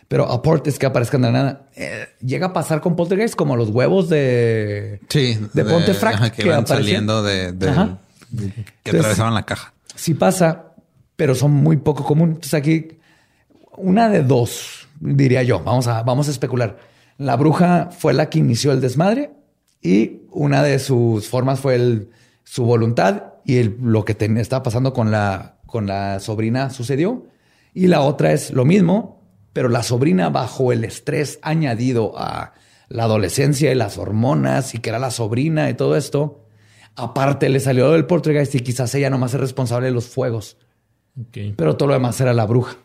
pero 0.06 0.30
apport 0.30 0.66
es 0.68 0.78
que 0.78 0.86
aparezcan 0.86 1.22
de 1.22 1.26
la 1.28 1.32
nada. 1.32 1.66
Eh, 1.74 2.06
llega 2.20 2.46
a 2.48 2.52
pasar 2.52 2.80
con 2.80 2.94
poltergeist 2.94 3.34
como 3.34 3.56
los 3.56 3.70
huevos 3.70 4.08
de, 4.08 5.00
Sí. 5.08 5.38
de 5.54 5.64
Pontefract 5.64 6.16
ajá, 6.16 6.30
que, 6.30 6.42
que 6.44 6.48
van 6.48 6.66
saliendo 6.66 7.22
de, 7.24 7.52
de- 7.52 7.66
de- 8.30 8.52
que 8.52 8.64
Entonces- 8.84 8.94
atravesaban 9.00 9.34
la 9.34 9.44
caja. 9.44 9.72
Sí 9.94 10.14
pasa, 10.14 10.71
pero 11.22 11.36
son 11.36 11.52
muy 11.52 11.76
poco 11.76 12.02
común. 12.02 12.30
Entonces 12.30 12.54
aquí, 12.54 12.98
una 13.76 14.08
de 14.08 14.24
dos, 14.24 14.88
diría 14.98 15.44
yo. 15.44 15.60
Vamos 15.60 15.86
a, 15.86 16.02
vamos 16.02 16.26
a 16.26 16.32
especular. 16.32 16.78
La 17.16 17.36
bruja 17.36 17.90
fue 17.96 18.12
la 18.12 18.28
que 18.28 18.40
inició 18.40 18.72
el 18.72 18.80
desmadre 18.80 19.30
y 19.80 20.22
una 20.32 20.64
de 20.64 20.80
sus 20.80 21.28
formas 21.28 21.60
fue 21.60 22.08
su 22.42 22.64
voluntad 22.64 23.34
y 23.44 23.62
lo 23.62 24.04
que 24.04 24.16
ten- 24.16 24.36
estaba 24.36 24.64
pasando 24.64 24.92
con 24.92 25.12
la, 25.12 25.58
con 25.64 25.86
la 25.86 26.18
sobrina 26.18 26.70
sucedió. 26.70 27.28
Y 27.72 27.86
la 27.86 28.00
otra 28.00 28.32
es 28.32 28.50
lo 28.50 28.64
mismo, 28.64 29.22
pero 29.52 29.68
la 29.68 29.84
sobrina 29.84 30.28
bajo 30.28 30.72
el 30.72 30.82
estrés 30.82 31.38
añadido 31.42 32.14
a 32.18 32.54
la 32.88 33.04
adolescencia 33.04 33.70
y 33.70 33.76
las 33.76 33.96
hormonas 33.96 34.74
y 34.74 34.78
que 34.78 34.90
era 34.90 34.98
la 34.98 35.12
sobrina 35.12 35.70
y 35.70 35.74
todo 35.74 35.96
esto, 35.96 36.46
aparte 36.96 37.48
le 37.48 37.60
salió 37.60 37.92
del 37.92 38.06
poltergeist 38.06 38.56
y 38.56 38.60
quizás 38.60 38.92
ella 38.96 39.08
nomás 39.08 39.34
es 39.34 39.40
responsable 39.40 39.86
de 39.86 39.92
los 39.94 40.08
fuegos, 40.08 40.56
Pero 41.56 41.76
todo 41.76 41.88
lo 41.88 41.94
demás 41.94 42.20
era 42.20 42.32
la 42.32 42.46
bruja. 42.46 42.76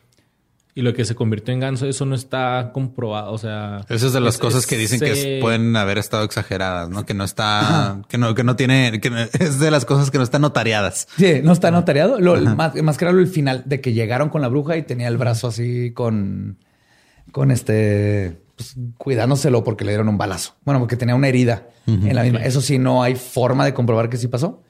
Y 0.76 0.82
lo 0.84 0.94
que 0.94 1.06
se 1.06 1.16
convirtió 1.16 1.56
en 1.56 1.60
ganso, 1.60 1.88
eso 1.88 2.06
no 2.06 2.14
está 2.14 2.70
comprobado. 2.72 3.32
O 3.32 3.38
sea. 3.40 3.82
Esa 3.90 4.06
es 4.08 4.14
de 4.14 4.20
las 4.20 4.36
es- 4.36 4.40
cosas 4.40 4.68
que 4.68 4.78
dicen 4.78 5.00
que 5.00 5.16
se- 5.16 5.40
pueden 5.42 5.76
haber 5.76 5.98
estado 5.98 6.24
exageradas, 6.24 6.88
¿no? 6.90 7.04
Que 7.04 7.16
no 7.16 7.24
está, 7.24 8.02
que 8.08 8.20
no, 8.20 8.36
que 8.36 8.44
no 8.44 8.56
tiene, 8.56 9.00
que 9.02 9.10
no- 9.10 9.18
es 9.18 9.60
de 9.60 9.72
las 9.72 9.86
cosas 9.86 10.12
que 10.12 10.20
no 10.20 10.24
están 10.24 10.42
notariadas. 10.42 11.08
Sí, 11.18 11.42
no 11.44 11.52
está 11.52 11.72
notariado. 11.72 12.20
Lo, 12.20 12.40
más, 12.56 12.76
más 12.84 12.98
que 12.98 13.06
era 13.06 13.12
el 13.12 13.26
final 13.26 13.64
de 13.66 13.82
que 13.82 13.94
llegaron 13.94 14.30
con 14.30 14.42
la 14.42 14.50
bruja 14.50 14.78
y 14.78 14.84
tenía 14.84 15.08
el 15.08 15.18
brazo 15.18 15.48
así 15.48 15.94
con, 15.94 16.60
con 17.32 17.50
este, 17.50 18.40
pues, 18.56 18.76
cuidándoselo 19.00 19.64
porque 19.64 19.84
le 19.84 19.94
dieron 19.94 20.10
un 20.10 20.20
balazo. 20.20 20.58
Bueno, 20.64 20.80
porque 20.80 20.96
tenía 20.96 21.16
una 21.16 21.28
herida 21.28 21.70
en 21.88 22.14
la 22.14 22.22
misma. 22.22 22.44
Eso 22.44 22.62
sí, 22.62 22.78
no 22.78 23.02
hay 23.02 23.16
forma 23.16 23.66
de 23.66 23.74
comprobar 23.74 24.10
que 24.10 24.18
sí 24.18 24.28
pasó. 24.28 24.62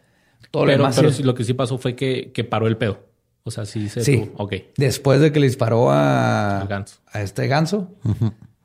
Todo 0.51 0.63
lo 0.63 0.67
Pero, 0.71 0.83
demás 0.83 0.95
pero 0.95 1.11
sí, 1.11 1.23
lo 1.23 1.35
que 1.35 1.43
sí 1.43 1.53
pasó 1.53 1.77
fue 1.77 1.97
que, 1.97 2.31
que 2.33 2.45
paró 2.45 2.67
el 2.67 2.77
pedo. 2.77 3.06
O 3.47 3.51
sea, 3.51 3.65
sí 3.65 3.89
se 3.89 4.03
Sí. 4.03 4.17
tuvo- 4.17 4.43
Ok. 4.43 4.53
Después 4.77 5.19
de 5.21 5.31
que 5.31 5.39
le 5.39 5.47
disparó 5.47 5.89
a, 5.91 6.61
Al 6.61 6.67
ganso. 6.67 6.97
a 7.11 7.21
este 7.21 7.47
ganso, 7.47 7.95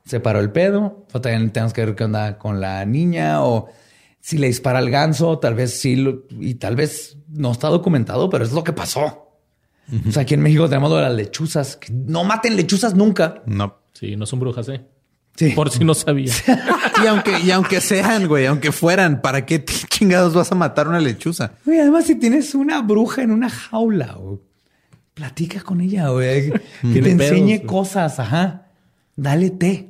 se 0.05 0.19
paró 0.19 0.39
el 0.39 0.51
pedo. 0.51 1.05
O 1.13 1.21
también 1.21 1.51
tenemos 1.51 1.73
que 1.73 1.85
ver 1.85 1.95
qué 1.95 2.03
onda 2.03 2.37
con 2.37 2.59
la 2.61 2.85
niña 2.85 3.43
o 3.43 3.69
si 4.19 4.37
le 4.37 4.47
dispara 4.47 4.79
al 4.79 4.89
ganso, 4.89 5.39
tal 5.39 5.55
vez 5.55 5.79
sí, 5.79 5.95
lo- 5.95 6.23
y 6.39 6.55
tal 6.55 6.75
vez 6.75 7.17
no 7.29 7.51
está 7.51 7.67
documentado, 7.69 8.29
pero 8.29 8.43
es 8.45 8.51
lo 8.51 8.63
que 8.63 8.73
pasó. 8.73 9.29
O 10.07 10.11
sea, 10.11 10.21
aquí 10.23 10.33
en 10.33 10.41
México 10.41 10.67
tenemos 10.69 10.89
lo 10.89 10.95
de 10.97 11.03
las 11.03 11.13
lechuzas. 11.13 11.75
que 11.75 11.91
no 11.91 12.23
maten 12.23 12.55
lechuzas 12.55 12.95
nunca. 12.95 13.43
No. 13.45 13.79
Sí, 13.93 14.15
no 14.15 14.25
son 14.25 14.39
brujas, 14.39 14.69
¿eh? 14.69 14.85
Sí. 15.35 15.49
Por 15.51 15.69
si 15.71 15.83
no 15.83 15.93
sabía. 15.93 16.31
Y 17.03 17.07
aunque, 17.07 17.37
y 17.39 17.49
aunque 17.51 17.81
sean, 17.81 18.27
güey, 18.27 18.45
aunque 18.45 18.71
fueran, 18.71 19.19
¿para 19.21 19.45
qué 19.45 19.65
chingados 19.89 20.33
vas 20.35 20.51
a 20.51 20.55
matar 20.55 20.87
una 20.87 20.99
lechuza? 20.99 21.53
Güey, 21.65 21.79
además, 21.79 22.05
si 22.05 22.15
tienes 22.15 22.53
una 22.55 22.81
bruja 22.81 23.23
en 23.23 23.31
una 23.31 23.49
jaula, 23.49 24.13
güey, 24.13 24.39
platica 25.13 25.61
con 25.61 25.81
ella, 25.81 26.09
güey. 26.09 26.51
Que 26.81 27.01
te 27.01 27.11
enseñe 27.11 27.57
pedos, 27.59 27.67
cosas, 27.69 28.19
ajá. 28.19 28.67
Dale 29.15 29.49
té. 29.51 29.89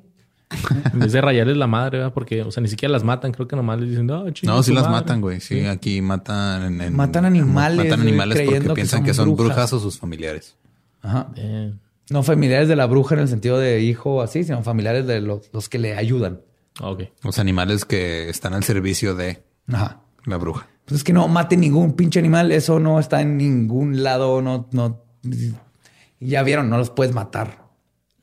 En 0.93 0.99
vez 0.99 1.11
de 1.11 1.21
rayarles 1.21 1.57
la 1.57 1.65
madre, 1.65 1.97
¿verdad? 1.97 2.13
Porque, 2.13 2.41
o 2.43 2.51
sea, 2.51 2.61
ni 2.61 2.69
siquiera 2.69 2.91
las 2.91 3.03
matan. 3.03 3.31
Creo 3.31 3.47
que 3.47 3.55
nomás 3.55 3.79
les 3.79 3.89
dicen, 3.89 4.05
no, 4.05 4.29
chinga 4.31 4.53
No, 4.53 4.61
sí 4.61 4.71
las 4.73 4.83
madre". 4.83 4.97
matan, 4.99 5.21
güey. 5.21 5.39
Sí, 5.39 5.65
aquí 5.65 5.99
matan 6.01 6.63
en, 6.73 6.81
en- 6.81 6.95
Matan 6.95 7.25
animales, 7.25 7.77
Matan 7.85 7.99
güey, 8.01 8.09
animales 8.09 8.37
porque 8.45 8.59
que 8.67 8.73
piensan 8.75 8.99
son 8.99 9.05
que 9.05 9.13
son 9.15 9.25
brujas. 9.35 9.45
brujas 9.55 9.73
o 9.73 9.79
sus 9.79 9.97
familiares. 9.97 10.55
Ajá. 11.01 11.29
Eh, 11.37 11.73
No 12.11 12.21
familiares 12.21 12.67
de 12.67 12.75
la 12.75 12.85
bruja 12.85 13.15
en 13.15 13.21
el 13.21 13.27
sentido 13.29 13.57
de 13.57 13.81
hijo 13.81 14.21
así, 14.21 14.43
sino 14.43 14.61
familiares 14.61 15.07
de 15.07 15.21
los, 15.21 15.49
los 15.53 15.69
que 15.69 15.79
le 15.79 15.95
ayudan. 15.95 16.41
ok. 16.81 17.03
Los 17.23 17.39
animales 17.39 17.85
que 17.85 18.29
están 18.29 18.53
al 18.53 18.63
servicio 18.63 19.15
de 19.15 19.41
Ajá. 19.71 20.01
la 20.25 20.37
bruja. 20.37 20.67
Pues 20.85 20.97
es 20.99 21.03
que 21.03 21.13
no 21.13 21.27
mate 21.29 21.57
ningún 21.57 21.93
pinche 21.93 22.19
animal, 22.19 22.51
eso 22.51 22.77
no 22.79 22.99
está 22.99 23.21
en 23.21 23.37
ningún 23.37 24.03
lado, 24.03 24.41
no, 24.43 24.67
no. 24.71 25.01
Y 25.23 26.27
ya 26.27 26.43
vieron, 26.43 26.69
no 26.69 26.77
los 26.77 26.89
puedes 26.89 27.13
matar. 27.13 27.63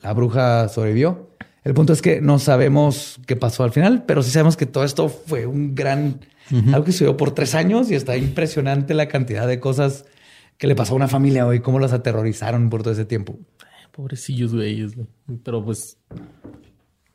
La 0.01 0.13
bruja 0.13 0.69
sobrevivió. 0.69 1.31
El 1.63 1.75
punto 1.75 1.93
es 1.93 2.01
que 2.01 2.21
no 2.21 2.39
sabemos 2.39 3.21
qué 3.27 3.37
pasó 3.37 3.65
al 3.65 3.73
final, 3.73 4.05
pero 4.07 4.23
sí 4.23 4.31
sabemos 4.31 4.57
que 4.57 4.67
todo 4.67 4.85
esto 4.85 5.09
fue 5.09 5.47
un 5.47 5.75
gran, 5.75 6.21
algo 6.73 6.85
que 6.85 6.93
sucedió 6.93 7.17
por 7.17 7.33
tres 7.33 7.55
años 7.55 7.91
y 7.91 7.95
está 7.95 8.17
impresionante 8.17 8.95
la 8.95 9.09
cantidad 9.09 9.47
de 9.47 9.61
cosas 9.61 10.07
que 10.57 10.67
le 10.67 10.75
pasó 10.75 10.95
a 10.95 10.97
una 10.97 11.09
familia 11.09 11.47
hoy, 11.47 11.61
cómo 11.61 11.79
los 11.79 11.93
aterrorizaron 11.93 12.71
por 12.71 12.83
todo 12.83 12.95
ese 12.95 13.05
tiempo. 13.05 13.39
Pobrecillos, 13.93 14.55
güey. 14.55 14.75
ellos, 14.75 14.95
güey. 14.95 15.07
Pero 15.43 15.65
pues. 15.65 15.99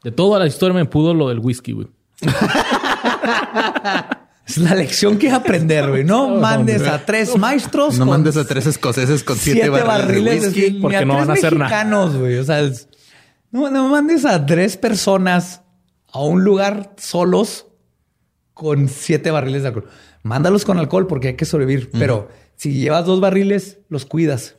De 0.04 0.12
toda 0.12 0.38
la 0.38 0.46
historia 0.46 0.76
me 0.76 0.86
pudo 0.86 1.14
lo 1.14 1.30
del 1.30 1.40
whisky, 1.40 1.72
güey. 1.72 1.88
Es 4.48 4.58
la 4.58 4.76
lección 4.76 5.18
que 5.18 5.32
aprender, 5.32 5.90
güey. 5.90 6.04
No 6.04 6.30
mandes 6.40 6.82
a 6.84 7.04
tres 7.06 7.36
maestros. 7.38 7.98
No 7.98 8.06
mandes 8.06 8.38
a 8.38 8.46
tres 8.46 8.66
escoceses 8.68 9.24
con 9.24 9.38
siete, 9.38 9.62
siete, 9.62 9.70
barriles, 9.70 9.88
barriles, 9.88 10.42
de 10.42 10.48
whisky. 10.48 10.72
ni 10.74 10.80
porque 10.82 10.98
a 10.98 11.06
no 11.06 11.14
tres 11.16 11.28
van 11.28 11.30
a 11.30 11.34
hacer 11.34 11.54
nada. 11.54 11.64
mexicanos, 11.66 12.16
güey. 12.18 12.38
O 12.38 12.44
sea, 12.44 12.62
es- 12.62 12.88
no, 13.52 13.70
no 13.72 13.88
mandes 13.90 14.26
a 14.26 14.46
tres 14.46 14.78
personas 14.78 15.62
a 16.12 16.20
un 16.20 16.44
lugar 16.44 16.94
solos 16.98 17.68
con 18.54 18.88
siete 18.90 19.32
barriles 19.32 19.62
de 19.64 19.70
alcohol. 19.70 19.88
Mándalos 20.24 20.64
con 20.66 20.78
alcohol 20.78 21.08
porque 21.08 21.30
hay 21.30 21.36
que 21.36 21.46
sobrevivir. 21.46 21.90
Pero 21.92 22.30
si 22.56 22.74
llevas 22.74 23.06
dos 23.06 23.20
barriles, 23.20 23.80
los 23.90 24.06
cuidas. 24.06 24.56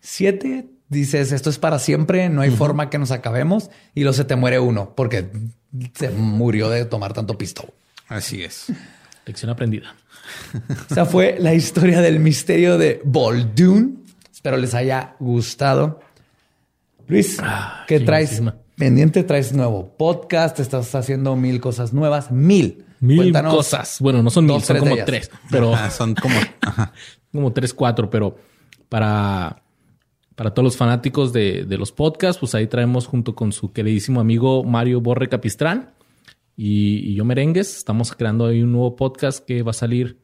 Siete, 0.00 0.66
dices, 0.88 1.32
esto 1.32 1.50
es 1.50 1.58
para 1.58 1.78
siempre, 1.78 2.28
no 2.28 2.40
hay 2.42 2.50
forma 2.50 2.90
que 2.90 2.98
nos 2.98 3.10
acabemos. 3.10 3.70
Y 3.94 4.00
luego 4.02 4.14
se 4.14 4.24
te 4.24 4.36
muere 4.36 4.58
uno 4.58 4.94
porque 4.96 5.26
se 5.94 6.10
murió 6.10 6.68
de 6.70 6.84
tomar 6.84 7.12
tanto 7.12 7.36
pisto. 7.38 7.66
Así 8.08 8.42
es. 8.42 8.66
Lección 9.26 9.50
aprendida. 9.50 9.94
Esa 10.90 11.06
fue 11.06 11.36
la 11.38 11.54
historia 11.54 12.00
del 12.00 12.20
misterio 12.20 12.78
de 12.78 13.00
Boldoon. 13.04 14.04
Espero 14.32 14.56
les 14.56 14.74
haya 14.74 15.16
gustado. 15.18 16.00
Luis, 17.06 17.38
¿qué 17.86 18.00
traes? 18.00 18.42
Pendiente, 18.76 19.22
traes 19.22 19.52
nuevo 19.52 19.94
podcast, 19.96 20.58
estás 20.58 20.94
haciendo 20.94 21.36
mil 21.36 21.60
cosas 21.60 21.92
nuevas, 21.92 22.30
mil. 22.30 22.84
Mil 23.00 23.18
Cuéntanos. 23.18 23.54
cosas. 23.54 23.98
Bueno, 24.00 24.22
no 24.22 24.30
son 24.30 24.46
mil, 24.46 24.54
dos, 24.54 24.64
son 24.64 24.78
como 24.78 24.96
tres. 25.04 25.30
Pero 25.50 25.74
Ah, 25.74 25.90
son 25.90 26.14
como. 26.14 26.34
ajá. 26.60 26.92
como 27.32 27.52
tres, 27.52 27.72
cuatro. 27.74 28.08
Pero 28.10 28.36
para, 28.88 29.62
para 30.34 30.52
todos 30.52 30.64
los 30.64 30.76
fanáticos 30.76 31.32
de, 31.32 31.64
de 31.64 31.78
los 31.78 31.92
podcasts, 31.92 32.40
pues 32.40 32.54
ahí 32.54 32.66
traemos 32.66 33.06
junto 33.06 33.34
con 33.34 33.52
su 33.52 33.72
queridísimo 33.72 34.20
amigo 34.20 34.64
Mario 34.64 35.00
Borre 35.00 35.28
Capistrán 35.28 35.90
y, 36.56 37.10
y 37.10 37.14
yo 37.14 37.24
Merengues. 37.24 37.76
Estamos 37.76 38.12
creando 38.12 38.46
ahí 38.46 38.62
un 38.62 38.72
nuevo 38.72 38.96
podcast 38.96 39.44
que 39.44 39.62
va 39.62 39.70
a 39.70 39.74
salir 39.74 40.18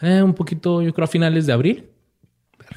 eh, 0.00 0.22
un 0.22 0.34
poquito, 0.34 0.82
yo 0.82 0.92
creo, 0.92 1.04
a 1.04 1.08
finales 1.08 1.46
de 1.46 1.52
abril. 1.52 1.86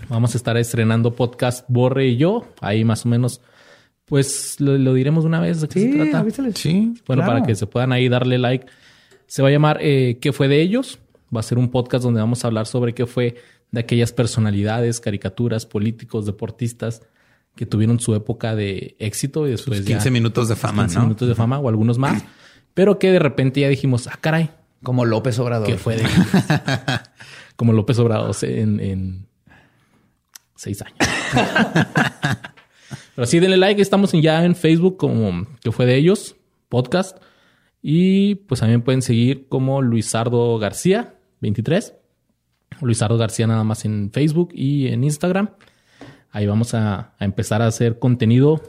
Vamos 0.08 0.34
a 0.36 0.38
estar 0.38 0.56
estrenando 0.58 1.16
podcast 1.16 1.66
Borre 1.68 2.08
y 2.08 2.18
yo. 2.18 2.48
Ahí 2.62 2.84
más 2.86 3.06
o 3.06 3.10
menos, 3.10 3.42
pues 4.06 4.60
lo, 4.60 4.78
lo 4.78 4.94
diremos 4.94 5.26
una 5.26 5.40
vez. 5.40 5.62
¿De 5.62 5.68
qué 5.68 5.80
Sí, 5.80 5.92
se 5.92 5.98
trata? 5.98 6.20
avísales. 6.20 6.56
Sí. 6.58 6.94
Bueno, 7.08 7.24
Claro. 7.24 7.40
para 7.40 7.46
que 7.46 7.56
se 7.56 7.66
puedan 7.68 7.92
ahí 7.92 8.08
darle 8.10 8.38
like. 8.38 8.66
Se 9.28 9.42
va 9.42 9.50
a 9.50 9.52
llamar 9.52 9.78
eh, 9.82 10.18
¿Qué 10.22 10.32
fue 10.34 10.48
de 10.48 10.62
ellos? 10.62 11.00
Va 11.36 11.40
a 11.42 11.44
ser 11.44 11.58
un 11.58 11.70
podcast 11.70 12.04
donde 12.04 12.20
vamos 12.20 12.44
a 12.44 12.48
hablar 12.48 12.66
sobre 12.66 12.94
qué 12.94 13.06
fue 13.06 13.36
de 13.72 13.80
aquellas 13.82 14.12
personalidades, 14.12 15.00
caricaturas, 15.00 15.66
políticos, 15.68 16.26
deportistas 16.26 17.04
que 17.56 17.66
tuvieron 17.68 18.00
su 18.00 18.16
época 18.16 18.56
de 18.56 18.96
éxito 19.00 19.46
y 19.48 19.52
después 19.52 19.80
Sus 19.80 19.86
ya 19.88 19.96
15 19.98 20.12
minutos 20.12 20.50
de 20.50 20.56
fama, 20.56 20.84
15 20.84 20.96
¿no? 20.98 21.04
minutos 21.04 21.28
de 21.28 21.36
fama 21.36 21.60
o 21.60 21.70
algunos 21.70 21.98
más, 22.00 22.24
pero 22.74 23.00
que 23.00 23.12
de 23.12 23.20
repente 23.20 23.62
ya 23.62 23.70
dijimos, 23.70 24.08
ah, 24.08 24.18
caray, 24.20 24.52
Como 24.84 25.06
López 25.06 25.38
Obrador. 25.40 25.68
¿qué 25.68 25.78
fue 25.78 25.98
de? 25.98 26.04
Como 27.56 27.74
López 27.74 28.00
Obrador 28.00 28.36
en, 28.44 28.80
en 28.80 29.28
seis 30.56 30.82
años. 30.82 30.98
Pero 33.16 33.28
sí, 33.28 33.40
denle 33.40 33.58
like. 33.58 33.82
Estamos 33.82 34.12
ya 34.14 34.46
en 34.46 34.56
Facebook 34.56 34.96
como 34.96 35.46
que 35.62 35.74
fue 35.74 35.86
de 35.86 35.96
ellos, 35.96 36.38
podcast. 36.70 37.18
Y 37.82 38.36
pues 38.36 38.62
también 38.62 38.82
pueden 38.82 39.02
seguir 39.02 39.48
como 39.50 39.82
Luisardo 39.82 40.58
García, 40.58 41.16
23. 41.42 41.96
Luisardo 42.82 43.18
García 43.18 43.46
nada 43.48 43.66
más 43.66 43.84
en 43.84 44.12
Facebook 44.12 44.52
y 44.54 44.88
en 44.88 45.04
Instagram. 45.04 45.50
Ahí 46.32 46.46
vamos 46.46 46.74
a, 46.74 47.14
a 47.18 47.26
empezar 47.26 47.62
a 47.62 47.68
hacer 47.68 48.00
contenido 48.00 48.62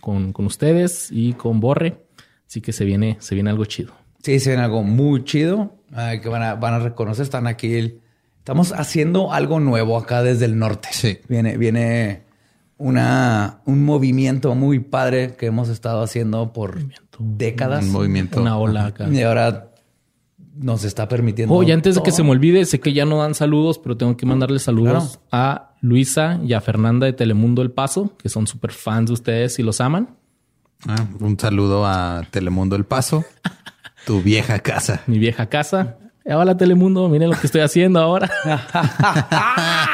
con, 0.00 0.32
con 0.32 0.46
ustedes 0.46 1.10
y 1.10 1.34
con 1.34 1.60
Borre. 1.60 2.07
Así 2.48 2.60
que 2.60 2.72
se 2.72 2.84
viene, 2.84 3.16
se 3.20 3.34
viene 3.34 3.50
algo 3.50 3.64
chido. 3.66 3.92
Sí, 4.22 4.40
se 4.40 4.50
ven 4.50 4.60
algo 4.60 4.82
muy 4.82 5.22
chido 5.24 5.74
ay, 5.92 6.20
que 6.20 6.28
van 6.28 6.42
a, 6.42 6.54
van 6.54 6.74
a 6.74 6.78
reconocer. 6.80 7.22
Están 7.22 7.46
aquí. 7.46 7.74
el- 7.74 8.00
estamos 8.38 8.72
haciendo 8.72 9.32
algo 9.32 9.60
nuevo 9.60 9.96
acá 9.98 10.22
desde 10.22 10.46
el 10.46 10.58
norte. 10.58 10.88
Sí. 10.92 11.18
Viene, 11.28 11.56
viene 11.58 12.22
una, 12.78 13.60
un 13.66 13.84
movimiento 13.84 14.54
muy 14.54 14.78
padre 14.78 15.34
que 15.36 15.46
hemos 15.46 15.68
estado 15.68 16.02
haciendo 16.02 16.52
por 16.52 16.78
décadas. 17.18 17.84
Un 17.84 17.92
movimiento. 17.92 18.40
Una 18.40 18.56
ola 18.56 18.86
acá. 18.86 19.08
Y 19.10 19.20
ahora 19.22 19.72
nos 20.56 20.84
está 20.84 21.08
permitiendo. 21.08 21.54
Oye, 21.54 21.72
antes 21.72 21.94
de 21.96 22.02
que 22.02 22.10
se 22.10 22.22
me 22.22 22.30
olvide, 22.30 22.64
sé 22.64 22.80
que 22.80 22.92
ya 22.92 23.04
no 23.04 23.18
dan 23.18 23.34
saludos, 23.34 23.78
pero 23.78 23.96
tengo 23.96 24.16
que 24.16 24.26
mandarle 24.26 24.58
saludos 24.58 25.20
a 25.30 25.74
Luisa 25.80 26.40
y 26.44 26.52
a 26.54 26.60
Fernanda 26.60 27.06
de 27.06 27.12
Telemundo 27.12 27.62
El 27.62 27.70
Paso, 27.70 28.16
que 28.16 28.28
son 28.28 28.46
súper 28.46 28.72
fans 28.72 29.08
de 29.08 29.12
ustedes 29.14 29.58
y 29.58 29.62
los 29.62 29.80
aman. 29.80 30.16
Ah, 30.86 31.06
un 31.18 31.38
saludo 31.38 31.84
a 31.86 32.22
Telemundo 32.30 32.76
El 32.76 32.84
Paso, 32.84 33.24
tu 34.06 34.22
vieja 34.22 34.60
casa. 34.60 35.02
Mi 35.06 35.18
vieja 35.18 35.46
casa. 35.46 35.96
Hola 36.24 36.56
Telemundo, 36.56 37.08
miren 37.08 37.30
lo 37.30 37.36
que 37.36 37.46
estoy 37.46 37.62
haciendo 37.62 38.00
ahora. 38.00 38.30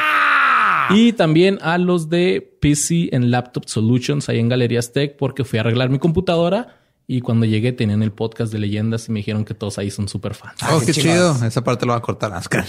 y 0.91 1.13
también 1.13 1.59
a 1.63 1.79
los 1.79 2.11
de 2.11 2.57
PC 2.61 3.11
and 3.13 3.27
Laptop 3.27 3.65
Solutions 3.67 4.29
ahí 4.29 4.41
en 4.41 4.49
Galerías 4.49 4.93
Tech, 4.93 5.17
porque 5.17 5.45
fui 5.45 5.59
a 5.59 5.63
arreglar 5.63 5.89
mi 5.89 5.99
computadora 5.99 6.77
y 7.07 7.21
cuando 7.21 7.47
llegué 7.47 7.73
tenían 7.73 8.03
el 8.03 8.13
podcast 8.13 8.53
de 8.53 8.59
leyendas 8.59 9.09
y 9.09 9.13
me 9.13 9.21
dijeron 9.21 9.45
que 9.45 9.55
todos 9.55 9.79
ahí 9.79 9.91
son 9.91 10.09
súper 10.09 10.35
fans. 10.35 10.57
Oh, 10.71 10.81
qué 10.81 10.87
qué 10.87 10.93
chido. 10.93 11.35
Esa 11.45 11.65
parte 11.65 11.87
lo 11.87 11.93
va 11.93 11.99
a 11.99 12.03
cortar. 12.03 12.33
Oscar. 12.33 12.67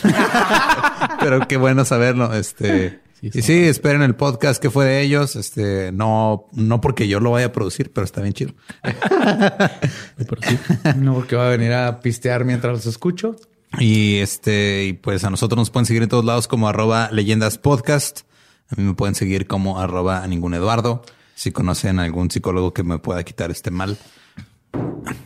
Pero 1.19 1.47
qué 1.47 1.57
bueno 1.57 1.83
saberlo. 1.85 2.33
Este. 2.33 2.99
Sí, 3.21 3.29
y 3.33 3.41
sí, 3.41 3.53
esperen 3.63 4.01
el 4.01 4.15
podcast 4.15 4.61
que 4.61 4.69
fue 4.69 4.85
de 4.85 5.01
ellos. 5.01 5.35
Este, 5.35 5.91
no, 5.91 6.45
no 6.53 6.81
porque 6.81 7.07
yo 7.07 7.19
lo 7.19 7.31
vaya 7.31 7.47
a 7.47 7.51
producir, 7.51 7.91
pero 7.93 8.03
está 8.05 8.21
bien 8.21 8.33
chido. 8.33 8.53
Pero 10.17 10.37
sí. 10.47 10.57
No, 10.97 11.13
porque 11.15 11.35
va 11.35 11.47
a 11.47 11.49
venir 11.49 11.73
a 11.73 11.99
pistear 12.01 12.45
mientras 12.45 12.73
los 12.73 12.85
escucho. 12.85 13.35
Y 13.79 14.17
este, 14.17 14.85
y 14.85 14.93
pues 14.93 15.23
a 15.23 15.29
nosotros 15.29 15.57
nos 15.57 15.69
pueden 15.69 15.85
seguir 15.85 16.03
en 16.03 16.09
todos 16.09 16.23
lados 16.25 16.47
como 16.47 16.67
arroba 16.69 17.09
leyendas 17.11 17.57
podcast. 17.57 18.21
A 18.69 18.75
mí 18.79 18.83
me 18.83 18.93
pueden 18.93 19.15
seguir 19.15 19.47
como 19.47 19.79
arroba 19.79 20.23
a 20.23 20.27
ningún 20.27 20.53
Eduardo. 20.53 21.03
Si 21.35 21.51
conocen 21.51 21.99
a 21.99 22.03
algún 22.03 22.31
psicólogo 22.31 22.73
que 22.73 22.83
me 22.83 22.99
pueda 22.99 23.23
quitar 23.23 23.51
este 23.51 23.69
mal, 23.71 23.97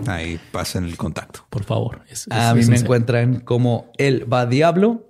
ahí 0.08 0.40
pasen 0.52 0.86
el 0.86 0.98
contacto. 0.98 1.46
Por 1.50 1.64
favor. 1.64 2.02
Es- 2.10 2.28
A 2.32 2.54
mí 2.54 2.62
es 2.62 2.70
me 2.70 2.78
encuentran 2.78 3.40
como 3.42 3.92
El 3.98 4.32
Va 4.32 4.46
Diablo. 4.46 5.06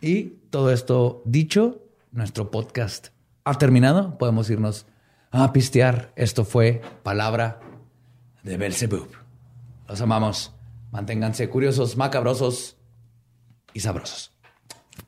Y 0.00 0.34
todo 0.50 0.72
esto 0.72 1.22
dicho, 1.24 1.81
nuestro 2.12 2.50
podcast 2.50 3.08
ha 3.44 3.54
terminado. 3.58 4.16
Podemos 4.18 4.48
irnos 4.50 4.86
a 5.30 5.52
pistear. 5.52 6.12
Esto 6.14 6.44
fue 6.44 6.82
Palabra 7.02 7.60
de 8.42 8.56
Belzebub. 8.56 9.08
Los 9.88 10.00
amamos. 10.00 10.54
Manténganse 10.90 11.48
curiosos, 11.48 11.96
macabrosos 11.96 12.76
y 13.72 13.80
sabrosos. 13.80 14.32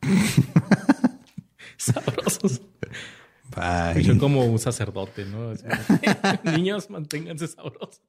Sabrosos. 1.77 2.63
Bye. 3.55 4.03
Yo 4.03 4.19
como 4.19 4.45
un 4.47 4.59
sacerdote, 4.59 5.27
¿no? 5.27 5.53
Niños, 6.51 6.89
manténganse 6.89 7.47
sabrosos. 7.49 8.01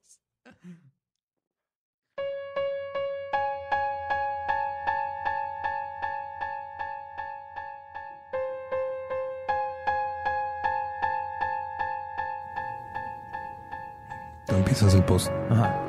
Tú 14.47 14.55
empiezas 14.55 14.93
el 14.93 15.03
post. 15.03 15.29
Ajá. 15.49 15.81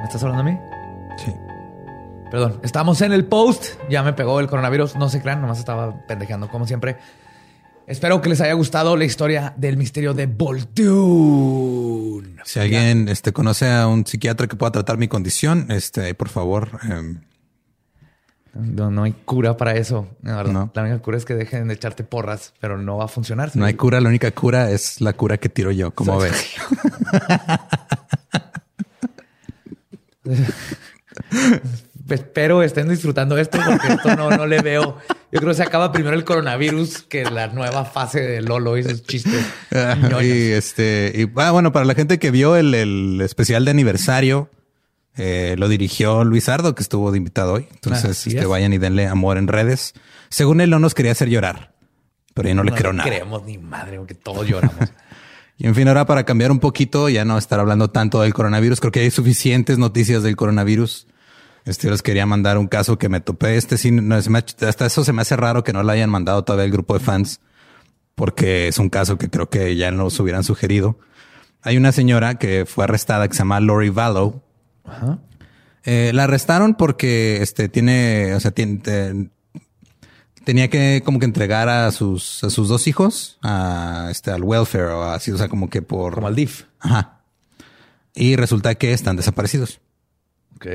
¿Me 0.00 0.04
estás 0.04 0.22
hablando 0.22 0.42
a 0.42 0.44
mí? 0.44 0.58
Sí. 1.24 1.32
Perdón, 2.30 2.60
estamos 2.62 3.00
en 3.02 3.12
el 3.12 3.26
post. 3.26 3.78
Ya 3.88 4.02
me 4.02 4.12
pegó 4.12 4.40
el 4.40 4.48
coronavirus. 4.48 4.96
No 4.96 5.08
se 5.08 5.20
crean, 5.22 5.40
nomás 5.40 5.58
estaba 5.58 6.06
pendejeando 6.06 6.48
como 6.48 6.66
siempre. 6.66 6.96
Espero 7.86 8.20
que 8.20 8.28
les 8.28 8.40
haya 8.40 8.54
gustado 8.54 8.96
la 8.96 9.04
historia 9.04 9.54
del 9.56 9.76
misterio 9.76 10.14
de 10.14 10.26
Voltune. 10.26 11.42
Si 12.44 12.58
alguien 12.58 13.08
este, 13.08 13.32
conoce 13.32 13.70
a 13.70 13.86
un 13.86 14.06
psiquiatra 14.06 14.46
que 14.46 14.56
pueda 14.56 14.72
tratar 14.72 14.98
mi 14.98 15.08
condición, 15.08 15.66
este, 15.70 16.14
por 16.14 16.28
favor, 16.28 16.80
em, 16.88 17.20
No, 18.54 18.90
no 18.90 19.04
hay 19.04 19.12
cura 19.12 19.56
para 19.56 19.74
eso. 19.76 20.08
La, 20.22 20.36
verdad. 20.36 20.52
No. 20.52 20.70
la 20.74 20.82
única 20.82 20.98
cura 20.98 21.16
es 21.16 21.24
que 21.24 21.34
dejen 21.34 21.68
de 21.68 21.74
echarte 21.74 22.04
porras, 22.04 22.52
pero 22.60 22.76
no 22.76 22.98
va 22.98 23.06
a 23.06 23.08
funcionar. 23.08 23.50
no 23.54 23.64
hay 23.64 23.74
cura. 23.74 24.00
La 24.00 24.08
única 24.08 24.30
cura 24.30 24.70
es 24.70 25.00
la 25.00 25.14
cura 25.14 25.38
que 25.38 25.48
tiro 25.48 25.70
yo, 25.70 25.90
como 25.92 26.18
ves. 26.18 26.54
Espero 32.08 32.62
estén 32.62 32.88
disfrutando 32.88 33.38
esto 33.38 33.58
porque 33.64 33.88
esto 33.88 34.14
no, 34.16 34.30
no 34.30 34.46
le 34.46 34.60
veo. 34.60 34.98
Yo 35.30 35.40
creo 35.40 35.48
que 35.52 35.54
se 35.54 35.62
acaba 35.62 35.92
primero 35.92 36.14
el 36.14 36.24
coronavirus 36.24 37.02
que 37.02 37.24
la 37.24 37.46
nueva 37.46 37.86
fase 37.86 38.20
de 38.20 38.42
Lolo 38.42 38.76
y 38.76 38.82
sus 38.82 39.02
chistes. 39.02 39.46
ñoños. 39.70 40.22
y 40.22 40.52
este, 40.52 41.12
y 41.14 41.30
ah, 41.40 41.52
bueno, 41.52 41.72
para 41.72 41.86
la 41.86 41.94
gente 41.94 42.18
que 42.18 42.30
vio 42.30 42.56
el, 42.56 42.74
el 42.74 43.20
especial 43.22 43.64
de 43.64 43.70
aniversario, 43.70 44.50
eh, 45.16 45.56
lo 45.58 45.68
dirigió 45.68 46.24
Luis 46.24 46.48
Ardo, 46.48 46.74
que 46.74 46.82
estuvo 46.82 47.10
de 47.10 47.18
invitado 47.18 47.54
hoy. 47.54 47.68
Entonces, 47.72 48.26
este, 48.26 48.40
es. 48.40 48.46
vayan 48.46 48.72
y 48.72 48.78
denle 48.78 49.06
amor 49.06 49.36
en 49.36 49.48
redes. 49.48 49.94
Según 50.28 50.60
él, 50.60 50.70
no 50.70 50.78
nos 50.78 50.94
quería 50.94 51.12
hacer 51.12 51.28
llorar, 51.28 51.74
pero 52.34 52.48
yo 52.48 52.54
no, 52.54 52.64
le 52.64 52.72
creo 52.72 52.92
nada. 52.92 53.08
creemos 53.08 53.44
ni 53.44 53.58
madre, 53.58 53.98
porque 53.98 54.14
todos 54.14 54.46
lloramos. 54.46 54.76
Y 55.58 55.66
en 55.68 55.76
fin, 55.76 55.86
ahora 55.86 56.06
para 56.06 56.24
cambiar 56.24 56.50
un 56.50 56.58
poquito, 56.58 57.08
ya 57.08 57.24
no 57.24 57.38
estar 57.38 57.60
hablando 57.60 57.88
tanto 57.88 58.20
del 58.20 58.34
coronavirus, 58.34 58.80
creo 58.80 58.90
que 58.90 58.98
hay 58.98 59.10
suficientes 59.12 59.78
noticias 59.78 60.24
del 60.24 60.34
coronavirus. 60.34 61.06
Este, 61.64 61.88
les 61.88 62.02
quería 62.02 62.26
mandar 62.26 62.58
un 62.58 62.66
caso 62.66 62.98
que 62.98 63.08
me 63.08 63.20
topé. 63.20 63.56
Este 63.56 63.78
sí, 63.78 63.92
no, 63.92 64.16
hasta 64.16 64.86
eso 64.86 65.04
se 65.04 65.12
me 65.12 65.22
hace 65.22 65.36
raro 65.36 65.62
que 65.62 65.72
no 65.72 65.84
lo 65.84 65.92
hayan 65.92 66.10
mandado 66.10 66.42
todavía 66.42 66.64
el 66.64 66.72
grupo 66.72 66.94
de 66.94 67.00
fans, 67.00 67.40
porque 68.16 68.66
es 68.66 68.78
un 68.78 68.88
caso 68.88 69.18
que 69.18 69.30
creo 69.30 69.48
que 69.48 69.76
ya 69.76 69.92
nos 69.92 70.18
hubieran 70.18 70.42
sugerido. 70.42 70.98
Hay 71.62 71.76
una 71.76 71.92
señora 71.92 72.38
que 72.38 72.66
fue 72.66 72.84
arrestada 72.84 73.28
que 73.28 73.34
se 73.34 73.40
llama 73.40 73.60
Lori 73.60 73.90
Vallow. 73.90 74.42
Eh, 75.84 76.12
la 76.14 76.24
arrestaron 76.24 76.74
porque 76.74 77.42
este 77.42 77.68
tiene, 77.68 78.34
o 78.34 78.40
sea, 78.40 78.50
tiene, 78.52 78.76
te- 78.78 79.30
tenía 80.44 80.68
que 80.68 81.02
como 81.04 81.18
que 81.18 81.24
entregar 81.26 81.68
a 81.68 81.90
sus, 81.90 82.42
a 82.44 82.50
sus 82.50 82.68
dos 82.68 82.86
hijos 82.86 83.38
a 83.42 84.08
este 84.10 84.30
al 84.30 84.44
welfare 84.44 84.84
o 84.86 85.02
así, 85.04 85.30
o 85.32 85.38
sea, 85.38 85.48
como 85.48 85.68
que 85.70 85.82
por 85.82 86.14
Como 86.14 86.26
al 86.28 86.36
DIF. 86.36 86.64
Ajá. 86.80 87.20
Y 88.14 88.36
resulta 88.36 88.74
que 88.76 88.92
están 88.92 89.16
desaparecidos. 89.16 89.80
Ok. 90.56 90.66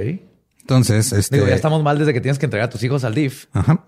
Entonces, 0.61 1.13
este. 1.13 1.37
Digo, 1.37 1.47
ya 1.47 1.55
estamos 1.55 1.81
mal 1.83 1.97
desde 1.97 2.13
que 2.13 2.19
tienes 2.19 2.39
que 2.39 2.45
entregar 2.45 2.67
a 2.67 2.69
tus 2.71 2.83
hijos 2.83 3.03
al 3.05 3.13
DIF. 3.15 3.45
Ajá. 3.53 3.85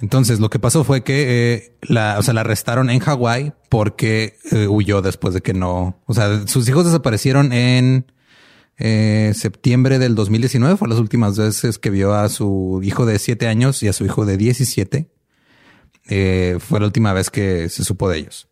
Entonces, 0.00 0.40
lo 0.40 0.50
que 0.50 0.58
pasó 0.58 0.82
fue 0.82 1.04
que 1.04 1.52
eh, 1.54 1.76
la, 1.82 2.16
o 2.18 2.22
sea, 2.22 2.32
la 2.34 2.40
arrestaron 2.40 2.90
en 2.90 2.98
Hawái 3.00 3.52
porque 3.68 4.38
eh, 4.50 4.66
huyó 4.66 5.00
después 5.02 5.32
de 5.34 5.42
que 5.42 5.52
no, 5.54 6.00
o 6.06 6.14
sea, 6.14 6.46
sus 6.48 6.68
hijos 6.68 6.86
desaparecieron 6.86 7.52
en 7.52 8.10
eh, 8.78 9.32
septiembre 9.34 9.98
del 9.98 10.14
2019. 10.14 10.76
Fue 10.76 10.88
las 10.88 10.98
últimas 10.98 11.36
veces 11.38 11.78
que 11.78 11.90
vio 11.90 12.14
a 12.14 12.28
su 12.28 12.80
hijo 12.82 13.06
de 13.06 13.18
siete 13.18 13.48
años 13.48 13.82
y 13.82 13.88
a 13.88 13.92
su 13.92 14.04
hijo 14.04 14.24
de 14.26 14.36
17. 14.36 15.10
Eh, 16.08 16.58
fue 16.58 16.80
la 16.80 16.86
última 16.86 17.12
vez 17.12 17.30
que 17.30 17.68
se 17.68 17.84
supo 17.84 18.08
de 18.08 18.18
ellos. 18.18 18.48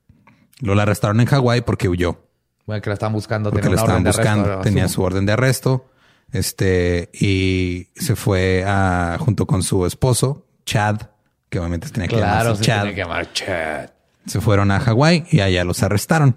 Lo 0.60 0.74
la 0.74 0.82
arrestaron 0.82 1.20
en 1.20 1.26
Hawái 1.26 1.62
porque 1.62 1.88
huyó. 1.88 2.26
Bueno, 2.66 2.82
que 2.82 2.90
la 2.90 2.94
estaban 2.94 3.12
buscando. 3.12 3.50
porque 3.50 3.68
una 3.68 3.76
estaban 3.76 4.04
buscando. 4.04 4.44
arresto, 4.44 4.62
tenía 4.62 4.88
su 4.88 5.02
orden 5.02 5.26
de 5.26 5.32
arresto. 5.32 5.86
Este, 6.32 7.10
y 7.12 7.88
se 7.96 8.14
fue 8.14 8.62
a, 8.64 9.16
junto 9.18 9.46
con 9.46 9.64
su 9.64 9.84
esposo, 9.84 10.46
Chad, 10.64 11.00
que 11.48 11.58
obviamente 11.58 11.88
tenía 11.88 12.06
que 12.08 12.16
Claro, 12.16 12.54
se 12.54 12.62
Chad. 12.62 12.82
tiene 12.82 12.94
que 12.94 13.00
llamar 13.00 13.32
Chad. 13.32 13.90
Se 14.26 14.40
fueron 14.40 14.70
a 14.70 14.78
Hawái 14.78 15.24
y 15.30 15.40
allá 15.40 15.64
los 15.64 15.82
arrestaron. 15.82 16.36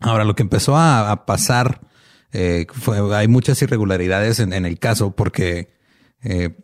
Ahora, 0.00 0.24
lo 0.24 0.34
que 0.34 0.42
empezó 0.42 0.76
a, 0.76 1.10
a 1.12 1.26
pasar, 1.26 1.80
eh, 2.32 2.66
fue, 2.70 3.16
hay 3.16 3.28
muchas 3.28 3.60
irregularidades 3.62 4.40
en, 4.40 4.52
en 4.52 4.66
el 4.66 4.78
caso 4.78 5.12
porque 5.12 5.70
eh, 6.22 6.56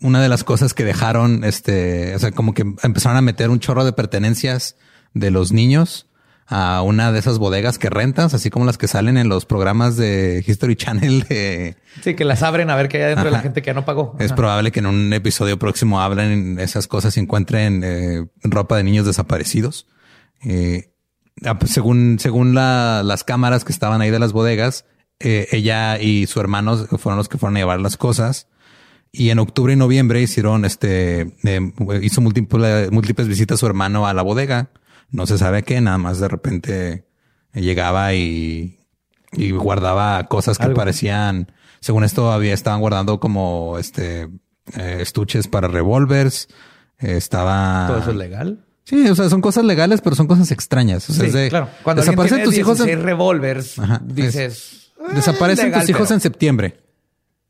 una 0.00 0.22
de 0.22 0.28
las 0.28 0.44
cosas 0.44 0.74
que 0.74 0.84
dejaron, 0.84 1.44
este, 1.44 2.14
o 2.14 2.18
sea, 2.18 2.32
como 2.32 2.54
que 2.54 2.64
empezaron 2.82 3.16
a 3.16 3.22
meter 3.22 3.50
un 3.50 3.60
chorro 3.60 3.84
de 3.84 3.92
pertenencias 3.92 4.76
de 5.14 5.30
los 5.30 5.52
niños 5.52 6.08
a 6.46 6.82
una 6.82 7.12
de 7.12 7.18
esas 7.18 7.38
bodegas 7.38 7.78
que 7.78 7.88
rentas, 7.88 8.34
así 8.34 8.50
como 8.50 8.66
las 8.66 8.76
que 8.76 8.88
salen 8.88 9.16
en 9.16 9.28
los 9.28 9.46
programas 9.46 9.96
de 9.96 10.44
History 10.46 10.76
Channel 10.76 11.22
de, 11.22 11.76
Sí, 12.02 12.14
que 12.14 12.24
las 12.24 12.42
abren 12.42 12.68
a 12.68 12.76
ver 12.76 12.88
qué 12.88 12.98
hay 12.98 13.04
adentro 13.04 13.26
de 13.26 13.30
la 13.30 13.40
gente 13.40 13.62
que 13.62 13.72
no 13.72 13.84
pagó. 13.84 14.16
es 14.18 14.32
probable 14.32 14.70
que 14.70 14.80
en 14.80 14.86
un 14.86 15.12
episodio 15.12 15.58
próximo 15.58 16.00
hablen 16.00 16.58
esas 16.58 16.88
cosas 16.88 17.16
y 17.16 17.20
encuentren 17.20 17.82
eh, 17.84 18.26
ropa 18.42 18.76
de 18.76 18.84
niños 18.84 19.06
desaparecidos. 19.06 19.86
Eh, 20.44 20.91
según 21.66 22.18
según 22.18 22.54
la- 22.54 23.02
las 23.04 23.24
cámaras 23.24 23.64
que 23.64 23.72
estaban 23.72 24.00
ahí 24.00 24.10
de 24.10 24.18
las 24.18 24.32
bodegas, 24.32 24.84
eh, 25.20 25.48
ella 25.52 25.98
y 26.00 26.26
su 26.26 26.40
hermano 26.40 26.76
fueron 26.76 27.16
los 27.18 27.28
que 27.28 27.38
fueron 27.38 27.56
a 27.56 27.60
llevar 27.60 27.80
las 27.80 27.96
cosas 27.96 28.48
Y 29.14 29.28
en 29.30 29.38
octubre 29.40 29.74
y 29.74 29.76
noviembre 29.76 30.22
hicieron 30.22 30.64
este, 30.64 31.36
eh, 31.44 31.72
hizo 32.00 32.20
múltiples, 32.22 32.90
múltiples 32.90 33.28
visitas 33.28 33.56
a 33.56 33.60
su 33.60 33.66
hermano 33.66 34.06
a 34.06 34.14
la 34.14 34.22
bodega. 34.22 34.70
No 35.10 35.26
se 35.26 35.36
sabe 35.36 35.64
qué, 35.64 35.82
nada 35.82 35.98
más 35.98 36.18
de 36.18 36.28
repente 36.28 37.04
llegaba 37.52 38.14
y, 38.14 38.78
y 39.32 39.50
guardaba 39.50 40.26
cosas 40.28 40.56
que 40.56 40.64
Algo. 40.64 40.76
parecían, 40.76 41.52
según 41.80 42.04
esto 42.04 42.32
había, 42.32 42.54
estaban 42.54 42.80
guardando 42.80 43.20
como 43.20 43.76
este 43.78 44.30
eh, 44.78 44.98
estuches 45.00 45.46
para 45.46 45.68
revólvers. 45.68 46.48
Eh, 46.98 47.16
estaba 47.18 47.84
¿Todo 47.88 47.98
eso 47.98 48.10
es 48.12 48.16
legal? 48.16 48.64
Sí, 48.84 49.08
o 49.08 49.14
sea, 49.14 49.28
son 49.28 49.40
cosas 49.40 49.64
legales, 49.64 50.00
pero 50.00 50.16
son 50.16 50.26
cosas 50.26 50.50
extrañas. 50.50 51.08
O 51.08 51.12
sea, 51.12 51.22
Sí, 51.22 51.26
es 51.28 51.32
de- 51.34 51.48
claro. 51.48 51.68
Cuando 51.82 52.02
desaparecen 52.02 52.42
tus 52.44 52.56
hijos. 52.56 52.80
en- 52.80 52.86
16 52.86 53.04
revólveres, 53.04 53.76
dices... 54.04 54.92
"Eh, 54.98 55.14
Desaparecen 55.14 55.66
legal, 55.66 55.80
tus 55.82 55.90
hijos 55.90 56.02
pero-". 56.08 56.14
en 56.14 56.20
septiembre. 56.20 56.80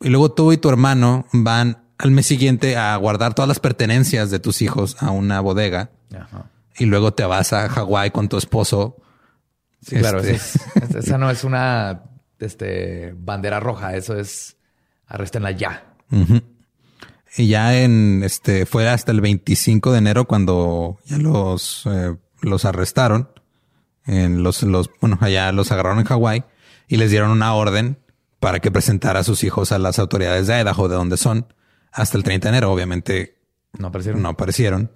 Y 0.01 0.09
luego 0.09 0.33
tú 0.33 0.53
y 0.53 0.59
tu 0.59 0.69
hermano 0.69 1.27
van 1.33 1.85
al 1.99 2.11
mes 2.11 2.27
siguiente 2.27 2.77
a 2.77 2.97
guardar 2.97 3.35
todas 3.35 3.49
las 3.49 3.61
pertenencias 3.61 4.31
de 4.31 4.41
tus 4.41 4.61
hijos 4.63 4.97
a 5.01 5.11
una 5.11 5.41
bodega. 5.41 5.91
Ajá. 6.15 6.47
Y 6.79 6.87
luego 6.87 7.15
te 7.15 7.25
vas 7.25 7.53
a 7.53 7.69
Hawái 7.69 8.11
con 8.11 8.29
tu 8.29 8.37
esposo. 8.37 8.97
Sí, 9.87 9.97
claro. 9.97 10.19
Este- 10.21 10.33
esa 10.35 10.59
es- 10.85 10.95
esa 11.07 11.19
no 11.19 11.31
es 11.31 11.45
una 11.45 12.03
este, 12.41 13.15
bandera 13.17 13.61
roja. 13.61 13.97
Eso 13.97 14.19
es... 14.19 14.57
Arréstenla 15.07 15.51
ya. 15.53 15.85
Y 17.37 17.49
ya 17.49 17.81
en 17.83 18.23
este 18.25 18.67
fue 18.67 18.89
hasta 18.89 19.11
el 19.13 19.21
25 19.21 19.93
de 19.93 19.99
enero 19.99 20.27
cuando 20.27 20.99
ya 21.07 21.19
los, 21.19 21.85
eh, 21.87 22.15
los 22.43 22.65
arrestaron. 22.65 23.29
En 24.05 24.43
los, 24.43 24.63
los, 24.65 24.91
bueno, 25.01 25.17
allá 25.21 25.53
los 25.53 25.71
agarraron 25.73 26.01
en 26.01 26.05
Hawái 26.07 26.45
y 26.89 26.97
les 26.97 27.11
dieron 27.11 27.31
una 27.31 27.55
orden 27.55 27.99
para 28.41 28.59
que 28.61 28.71
presentara 28.73 29.21
a 29.21 29.25
sus 29.25 29.45
hijos 29.45 29.71
a 29.73 29.79
las 29.79 29.99
autoridades 30.01 30.49
de 30.49 30.55
Idaho, 30.61 30.89
de 30.89 30.97
donde 30.97 31.17
son, 31.17 31.47
hasta 31.93 32.19
el 32.19 32.25
30 32.25 32.49
de 32.51 32.57
enero. 32.57 32.73
Obviamente 32.73 33.39
No 33.79 33.87
aparecieron. 33.89 34.21
no 34.23 34.29
aparecieron. 34.31 34.91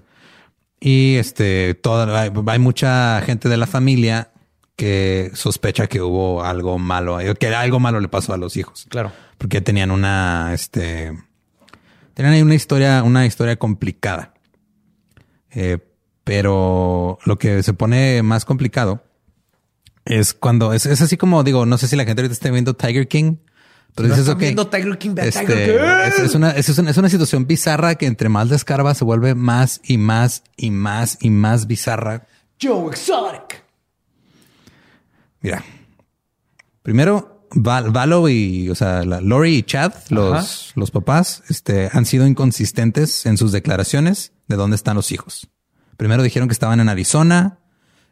Y 0.80 1.16
este, 1.16 1.74
toda, 1.74 2.20
hay, 2.20 2.30
hay 2.48 2.58
mucha 2.58 3.22
gente 3.22 3.48
de 3.48 3.56
la 3.56 3.66
familia 3.66 4.32
que 4.74 5.30
sospecha 5.32 5.86
que 5.86 6.02
hubo 6.02 6.42
algo 6.44 6.78
malo, 6.78 7.18
que 7.38 7.54
algo 7.54 7.80
malo 7.80 7.98
le 8.00 8.08
pasó 8.08 8.34
a 8.34 8.36
los 8.36 8.58
hijos 8.58 8.86
Claro. 8.90 9.10
porque 9.38 9.62
tenían 9.62 9.90
una, 9.90 10.50
este, 10.52 11.16
tenían 12.16 12.32
ahí 12.32 12.42
una 12.42 12.54
historia, 12.54 13.02
una 13.02 13.26
historia 13.26 13.56
complicada. 13.56 14.32
Eh, 15.50 15.78
pero 16.24 17.18
lo 17.24 17.38
que 17.38 17.62
se 17.62 17.74
pone 17.74 18.22
más 18.22 18.46
complicado 18.46 19.04
es 20.06 20.32
cuando 20.32 20.72
es, 20.72 20.86
es 20.86 21.02
así 21.02 21.18
como 21.18 21.44
digo, 21.44 21.66
no 21.66 21.76
sé 21.76 21.88
si 21.88 21.94
la 21.94 22.06
gente 22.06 22.22
ahorita 22.22 22.32
está 22.32 22.50
viendo 22.50 22.74
Tiger 22.74 23.06
King, 23.06 23.36
pero 23.94 24.08
No 24.08 24.16
dices, 24.16 24.36
viendo 24.38 24.66
Tiger 24.66 24.96
King, 24.96 25.14
este, 25.18 25.40
Tiger 25.40 25.66
King. 25.66 25.84
es, 26.06 26.18
es 26.18 26.34
una, 26.34 26.50
es, 26.52 26.78
una, 26.78 26.90
es 26.90 26.96
una 26.96 27.08
situación 27.10 27.46
bizarra 27.46 27.96
que 27.96 28.06
entre 28.06 28.30
más 28.30 28.48
descarga 28.48 28.94
se 28.94 29.04
vuelve 29.04 29.34
más 29.34 29.80
y 29.84 29.98
más 29.98 30.42
y 30.56 30.70
más 30.70 31.18
y 31.20 31.28
más 31.28 31.66
bizarra 31.66 32.26
Joe 32.60 32.90
Exotic. 32.90 33.62
Mira, 35.42 35.62
primero, 36.82 37.35
Val, 37.58 37.90
Valo 37.90 38.28
y, 38.28 38.68
o 38.68 38.74
sea, 38.74 39.02
la, 39.04 39.20
Lori 39.20 39.56
y 39.56 39.62
Chad, 39.62 39.92
los, 40.10 40.72
los 40.76 40.90
papás, 40.90 41.42
este, 41.48 41.88
han 41.92 42.04
sido 42.04 42.26
inconsistentes 42.26 43.24
en 43.26 43.36
sus 43.38 43.50
declaraciones 43.50 44.32
de 44.46 44.56
dónde 44.56 44.76
están 44.76 44.94
los 44.96 45.10
hijos. 45.10 45.48
Primero 45.96 46.22
dijeron 46.22 46.48
que 46.48 46.52
estaban 46.52 46.80
en 46.80 46.88
Arizona 46.90 47.58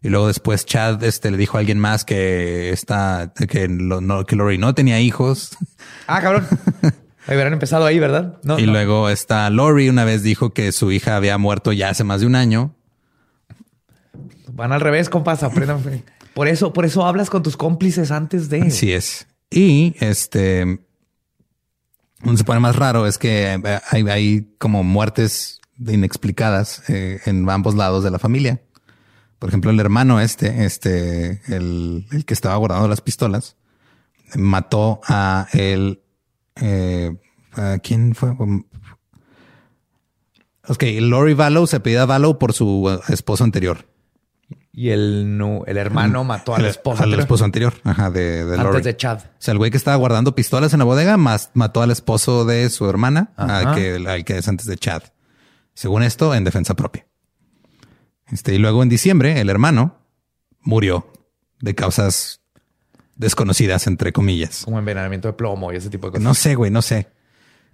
y 0.03 0.09
luego 0.09 0.27
después 0.29 0.65
Chad, 0.65 1.03
este, 1.05 1.31
le 1.31 1.37
dijo 1.37 1.57
a 1.57 1.61
alguien 1.61 1.79
más 1.79 2.05
que 2.05 2.71
está, 2.71 3.33
que, 3.49 3.69
lo- 3.69 4.01
no, 4.01 4.25
que 4.25 4.35
Lori 4.37 4.57
no 4.59 4.75
tenía 4.75 5.01
hijos. 5.01 5.51
Ah, 6.07 6.21
cabrón. 6.21 6.47
Hubieran 7.27 7.53
empezado 7.55 7.87
ahí, 7.87 7.99
¿verdad? 7.99 8.39
No, 8.43 8.59
y 8.59 8.67
no. 8.67 8.73
luego 8.73 9.09
está 9.09 9.49
Lori 9.49 9.89
una 9.89 10.05
vez 10.05 10.23
dijo 10.23 10.53
que 10.53 10.73
su 10.73 10.93
hija 10.93 11.17
había 11.17 11.39
muerto 11.39 11.73
ya 11.73 11.89
hace 11.89 12.05
más 12.05 12.21
de 12.21 12.27
un 12.27 12.35
año. 12.35 12.75
Van 14.53 14.73
al 14.73 14.81
revés, 14.81 15.09
compas. 15.09 15.43
Aprendan. 15.43 15.83
Por 16.35 16.49
eso, 16.49 16.73
por 16.73 16.85
eso 16.85 17.07
hablas 17.07 17.31
con 17.31 17.45
tus 17.45 17.57
cómplices 17.57 18.11
antes 18.11 18.49
de. 18.49 18.63
Así 18.63 18.93
es. 18.93 19.29
Y 19.57 19.95
este, 20.01 20.81
se 22.35 22.45
pone 22.45 22.59
más 22.59 22.75
raro 22.75 23.07
es 23.07 23.19
que 23.19 23.53
eh, 23.53 23.81
hay, 23.89 24.03
hay 24.09 24.55
como 24.59 24.83
muertes 24.83 25.61
inexplicadas 25.79 26.83
eh, 26.91 27.21
en 27.25 27.49
ambos 27.49 27.77
lados 27.77 28.03
de 28.03 28.11
la 28.11 28.19
familia. 28.19 28.61
Por 29.39 29.51
ejemplo, 29.51 29.71
el 29.71 29.79
hermano 29.79 30.21
este, 30.21 30.65
este, 30.65 31.41
el, 31.47 32.05
el 32.11 32.25
que 32.25 32.35
estaba 32.35 32.57
guardando 32.57 32.89
las 32.89 33.01
pistolas, 33.01 33.55
mató 34.35 35.01
a 35.07 35.47
el, 35.53 36.03
eh, 36.57 37.17
¿a 37.53 37.79
quién 37.79 38.17
fue? 38.17 38.31
Ok, 40.67 40.83
Lori 40.99 41.35
Vallow 41.35 41.69
se 41.69 41.79
pedía 41.79 42.07
Vallow 42.07 42.41
por 42.41 42.55
su 42.55 43.01
esposo 43.07 43.45
anterior. 43.45 43.87
Y 44.77 44.89
el, 44.91 45.39
no, 45.39 45.63
el 45.67 45.77
hermano 45.77 46.25
mató 46.25 46.55
al 46.57 46.63
El- 46.63 46.71
esposo. 46.71 47.05
Al 47.05 47.45
anterior, 47.45 47.75
ajá, 47.85 48.11
de, 48.11 48.45
de 48.45 48.55
antes 48.55 48.65
Lori. 48.65 48.83
de 48.83 48.97
Chad. 48.97 49.19
O 49.19 49.23
sea, 49.39 49.53
el 49.53 49.59
güey 49.59 49.71
que 49.71 49.77
estaba 49.77 49.97
guardando 49.97 50.35
pistolas 50.35 50.73
en 50.73 50.81
la 50.81 50.85
bodega 50.85 51.17
más 51.17 51.51
mató 51.55 51.81
al 51.81 51.93
esposo 51.93 52.45
de 52.45 52.69
su 52.71 52.89
hermana, 52.91 53.33
Ajá. 53.37 53.59
al 53.71 53.75
que, 53.77 53.95
al 54.09 54.25
que 54.25 54.39
es 54.39 54.49
antes 54.49 54.67
de 54.67 54.77
Chad. 54.77 55.03
Según 55.75 56.03
esto, 56.03 56.35
en 56.35 56.43
defensa 56.43 56.75
propia. 56.75 57.07
Este, 58.33 58.55
y 58.55 58.59
luego 58.59 58.83
en 58.83 58.89
diciembre, 58.89 59.41
el 59.41 59.49
hermano 59.49 59.99
murió 60.61 61.07
de 61.61 61.75
causas 61.77 62.41
desconocidas, 63.17 63.87
entre 63.87 64.13
comillas. 64.13 64.63
Como 64.65 64.79
envenenamiento 64.81 65.29
de 65.29 65.35
plomo 65.35 65.73
y 65.73 65.77
ese 65.77 65.89
tipo 65.91 66.09
de 66.09 66.13
cosas. 66.13 66.25
No 66.25 66.35
sé, 66.35 66.57
güey, 66.57 66.73
no 66.73 66.83
sé. 66.83 67.09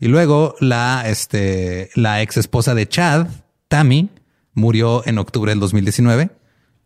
Y 0.00 0.08
luego 0.08 0.54
la, 0.60 1.04
este, 1.06 1.88
la 1.94 2.20
ex 2.20 2.36
esposa 2.36 2.74
de 2.74 2.86
Chad, 2.88 3.26
Tammy, 3.68 4.10
murió 4.52 5.02
en 5.06 5.16
octubre 5.18 5.50
del 5.52 5.60
2019 5.60 6.30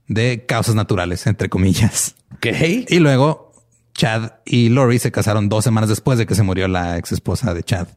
de 0.09 0.45
causas 0.47 0.75
naturales, 0.75 1.27
entre 1.27 1.49
comillas. 1.49 2.15
¿Qué? 2.41 2.85
Y 2.89 2.99
luego 2.99 3.53
Chad 3.95 4.33
y 4.45 4.69
Lori 4.69 4.99
se 4.99 5.13
casaron 5.13 5.49
dos 5.49 5.65
semanas 5.65 5.89
después 5.89 6.19
de 6.19 6.27
que 6.27 6.35
se 6.35 6.43
murió 6.43 6.69
la 6.69 6.99
ex 6.99 7.13
esposa 7.13 7.55
de 7.55 7.63
Chad. 7.63 7.89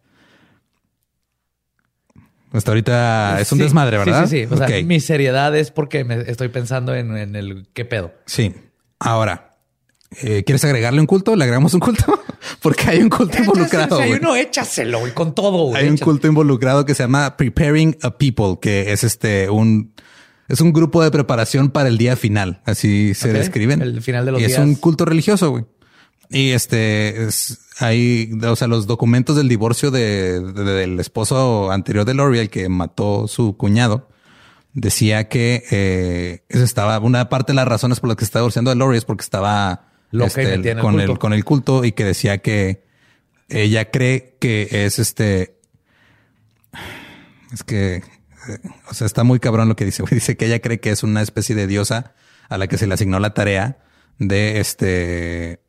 Hasta 2.54 2.72
ahorita 2.72 3.42
es 3.42 3.52
un 3.52 3.58
Sí, 3.58 3.64
desmadre, 3.66 3.98
¿verdad? 3.98 4.24
Sí, 4.28 4.42
sí, 4.42 4.48
sí. 4.48 4.54
O 4.54 4.58
sea, 4.58 4.68
Ok. 4.68 4.86
mi 4.86 5.00
seriedad 5.00 5.56
es 5.56 5.70
porque 5.72 6.04
me 6.06 6.22
estoy 6.30 6.48
pensando 6.48 6.96
en, 6.96 7.16
en 7.18 7.36
el 7.36 7.68
qué 7.74 7.84
pedo. 7.84 8.14
Sí. 8.26 8.54
Ahora, 9.00 9.58
eh, 10.22 10.44
¿quieres 10.46 10.64
agregarle 10.64 11.02
un 11.02 11.08
culto? 11.08 11.36
¿Le 11.36 11.44
agregamos 11.44 11.74
un 11.74 11.82
culto? 11.82 12.06
Porque 12.62 12.84
hay 12.90 13.00
un 13.00 13.10
culto 13.10 13.38
involucrado. 13.40 13.98
Si 13.98 14.04
hay 14.04 14.12
uno, 14.14 14.36
échaselo 14.36 15.06
y 15.08 15.12
con 15.12 15.36
todo. 15.36 15.76
Hay 15.76 15.90
un 15.90 15.98
culto 15.98 16.28
involucrado 16.28 16.86
que 16.86 16.96
se 16.96 17.04
llama 17.04 17.36
Preparing 17.36 17.98
a 18.02 18.18
People, 18.18 18.58
que 18.62 18.94
es 18.94 19.04
este 19.04 19.50
un 19.50 19.94
es 20.48 20.62
un 20.62 20.74
grupo 20.74 21.04
de 21.04 21.12
preparación 21.12 21.70
para 21.70 21.90
el 21.90 21.98
día 21.98 22.16
final. 22.16 22.62
Así 22.66 23.14
se 23.14 23.32
describen. 23.34 23.82
el 23.82 24.02
final 24.02 24.26
de 24.26 24.32
los 24.32 24.42
y 24.42 24.46
días. 24.46 24.60
es 24.60 24.66
un 24.66 24.76
culto 24.76 25.06
religioso, 25.06 25.52
güey. 25.52 25.66
Y 26.30 26.50
este 26.52 27.24
es 27.26 27.60
hay, 27.80 28.32
o 28.44 28.56
sea, 28.56 28.68
los 28.68 28.88
documentos 28.88 29.36
del 29.38 29.48
divorcio 29.48 29.92
de, 29.92 30.42
de- 30.42 30.64
del 30.64 31.00
esposo 31.00 31.72
anterior 31.72 32.06
de 32.06 32.14
Lori, 32.16 32.40
el 32.40 32.50
que 32.50 32.68
mató 32.70 33.28
su 33.28 33.56
cuñado, 33.56 34.10
decía 34.74 35.30
que 35.30 35.64
eh, 35.72 36.44
eso 36.50 36.64
estaba 36.64 37.00
una 37.00 37.30
parte 37.30 37.52
de 37.54 37.56
las 37.56 37.68
razones 37.68 38.00
por 38.00 38.10
las 38.10 38.18
que 38.18 38.26
se 38.26 38.30
estaba 38.30 38.42
divorciando 38.44 38.70
de 38.72 38.76
Lori 38.78 38.98
es 38.98 39.06
porque 39.06 39.24
estaba 39.24 39.90
Loca 40.12 40.42
y 40.42 40.46
este, 40.46 40.72
el 40.72 40.80
con 40.80 41.00
el 41.00 41.18
con 41.20 41.34
el 41.34 41.44
culto 41.46 41.84
y 41.86 41.92
que 41.92 42.04
decía 42.04 42.40
que 42.40 42.84
ella 43.50 43.92
cree 43.92 44.36
que 44.40 44.68
es 44.72 45.00
este 45.00 45.58
es 47.54 47.64
que, 47.64 48.04
o 48.90 48.94
sea, 48.94 49.06
está 49.08 49.24
muy 49.24 49.40
cabrón 49.40 49.70
lo 49.70 49.76
que 49.76 49.86
dice. 49.86 50.04
Dice 50.12 50.38
que 50.38 50.46
ella 50.46 50.60
cree 50.60 50.80
que 50.80 50.90
es 50.92 51.04
una 51.04 51.22
especie 51.22 51.56
de 51.56 51.68
diosa 51.68 52.14
a 52.50 52.58
la 52.58 52.68
que 52.68 52.78
se 52.78 52.88
le 52.88 52.94
asignó 52.94 53.20
la 53.20 53.34
tarea 53.34 53.78
de 54.20 54.60
este 54.60 55.62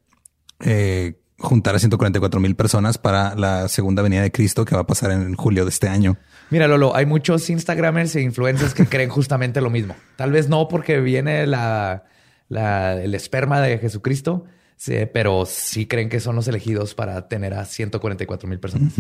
eh, 0.61 1.21
juntar 1.39 1.75
a 1.75 1.79
144 1.79 2.41
mil 2.41 2.57
personas 2.57 2.99
para 2.99 3.35
la 3.37 3.69
segunda 3.69 4.03
venida 4.03 4.23
de 4.23 4.33
Cristo 4.33 4.65
que 4.65 4.75
va 4.75 4.81
a 4.83 4.87
pasar 4.87 5.11
en 5.13 5.35
julio 5.35 5.65
de 5.65 5.71
este 5.71 5.89
año. 5.89 6.17
Mira, 6.51 6.67
Lolo, 6.67 6.97
hay 6.97 7.07
muchos 7.07 7.49
Instagramers 7.51 8.17
e 8.17 8.23
influencers 8.23 8.75
que 8.75 8.87
creen 8.87 9.11
justamente 9.11 9.61
lo 9.61 9.71
mismo. 9.71 9.95
Tal 10.17 10.33
vez 10.33 10.49
no 10.49 10.67
porque 10.69 11.01
viene 11.01 11.47
la- 11.47 12.05
el 12.49 13.15
esperma 13.15 13.61
de 13.61 13.79
Jesucristo, 13.79 14.47
sí, 14.79 14.95
pero 15.13 15.45
sí 15.45 15.85
creen 15.87 16.09
que 16.09 16.21
son 16.21 16.35
los 16.37 16.49
elegidos 16.49 16.95
para 16.95 17.29
tener 17.29 17.53
a 17.53 17.67
144 17.67 18.49
mil 18.49 18.59
personas. 18.59 18.95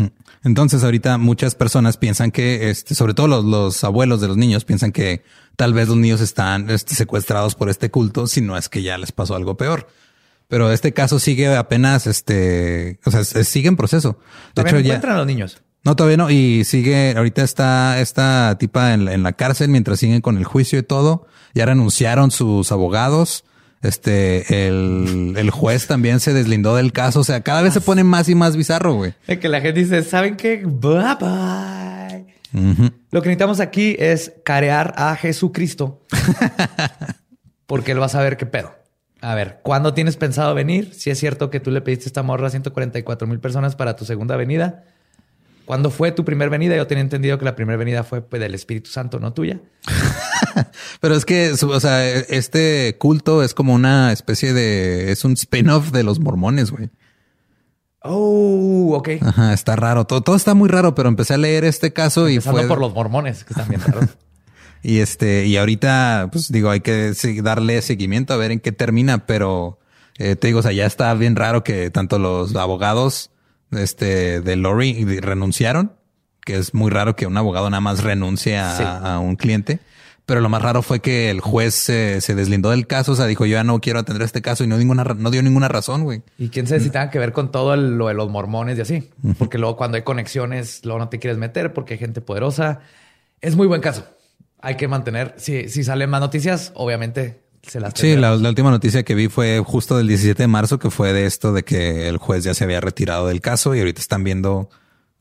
Entonces, 0.45 0.85
ahorita 0.85 1.17
muchas 1.17 1.55
personas 1.55 1.97
piensan 1.97 2.31
que, 2.31 2.69
este, 2.69 2.95
sobre 2.95 3.15
todo 3.15 3.29
los, 3.29 3.45
los 3.47 3.83
abuelos 3.85 4.21
de 4.21 4.29
los 4.29 4.37
niños, 4.37 4.65
piensan 4.67 4.93
que 4.93 5.23
tal 5.57 5.73
vez 5.73 5.89
los 5.89 5.97
niños 5.97 6.21
están 6.21 6.69
este, 6.69 6.95
secuestrados 6.95 7.55
por 7.55 7.71
este 7.71 7.91
culto, 7.91 8.27
si 8.27 8.41
no 8.43 8.57
es 8.59 8.69
que 8.69 8.83
ya 8.83 8.99
les 8.99 9.13
pasó 9.13 9.35
algo 9.37 9.57
peor. 9.57 9.89
Pero 10.49 10.71
este 10.73 10.93
caso 10.93 11.19
sigue 11.19 11.55
apenas, 11.57 12.07
este, 12.07 13.01
o 13.05 13.11
sea, 13.11 13.25
se- 13.25 13.45
sigue 13.45 13.69
en 13.69 13.77
proceso. 13.77 14.19
De 14.55 14.63
hecho, 14.63 14.77
ya, 14.81 14.95
encuentran 14.95 15.15
a 15.15 15.19
los 15.19 15.27
niños. 15.27 15.63
no, 15.85 15.95
todavía 15.95 16.17
no. 16.17 16.31
Y 16.31 16.65
sigue, 16.65 17.15
ahorita 17.17 17.43
está 17.43 18.01
esta 18.01 18.57
tipa 18.59 18.95
en, 18.95 19.05
la- 19.05 19.15
en 19.15 19.23
la 19.23 19.33
cárcel 19.35 19.69
mientras 19.69 19.99
siguen 20.01 20.21
con 20.23 20.39
el 20.39 20.45
juicio 20.45 20.79
y 20.79 20.83
todo. 20.83 21.27
Ya 21.55 21.67
renunciaron 21.67 22.31
sus 22.31 22.73
abogados. 22.73 23.45
Este, 23.83 24.67
el, 24.67 25.35
el 25.37 25.51
juez 25.51 25.87
también 25.87 26.21
se 26.21 26.33
deslindó 26.33 26.77
del 26.77 26.93
caso. 26.93 27.21
O 27.21 27.25
sea, 27.25 27.43
cada 27.43 27.63
vez 27.63 27.75
se 27.75 27.81
pone 27.81 28.05
más 28.05 28.29
y 28.29 28.35
más 28.35 28.57
bizarro, 28.57 28.95
güey. 28.95 29.15
Es 29.27 29.39
que 29.39 29.49
la 29.49 29.61
gente 29.61 29.81
dice, 29.81 30.03
¿saben 30.03 30.37
qué? 30.37 30.63
Bye 30.65 31.17
bye. 31.21 32.27
Lo 33.11 33.23
que 33.23 33.29
necesitamos 33.29 33.61
aquí 33.61 33.97
es 33.99 34.33
carear 34.45 34.95
a 34.97 35.15
Jesucristo. 35.17 36.03
porque 37.69 37.93
él 37.93 38.01
va 38.01 38.07
a 38.07 38.09
saber 38.09 38.37
qué 38.39 38.47
pedo. 38.47 38.75
A 39.21 39.35
ver, 39.35 39.61
¿cuándo 39.63 39.95
tienes 39.95 40.17
pensado 40.17 40.55
venir? 40.55 40.95
Si 40.95 41.11
es 41.11 41.19
cierto 41.19 41.51
que 41.51 41.61
tú 41.61 41.71
le 41.71 41.83
pediste 41.83 42.07
esta 42.07 42.23
morra 42.23 42.47
a 42.47 42.51
144 42.51 43.29
mil 43.29 43.41
personas 43.41 43.77
para 43.77 43.95
tu 43.95 44.05
segunda 44.05 44.37
venida. 44.37 44.85
¿Cuándo 45.69 45.91
fue 45.91 46.13
tu 46.13 46.25
primera 46.25 46.51
venida? 46.51 46.75
Yo 46.77 46.87
tenía 46.87 47.03
entendido 47.03 47.39
que 47.39 47.45
la 47.45 47.55
primera 47.55 47.77
venida 47.77 48.03
fue 48.03 48.23
pues, 48.23 48.41
del 48.41 48.55
Espíritu 48.55 48.89
Santo, 48.89 49.21
no 49.21 49.35
tuya. 49.35 49.61
Pero 51.03 51.15
es 51.15 51.27
que, 51.27 51.51
o 51.53 51.79
sea, 51.81 52.09
este 52.09 52.97
culto 52.99 53.43
es 53.43 53.53
como 53.53 53.75
una 53.75 54.11
especie 54.11 54.55
de, 54.55 55.13
es 55.13 55.27
un 55.27 55.35
spin-off 55.35 55.91
de 55.91 56.05
los 56.05 56.21
mormones, 56.21 56.71
güey. 56.71 56.89
Oh, 58.01 58.95
ok. 58.97 59.11
Ajá, 59.21 59.53
está 59.53 59.77
raro. 59.77 60.07
Todo, 60.07 60.23
todo 60.23 60.37
está 60.37 60.55
muy 60.55 60.71
raro, 60.71 60.95
pero 60.95 61.11
empecé 61.11 61.35
a 61.35 61.37
leer 61.37 61.65
este 61.65 61.93
caso 61.93 62.31
y 62.31 62.41
fue 62.41 62.67
por 62.67 62.81
los 62.81 62.95
mormones, 62.95 63.45
que 63.45 63.53
están 63.53 63.69
bien 63.69 63.83
raros. 63.83 64.09
y 64.83 65.01
este 65.01 65.45
y 65.45 65.59
ahorita, 65.59 66.31
pues 66.33 66.51
digo, 66.51 66.71
hay 66.71 66.81
que 66.81 67.13
darle 67.43 67.83
seguimiento 67.83 68.33
a 68.33 68.39
ver 68.39 68.53
en 68.53 68.61
qué 68.61 68.73
termina, 68.73 69.27
pero 69.27 69.79
eh, 70.17 70.35
te 70.35 70.47
digo, 70.47 70.61
o 70.61 70.63
sea, 70.63 70.73
ya 70.73 70.87
está 70.87 71.13
bien 71.13 71.37
raro 71.37 71.63
que 71.63 71.91
tanto 71.91 72.19
los 72.19 72.57
abogados 72.57 73.33
este 73.73 74.41
de 74.41 74.57
Lori 74.57 75.05
renunciaron, 75.21 75.93
que 76.45 76.57
es 76.57 76.75
muy 76.75 76.91
raro 76.91 77.17
que 77.17 77.27
un 77.27 77.37
abogado 77.37 77.69
nada 77.71 77.81
más 77.81 78.03
renuncie 78.03 78.59
a, 78.59 78.77
Sí. 78.77 78.83
a 78.87 79.19
un 79.19 79.37
cliente. 79.37 79.81
Pero 80.27 80.43
lo 80.43 80.51
más 80.51 80.61
raro 80.61 80.83
fue 80.83 81.01
que 81.01 81.31
el 81.31 81.41
juez 81.41 81.73
se, 81.75 82.21
se 82.21 82.35
deslindó 82.35 82.69
del 82.71 82.87
caso, 82.87 83.13
o 83.13 83.15
sea, 83.17 83.25
dijo 83.25 83.47
yo 83.47 83.53
ya 83.55 83.65
no 83.65 83.81
quiero 83.81 83.99
atender 84.01 84.23
este 84.23 84.43
caso 84.43 84.63
y 84.63 84.67
no, 84.67 84.77
ninguna, 84.77 85.03
no 85.05 85.31
dio 85.31 85.43
ninguna 85.43 85.69
razón, 85.69 86.05
güey. 86.05 86.23
Y 86.37 86.51
quién 86.51 86.67
sabe 86.67 86.81
si 86.81 86.91
tenga 86.91 87.09
que 87.11 87.19
ver 87.19 87.33
con 87.33 87.51
todo 87.51 87.73
el- 87.73 87.97
lo 87.97 88.09
de 88.09 88.15
los 88.15 88.29
mormones 88.29 88.77
y 88.77 88.83
así. 88.83 89.09
Porque 89.39 89.57
luego 89.57 89.77
cuando 89.79 89.97
hay 89.97 90.03
conexiones, 90.03 90.85
luego 90.85 90.99
no 90.99 91.09
te 91.09 91.19
quieres 91.19 91.39
meter 91.39 91.73
porque 91.73 91.95
hay 91.95 91.99
gente 91.99 92.21
poderosa. 92.21 92.81
Es 93.41 93.57
muy 93.57 93.67
buen 93.67 93.81
caso. 93.81 94.07
Hay 94.61 94.75
que 94.77 94.87
mantener. 94.87 95.35
Si, 95.39 95.71
si 95.71 95.83
salen 95.83 96.11
más 96.11 96.21
noticias, 96.21 96.73
obviamente 96.75 97.41
se 97.69 97.81
las 97.81 97.93
Sí, 97.97 98.17
la, 98.17 98.35
última 98.35 98.71
noticia 98.71 99.03
que 99.05 99.15
vi 99.15 99.29
fue 99.29 99.63
justo 99.65 99.97
del 99.97 100.09
17 100.09 100.43
de 100.43 100.47
marzo, 100.49 100.79
que 100.79 100.91
fue 100.91 101.13
de 101.13 101.27
esto 101.27 101.53
de 101.53 101.63
que 101.65 102.09
el 102.09 102.17
juez 102.19 102.45
ya 102.45 102.55
se 102.55 102.65
había 102.65 102.81
retirado 102.81 103.29
del 103.29 103.41
caso 103.41 103.75
y 103.75 103.79
ahorita 103.81 104.01
están 104.01 104.25
viendo 104.25 104.71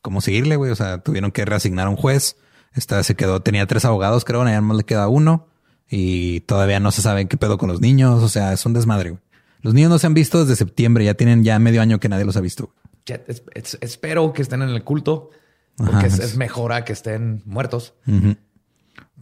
cómo 0.02 0.22
seguirle, 0.22 0.56
güey. 0.56 0.72
O 0.72 0.76
sea, 0.76 1.00
tuvieron 1.00 1.32
que 1.32 1.46
reasignar 1.46 1.88
a 1.88 1.90
un 1.90 1.96
juez. 1.98 2.38
Esta 2.74 3.02
se 3.04 3.16
quedó, 3.16 3.42
tenía 3.42 3.66
tres 3.68 3.86
abogados, 3.86 4.24
creo, 4.26 4.44
nada 4.44 4.62
más 4.62 4.78
le 4.78 4.84
queda 4.84 5.08
uno 5.08 5.48
y 5.90 6.42
todavía 6.42 6.80
no 6.80 6.92
se 6.92 7.02
sabe 7.02 7.28
qué 7.28 7.38
pedo 7.38 7.58
con 7.58 7.70
los 7.70 7.82
niños. 7.82 8.24
O 8.24 8.30
sea, 8.30 8.54
es 8.54 8.66
un 8.66 8.74
desmadre, 8.74 9.12
güey. 9.12 9.22
Los 9.62 9.74
niños 9.74 9.90
no 9.90 10.00
se 10.00 10.08
han 10.08 10.14
visto 10.14 10.40
desde 10.42 10.56
septiembre, 10.56 11.04
ya 11.06 11.16
tienen 11.16 11.44
ya 11.44 11.58
medio 11.60 11.82
año 11.82 12.00
que 12.00 12.10
nadie 12.10 12.26
los 12.26 12.38
ha 12.38 12.42
visto. 12.42 12.74
Ya, 13.06 13.22
es- 13.28 13.44
es- 13.54 13.78
espero 13.82 14.32
que 14.34 14.42
estén 14.42 14.62
en 14.62 14.70
el 14.70 14.84
culto. 14.84 15.32
Porque 15.76 15.96
Ajá, 15.96 16.08
es, 16.08 16.14
es- 16.16 16.20
es 16.32 16.38
mejor 16.38 16.74
a 16.74 16.84
que 16.86 16.94
estén 16.94 17.42
muertos. 17.46 17.94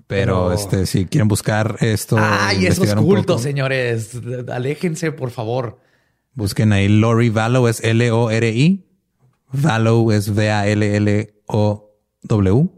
Pero, 0.07 0.49
Pero- 0.49 0.53
este, 0.53 0.85
si 0.85 1.05
quieren 1.05 1.27
buscar 1.27 1.77
esto, 1.79 2.17
Ay, 2.19 2.65
esos 2.67 2.93
cultos, 2.95 3.25
poco, 3.37 3.39
señores. 3.39 4.11
Aléjense, 4.51 5.11
por 5.11 5.31
favor. 5.31 5.79
Busquen 6.33 6.73
ahí 6.73 6.87
Lori 6.87 7.29
Vallow 7.29 7.67
es 7.67 7.81
L-O-R-I. 7.83 8.85
Vallow 9.51 10.11
es 10.11 10.29
V-A-L-L-O-W. 11.47 12.69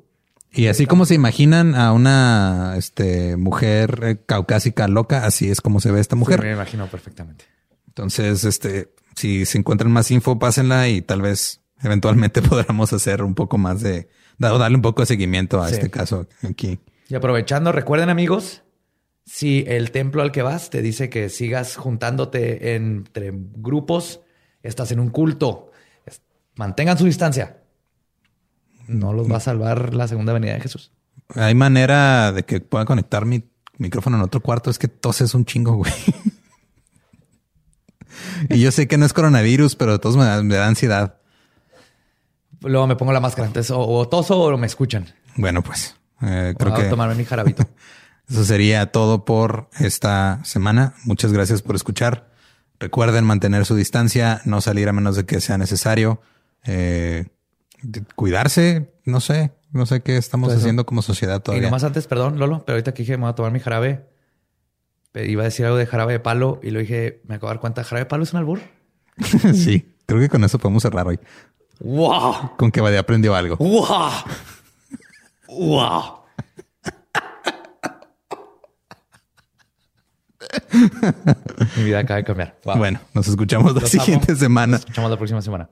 Y 0.53 0.67
así 0.67 0.85
como 0.85 1.05
se 1.05 1.13
imaginan 1.15 1.75
a 1.75 1.91
una 1.91 2.75
este, 2.77 3.35
mujer 3.37 3.99
eh, 4.03 4.17
caucásica 4.25 4.87
loca, 4.87 5.25
así 5.25 5.49
es 5.51 5.61
como 5.61 5.79
se 5.79 5.91
ve 5.91 5.99
esta 5.99 6.15
Sí, 6.15 6.19
mujer. 6.19 6.41
me 6.41 6.51
imagino 6.53 6.87
perfectamente. 6.87 7.45
Entonces, 7.87 8.43
este, 8.43 8.89
si 9.15 9.45
se 9.45 9.57
encuentran 9.59 9.91
más 9.91 10.09
info, 10.11 10.39
pásenla 10.39 10.87
y 10.87 11.01
tal 11.01 11.21
vez 11.21 11.61
eventualmente 11.83 12.41
podamos 12.43 12.93
hacer 12.93 13.21
un 13.23 13.35
poco 13.35 13.57
más 13.57 13.81
de, 13.81 14.07
da- 14.37 14.57
darle 14.57 14.77
un 14.77 14.81
poco 14.81 15.01
de 15.01 15.07
seguimiento 15.07 15.61
a 15.61 15.67
Sí. 15.69 15.75
este 15.75 15.89
caso 15.91 16.27
aquí. 16.49 16.79
Y 17.09 17.15
aprovechando, 17.15 17.71
recuerden 17.71 18.09
amigos, 18.09 18.63
si 19.25 19.63
el 19.67 19.91
templo 19.91 20.21
al 20.21 20.31
que 20.31 20.41
vas 20.41 20.69
te 20.69 20.81
dice 20.81 21.09
que 21.09 21.29
sigas 21.29 21.75
juntándote 21.75 22.75
entre 22.75 23.31
grupos, 23.33 24.21
estás 24.61 24.91
en 24.91 24.99
un 24.99 25.09
culto, 25.09 25.71
mantengan 26.55 26.97
su 26.97 27.05
distancia. 27.05 27.61
No 28.87 29.13
los 29.13 29.31
va 29.31 29.37
a 29.37 29.41
salvar 29.41 29.93
la 29.93 30.07
segunda 30.07 30.33
venida 30.33 30.53
de 30.53 30.61
Jesús. 30.61 30.91
Hay 31.35 31.55
manera 31.55 32.31
de 32.31 32.43
que 32.43 32.61
pueda 32.61 32.85
conectar 32.85 33.25
mi 33.25 33.43
micrófono 33.77 34.17
en 34.17 34.23
otro 34.23 34.41
cuarto. 34.41 34.69
Es 34.69 34.79
que 34.79 34.87
toses 34.87 35.33
un 35.33 35.45
chingo, 35.45 35.75
güey. 35.75 35.91
y 38.49 38.59
yo 38.61 38.71
sé 38.71 38.87
que 38.87 38.97
no 38.97 39.05
es 39.05 39.11
coronavirus, 39.11 39.75
pero 39.75 39.93
de 39.93 39.99
todos 39.99 40.15
me 40.15 40.23
da, 40.23 40.41
me 40.41 40.55
da 40.55 40.67
ansiedad. 40.67 41.19
Luego 42.61 42.87
me 42.87 42.95
pongo 42.95 43.11
la 43.11 43.19
máscara, 43.19 43.47
entonces 43.47 43.71
o, 43.71 43.79
o 43.79 44.07
toso 44.07 44.39
o 44.39 44.57
me 44.57 44.67
escuchan. 44.67 45.05
Bueno, 45.35 45.61
pues 45.61 45.97
eh, 46.21 46.55
creo 46.57 46.73
que 46.73 46.83
tomarme 46.83 47.15
mi 47.15 47.25
jarabito. 47.25 47.63
eso 48.29 48.43
sería 48.43 48.91
todo 48.91 49.25
por 49.25 49.69
esta 49.79 50.43
semana. 50.43 50.93
Muchas 51.03 51.33
gracias 51.33 51.61
por 51.61 51.75
escuchar. 51.75 52.29
Recuerden 52.79 53.25
mantener 53.25 53.65
su 53.65 53.75
distancia, 53.75 54.41
no 54.45 54.61
salir 54.61 54.87
a 54.89 54.93
menos 54.93 55.15
de 55.15 55.25
que 55.25 55.41
sea 55.41 55.57
necesario. 55.57 56.21
Eh, 56.65 57.25
cuidarse, 58.15 58.93
no 59.05 59.19
sé, 59.19 59.53
no 59.71 59.85
sé 59.85 60.01
qué 60.01 60.17
estamos 60.17 60.53
haciendo 60.53 60.85
como 60.85 61.01
sociedad 61.01 61.37
y 61.37 61.43
todavía. 61.43 61.67
nomás 61.67 61.83
antes, 61.83 62.07
perdón, 62.07 62.39
Lolo, 62.39 62.63
pero 62.65 62.75
ahorita 62.75 62.93
que 62.93 63.03
dije 63.03 63.17
me 63.17 63.23
voy 63.23 63.31
a 63.31 63.35
tomar 63.35 63.51
mi 63.51 63.59
jarabe. 63.59 64.09
Iba 65.13 65.41
a 65.43 65.45
decir 65.45 65.65
algo 65.65 65.77
de 65.77 65.87
jarabe 65.87 66.13
de 66.13 66.19
palo 66.19 66.59
y 66.61 66.69
lo 66.69 66.79
dije, 66.79 67.21
me 67.27 67.35
acabo 67.35 67.49
de 67.49 67.55
dar 67.55 67.61
cuenta, 67.61 67.83
¿jarabe 67.83 68.05
de 68.05 68.09
palo 68.09 68.23
es 68.23 68.33
un 68.33 68.39
albur? 68.39 68.59
sí, 69.53 69.95
creo 70.05 70.19
que 70.19 70.29
con 70.29 70.43
eso 70.43 70.59
podemos 70.59 70.83
cerrar 70.83 71.07
hoy. 71.07 71.19
¡Wow! 71.79 72.55
Con 72.57 72.71
que 72.71 72.81
Badía 72.81 72.99
aprendió 72.99 73.35
algo. 73.35 73.55
¡Wow! 73.57 74.11
¡Wow! 75.47 76.17
Mi 81.77 81.83
vida 81.83 81.99
acaba 81.99 82.17
de 82.17 82.23
cambiar. 82.23 82.57
Wow. 82.63 82.77
Bueno, 82.77 82.99
nos 83.13 83.27
escuchamos 83.27 83.73
la 83.73 83.81
Los 83.81 83.93
amo. 83.93 84.03
siguiente 84.03 84.35
semana. 84.35 84.71
Nos 84.73 84.79
escuchamos 84.81 85.11
la 85.11 85.17
próxima 85.17 85.41
semana. 85.41 85.69